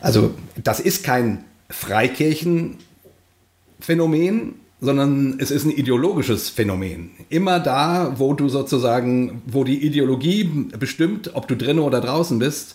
also 0.01 0.35
das 0.63 0.81
ist 0.81 1.05
kein 1.05 1.45
Freikirchenphänomen, 1.69 4.55
sondern 4.81 5.39
es 5.39 5.51
ist 5.51 5.67
ein 5.67 5.71
ideologisches 5.71 6.49
Phänomen. 6.49 7.11
Immer 7.29 7.61
da, 7.61 8.15
wo 8.19 8.33
du 8.35 8.49
sozusagen, 8.49 9.43
wo 9.47 9.65
die 9.65 9.87
Ideologie 9.87 10.45
bestimmt, 10.79 11.33
ob 11.35 11.47
du 11.47 11.57
drinnen 11.57 11.81
oder 11.81 12.01
draußen 12.01 12.39
bist, 12.39 12.75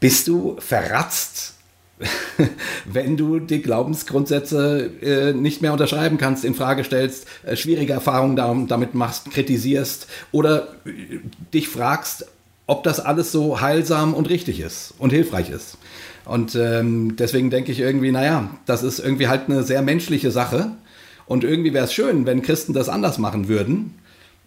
bist 0.00 0.28
du 0.28 0.56
verratzt 0.60 1.57
wenn 2.84 3.16
du 3.16 3.40
die 3.40 3.62
Glaubensgrundsätze 3.62 4.90
äh, 5.02 5.32
nicht 5.32 5.62
mehr 5.62 5.72
unterschreiben 5.72 6.18
kannst, 6.18 6.44
in 6.44 6.54
Frage 6.54 6.84
stellst, 6.84 7.26
äh, 7.44 7.56
schwierige 7.56 7.92
Erfahrungen 7.92 8.36
damit 8.68 8.94
machst, 8.94 9.30
kritisierst 9.30 10.06
oder 10.32 10.68
äh, 10.84 11.18
dich 11.52 11.68
fragst, 11.68 12.26
ob 12.66 12.84
das 12.84 13.00
alles 13.00 13.32
so 13.32 13.60
heilsam 13.60 14.14
und 14.14 14.28
richtig 14.28 14.60
ist 14.60 14.94
und 14.98 15.10
hilfreich 15.10 15.50
ist. 15.50 15.78
Und 16.24 16.54
ähm, 16.54 17.16
deswegen 17.16 17.48
denke 17.48 17.72
ich 17.72 17.80
irgendwie, 17.80 18.12
naja, 18.12 18.50
das 18.66 18.82
ist 18.82 18.98
irgendwie 18.98 19.28
halt 19.28 19.48
eine 19.48 19.62
sehr 19.62 19.80
menschliche 19.80 20.30
Sache. 20.30 20.72
Und 21.24 21.44
irgendwie 21.44 21.72
wäre 21.72 21.86
es 21.86 21.92
schön, 21.92 22.26
wenn 22.26 22.42
Christen 22.42 22.74
das 22.74 22.90
anders 22.90 23.18
machen 23.18 23.48
würden. 23.48 23.94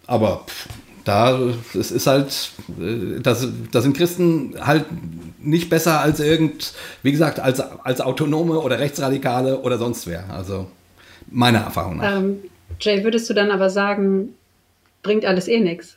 Aber 0.06 0.44
pff, 0.46 0.68
da 1.04 1.38
es 1.78 1.90
ist 1.90 2.06
halt, 2.06 2.52
äh, 2.80 3.20
das, 3.20 3.48
das 3.70 3.82
sind 3.84 3.96
Christen 3.96 4.54
halt 4.60 4.86
nicht 5.40 5.68
besser 5.70 6.00
als 6.00 6.20
irgend, 6.20 6.72
wie 7.02 7.12
gesagt, 7.12 7.40
als, 7.40 7.60
als 7.60 8.00
Autonome 8.00 8.58
oder 8.60 8.78
Rechtsradikale 8.78 9.60
oder 9.60 9.78
sonst 9.78 10.06
wer. 10.06 10.24
Also 10.30 10.66
meiner 11.30 11.60
Erfahrung 11.60 11.98
nach. 11.98 12.18
Ähm, 12.18 12.38
Jay, 12.80 13.04
würdest 13.04 13.28
du 13.28 13.34
dann 13.34 13.50
aber 13.50 13.70
sagen, 13.70 14.34
bringt 15.02 15.24
alles 15.24 15.48
eh 15.48 15.60
nichts? 15.60 15.96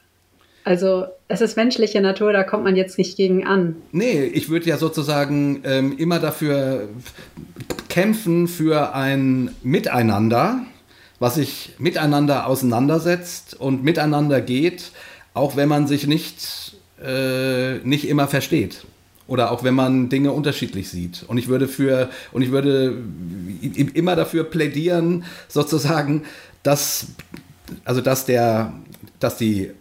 Also 0.63 1.05
es 1.27 1.41
ist 1.41 1.57
menschliche 1.57 2.01
Natur, 2.01 2.33
da 2.33 2.43
kommt 2.43 2.63
man 2.63 2.75
jetzt 2.75 2.97
nicht 2.97 3.17
gegen 3.17 3.45
an. 3.45 3.75
Nee, 3.91 4.23
ich 4.23 4.49
würde 4.49 4.67
ja 4.67 4.77
sozusagen 4.77 5.61
ähm, 5.63 5.95
immer 5.97 6.19
dafür 6.19 6.89
kämpfen 7.87 8.47
für 8.47 8.95
ein 8.95 9.51
Miteinander 9.61 10.65
was 11.19 11.35
sich 11.35 11.73
miteinander 11.77 12.47
auseinandersetzt 12.47 13.53
und 13.59 13.83
miteinander 13.83 14.41
geht, 14.41 14.91
auch 15.33 15.55
wenn 15.55 15.69
man 15.69 15.87
sich 15.87 16.07
nicht, 16.07 16.77
äh, 17.03 17.75
nicht 17.79 18.07
immer 18.07 18.27
versteht. 18.27 18.85
Oder 19.27 19.51
auch 19.51 19.63
wenn 19.63 19.73
man 19.73 20.09
Dinge 20.09 20.31
unterschiedlich 20.31 20.89
sieht. 20.89 21.23
Und 21.27 21.37
ich 21.37 21.47
würde 21.47 21.67
für, 21.67 22.09
und 22.31 22.43
ich 22.43 22.51
würde 22.51 22.97
immer 23.93 24.15
dafür 24.15 24.43
plädieren, 24.43 25.23
sozusagen, 25.47 26.23
dass, 26.61 27.07
also 27.85 28.01
dass 28.01 28.25
der, 28.25 28.73
dass 29.19 29.37
die 29.37 29.71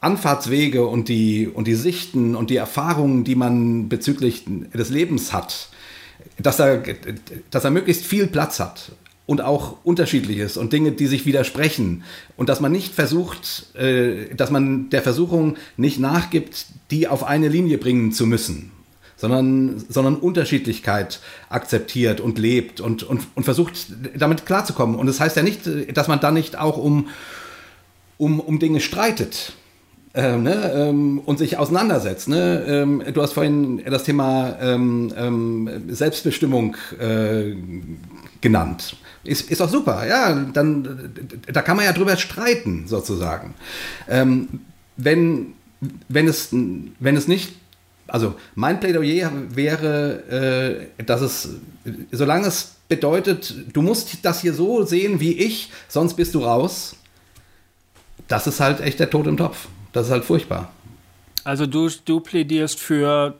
Anfahrtswege 0.00 0.86
und 0.86 1.08
die, 1.08 1.48
und 1.48 1.66
die 1.66 1.74
Sichten 1.74 2.36
und 2.36 2.50
die 2.50 2.56
Erfahrungen, 2.56 3.24
die 3.24 3.34
man 3.34 3.88
bezüglich 3.88 4.44
des 4.46 4.90
Lebens 4.90 5.32
hat, 5.32 5.70
dass 6.38 6.58
er, 6.58 6.82
dass 7.50 7.64
er 7.64 7.70
möglichst 7.70 8.04
viel 8.04 8.26
Platz 8.26 8.60
hat 8.60 8.92
und 9.26 9.40
auch 9.40 9.78
unterschiedliches 9.82 10.56
und 10.56 10.72
Dinge, 10.72 10.92
die 10.92 11.06
sich 11.06 11.26
widersprechen 11.26 12.04
und 12.36 12.48
dass 12.48 12.60
man 12.60 12.72
nicht 12.72 12.94
versucht, 12.94 13.74
äh, 13.76 14.34
dass 14.34 14.50
man 14.50 14.88
der 14.90 15.02
Versuchung 15.02 15.56
nicht 15.76 15.98
nachgibt, 15.98 16.66
die 16.90 17.08
auf 17.08 17.24
eine 17.24 17.48
Linie 17.48 17.78
bringen 17.78 18.12
zu 18.12 18.26
müssen, 18.26 18.70
sondern, 19.16 19.84
sondern 19.88 20.16
Unterschiedlichkeit 20.16 21.20
akzeptiert 21.48 22.20
und 22.20 22.38
lebt 22.38 22.80
und, 22.80 23.02
und, 23.02 23.26
und 23.34 23.44
versucht 23.44 23.86
damit 24.16 24.46
klarzukommen. 24.46 24.96
Und 24.96 25.06
das 25.06 25.18
heißt 25.18 25.36
ja 25.36 25.42
nicht, 25.42 25.62
dass 25.94 26.06
man 26.06 26.20
da 26.20 26.30
nicht 26.30 26.56
auch 26.56 26.76
um, 26.76 27.08
um, 28.18 28.38
um 28.38 28.58
Dinge 28.58 28.80
streitet. 28.80 29.54
Ähm, 30.18 30.44
ne, 30.44 30.72
ähm, 30.74 31.18
und 31.26 31.38
sich 31.38 31.58
auseinandersetzt. 31.58 32.26
Ne? 32.28 32.64
Ähm, 32.66 33.02
du 33.12 33.20
hast 33.20 33.34
vorhin 33.34 33.82
das 33.84 34.04
Thema 34.04 34.56
ähm, 34.62 35.12
ähm, 35.14 35.68
Selbstbestimmung 35.88 36.74
äh, 36.98 37.54
genannt. 38.40 38.96
Ist, 39.26 39.50
ist 39.50 39.60
doch 39.60 39.68
super, 39.68 40.06
ja, 40.06 40.34
dann, 40.34 41.12
da 41.52 41.62
kann 41.62 41.76
man 41.76 41.84
ja 41.84 41.92
drüber 41.92 42.16
streiten, 42.16 42.86
sozusagen. 42.86 43.54
Ähm, 44.08 44.60
wenn, 44.96 45.54
wenn, 46.08 46.28
es, 46.28 46.48
wenn 46.52 47.16
es 47.16 47.28
nicht, 47.28 47.54
also 48.06 48.34
mein 48.54 48.80
Plädoyer 48.80 49.32
wäre, 49.50 50.88
äh, 50.98 51.04
dass 51.04 51.20
es, 51.20 51.48
solange 52.12 52.46
es 52.46 52.76
bedeutet, 52.88 53.54
du 53.72 53.82
musst 53.82 54.24
das 54.24 54.40
hier 54.40 54.54
so 54.54 54.84
sehen 54.84 55.20
wie 55.20 55.32
ich, 55.32 55.70
sonst 55.88 56.14
bist 56.14 56.34
du 56.34 56.40
raus, 56.40 56.96
das 58.28 58.46
ist 58.46 58.60
halt 58.60 58.80
echt 58.80 59.00
der 59.00 59.10
Tod 59.10 59.26
im 59.26 59.36
Topf. 59.36 59.68
Das 59.92 60.06
ist 60.06 60.12
halt 60.12 60.24
furchtbar. 60.24 60.72
Also 61.44 61.66
du, 61.66 61.88
du 62.04 62.20
plädierst 62.20 62.78
für 62.78 63.36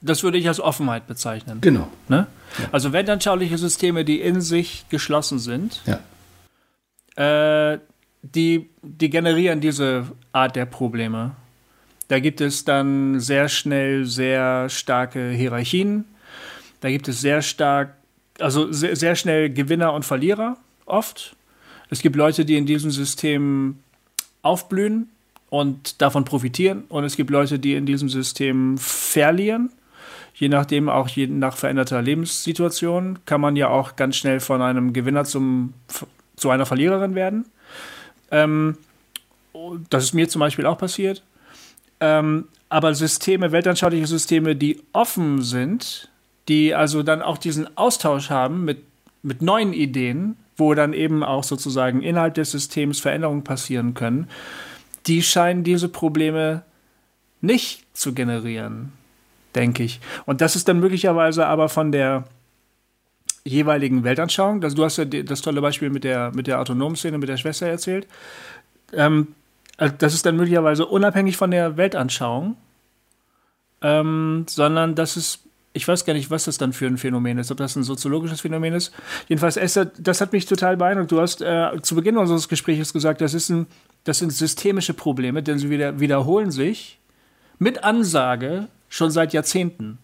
das 0.00 0.22
würde 0.22 0.38
ich 0.38 0.46
als 0.48 0.60
Offenheit 0.60 1.06
bezeichnen. 1.06 1.58
Genau. 1.60 1.88
Ne? 2.08 2.26
Ja. 2.58 2.68
Also 2.72 2.92
weltanschauliche 2.92 3.58
Systeme, 3.58 4.04
die 4.04 4.20
in 4.20 4.40
sich 4.40 4.84
geschlossen 4.88 5.38
sind, 5.38 5.82
ja. 5.86 7.72
äh, 7.72 7.78
die, 8.22 8.68
die 8.82 9.10
generieren 9.10 9.60
diese 9.60 10.06
Art 10.32 10.56
der 10.56 10.66
Probleme. 10.66 11.32
Da 12.08 12.20
gibt 12.20 12.40
es 12.40 12.64
dann 12.64 13.20
sehr 13.20 13.48
schnell 13.48 14.06
sehr 14.06 14.68
starke 14.70 15.30
Hierarchien. 15.30 16.04
Da 16.80 16.88
gibt 16.90 17.06
es 17.08 17.20
sehr 17.20 17.42
stark, 17.42 17.94
also 18.38 18.72
sehr, 18.72 18.96
sehr 18.96 19.14
schnell 19.14 19.50
Gewinner 19.50 19.92
und 19.92 20.04
Verlierer 20.04 20.56
oft. 20.86 21.36
Es 21.90 22.00
gibt 22.00 22.16
Leute, 22.16 22.44
die 22.44 22.56
in 22.56 22.66
diesem 22.66 22.90
System 22.90 23.78
aufblühen 24.42 25.10
und 25.50 26.00
davon 26.00 26.24
profitieren. 26.24 26.84
Und 26.88 27.04
es 27.04 27.16
gibt 27.16 27.30
Leute, 27.30 27.58
die 27.58 27.74
in 27.74 27.86
diesem 27.86 28.08
System 28.08 28.78
verlieren 28.78 29.70
je 30.38 30.48
nachdem, 30.48 30.88
auch 30.88 31.08
je 31.08 31.26
nach 31.26 31.56
veränderter 31.56 32.00
Lebenssituation, 32.00 33.18
kann 33.26 33.40
man 33.40 33.56
ja 33.56 33.68
auch 33.68 33.96
ganz 33.96 34.16
schnell 34.16 34.38
von 34.38 34.62
einem 34.62 34.92
Gewinner 34.92 35.24
zum, 35.24 35.74
zu 36.36 36.50
einer 36.50 36.64
Verliererin 36.64 37.16
werden. 37.16 37.46
Ähm, 38.30 38.78
das 39.90 40.04
ist 40.04 40.14
mir 40.14 40.28
zum 40.28 40.38
Beispiel 40.40 40.64
auch 40.66 40.78
passiert. 40.78 41.24
Ähm, 41.98 42.46
aber 42.68 42.94
Systeme, 42.94 43.50
weltanschauliche 43.50 44.06
Systeme, 44.06 44.54
die 44.54 44.80
offen 44.92 45.42
sind, 45.42 46.08
die 46.46 46.72
also 46.72 47.02
dann 47.02 47.20
auch 47.20 47.38
diesen 47.38 47.76
Austausch 47.76 48.30
haben 48.30 48.64
mit, 48.64 48.84
mit 49.22 49.42
neuen 49.42 49.72
Ideen, 49.72 50.36
wo 50.56 50.74
dann 50.74 50.92
eben 50.92 51.24
auch 51.24 51.42
sozusagen 51.42 52.00
innerhalb 52.00 52.34
des 52.34 52.52
Systems 52.52 53.00
Veränderungen 53.00 53.42
passieren 53.42 53.94
können, 53.94 54.28
die 55.06 55.22
scheinen 55.22 55.64
diese 55.64 55.88
Probleme 55.88 56.62
nicht 57.40 57.86
zu 57.92 58.14
generieren 58.14 58.92
denke 59.58 59.82
ich. 59.82 60.00
Und 60.24 60.40
das 60.40 60.56
ist 60.56 60.68
dann 60.68 60.80
möglicherweise 60.80 61.46
aber 61.46 61.68
von 61.68 61.92
der, 61.92 62.24
jeweiligen 63.48 64.04
Weltanschauung. 64.04 64.62
Also 64.62 64.76
du 64.76 64.84
hast 64.84 64.98
ja 64.98 65.04
das 65.04 65.40
tolle 65.40 65.60
Beispiel 65.60 65.90
mit 65.90 66.04
der, 66.04 66.32
mit 66.34 66.46
der 66.46 66.60
autonomen 66.60 66.96
Szene, 66.96 67.18
mit 67.18 67.28
der 67.28 67.36
Schwester 67.36 67.66
erzählt. 67.66 68.06
Ähm, 68.92 69.28
also 69.76 69.94
das 69.98 70.14
ist 70.14 70.26
dann 70.26 70.36
möglicherweise 70.36 70.86
unabhängig 70.86 71.36
von 71.36 71.50
der 71.50 71.76
Weltanschauung, 71.76 72.56
ähm, 73.82 74.44
sondern 74.48 74.94
das 74.94 75.16
ist, 75.16 75.40
ich 75.72 75.86
weiß 75.86 76.04
gar 76.04 76.14
nicht, 76.14 76.30
was 76.30 76.44
das 76.44 76.58
dann 76.58 76.72
für 76.72 76.86
ein 76.86 76.98
Phänomen 76.98 77.38
ist, 77.38 77.50
ob 77.50 77.58
das 77.58 77.76
ein 77.76 77.84
soziologisches 77.84 78.40
Phänomen 78.40 78.74
ist. 78.74 78.92
Jedenfalls, 79.28 79.56
Esther, 79.56 79.86
das 79.98 80.20
hat 80.20 80.32
mich 80.32 80.46
total 80.46 80.76
beeindruckt. 80.76 81.12
Du 81.12 81.20
hast 81.20 81.40
äh, 81.40 81.70
zu 81.82 81.94
Beginn 81.94 82.16
unseres 82.16 82.48
Gesprächs 82.48 82.92
gesagt, 82.92 83.20
das, 83.20 83.34
ist 83.34 83.50
ein, 83.50 83.66
das 84.04 84.18
sind 84.18 84.32
systemische 84.32 84.94
Probleme, 84.94 85.42
denn 85.42 85.58
sie 85.58 85.70
wieder, 85.70 86.00
wiederholen 86.00 86.50
sich 86.50 86.98
mit 87.58 87.84
Ansage 87.84 88.68
schon 88.88 89.10
seit 89.10 89.32
Jahrzehnten. 89.32 89.98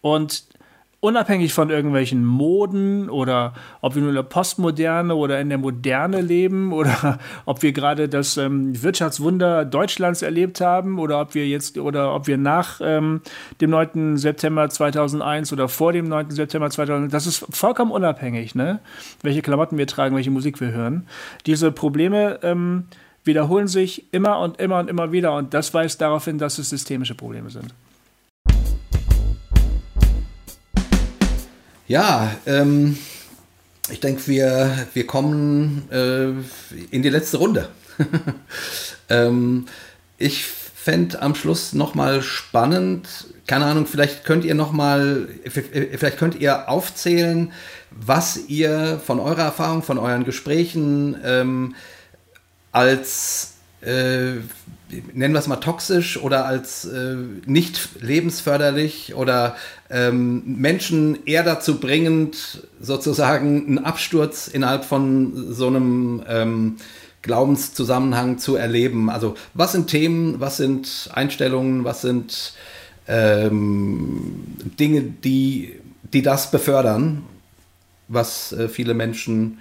Und 0.00 0.44
unabhängig 1.04 1.52
von 1.52 1.68
irgendwelchen 1.68 2.24
Moden 2.24 3.10
oder 3.10 3.52
ob 3.82 3.94
wir 3.94 4.00
nur 4.00 4.08
in 4.08 4.16
der 4.16 4.22
Postmoderne 4.22 5.14
oder 5.14 5.38
in 5.38 5.50
der 5.50 5.58
Moderne 5.58 6.22
leben 6.22 6.72
oder 6.72 7.18
ob 7.44 7.62
wir 7.62 7.72
gerade 7.72 8.08
das 8.08 8.38
ähm, 8.38 8.82
Wirtschaftswunder 8.82 9.66
Deutschlands 9.66 10.22
erlebt 10.22 10.62
haben 10.62 10.98
oder 10.98 11.20
ob 11.20 11.34
wir 11.34 11.46
jetzt 11.46 11.76
oder 11.76 12.14
ob 12.14 12.26
wir 12.26 12.38
nach 12.38 12.80
ähm, 12.82 13.20
dem 13.60 13.70
9. 13.70 14.16
September 14.16 14.70
2001 14.70 15.52
oder 15.52 15.68
vor 15.68 15.92
dem 15.92 16.08
9. 16.08 16.30
September 16.30 16.70
2001, 16.70 17.12
das 17.12 17.26
ist 17.26 17.46
vollkommen 17.50 17.90
unabhängig, 17.90 18.54
ne? 18.54 18.80
welche 19.20 19.42
Klamotten 19.42 19.76
wir 19.76 19.86
tragen, 19.86 20.16
welche 20.16 20.30
Musik 20.30 20.58
wir 20.62 20.72
hören. 20.72 21.06
Diese 21.44 21.70
Probleme 21.70 22.38
ähm, 22.42 22.84
wiederholen 23.24 23.68
sich 23.68 24.06
immer 24.12 24.38
und 24.38 24.58
immer 24.58 24.78
und 24.78 24.88
immer 24.88 25.12
wieder 25.12 25.36
und 25.36 25.52
das 25.52 25.74
weist 25.74 26.00
darauf 26.00 26.24
hin, 26.24 26.38
dass 26.38 26.56
es 26.56 26.70
systemische 26.70 27.14
Probleme 27.14 27.50
sind. 27.50 27.74
Ja, 31.94 32.34
ähm, 32.46 32.98
ich 33.88 34.00
denke, 34.00 34.26
wir, 34.26 34.88
wir 34.94 35.06
kommen 35.06 35.88
äh, 35.92 36.30
in 36.90 37.04
die 37.04 37.08
letzte 37.08 37.36
Runde. 37.36 37.68
ähm, 39.08 39.66
ich 40.18 40.44
fände 40.44 41.22
am 41.22 41.36
Schluss 41.36 41.72
nochmal 41.72 42.20
spannend, 42.22 43.28
keine 43.46 43.66
Ahnung, 43.66 43.86
vielleicht 43.86 44.24
könnt 44.24 44.44
ihr 44.44 44.56
nochmal, 44.56 45.28
vielleicht 45.48 46.18
könnt 46.18 46.34
ihr 46.34 46.68
aufzählen, 46.68 47.52
was 47.92 48.48
ihr 48.48 49.00
von 49.06 49.20
eurer 49.20 49.44
Erfahrung, 49.44 49.84
von 49.84 49.98
euren 49.98 50.24
Gesprächen 50.24 51.16
ähm, 51.24 51.76
als 52.72 53.52
äh, 53.84 54.40
nennen 55.12 55.34
wir 55.34 55.38
es 55.38 55.46
mal 55.46 55.56
toxisch 55.56 56.16
oder 56.16 56.46
als 56.46 56.84
äh, 56.84 57.16
nicht 57.46 58.00
lebensförderlich 58.00 59.14
oder 59.14 59.56
ähm, 59.90 60.42
Menschen 60.46 61.26
eher 61.26 61.42
dazu 61.42 61.80
bringend, 61.80 62.66
sozusagen 62.80 63.66
einen 63.66 63.78
Absturz 63.78 64.48
innerhalb 64.48 64.84
von 64.84 65.52
so 65.52 65.66
einem 65.66 66.22
ähm, 66.28 66.76
Glaubenszusammenhang 67.22 68.38
zu 68.38 68.56
erleben. 68.56 69.10
Also 69.10 69.34
was 69.54 69.72
sind 69.72 69.88
Themen, 69.88 70.40
was 70.40 70.58
sind 70.58 71.10
Einstellungen, 71.12 71.84
was 71.84 72.02
sind 72.02 72.52
ähm, 73.08 74.44
Dinge, 74.78 75.02
die, 75.02 75.80
die 76.12 76.22
das 76.22 76.50
befördern, 76.50 77.22
was 78.08 78.52
äh, 78.52 78.68
viele 78.68 78.94
Menschen, 78.94 79.58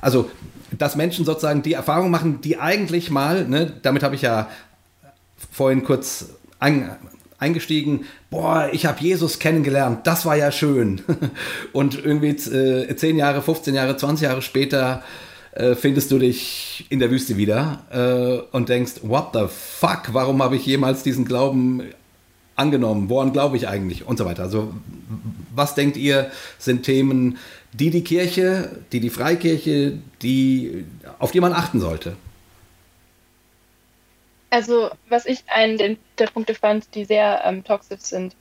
also 0.00 0.30
dass 0.76 0.96
Menschen 0.96 1.24
sozusagen 1.24 1.62
die 1.62 1.74
Erfahrung 1.74 2.10
machen, 2.10 2.40
die 2.40 2.58
eigentlich 2.58 3.10
mal, 3.10 3.46
ne, 3.48 3.72
damit 3.82 4.02
habe 4.02 4.14
ich 4.14 4.22
ja 4.22 4.48
vorhin 5.52 5.84
kurz 5.84 6.30
ein, 6.58 6.90
eingestiegen, 7.38 8.06
boah, 8.30 8.68
ich 8.72 8.86
habe 8.86 9.00
Jesus 9.00 9.38
kennengelernt, 9.38 10.06
das 10.06 10.26
war 10.26 10.36
ja 10.36 10.50
schön. 10.50 11.02
Und 11.72 12.04
irgendwie 12.04 12.30
äh, 12.30 12.94
10 12.94 13.16
Jahre, 13.16 13.42
15 13.42 13.74
Jahre, 13.74 13.96
20 13.96 14.24
Jahre 14.24 14.42
später 14.42 15.02
äh, 15.52 15.74
findest 15.74 16.10
du 16.10 16.18
dich 16.18 16.86
in 16.90 16.98
der 16.98 17.10
Wüste 17.10 17.36
wieder 17.36 17.82
äh, 17.90 18.54
und 18.54 18.68
denkst, 18.68 18.94
what 19.02 19.28
the 19.32 19.46
fuck, 19.48 20.12
warum 20.12 20.42
habe 20.42 20.56
ich 20.56 20.66
jemals 20.66 21.02
diesen 21.02 21.24
Glauben 21.24 21.82
angenommen? 22.56 23.08
Woran 23.08 23.32
glaube 23.32 23.56
ich 23.56 23.66
eigentlich? 23.66 24.06
Und 24.06 24.18
so 24.18 24.26
weiter. 24.26 24.42
Also 24.42 24.74
was 25.54 25.74
denkt 25.74 25.96
ihr, 25.96 26.30
sind 26.58 26.82
Themen, 26.82 27.38
die 27.78 27.90
die 27.90 28.04
Kirche, 28.04 28.70
die 28.92 29.00
die 29.00 29.10
Freikirche, 29.10 29.98
die, 30.22 30.84
auf 31.18 31.30
die 31.30 31.40
man 31.40 31.52
achten 31.52 31.80
sollte? 31.80 32.16
Also, 34.50 34.90
was 35.08 35.26
ich 35.26 35.44
einen 35.48 35.98
der 36.18 36.26
Punkte 36.28 36.54
fand, 36.54 36.94
die 36.94 37.04
sehr 37.04 37.42
ähm, 37.44 37.64
toxisch 37.64 38.00
sind, 38.00 38.34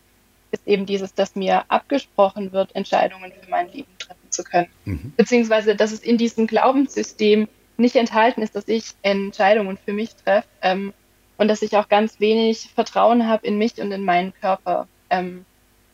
ist 0.52 0.66
eben 0.68 0.86
dieses, 0.86 1.14
dass 1.14 1.36
mir 1.36 1.66
abgesprochen 1.68 2.54
wird, 2.54 2.74
Entscheidungen 2.76 3.32
für 3.32 3.50
mein 3.50 3.70
Leben 3.72 3.92
treffen 3.98 4.30
zu 4.30 4.44
können. 4.44 4.70
Mhm. 4.86 5.14
Beziehungsweise, 5.18 5.76
dass 5.76 5.92
es 5.92 6.00
in 6.00 6.18
diesem 6.18 6.48
Glaubenssystem 6.48 7.48
nicht 7.78 7.96
enthalten 7.98 8.42
ist, 8.42 8.56
dass 8.56 8.68
ich 8.68 8.94
Entscheidungen 9.02 9.78
für 9.84 9.92
mich 9.92 10.16
treffe 10.16 10.48
ähm, 10.62 10.94
und 11.38 11.50
dass 11.50 11.62
ich 11.62 11.76
auch 11.76 11.90
ganz 11.90 12.20
wenig 12.22 12.70
Vertrauen 12.74 13.28
habe 13.28 13.46
in 13.46 13.58
mich 13.58 13.82
und 13.82 13.92
in 13.92 14.06
meinen 14.06 14.34
Körper. 14.40 14.88
Ähm, 15.10 15.46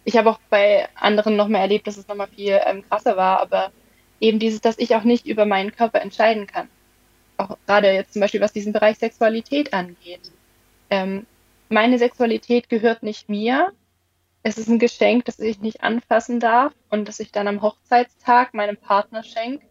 ich 0.03 0.18
habe 0.18 0.30
auch 0.30 0.40
bei 0.49 0.88
anderen 0.95 1.36
noch 1.36 1.48
mehr 1.48 1.61
erlebt, 1.61 1.88
dass 1.88 1.98
es 1.98 2.07
nochmal 2.07 2.28
viel 2.28 2.60
ähm, 2.65 2.84
krasser 2.88 3.18
war, 3.18 3.40
aber 3.40 3.72
eben 4.19 4.40
dieses, 4.40 4.61
dass 4.61 4.80
ich 4.80 4.95
auch 4.95 5.03
nicht 5.03 5.26
über 5.26 5.45
meinen 5.45 5.72
Körper 5.72 6.02
entscheiden 6.02 6.48
kann. 6.48 6.69
Auch 7.38 7.57
gerade 7.65 7.91
jetzt 7.91 8.14
zum 8.14 8.22
Beispiel, 8.22 8.41
was 8.41 8.53
diesen 8.53 8.73
Bereich 8.73 8.98
Sexualität 8.98 9.73
angeht. 9.73 10.32
Ähm, 10.90 11.26
meine 11.69 11.98
Sexualität 11.98 12.69
gehört 12.69 13.03
nicht 13.03 13.30
mir. 13.30 13.72
Es 14.44 14.57
ist 14.57 14.68
ein 14.68 14.80
Geschenk, 14.80 15.26
das 15.26 15.40
ich 15.40 15.60
nicht 15.60 15.84
anfassen 15.84 16.40
darf 16.40 16.73
und 16.90 17.07
das 17.07 17.19
ich 17.19 17.32
dann 17.32 17.48
am 17.48 17.61
Hochzeitstag 17.61 18.53
meinem 18.53 18.78
Partner 18.78 19.23
schenke. 19.23 19.65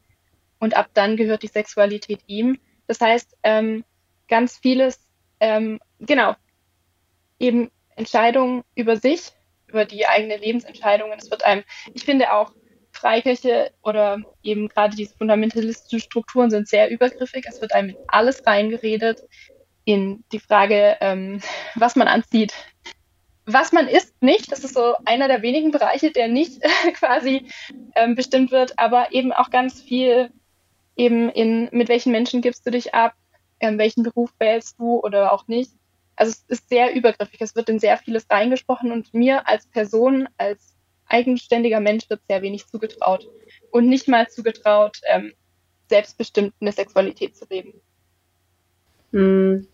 Und 0.59 0.77
ab 0.77 0.91
dann 0.95 1.17
gehört 1.17 1.43
die 1.43 1.49
Sexualität 1.49 2.21
ihm. 2.27 2.59
Das 2.87 3.01
heißt, 3.01 3.37
ähm, 3.43 3.85
ganz 4.29 4.59
vieles, 4.59 5.01
ähm, 5.41 5.81
genau, 5.99 6.35
eben 7.39 7.71
Entscheidungen 7.97 8.63
über 8.75 8.97
sich 8.97 9.33
über 9.71 9.85
die 9.85 10.07
eigene 10.07 10.37
Lebensentscheidungen. 10.37 11.19
Es 11.19 11.31
wird 11.31 11.45
einem, 11.45 11.65
ich 11.95 12.05
finde 12.05 12.33
auch, 12.33 12.53
Freikirche 12.93 13.71
oder 13.83 14.19
eben 14.43 14.69
gerade 14.69 14.97
diese 14.97 15.17
fundamentalistischen 15.17 16.01
Strukturen 16.01 16.51
sind 16.51 16.69
sehr 16.69 16.91
übergriffig. 16.91 17.47
Es 17.49 17.61
wird 17.61 17.73
einem 17.73 17.91
in 17.91 17.97
alles 18.09 18.47
reingeredet, 18.47 19.23
in 19.85 20.25
die 20.33 20.41
Frage, 20.41 20.97
ähm, 21.01 21.41
was 21.77 21.97
man 21.97 22.09
anzieht. 22.09 22.53
Was 23.47 23.73
man 23.73 23.89
isst 23.89 24.21
nicht, 24.23 24.53
das 24.53 24.65
ist 24.65 24.75
so 24.75 24.95
einer 25.05 25.29
der 25.29 25.43
wenigen 25.43 25.71
Bereiche, 25.71 26.11
der 26.11 26.29
nicht 26.29 26.61
quasi 26.95 27.47
ähm, 27.97 28.15
bestimmt 28.15 28.51
wird, 28.51 28.79
aber 28.79 29.13
eben 29.13 29.33
auch 29.33 29.51
ganz 29.51 29.81
viel 29.81 30.31
eben 30.97 31.31
in, 31.31 31.69
mit 31.73 31.89
welchen 31.89 32.13
Menschen 32.13 32.43
gibst 32.43 32.67
du 32.67 32.71
dich 32.71 32.95
ab, 32.95 33.15
ähm, 33.61 33.79
welchen 33.79 34.03
Beruf 34.03 34.31
wählst 34.39 34.79
du 34.79 35.01
oder 35.01 35.33
auch 35.33 35.49
nicht. 35.49 35.73
Also 36.17 36.33
es 36.33 36.45
ist 36.59 36.69
sehr 36.69 36.95
übergriffig, 36.95 37.41
es 37.41 37.57
wird 37.57 37.69
in 37.69 37.79
sehr 37.79 37.97
vieles 37.97 38.27
reingesprochen 38.31 38.93
und 38.93 39.15
mir 39.15 39.49
als 39.49 39.67
Person, 39.67 40.29
als 40.37 40.75
eigenständiger 41.07 41.81
Mensch 41.81 42.09
wird 42.09 42.21
sehr 42.29 42.43
wenig 42.43 42.67
zugetraut 42.67 43.29
und 43.71 43.89
nicht 43.89 44.09
mal 44.09 44.29
zugetraut, 44.29 45.01
ähm, 45.09 45.33
selbstbestimmt 45.89 46.55
eine 46.61 46.73
Sexualität 46.73 47.37
zu 47.37 47.47
leben. 47.51 47.75
Hm. 49.13 49.67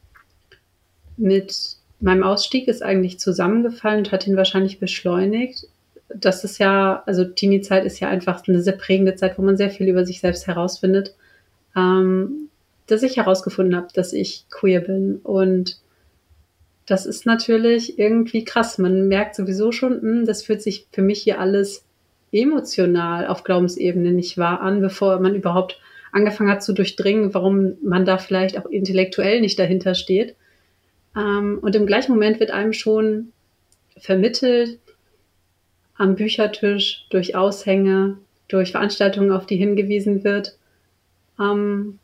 Mit 1.16 1.76
meinem 2.00 2.22
Ausstieg 2.22 2.68
ist 2.68 2.82
eigentlich 2.82 3.18
zusammengefallen 3.18 3.98
und 3.98 4.12
hat 4.12 4.26
ihn 4.26 4.36
wahrscheinlich 4.36 4.78
beschleunigt. 4.78 5.66
Das 6.08 6.44
ist 6.44 6.58
ja, 6.58 7.02
also 7.06 7.24
Teenie-Zeit 7.24 7.84
ist 7.84 8.00
ja 8.00 8.08
einfach 8.08 8.46
eine 8.46 8.62
sehr 8.62 8.76
prägende 8.76 9.14
Zeit, 9.16 9.38
wo 9.38 9.42
man 9.42 9.56
sehr 9.56 9.70
viel 9.70 9.88
über 9.88 10.04
sich 10.04 10.20
selbst 10.20 10.46
herausfindet. 10.46 11.14
Ähm, 11.74 12.48
dass 12.86 13.02
ich 13.02 13.16
herausgefunden 13.16 13.76
habe, 13.76 13.88
dass 13.94 14.12
ich 14.12 14.46
queer 14.50 14.80
bin 14.80 15.16
und 15.22 15.80
das 16.86 17.04
ist 17.04 17.26
natürlich 17.26 17.98
irgendwie 17.98 18.44
krass. 18.44 18.78
Man 18.78 19.08
merkt 19.08 19.34
sowieso 19.34 19.72
schon, 19.72 20.00
hm, 20.00 20.24
das 20.24 20.42
fühlt 20.42 20.62
sich 20.62 20.86
für 20.92 21.02
mich 21.02 21.22
hier 21.22 21.40
alles 21.40 21.84
emotional 22.32 23.26
auf 23.26 23.44
Glaubensebene 23.44 24.12
nicht 24.12 24.38
wahr 24.38 24.60
an, 24.60 24.80
bevor 24.80 25.20
man 25.20 25.34
überhaupt 25.34 25.80
angefangen 26.12 26.50
hat 26.50 26.62
zu 26.62 26.72
durchdringen, 26.72 27.34
warum 27.34 27.74
man 27.82 28.04
da 28.04 28.18
vielleicht 28.18 28.58
auch 28.58 28.66
intellektuell 28.66 29.40
nicht 29.40 29.58
dahinter 29.58 29.94
steht. 29.94 30.36
Ähm, 31.16 31.58
und 31.60 31.74
im 31.74 31.86
gleichen 31.86 32.12
Moment 32.12 32.40
wird 32.40 32.50
einem 32.50 32.72
schon 32.72 33.32
vermittelt, 33.98 34.78
am 35.96 36.14
Büchertisch, 36.14 37.06
durch 37.10 37.34
Aushänge, 37.34 38.18
durch 38.48 38.72
Veranstaltungen, 38.72 39.32
auf 39.32 39.46
die 39.46 39.56
hingewiesen 39.56 40.24
wird, 40.24 40.56
ähm, 41.40 41.98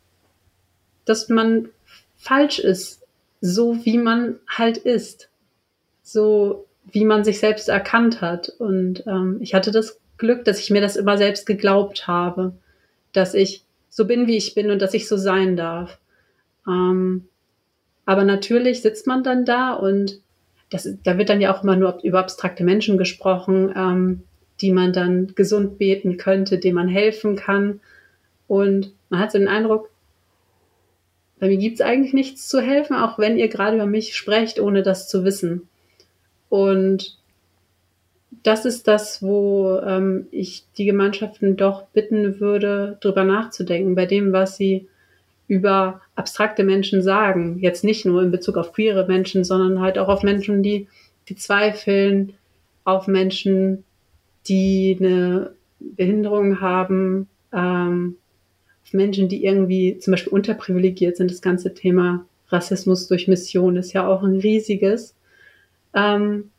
dass 1.05 1.29
man 1.29 1.69
falsch 2.17 2.59
ist 2.59 3.02
so, 3.43 3.85
wie 3.85 3.99
man 3.99 4.37
halt 4.49 4.79
ist. 4.79 5.29
So, 6.03 6.67
wie 6.91 7.05
man 7.05 7.25
sich 7.25 7.41
selbst 7.41 7.69
erkannt 7.69 8.23
hat. 8.23 8.49
Und 8.49 9.05
ähm, 9.07 9.39
ich 9.41 9.53
hatte 9.53 9.73
das 9.73 10.01
Glück, 10.17 10.45
dass 10.45 10.61
ich 10.61 10.71
mir 10.71 10.81
das 10.81 10.97
immer 10.97 11.19
selbst 11.19 11.45
geglaubt 11.45 12.07
habe, 12.07 12.55
dass 13.13 13.35
ich 13.35 13.65
so 13.91 14.07
bin, 14.07 14.27
wie 14.27 14.37
ich 14.37 14.55
bin 14.55 14.71
und 14.71 14.81
dass 14.81 14.95
ich 14.95 15.09
so 15.09 15.17
sein 15.17 15.57
darf. 15.57 15.99
Ähm, 16.67 17.29
aber 18.07 18.25
natürlich 18.25 18.81
sitzt 18.81 19.07
man 19.07 19.23
dann 19.23 19.45
da 19.45 19.75
und 19.75 20.21
das, 20.71 20.89
da 21.03 21.19
wird 21.19 21.29
dann 21.29 21.41
ja 21.41 21.55
auch 21.55 21.63
immer 21.63 21.77
nur 21.77 21.99
über 22.03 22.21
abstrakte 22.21 22.65
Menschen 22.65 22.97
gesprochen, 22.97 23.73
ähm, 23.77 24.23
die 24.61 24.73
man 24.73 24.93
dann 24.93 25.35
gesund 25.35 25.79
beten 25.79 26.17
könnte, 26.17 26.59
dem 26.59 26.77
man 26.77 26.89
helfen 26.89 27.37
kann. 27.37 27.81
Und 28.47 28.93
man 29.11 29.21
hat 29.21 29.33
so 29.33 29.39
den 29.39 29.49
Eindruck, 29.49 29.91
bei 31.43 31.49
mir 31.49 31.57
gibt 31.57 31.75
es 31.75 31.81
eigentlich 31.81 32.13
nichts 32.13 32.47
zu 32.47 32.61
helfen, 32.61 32.95
auch 32.95 33.19
wenn 33.19 33.37
ihr 33.37 33.49
gerade 33.49 33.75
über 33.75 33.87
mich 33.87 34.15
sprecht, 34.15 34.61
ohne 34.61 34.85
das 34.85 35.09
zu 35.09 35.25
wissen. 35.25 35.67
Und 36.49 37.19
das 38.45 38.65
ist 38.65 38.87
das, 38.87 39.25
wo 39.25 39.77
ähm, 39.85 40.29
ich 40.31 40.67
die 40.79 40.85
Gemeinschaften 40.85 41.57
doch 41.57 41.83
bitten 41.89 42.39
würde, 42.39 42.97
drüber 43.01 43.25
nachzudenken, 43.25 43.97
bei 43.97 44.07
dem, 44.07 44.33
was 44.33 44.57
sie 44.57 44.87
über 45.49 46.01
abstrakte 46.15 46.63
Menschen 46.63 47.03
sagen. 47.03 47.59
Jetzt 47.59 47.83
nicht 47.83 48.07
nur 48.07 48.23
in 48.23 48.31
Bezug 48.31 48.57
auf 48.57 48.73
queere 48.73 49.09
Menschen, 49.09 49.43
sondern 49.43 49.81
halt 49.81 49.99
auch 49.99 50.09
auf 50.09 50.23
Menschen, 50.23 50.63
die, 50.63 50.87
die 51.29 51.35
zweifeln, 51.35 52.35
auf 52.85 53.09
Menschen, 53.09 53.83
die 54.47 54.97
eine 55.01 55.55
Behinderung 55.81 56.61
haben, 56.61 57.27
ähm, 57.53 58.15
Menschen, 58.91 59.29
die 59.29 59.45
irgendwie 59.45 59.99
zum 59.99 60.13
Beispiel 60.13 60.33
unterprivilegiert 60.33 61.17
sind. 61.17 61.31
Das 61.31 61.41
ganze 61.41 61.75
Thema 61.75 62.27
Rassismus 62.49 63.09
durch 63.09 63.29
Mission 63.29 63.77
ist 63.77 63.93
ja 63.93 64.07
auch 64.07 64.23
ein 64.23 64.37
riesiges. 64.37 65.15
Ähm, 65.95 66.51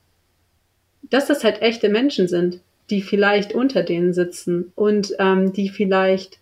dass 1.09 1.27
das 1.27 1.43
halt 1.43 1.61
echte 1.61 1.89
Menschen 1.89 2.27
sind, 2.27 2.59
die 2.89 3.01
vielleicht 3.01 3.53
unter 3.53 3.83
denen 3.83 4.13
sitzen 4.13 4.71
und 4.75 5.15
ähm, 5.19 5.53
die 5.53 5.69
vielleicht 5.69 6.39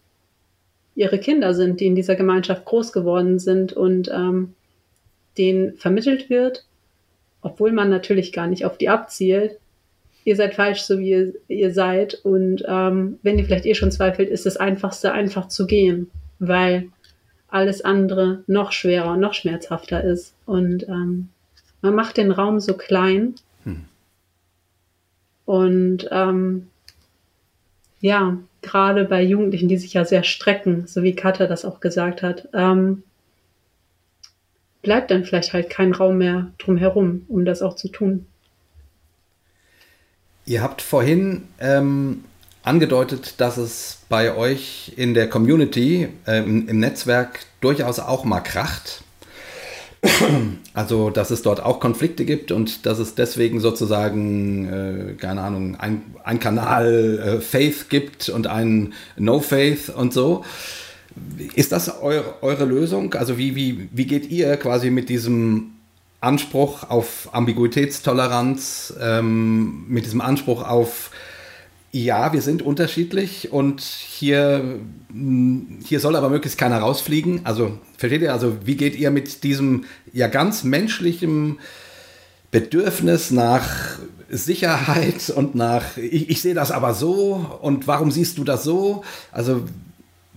ihre 0.95 1.19
Kinder 1.19 1.53
sind, 1.53 1.79
die 1.79 1.87
in 1.87 1.95
dieser 1.95 2.15
Gemeinschaft 2.15 2.65
groß 2.65 2.91
geworden 2.91 3.39
sind 3.39 3.73
und 3.73 4.09
ähm, 4.13 4.53
denen 5.37 5.77
vermittelt 5.77 6.29
wird, 6.29 6.65
obwohl 7.41 7.71
man 7.71 7.89
natürlich 7.89 8.33
gar 8.33 8.47
nicht 8.47 8.65
auf 8.65 8.77
die 8.77 8.89
abzielt. 8.89 9.59
Ihr 10.23 10.35
seid 10.35 10.55
falsch, 10.55 10.81
so 10.81 10.99
wie 10.99 11.09
ihr, 11.09 11.33
ihr 11.47 11.73
seid. 11.73 12.15
Und 12.23 12.63
ähm, 12.67 13.19
wenn 13.23 13.39
ihr 13.39 13.45
vielleicht 13.45 13.65
eh 13.65 13.75
schon 13.75 13.91
zweifelt, 13.91 14.29
ist 14.29 14.45
das 14.45 14.57
Einfachste, 14.57 15.11
einfach 15.11 15.47
zu 15.47 15.65
gehen, 15.65 16.11
weil 16.39 16.89
alles 17.47 17.81
andere 17.81 18.43
noch 18.47 18.71
schwerer 18.71 19.13
und 19.13 19.19
noch 19.19 19.33
schmerzhafter 19.33 20.03
ist. 20.03 20.33
Und 20.45 20.87
ähm, 20.87 21.29
man 21.81 21.95
macht 21.95 22.17
den 22.17 22.31
Raum 22.31 22.59
so 22.59 22.75
klein. 22.75 23.35
Hm. 23.63 23.85
Und 25.45 26.07
ähm, 26.11 26.67
ja, 27.99 28.37
gerade 28.61 29.05
bei 29.05 29.21
Jugendlichen, 29.21 29.67
die 29.67 29.77
sich 29.77 29.93
ja 29.93 30.05
sehr 30.05 30.23
strecken, 30.23 30.87
so 30.87 31.03
wie 31.03 31.15
Katha 31.15 31.47
das 31.47 31.65
auch 31.65 31.79
gesagt 31.79 32.21
hat, 32.21 32.47
ähm, 32.53 33.03
bleibt 34.81 35.11
dann 35.11 35.23
vielleicht 35.23 35.53
halt 35.53 35.69
kein 35.69 35.93
Raum 35.93 36.17
mehr 36.17 36.51
drumherum, 36.57 37.25
um 37.27 37.45
das 37.45 37.61
auch 37.61 37.75
zu 37.75 37.89
tun. 37.89 38.25
Ihr 40.45 40.61
habt 40.61 40.81
vorhin 40.81 41.43
ähm, 41.59 42.23
angedeutet, 42.63 43.35
dass 43.37 43.57
es 43.57 43.99
bei 44.09 44.35
euch 44.35 44.93
in 44.95 45.13
der 45.13 45.29
Community, 45.29 46.09
ähm, 46.27 46.67
im 46.67 46.79
Netzwerk 46.79 47.39
durchaus 47.59 47.99
auch 47.99 48.23
mal 48.23 48.41
kracht. 48.41 49.03
Also, 50.73 51.09
dass 51.09 51.31
es 51.31 51.41
dort 51.41 51.61
auch 51.61 51.81
Konflikte 51.81 52.23
gibt 52.23 52.53
und 52.53 52.85
dass 52.85 52.97
es 52.97 53.13
deswegen 53.13 53.59
sozusagen, 53.59 54.69
äh, 54.69 55.13
keine 55.15 55.41
Ahnung, 55.41 55.75
ein, 55.75 56.01
ein 56.23 56.39
Kanal 56.39 57.19
äh, 57.19 57.41
Faith 57.41 57.89
gibt 57.89 58.29
und 58.29 58.47
ein 58.47 58.93
No 59.17 59.41
Faith 59.41 59.89
und 59.89 60.13
so. 60.13 60.45
Ist 61.55 61.73
das 61.73 62.01
eure, 62.01 62.41
eure 62.41 62.63
Lösung? 62.63 63.13
Also, 63.15 63.37
wie, 63.37 63.57
wie, 63.57 63.89
wie 63.91 64.05
geht 64.05 64.31
ihr 64.31 64.55
quasi 64.55 64.91
mit 64.91 65.09
diesem 65.09 65.73
Anspruch 66.21 66.89
auf 66.89 67.29
Ambiguitätstoleranz, 67.33 68.93
ähm, 69.01 69.85
mit 69.87 70.05
diesem 70.05 70.21
Anspruch 70.21 70.67
auf 70.67 71.11
ja, 71.93 72.31
wir 72.31 72.41
sind 72.41 72.61
unterschiedlich 72.61 73.51
und 73.51 73.81
hier, 73.81 74.79
hier 75.83 75.99
soll 75.99 76.15
aber 76.15 76.29
möglichst 76.29 76.57
keiner 76.57 76.77
rausfliegen. 76.77 77.41
Also, 77.43 77.77
versteht 77.97 78.21
ihr? 78.21 78.31
Also, 78.31 78.65
wie 78.65 78.77
geht 78.77 78.95
ihr 78.95 79.11
mit 79.11 79.43
diesem 79.43 79.83
ja 80.13 80.27
ganz 80.27 80.63
menschlichen 80.63 81.59
Bedürfnis 82.49 83.31
nach 83.31 83.99
Sicherheit 84.29 85.29
und 85.35 85.55
nach, 85.55 85.97
ich, 85.97 86.29
ich 86.29 86.41
sehe 86.41 86.53
das 86.53 86.71
aber 86.71 86.93
so 86.93 87.59
und 87.61 87.87
warum 87.87 88.09
siehst 88.09 88.37
du 88.37 88.45
das 88.45 88.63
so? 88.63 89.03
Also, 89.33 89.63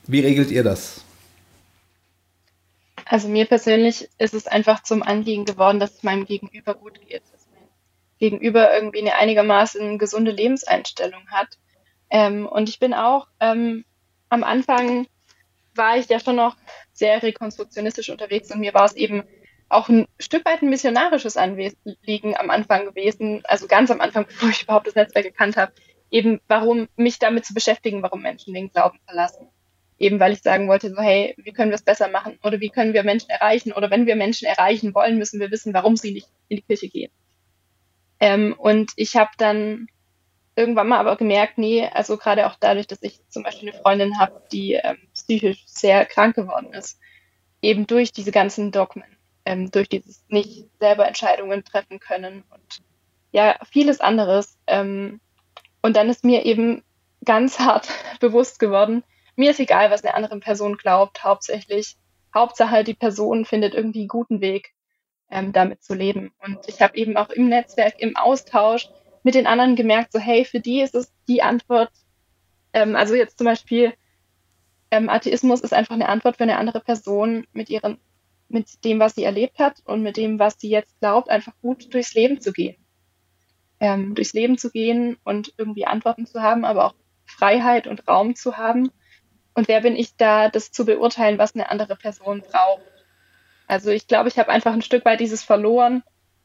wie 0.09 0.21
regelt 0.21 0.51
ihr 0.51 0.65
das? 0.65 1.04
Also 3.07 3.29
mir 3.29 3.47
persönlich 3.47 4.09
ist 4.19 4.35
es 4.35 4.47
einfach 4.47 4.83
zum 4.83 5.03
Anliegen 5.03 5.45
geworden, 5.45 5.79
dass 5.79 5.95
es 5.95 6.03
meinem 6.03 6.25
Gegenüber 6.25 6.75
gut 6.75 7.01
geht 7.01 7.23
gegenüber 8.19 8.75
irgendwie 8.75 9.01
eine 9.01 9.17
einigermaßen 9.17 9.99
gesunde 9.99 10.31
Lebenseinstellung 10.31 11.29
hat. 11.31 11.59
Ähm, 12.11 12.47
und 12.47 12.69
ich 12.69 12.79
bin 12.79 12.95
auch 12.95 13.29
ähm, 13.41 13.85
am 14.29 14.45
Anfang 14.45 15.07
war 15.75 15.97
ich 15.97 16.09
ja 16.09 16.21
schon 16.21 16.37
noch 16.37 16.57
sehr 16.93 17.23
rekonstruktionistisch 17.23 18.11
unterwegs 18.11 18.51
und 18.51 18.61
mir 18.61 18.75
war 18.75 18.85
es 18.85 18.95
eben 18.95 19.25
auch 19.69 19.89
ein 19.89 20.07
Stück 20.21 20.45
weit 20.45 20.63
ein 20.63 20.71
missionarisches 20.71 21.37
Anliegen 21.37 22.37
am 22.37 22.51
Anfang 22.51 22.85
gewesen, 22.85 23.43
also 23.45 23.67
ganz 23.67 23.91
am 23.91 24.01
Anfang, 24.01 24.25
bevor 24.29 24.51
ich 24.51 24.63
überhaupt 24.63 24.87
das 24.87 24.95
Netzwerk 24.95 25.25
gekannt 25.25 25.57
habe, 25.57 25.73
eben 26.11 26.41
warum 26.47 26.89
mich 26.97 27.19
damit 27.19 27.45
zu 27.45 27.55
beschäftigen, 27.55 28.03
warum 28.03 28.23
Menschen 28.23 28.55
den 28.55 28.71
Glauben 28.71 29.01
verlassen. 29.05 29.49
Eben 29.99 30.19
weil 30.21 30.33
ich 30.33 30.43
sagen 30.43 30.69
wollte, 30.69 30.91
so 30.91 31.01
hey, 31.01 31.35
wie 31.39 31.53
können 31.53 31.71
wir 31.71 31.77
es 31.77 31.83
besser 31.83 32.09
machen 32.09 32.39
oder 32.43 32.61
wie 32.61 32.71
können 32.71 32.95
wir 32.95 33.05
Menschen 33.05 33.31
erreichen 33.31 33.73
oder 33.73 33.91
wenn 33.91 34.07
wir 34.07 34.17
Menschen 34.17 34.47
erreichen 34.47 34.95
wollen, 34.95 35.19
müssen 35.19 35.41
wir 35.41 35.51
wissen, 35.51 35.73
warum 35.73 35.97
sie 35.97 36.13
nicht 36.13 36.29
in 36.49 36.57
die 36.57 36.63
Kirche 36.63 36.89
gehen. 36.89 37.13
Ähm, 38.21 38.55
und 38.59 38.93
ich 38.97 39.17
habe 39.17 39.31
dann 39.39 39.87
irgendwann 40.57 40.89
mal 40.89 40.99
aber 40.99 41.17
gemerkt, 41.17 41.59
nee, 41.59 41.87
also 41.87 42.17
gerade 42.17 42.47
auch 42.47 42.57
dadurch, 42.59 42.87
dass 42.87 43.03
ich 43.03 43.21
zum 43.29 43.43
Beispiel 43.43 43.71
eine 43.71 43.79
Freundin 43.79 44.19
habe, 44.19 44.43
die 44.53 44.75
ähm, 44.75 44.99
psychisch 45.13 45.65
sehr 45.67 46.07
krank 46.07 46.37
geworden 46.37 46.73
ist, 46.73 46.99
eben 47.63 47.87
durch 47.87 48.13
diese 48.13 48.31
ganzen 48.31 48.71
Dogmen, 48.71 49.05
ähm, 49.45 49.71
durch 49.71 49.89
dieses 49.89 50.25
nicht 50.29 50.69
selber 50.79 51.07
Entscheidungen 51.07 51.65
treffen 51.65 51.99
können 51.99 52.45
und 52.51 52.83
ja, 53.33 53.57
vieles 53.71 54.01
anderes. 54.01 54.57
Ähm, 54.67 55.21
und 55.83 55.97
dann 55.97 56.09
ist 56.09 56.25
mir 56.25 56.47
eben 56.47 56.83
ganz 57.25 57.59
hart 57.59 57.89
bewusst 58.21 58.59
geworden, 58.59 59.03
mir 59.37 59.51
ist 59.51 59.61
egal, 59.61 59.91
was 59.91 60.05
eine 60.05 60.15
andere 60.15 60.39
Person 60.39 60.77
glaubt, 60.77 61.25
hauptsächlich. 61.25 61.97
Hauptsache, 62.35 62.85
die 62.85 62.95
Person 62.95 63.45
findet 63.45 63.75
irgendwie 63.75 64.01
einen 64.01 64.09
guten 64.09 64.41
Weg 64.41 64.75
ähm, 65.31 65.53
damit 65.53 65.83
zu 65.83 65.95
leben. 65.95 66.33
Und 66.45 66.59
ich 66.67 66.83
habe 66.83 66.97
eben 66.97 67.17
auch 67.17 67.31
im 67.31 67.49
Netzwerk, 67.49 67.95
im 67.99 68.17
Austausch 68.17 68.89
mit 69.23 69.35
den 69.35 69.47
anderen 69.47 69.77
gemerkt, 69.77 70.13
so 70.13 70.19
hey, 70.19 70.45
für 70.45 70.61
die 70.61 70.81
ist 70.81 70.95
es 70.95 71.13
die 71.29 71.43
Antwort. 71.43 71.91
Ähm, 72.73 72.97
also 72.97 73.15
jetzt 73.15 73.39
zum 73.39 73.47
Beispiel 73.47 73.95
ähm, 74.91 75.09
Atheismus 75.09 75.61
ist 75.61 75.73
einfach 75.73 75.95
eine 75.95 76.09
Antwort 76.09 76.37
für 76.37 76.45
eine 76.45 76.59
andere 76.59 76.81
Person 76.81 77.47
mit 77.53 77.69
ihren, 77.69 77.99
mit 78.49 78.85
dem, 78.85 79.01
was 79.01 79.15
sie 79.15 79.25
erlebt 79.25 79.59
hat 79.59 79.81
und 79.85 80.03
mit 80.03 80.17
dem, 80.17 80.39
was 80.39 80.57
sie 80.59 80.71
jetzt 80.71 81.01
glaubt, 81.01 81.31
einfach 81.31 81.55
gut 81.63 81.93
durchs 81.93 82.15
Leben 82.15 82.41
zu 82.41 82.53
gehen. 82.53 82.77
Ähm, 83.81 84.15
durchs 84.15 84.35
Leben 84.35 84.57
zu 84.57 84.71
gehen 84.71 85.17
und 85.25 85.53
irgendwie 85.57 85.87
Antworten 85.87 86.27
zu 86.27 86.43
haben, 86.43 86.65
aber 86.65 86.85
auch 86.85 86.95
Freiheit 87.25 87.87
und 87.87 88.07
Raum 88.07 88.37
zu 88.37 88.57
haben. 88.57 88.91
Und 89.55 89.69
wer 89.69 89.81
bin 89.81 89.97
ich 89.97 90.17
da, 90.17 90.49
das 90.49 90.73
zu 90.73 90.85
beurteilen, 90.85 91.39
was 91.39 91.55
eine 91.55 91.71
andere 91.71 91.97
Person 91.97 92.43
braucht? 92.43 92.83
Also 93.67 93.91
ich 93.91 94.07
glaube, 94.07 94.29
ich 94.29 94.39
habe 94.39 94.51
einfach 94.51 94.73
ein 94.73 94.83
Stück 94.83 95.05
weit 95.05 95.21
dieses 95.21 95.43
verloren, 95.43 96.03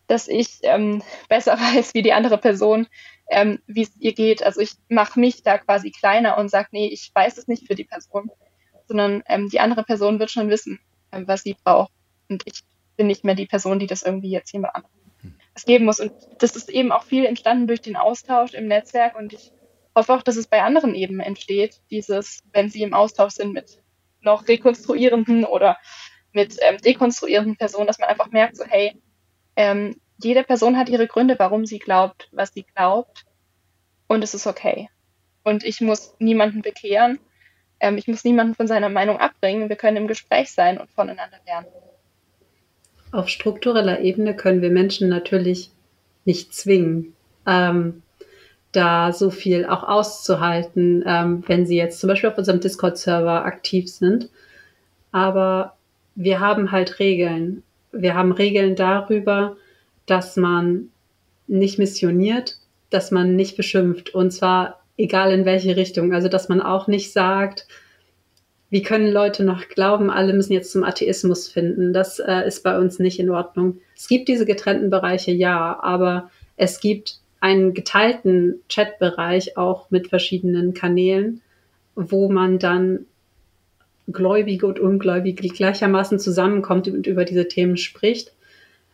dass 0.08 0.28
ich 0.28 0.60
ähm, 0.64 1.04
besser 1.30 1.60
weiß 1.60 1.94
wie 1.94 2.02
die 2.02 2.14
andere 2.14 2.38
Person, 2.38 2.88
ähm, 3.30 3.60
wie 3.68 3.84
es 3.84 3.96
ihr 3.98 4.14
geht. 4.14 4.44
Also 4.44 4.62
ich 4.62 4.74
mache 4.88 5.20
mich 5.20 5.44
da 5.44 5.58
quasi 5.58 5.92
kleiner 5.92 6.38
und 6.38 6.50
sage, 6.50 6.70
nee, 6.72 6.88
ich 6.88 7.12
weiß 7.14 7.38
es 7.38 7.48
nicht 7.48 7.68
für 7.68 7.76
die 7.76 7.84
Person, 7.84 8.32
sondern 8.88 9.24
ähm, 9.28 9.50
die 9.50 9.60
andere 9.60 9.84
Person 9.84 10.20
wird 10.20 10.32
schon 10.32 10.50
wissen, 10.50 10.80
ähm, 11.12 11.28
was 11.28 11.44
sie 11.44 11.56
braucht. 11.64 11.92
Und 12.30 12.44
ich 12.46 12.64
bin 12.96 13.08
nicht 13.08 13.24
mehr 13.24 13.36
die 13.36 13.48
Person, 13.48 13.80
die 13.80 13.88
das 13.88 14.04
irgendwie 14.04 14.32
jetzt 14.32 14.52
jemand 14.52 14.76
anderem 14.76 14.94
es 15.56 15.66
geben 15.66 15.86
muss. 15.86 16.00
Und 16.00 16.12
das 16.40 16.56
ist 16.56 16.70
eben 16.70 16.92
auch 16.92 17.04
viel 17.04 17.26
entstanden 17.26 17.68
durch 17.68 17.82
den 17.82 17.96
Austausch 17.96 18.54
im 18.54 18.68
Netzwerk 18.68 19.18
und 19.18 19.34
ich 19.34 19.52
hoffe 19.96 20.14
auch, 20.14 20.24
dass 20.24 20.38
es 20.38 20.48
bei 20.48 20.62
anderen 20.62 20.96
eben 20.96 21.20
entsteht, 21.20 21.82
dieses, 21.90 22.44
wenn 22.54 22.70
sie 22.70 22.84
im 22.84 22.94
Austausch 22.94 23.34
sind 23.34 23.54
mit 23.54 23.82
noch 24.22 24.48
rekonstruierenden 24.48 25.46
oder 25.46 25.78
mit 26.32 26.58
ähm, 26.62 26.78
dekonstruierenden 26.78 27.58
Personen, 27.58 27.88
dass 27.88 28.00
man 28.00 28.10
einfach 28.10 28.32
merkt, 28.32 28.58
so 28.58 28.66
hey, 28.66 29.02
ähm, 29.56 30.00
jede 30.22 30.44
Person 30.44 30.78
hat 30.78 30.90
ihre 30.90 31.08
Gründe, 31.08 31.40
warum 31.40 31.66
sie 31.66 31.80
glaubt, 31.80 32.30
was 32.32 32.54
sie 32.54 32.64
glaubt 32.64 33.26
und 34.08 34.24
es 34.24 34.34
ist 34.34 34.48
okay. 34.48 34.90
Und 35.44 35.64
ich 35.64 35.82
muss 35.82 36.16
niemanden 36.20 36.62
bekehren, 36.62 37.20
ähm, 37.80 37.98
ich 37.98 38.08
muss 38.08 38.24
niemanden 38.24 38.56
von 38.56 38.68
seiner 38.68 38.90
Meinung 38.90 39.18
abbringen, 39.18 39.70
wir 39.70 39.76
können 39.76 39.98
im 39.98 40.08
Gespräch 40.08 40.52
sein 40.52 40.78
und 40.78 40.92
voneinander 40.92 41.38
lernen. 41.46 41.68
Auf 43.12 43.30
struktureller 43.30 44.02
Ebene 44.02 44.36
können 44.36 44.62
wir 44.62 44.70
Menschen 44.70 45.10
natürlich 45.10 45.72
nicht 46.26 46.54
zwingen, 46.54 47.16
ähm, 47.48 48.04
da 48.72 49.12
so 49.12 49.30
viel 49.30 49.66
auch 49.66 49.84
auszuhalten, 49.84 51.04
ähm, 51.06 51.44
wenn 51.48 51.66
sie 51.66 51.78
jetzt 51.78 52.00
zum 52.00 52.08
Beispiel 52.08 52.30
auf 52.30 52.38
unserem 52.38 52.60
Discord-Server 52.60 53.46
aktiv 53.46 53.90
sind. 53.90 54.30
Aber 55.12 55.76
wir 56.16 56.40
haben 56.40 56.72
halt 56.72 57.00
Regeln. 57.00 57.64
Wir 57.92 58.14
haben 58.14 58.32
Regeln 58.32 58.76
darüber, 58.76 59.58
dass 60.06 60.36
man 60.36 60.90
nicht 61.48 61.80
missioniert, 61.80 62.58
dass 62.92 63.10
man 63.12 63.36
nicht 63.36 63.58
beschimpft 63.58 64.14
und 64.14 64.32
zwar 64.32 64.82
egal 64.98 65.32
in 65.32 65.46
welche 65.46 65.76
Richtung. 65.76 66.14
Also 66.14 66.28
dass 66.28 66.50
man 66.50 66.62
auch 66.62 66.88
nicht 66.88 67.12
sagt, 67.12 67.68
wie 68.70 68.84
können 68.84 69.12
Leute 69.12 69.44
noch 69.44 69.68
glauben, 69.68 70.12
alle 70.12 70.34
müssen 70.34 70.54
jetzt 70.54 70.72
zum 70.72 70.84
Atheismus 70.84 71.48
finden. 71.48 71.92
Das 71.92 72.20
äh, 72.20 72.46
ist 72.48 72.64
bei 72.64 72.78
uns 72.78 73.00
nicht 73.00 73.20
in 73.20 73.32
Ordnung. 73.32 73.80
Es 73.96 74.08
gibt 74.08 74.28
diese 74.28 74.46
getrennten 74.46 74.92
Bereiche, 74.92 75.32
ja, 75.32 75.80
aber 75.82 76.30
es 76.56 76.80
gibt 76.80 77.19
einen 77.40 77.74
geteilten 77.74 78.62
Chatbereich 78.70 79.58
auch 79.58 79.90
mit 79.92 80.10
verschiedenen 80.10 80.74
Kanälen, 80.74 81.42
wo 81.96 82.30
man 82.30 82.60
dann 82.60 83.06
Gläubige 84.08 84.66
und 84.66 84.80
Ungläubige 84.80 85.48
gleichermaßen 85.48 86.20
zusammenkommt 86.20 86.88
und 86.88 87.08
über 87.08 87.26
diese 87.26 87.48
Themen 87.48 87.78
spricht. 87.78 88.34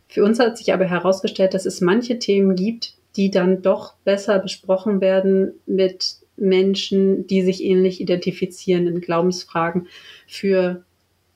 Für 0.07 0.23
uns 0.23 0.39
hat 0.39 0.57
sich 0.57 0.73
aber 0.73 0.85
herausgestellt, 0.85 1.53
dass 1.53 1.65
es 1.65 1.81
manche 1.81 2.19
Themen 2.19 2.55
gibt, 2.55 2.95
die 3.15 3.31
dann 3.31 3.61
doch 3.61 3.93
besser 4.03 4.39
besprochen 4.39 5.01
werden 5.01 5.53
mit 5.65 6.17
Menschen, 6.37 7.27
die 7.27 7.41
sich 7.41 7.63
ähnlich 7.63 8.01
identifizieren 8.01 8.87
in 8.87 8.99
Glaubensfragen. 8.99 9.87
Für 10.27 10.83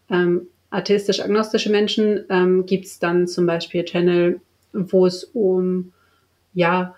ähm, 0.10 0.48
atheistisch-agnostische 0.72 1.69
Menschen 1.69 2.26
ähm, 2.30 2.65
gibt 2.65 2.86
es 2.86 2.99
dann 2.99 3.27
zum 3.27 3.45
Beispiel 3.45 3.86
Channel, 3.86 4.41
wo 4.73 5.06
es 5.06 5.23
um 5.23 5.94
ja, 6.53 6.95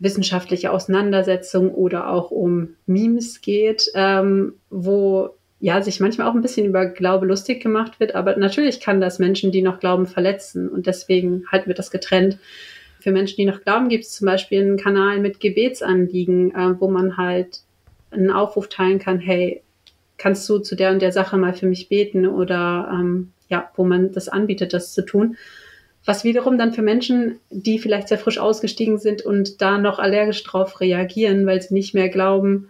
wissenschaftliche 0.00 0.72
Auseinandersetzungen 0.72 1.70
oder 1.70 2.10
auch 2.10 2.30
um 2.30 2.70
Memes 2.86 3.40
geht, 3.42 3.90
ähm, 3.94 4.54
wo 4.70 5.30
ja 5.60 5.82
sich 5.82 6.00
manchmal 6.00 6.26
auch 6.26 6.34
ein 6.34 6.40
bisschen 6.40 6.66
über 6.66 6.86
Glaube 6.86 7.26
lustig 7.26 7.62
gemacht 7.62 8.00
wird, 8.00 8.14
aber 8.14 8.36
natürlich 8.36 8.80
kann 8.80 9.00
das 9.00 9.18
Menschen, 9.18 9.52
die 9.52 9.62
noch 9.62 9.78
glauben, 9.78 10.06
verletzen 10.06 10.68
und 10.68 10.86
deswegen 10.86 11.44
halten 11.52 11.68
wir 11.68 11.74
das 11.74 11.90
getrennt. 11.90 12.38
Für 12.98 13.12
Menschen, 13.12 13.36
die 13.36 13.44
noch 13.44 13.62
glauben, 13.62 13.88
gibt 13.88 14.04
es 14.04 14.12
zum 14.12 14.26
Beispiel 14.26 14.62
einen 14.62 14.78
Kanal 14.78 15.20
mit 15.20 15.38
Gebetsanliegen, 15.38 16.54
äh, 16.54 16.80
wo 16.80 16.88
man 16.88 17.18
halt 17.18 17.60
einen 18.10 18.30
Aufruf 18.30 18.68
teilen 18.68 18.98
kann, 18.98 19.20
hey, 19.20 19.62
kannst 20.16 20.48
du 20.48 20.58
zu 20.58 20.76
der 20.76 20.90
und 20.90 21.00
der 21.00 21.12
Sache 21.12 21.36
mal 21.36 21.54
für 21.54 21.66
mich 21.66 21.88
beten 21.88 22.26
oder 22.26 22.90
ähm, 22.92 23.32
ja, 23.48 23.70
wo 23.76 23.84
man 23.84 24.12
das 24.12 24.28
anbietet, 24.28 24.72
das 24.72 24.92
zu 24.92 25.04
tun. 25.04 25.36
Was 26.04 26.24
wiederum 26.24 26.56
dann 26.56 26.72
für 26.72 26.82
Menschen, 26.82 27.38
die 27.50 27.78
vielleicht 27.78 28.08
sehr 28.08 28.18
frisch 28.18 28.38
ausgestiegen 28.38 28.98
sind 28.98 29.22
und 29.22 29.60
da 29.60 29.78
noch 29.78 29.98
allergisch 29.98 30.42
drauf 30.44 30.80
reagieren, 30.80 31.46
weil 31.46 31.60
sie 31.60 31.74
nicht 31.74 31.94
mehr 31.94 32.08
glauben, 32.08 32.68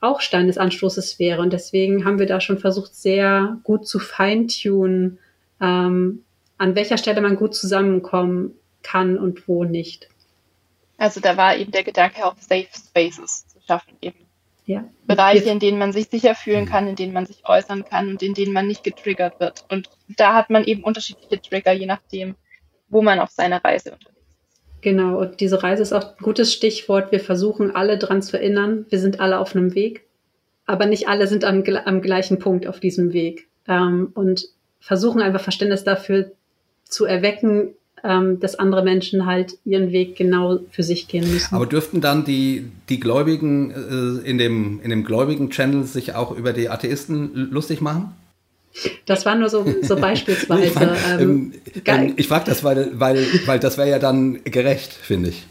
auch 0.00 0.20
Stein 0.20 0.46
des 0.46 0.58
Anstoßes 0.58 1.18
wäre. 1.18 1.42
Und 1.42 1.52
deswegen 1.52 2.04
haben 2.04 2.18
wir 2.18 2.26
da 2.26 2.40
schon 2.40 2.58
versucht, 2.58 2.94
sehr 2.94 3.58
gut 3.64 3.88
zu 3.88 3.98
feintunen, 3.98 5.18
ähm, 5.60 6.24
an 6.58 6.74
welcher 6.74 6.98
Stelle 6.98 7.20
man 7.20 7.36
gut 7.36 7.54
zusammenkommen 7.54 8.52
kann 8.82 9.18
und 9.18 9.48
wo 9.48 9.64
nicht. 9.64 10.08
Also 10.98 11.20
da 11.20 11.36
war 11.36 11.56
eben 11.56 11.70
der 11.70 11.84
Gedanke 11.84 12.24
auch 12.24 12.36
Safe 12.38 12.68
Spaces 12.72 13.46
zu 13.48 13.60
schaffen, 13.66 13.94
eben 14.02 14.18
ja. 14.66 14.84
Bereiche, 15.06 15.48
in 15.48 15.60
denen 15.60 15.78
man 15.78 15.92
sich 15.92 16.08
sicher 16.08 16.34
fühlen 16.34 16.66
kann, 16.66 16.88
in 16.88 16.96
denen 16.96 17.12
man 17.12 17.26
sich 17.26 17.48
äußern 17.48 17.84
kann 17.84 18.08
und 18.08 18.22
in 18.22 18.34
denen 18.34 18.52
man 18.52 18.66
nicht 18.66 18.84
getriggert 18.84 19.40
wird. 19.40 19.64
Und 19.70 19.88
da 20.08 20.34
hat 20.34 20.50
man 20.50 20.64
eben 20.64 20.84
unterschiedliche 20.84 21.40
Trigger, 21.40 21.72
je 21.72 21.86
nachdem, 21.86 22.34
wo 22.88 23.02
man 23.02 23.18
auf 23.20 23.30
seiner 23.30 23.62
Reise 23.64 23.92
unterwegs 23.92 24.14
ist. 24.14 24.80
Genau, 24.80 25.18
und 25.18 25.40
diese 25.40 25.62
Reise 25.62 25.82
ist 25.82 25.92
auch 25.92 26.16
ein 26.16 26.22
gutes 26.22 26.52
Stichwort. 26.52 27.10
Wir 27.10 27.20
versuchen 27.20 27.74
alle 27.74 27.98
dran 27.98 28.22
zu 28.22 28.36
erinnern, 28.38 28.86
wir 28.88 28.98
sind 29.00 29.20
alle 29.20 29.38
auf 29.38 29.54
einem 29.54 29.74
Weg, 29.74 30.04
aber 30.66 30.86
nicht 30.86 31.08
alle 31.08 31.26
sind 31.26 31.44
am, 31.44 31.64
am 31.84 32.02
gleichen 32.02 32.38
Punkt 32.38 32.66
auf 32.66 32.78
diesem 32.78 33.12
Weg. 33.12 33.48
Ähm, 33.66 34.12
und 34.14 34.48
versuchen 34.80 35.20
einfach 35.20 35.40
Verständnis 35.40 35.84
dafür 35.84 36.30
zu 36.84 37.04
erwecken, 37.04 37.74
ähm, 38.04 38.38
dass 38.40 38.54
andere 38.54 38.82
Menschen 38.84 39.26
halt 39.26 39.58
ihren 39.64 39.90
Weg 39.92 40.16
genau 40.16 40.60
für 40.70 40.82
sich 40.82 41.08
gehen 41.08 41.30
müssen. 41.30 41.54
Aber 41.54 41.66
dürften 41.66 42.00
dann 42.00 42.24
die, 42.24 42.70
die 42.88 43.00
Gläubigen 43.00 43.70
äh, 43.70 44.28
in, 44.28 44.38
dem, 44.38 44.80
in 44.82 44.90
dem 44.90 45.04
gläubigen 45.04 45.50
Channel 45.50 45.84
sich 45.84 46.14
auch 46.14 46.36
über 46.36 46.52
die 46.52 46.68
Atheisten 46.68 47.50
lustig 47.50 47.80
machen? 47.80 48.14
Das 49.06 49.24
war 49.26 49.34
nur 49.34 49.48
so, 49.48 49.64
so 49.82 49.96
beispielsweise. 50.00 50.64
ich, 50.64 50.76
ähm, 51.20 51.52
ähm, 51.84 52.14
ich 52.16 52.28
frage 52.28 52.46
das, 52.46 52.62
weil, 52.64 52.98
weil, 52.98 53.26
weil 53.46 53.58
das 53.58 53.78
wäre 53.78 53.90
ja 53.90 53.98
dann 53.98 54.42
gerecht, 54.44 54.92
finde 54.92 55.30
ich. 55.30 55.46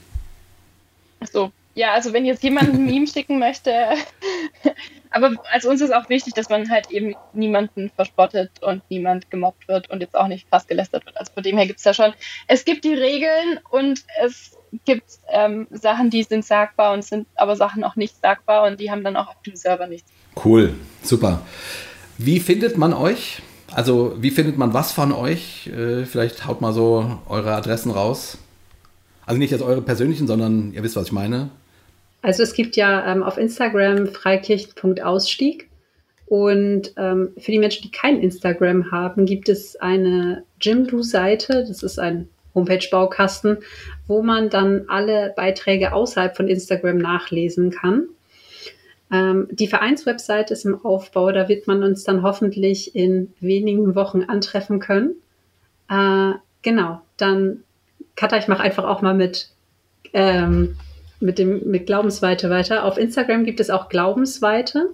Ach 1.20 1.28
so, 1.28 1.52
ja, 1.78 1.94
also 1.94 2.12
wenn 2.12 2.26
jetzt 2.26 2.42
jemand 2.44 2.74
ein 2.74 2.86
Meme 2.86 3.06
schicken 3.06 3.38
möchte, 3.38 3.72
aber 5.12 5.36
als 5.52 5.64
uns 5.64 5.80
ist 5.80 5.94
auch 5.94 6.10
wichtig, 6.10 6.34
dass 6.34 6.50
man 6.50 6.70
halt 6.72 6.90
eben 6.90 7.16
niemanden 7.34 7.92
verspottet 7.96 8.50
und 8.62 8.82
niemand 8.90 9.30
gemobbt 9.30 9.68
wird 9.68 9.90
und 9.92 10.02
jetzt 10.02 10.16
auch 10.16 10.28
nicht 10.28 10.50
krass 10.50 10.66
gelästert 10.66 11.06
wird. 11.06 11.18
Also 11.18 11.32
von 11.34 11.44
dem 11.44 11.56
her 11.56 11.68
gibt 11.68 11.78
es 11.78 11.84
da 11.84 11.94
schon, 11.94 12.14
es 12.48 12.66
gibt 12.66 12.84
die 12.84 12.96
Regeln 12.96 13.60
und 13.70 14.04
es 14.20 14.58
gibt 14.86 15.20
ähm, 15.30 15.68
Sachen, 15.70 16.10
die 16.10 16.24
sind 16.24 16.44
sagbar 16.46 16.94
und 16.94 17.04
sind 17.04 17.28
aber 17.36 17.56
Sachen 17.56 17.84
auch 17.84 17.96
nicht 17.96 18.20
sagbar 18.20 18.68
und 18.68 18.80
die 18.80 18.90
haben 18.90 19.04
dann 19.04 19.16
auch 19.16 19.28
auf 19.28 19.42
dem 19.46 19.56
Server 19.56 19.86
nichts. 19.86 20.12
Cool, 20.44 20.74
super. 21.04 21.42
Wie 22.18 22.40
findet 22.40 22.78
man 22.78 22.94
euch? 22.94 23.42
Also 23.74 24.16
wie 24.20 24.32
findet 24.32 24.58
man 24.58 24.74
was 24.74 24.92
von 24.92 25.12
euch? 25.12 25.68
Äh, 25.68 26.06
vielleicht 26.06 26.48
haut 26.48 26.62
mal 26.62 26.74
so 26.74 27.20
eure 27.28 27.54
Adressen 27.54 27.92
raus. 27.92 28.38
Also 29.26 29.40
nicht 29.40 29.52
jetzt 29.52 29.62
eure 29.62 29.82
persönlichen, 29.82 30.26
sondern 30.26 30.74
ihr 30.74 30.84
wisst, 30.84 30.96
was 30.96 31.08
ich 31.08 31.12
meine. 31.12 31.50
Also 32.22 32.44
es 32.44 32.54
gibt 32.54 32.76
ja 32.76 33.12
ähm, 33.12 33.24
auf 33.24 33.38
Instagram 33.38 34.08
freikirchen.ausstieg 34.08 35.70
und 36.26 36.94
ähm, 36.98 37.30
für 37.38 37.52
die 37.52 37.60
Menschen, 37.60 37.84
die 37.84 37.92
kein 37.92 38.20
Instagram 38.20 38.92
haben, 38.92 39.26
gibt 39.26 39.48
es 39.48 39.76
eine 39.78 40.44
Jimdo-Seite. 40.60 41.66
Das 41.68 41.84
ist 41.84 42.00
ein 42.00 42.28
Homepage-Baukasten, 42.54 43.60
wo 44.08 44.22
man 44.22 44.50
dann 44.50 44.86
alle 44.88 45.34
Beiträge 45.36 45.94
außerhalb 45.94 46.36
von 46.36 46.48
Instagram 46.48 46.98
nachlesen 46.98 47.72
kann. 47.72 48.08
Ähm, 49.12 49.48
die 49.52 49.68
Vereinswebseite 49.68 50.54
ist 50.54 50.66
im 50.66 50.84
Aufbau, 50.84 51.32
da 51.32 51.48
wird 51.48 51.68
man 51.68 51.84
uns 51.84 52.04
dann 52.04 52.24
hoffentlich 52.24 52.96
in 52.96 53.34
wenigen 53.40 53.96
Wochen 53.96 54.24
antreffen 54.24 54.80
können. 54.80 55.16
Äh, 55.90 56.34
genau, 56.62 57.02
dann 57.16 57.64
Katha, 58.16 58.38
ich 58.38 58.48
mache 58.48 58.64
einfach 58.64 58.84
auch 58.84 59.02
mal 59.02 59.14
mit, 59.14 59.50
ähm, 60.12 60.76
mit 61.20 61.40
dem 61.40 61.70
mit 61.70 61.86
Glaubensweite 61.86 62.50
weiter. 62.50 62.84
Auf 62.84 62.98
Instagram 62.98 63.46
gibt 63.46 63.60
es 63.60 63.70
auch 63.70 63.90
Glaubensweite. 63.90 64.90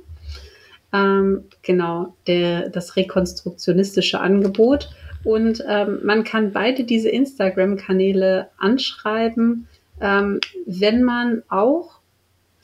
Ähm, 0.94 1.46
genau, 1.64 2.14
der, 2.28 2.70
das 2.70 2.96
rekonstruktionistische 2.96 4.20
Angebot. 4.20 4.90
Und 5.24 5.64
ähm, 5.68 6.00
man 6.04 6.24
kann 6.24 6.52
beide 6.52 6.84
diese 6.84 7.10
Instagram-Kanäle 7.10 8.50
anschreiben, 8.58 9.68
ähm, 10.02 10.40
wenn 10.66 11.04
man 11.04 11.44
auch 11.48 12.00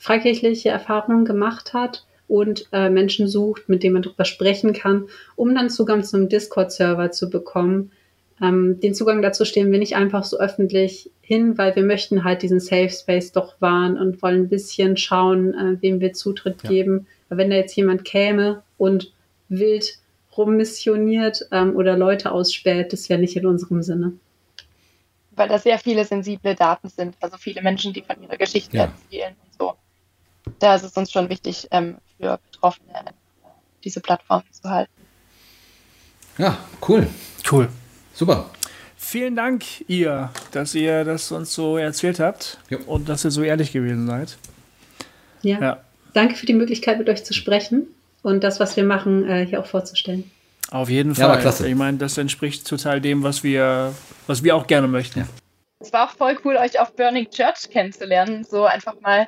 freikirchliche 0.00 0.70
Erfahrungen 0.70 1.24
gemacht 1.24 1.74
hat 1.74 2.06
und 2.26 2.66
äh, 2.72 2.88
Menschen 2.88 3.28
sucht, 3.28 3.68
mit 3.68 3.82
denen 3.82 3.92
man 3.92 4.02
darüber 4.02 4.24
sprechen 4.24 4.72
kann, 4.72 5.06
um 5.36 5.54
dann 5.54 5.68
Zugang 5.68 6.02
zum 6.02 6.28
Discord-Server 6.28 7.10
zu 7.12 7.28
bekommen. 7.28 7.92
Ähm, 8.40 8.80
den 8.80 8.94
Zugang 8.94 9.20
dazu 9.20 9.44
stehen 9.44 9.70
wir 9.70 9.78
nicht 9.78 9.96
einfach 9.96 10.24
so 10.24 10.38
öffentlich 10.38 11.10
hin, 11.20 11.58
weil 11.58 11.76
wir 11.76 11.82
möchten 11.82 12.24
halt 12.24 12.40
diesen 12.42 12.60
Safe 12.60 12.88
Space 12.88 13.32
doch 13.32 13.60
wahren 13.60 13.98
und 13.98 14.22
wollen 14.22 14.44
ein 14.44 14.48
bisschen 14.48 14.96
schauen, 14.96 15.52
äh, 15.52 15.82
wem 15.82 16.00
wir 16.00 16.14
Zutritt 16.14 16.62
ja. 16.62 16.70
geben. 16.70 17.06
Aber 17.28 17.38
wenn 17.38 17.50
da 17.50 17.56
jetzt 17.56 17.76
jemand 17.76 18.04
käme 18.04 18.62
und 18.78 19.12
wild 19.50 19.98
rummissioniert 20.34 21.46
ähm, 21.52 21.76
oder 21.76 21.98
Leute 21.98 22.32
ausspäht, 22.32 22.94
das 22.94 23.10
wäre 23.10 23.20
nicht 23.20 23.36
in 23.36 23.44
unserem 23.44 23.82
Sinne. 23.82 24.14
Weil 25.32 25.48
da 25.48 25.58
sehr 25.58 25.78
viele 25.78 26.06
sensible 26.06 26.54
Daten 26.54 26.88
sind, 26.88 27.16
also 27.20 27.36
viele 27.36 27.60
Menschen, 27.60 27.92
die 27.92 28.00
von 28.00 28.22
ihrer 28.22 28.38
Geschichte 28.38 28.78
ja. 28.78 28.84
erzählen 28.84 29.36
da 30.58 30.74
ist 30.74 30.84
es 30.84 30.92
uns 30.92 31.10
schon 31.10 31.28
wichtig, 31.28 31.68
ähm, 31.70 31.98
für 32.18 32.38
Betroffene 32.50 33.04
diese 33.84 34.00
Plattform 34.00 34.42
zu 34.50 34.68
halten. 34.68 34.92
Ja, 36.38 36.58
cool. 36.88 37.06
Cool. 37.50 37.68
Super. 38.14 38.50
Vielen 38.96 39.34
Dank, 39.34 39.64
ihr, 39.88 40.30
dass 40.52 40.74
ihr 40.74 41.04
das 41.04 41.32
uns 41.32 41.54
so 41.54 41.78
erzählt 41.78 42.20
habt 42.20 42.58
jo. 42.68 42.78
und 42.86 43.08
dass 43.08 43.24
ihr 43.24 43.30
so 43.30 43.42
ehrlich 43.42 43.72
gewesen 43.72 44.06
seid. 44.06 44.36
Ja. 45.42 45.60
ja. 45.60 45.80
Danke 46.12 46.34
für 46.34 46.46
die 46.46 46.52
Möglichkeit, 46.54 46.98
mit 46.98 47.08
euch 47.08 47.24
zu 47.24 47.32
sprechen 47.32 47.86
und 48.22 48.44
das, 48.44 48.60
was 48.60 48.76
wir 48.76 48.84
machen, 48.84 49.28
äh, 49.28 49.46
hier 49.46 49.60
auch 49.60 49.66
vorzustellen. 49.66 50.30
Auf 50.70 50.88
jeden 50.88 51.14
Fall. 51.14 51.28
Ja, 51.28 51.36
klasse. 51.36 51.66
Ich 51.66 51.74
meine, 51.74 51.98
das 51.98 52.18
entspricht 52.18 52.66
total 52.66 53.00
dem, 53.00 53.22
was 53.22 53.42
wir, 53.42 53.94
was 54.26 54.44
wir 54.44 54.54
auch 54.54 54.66
gerne 54.66 54.86
möchten. 54.86 55.20
Ja. 55.20 55.26
Es 55.80 55.92
war 55.92 56.08
auch 56.08 56.14
voll 56.14 56.38
cool, 56.44 56.56
euch 56.56 56.78
auf 56.78 56.94
Burning 56.94 57.28
Church 57.30 57.70
kennenzulernen. 57.70 58.44
So 58.44 58.64
einfach 58.64 59.00
mal 59.00 59.26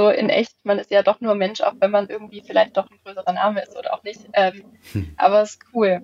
so 0.00 0.08
in 0.08 0.30
echt, 0.30 0.54
man 0.64 0.78
ist 0.78 0.90
ja 0.90 1.02
doch 1.02 1.20
nur 1.20 1.34
Mensch, 1.34 1.60
auch 1.60 1.74
wenn 1.78 1.90
man 1.90 2.08
irgendwie 2.08 2.40
vielleicht 2.40 2.78
doch 2.78 2.90
ein 2.90 2.98
größerer 3.04 3.34
Name 3.34 3.62
ist 3.62 3.76
oder 3.76 3.92
auch 3.92 4.02
nicht. 4.02 4.20
Ähm, 4.32 4.64
hm. 4.92 5.12
Aber 5.18 5.42
es 5.42 5.50
ist 5.50 5.62
cool. 5.74 6.00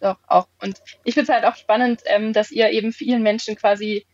Doch, 0.00 0.18
auch. 0.28 0.46
Und 0.62 0.80
ich 1.02 1.14
finde 1.14 1.32
es 1.32 1.34
halt 1.34 1.44
auch 1.44 1.56
spannend, 1.56 2.02
ähm, 2.06 2.32
dass 2.32 2.52
ihr 2.52 2.70
eben 2.70 2.92
vielen 2.92 3.24
Menschen 3.24 3.56
quasi 3.56 4.06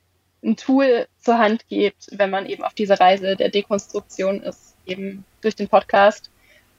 ein 0.42 0.56
Tool 0.56 1.06
zur 1.18 1.36
Hand 1.36 1.68
gebt, 1.68 2.06
wenn 2.12 2.30
man 2.30 2.46
eben 2.46 2.64
auf 2.64 2.72
dieser 2.72 2.98
Reise 2.98 3.36
der 3.36 3.50
Dekonstruktion 3.50 4.42
ist, 4.42 4.74
eben 4.86 5.26
durch 5.42 5.54
den 5.54 5.68
Podcast. 5.68 6.30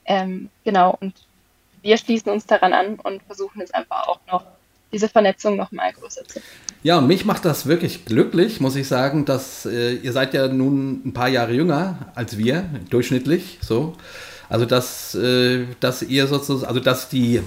Ähm, 0.04 0.50
genau, 0.64 0.96
und 1.00 1.14
wir 1.82 1.96
schließen 1.96 2.32
uns 2.32 2.46
daran 2.46 2.72
an 2.72 2.98
und 2.98 3.22
versuchen 3.22 3.60
es 3.60 3.70
einfach 3.72 4.08
auch 4.08 4.20
noch, 4.26 4.44
diese 4.90 5.08
Vernetzung 5.08 5.54
noch 5.54 5.70
mal 5.70 5.92
größer 5.92 6.24
zu 6.24 6.40
machen. 6.40 6.48
Ja, 6.84 6.98
und 6.98 7.08
mich 7.08 7.24
macht 7.24 7.44
das 7.44 7.66
wirklich 7.66 8.04
glücklich, 8.04 8.60
muss 8.60 8.76
ich 8.76 8.86
sagen, 8.86 9.24
dass 9.24 9.66
äh, 9.66 9.94
ihr 9.94 10.12
seid 10.12 10.32
ja 10.32 10.46
nun 10.46 11.02
ein 11.04 11.12
paar 11.12 11.28
Jahre 11.28 11.52
jünger 11.52 12.12
als 12.14 12.38
wir, 12.38 12.64
durchschnittlich, 12.90 13.58
so. 13.60 13.94
Also 14.48 14.64
dass, 14.64 15.14
äh, 15.14 15.64
dass 15.80 16.02
ihr 16.02 16.28
sozusagen, 16.28 16.68
also 16.68 16.80
dass 16.80 17.08
die, 17.08 17.40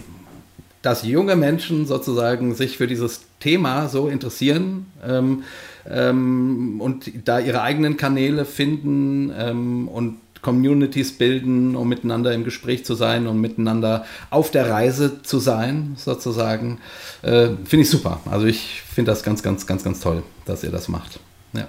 dass 0.82 1.03
junge 1.03 1.36
Menschen 1.36 1.86
sozusagen 1.86 2.56
sich 2.56 2.78
für 2.78 2.88
dieses 2.88 3.22
Thema 3.40 3.88
so 3.88 4.10
interessieren 4.10 4.88
ähm, 5.08 5.44
ähm, 5.90 6.82
und 6.82 7.12
da 7.26 7.40
ihre 7.40 7.62
eigenen 7.62 7.98
Kanäle 7.98 8.45
finden 8.45 9.32
ähm, 9.36 9.88
und 9.88 10.18
Communities 10.41 11.18
bilden, 11.18 11.76
um 11.76 11.88
miteinander 11.88 12.34
im 12.34 12.43
Gespräch 12.43 12.85
zu 12.85 12.95
sein 12.95 13.27
und 13.27 13.39
miteinander 13.39 14.05
auf 14.30 14.51
der 14.51 14.69
Reise 14.69 15.22
zu 15.23 15.39
sein, 15.39 15.93
sozusagen. 15.97 16.80
Äh, 17.22 17.49
finde 17.65 17.84
ich 17.84 17.89
super. 17.89 18.19
Also 18.30 18.45
ich 18.47 18.81
finde 18.81 19.11
das 19.11 19.23
ganz, 19.23 19.43
ganz, 19.43 19.68
ganz, 19.68 19.84
ganz 19.84 19.99
toll, 19.99 20.23
dass 20.45 20.63
ihr 20.63 20.72
das 20.72 20.88
macht. 20.88 21.19
Ja. 21.53 21.68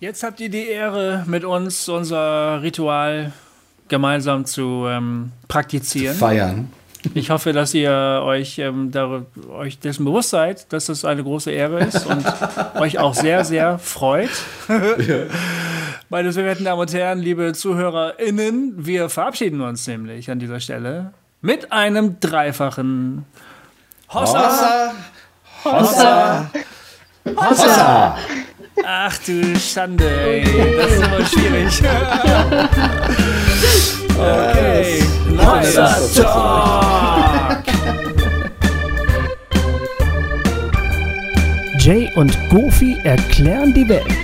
Jetzt 0.00 0.22
habt 0.22 0.40
ihr 0.40 0.50
die 0.50 0.66
Ehre, 0.66 1.24
mit 1.26 1.44
uns 1.44 1.88
unser 1.88 2.62
Ritual 2.62 3.32
gemeinsam 3.88 4.44
zu 4.44 4.86
ähm, 4.86 5.32
praktizieren. 5.48 6.16
Feiern. 6.16 6.70
Ich 7.12 7.28
hoffe, 7.28 7.52
dass 7.52 7.74
ihr 7.74 8.22
euch, 8.24 8.58
ähm, 8.58 8.90
dar, 8.90 9.26
euch 9.50 9.78
dessen 9.78 10.06
bewusst 10.06 10.30
seid, 10.30 10.72
dass 10.72 10.86
das 10.86 11.04
eine 11.04 11.22
große 11.22 11.50
Ehre 11.50 11.84
ist 11.84 12.06
und 12.06 12.24
euch 12.76 12.98
auch 12.98 13.14
sehr, 13.14 13.44
sehr 13.44 13.78
freut. 13.78 14.30
Meine 16.14 16.30
sehr 16.30 16.44
verehrten 16.44 16.64
Damen 16.64 16.80
und 16.80 16.94
Herren, 16.94 17.18
liebe 17.18 17.52
ZuhörerInnen, 17.54 18.86
wir 18.86 19.08
verabschieden 19.08 19.60
uns 19.60 19.84
nämlich 19.88 20.30
an 20.30 20.38
dieser 20.38 20.60
Stelle 20.60 21.12
mit 21.40 21.72
einem 21.72 22.20
dreifachen 22.20 23.24
Hossa! 24.10 24.92
Hossa! 25.64 25.80
Hossa! 25.80 26.50
Hossa! 27.26 28.16
Ach 28.86 29.18
du 29.26 29.58
Schande, 29.58 30.08
ey. 30.08 30.44
Das 30.76 30.92
ist 30.92 31.02
aber 31.02 31.24
schwierig. 31.24 31.82
okay. 34.16 35.02
Hossa 35.36 35.98
Talk! 36.14 37.64
Jay 41.80 42.08
und 42.14 42.38
Goofy 42.50 42.98
erklären 43.02 43.74
die 43.74 43.88
Welt. 43.88 44.23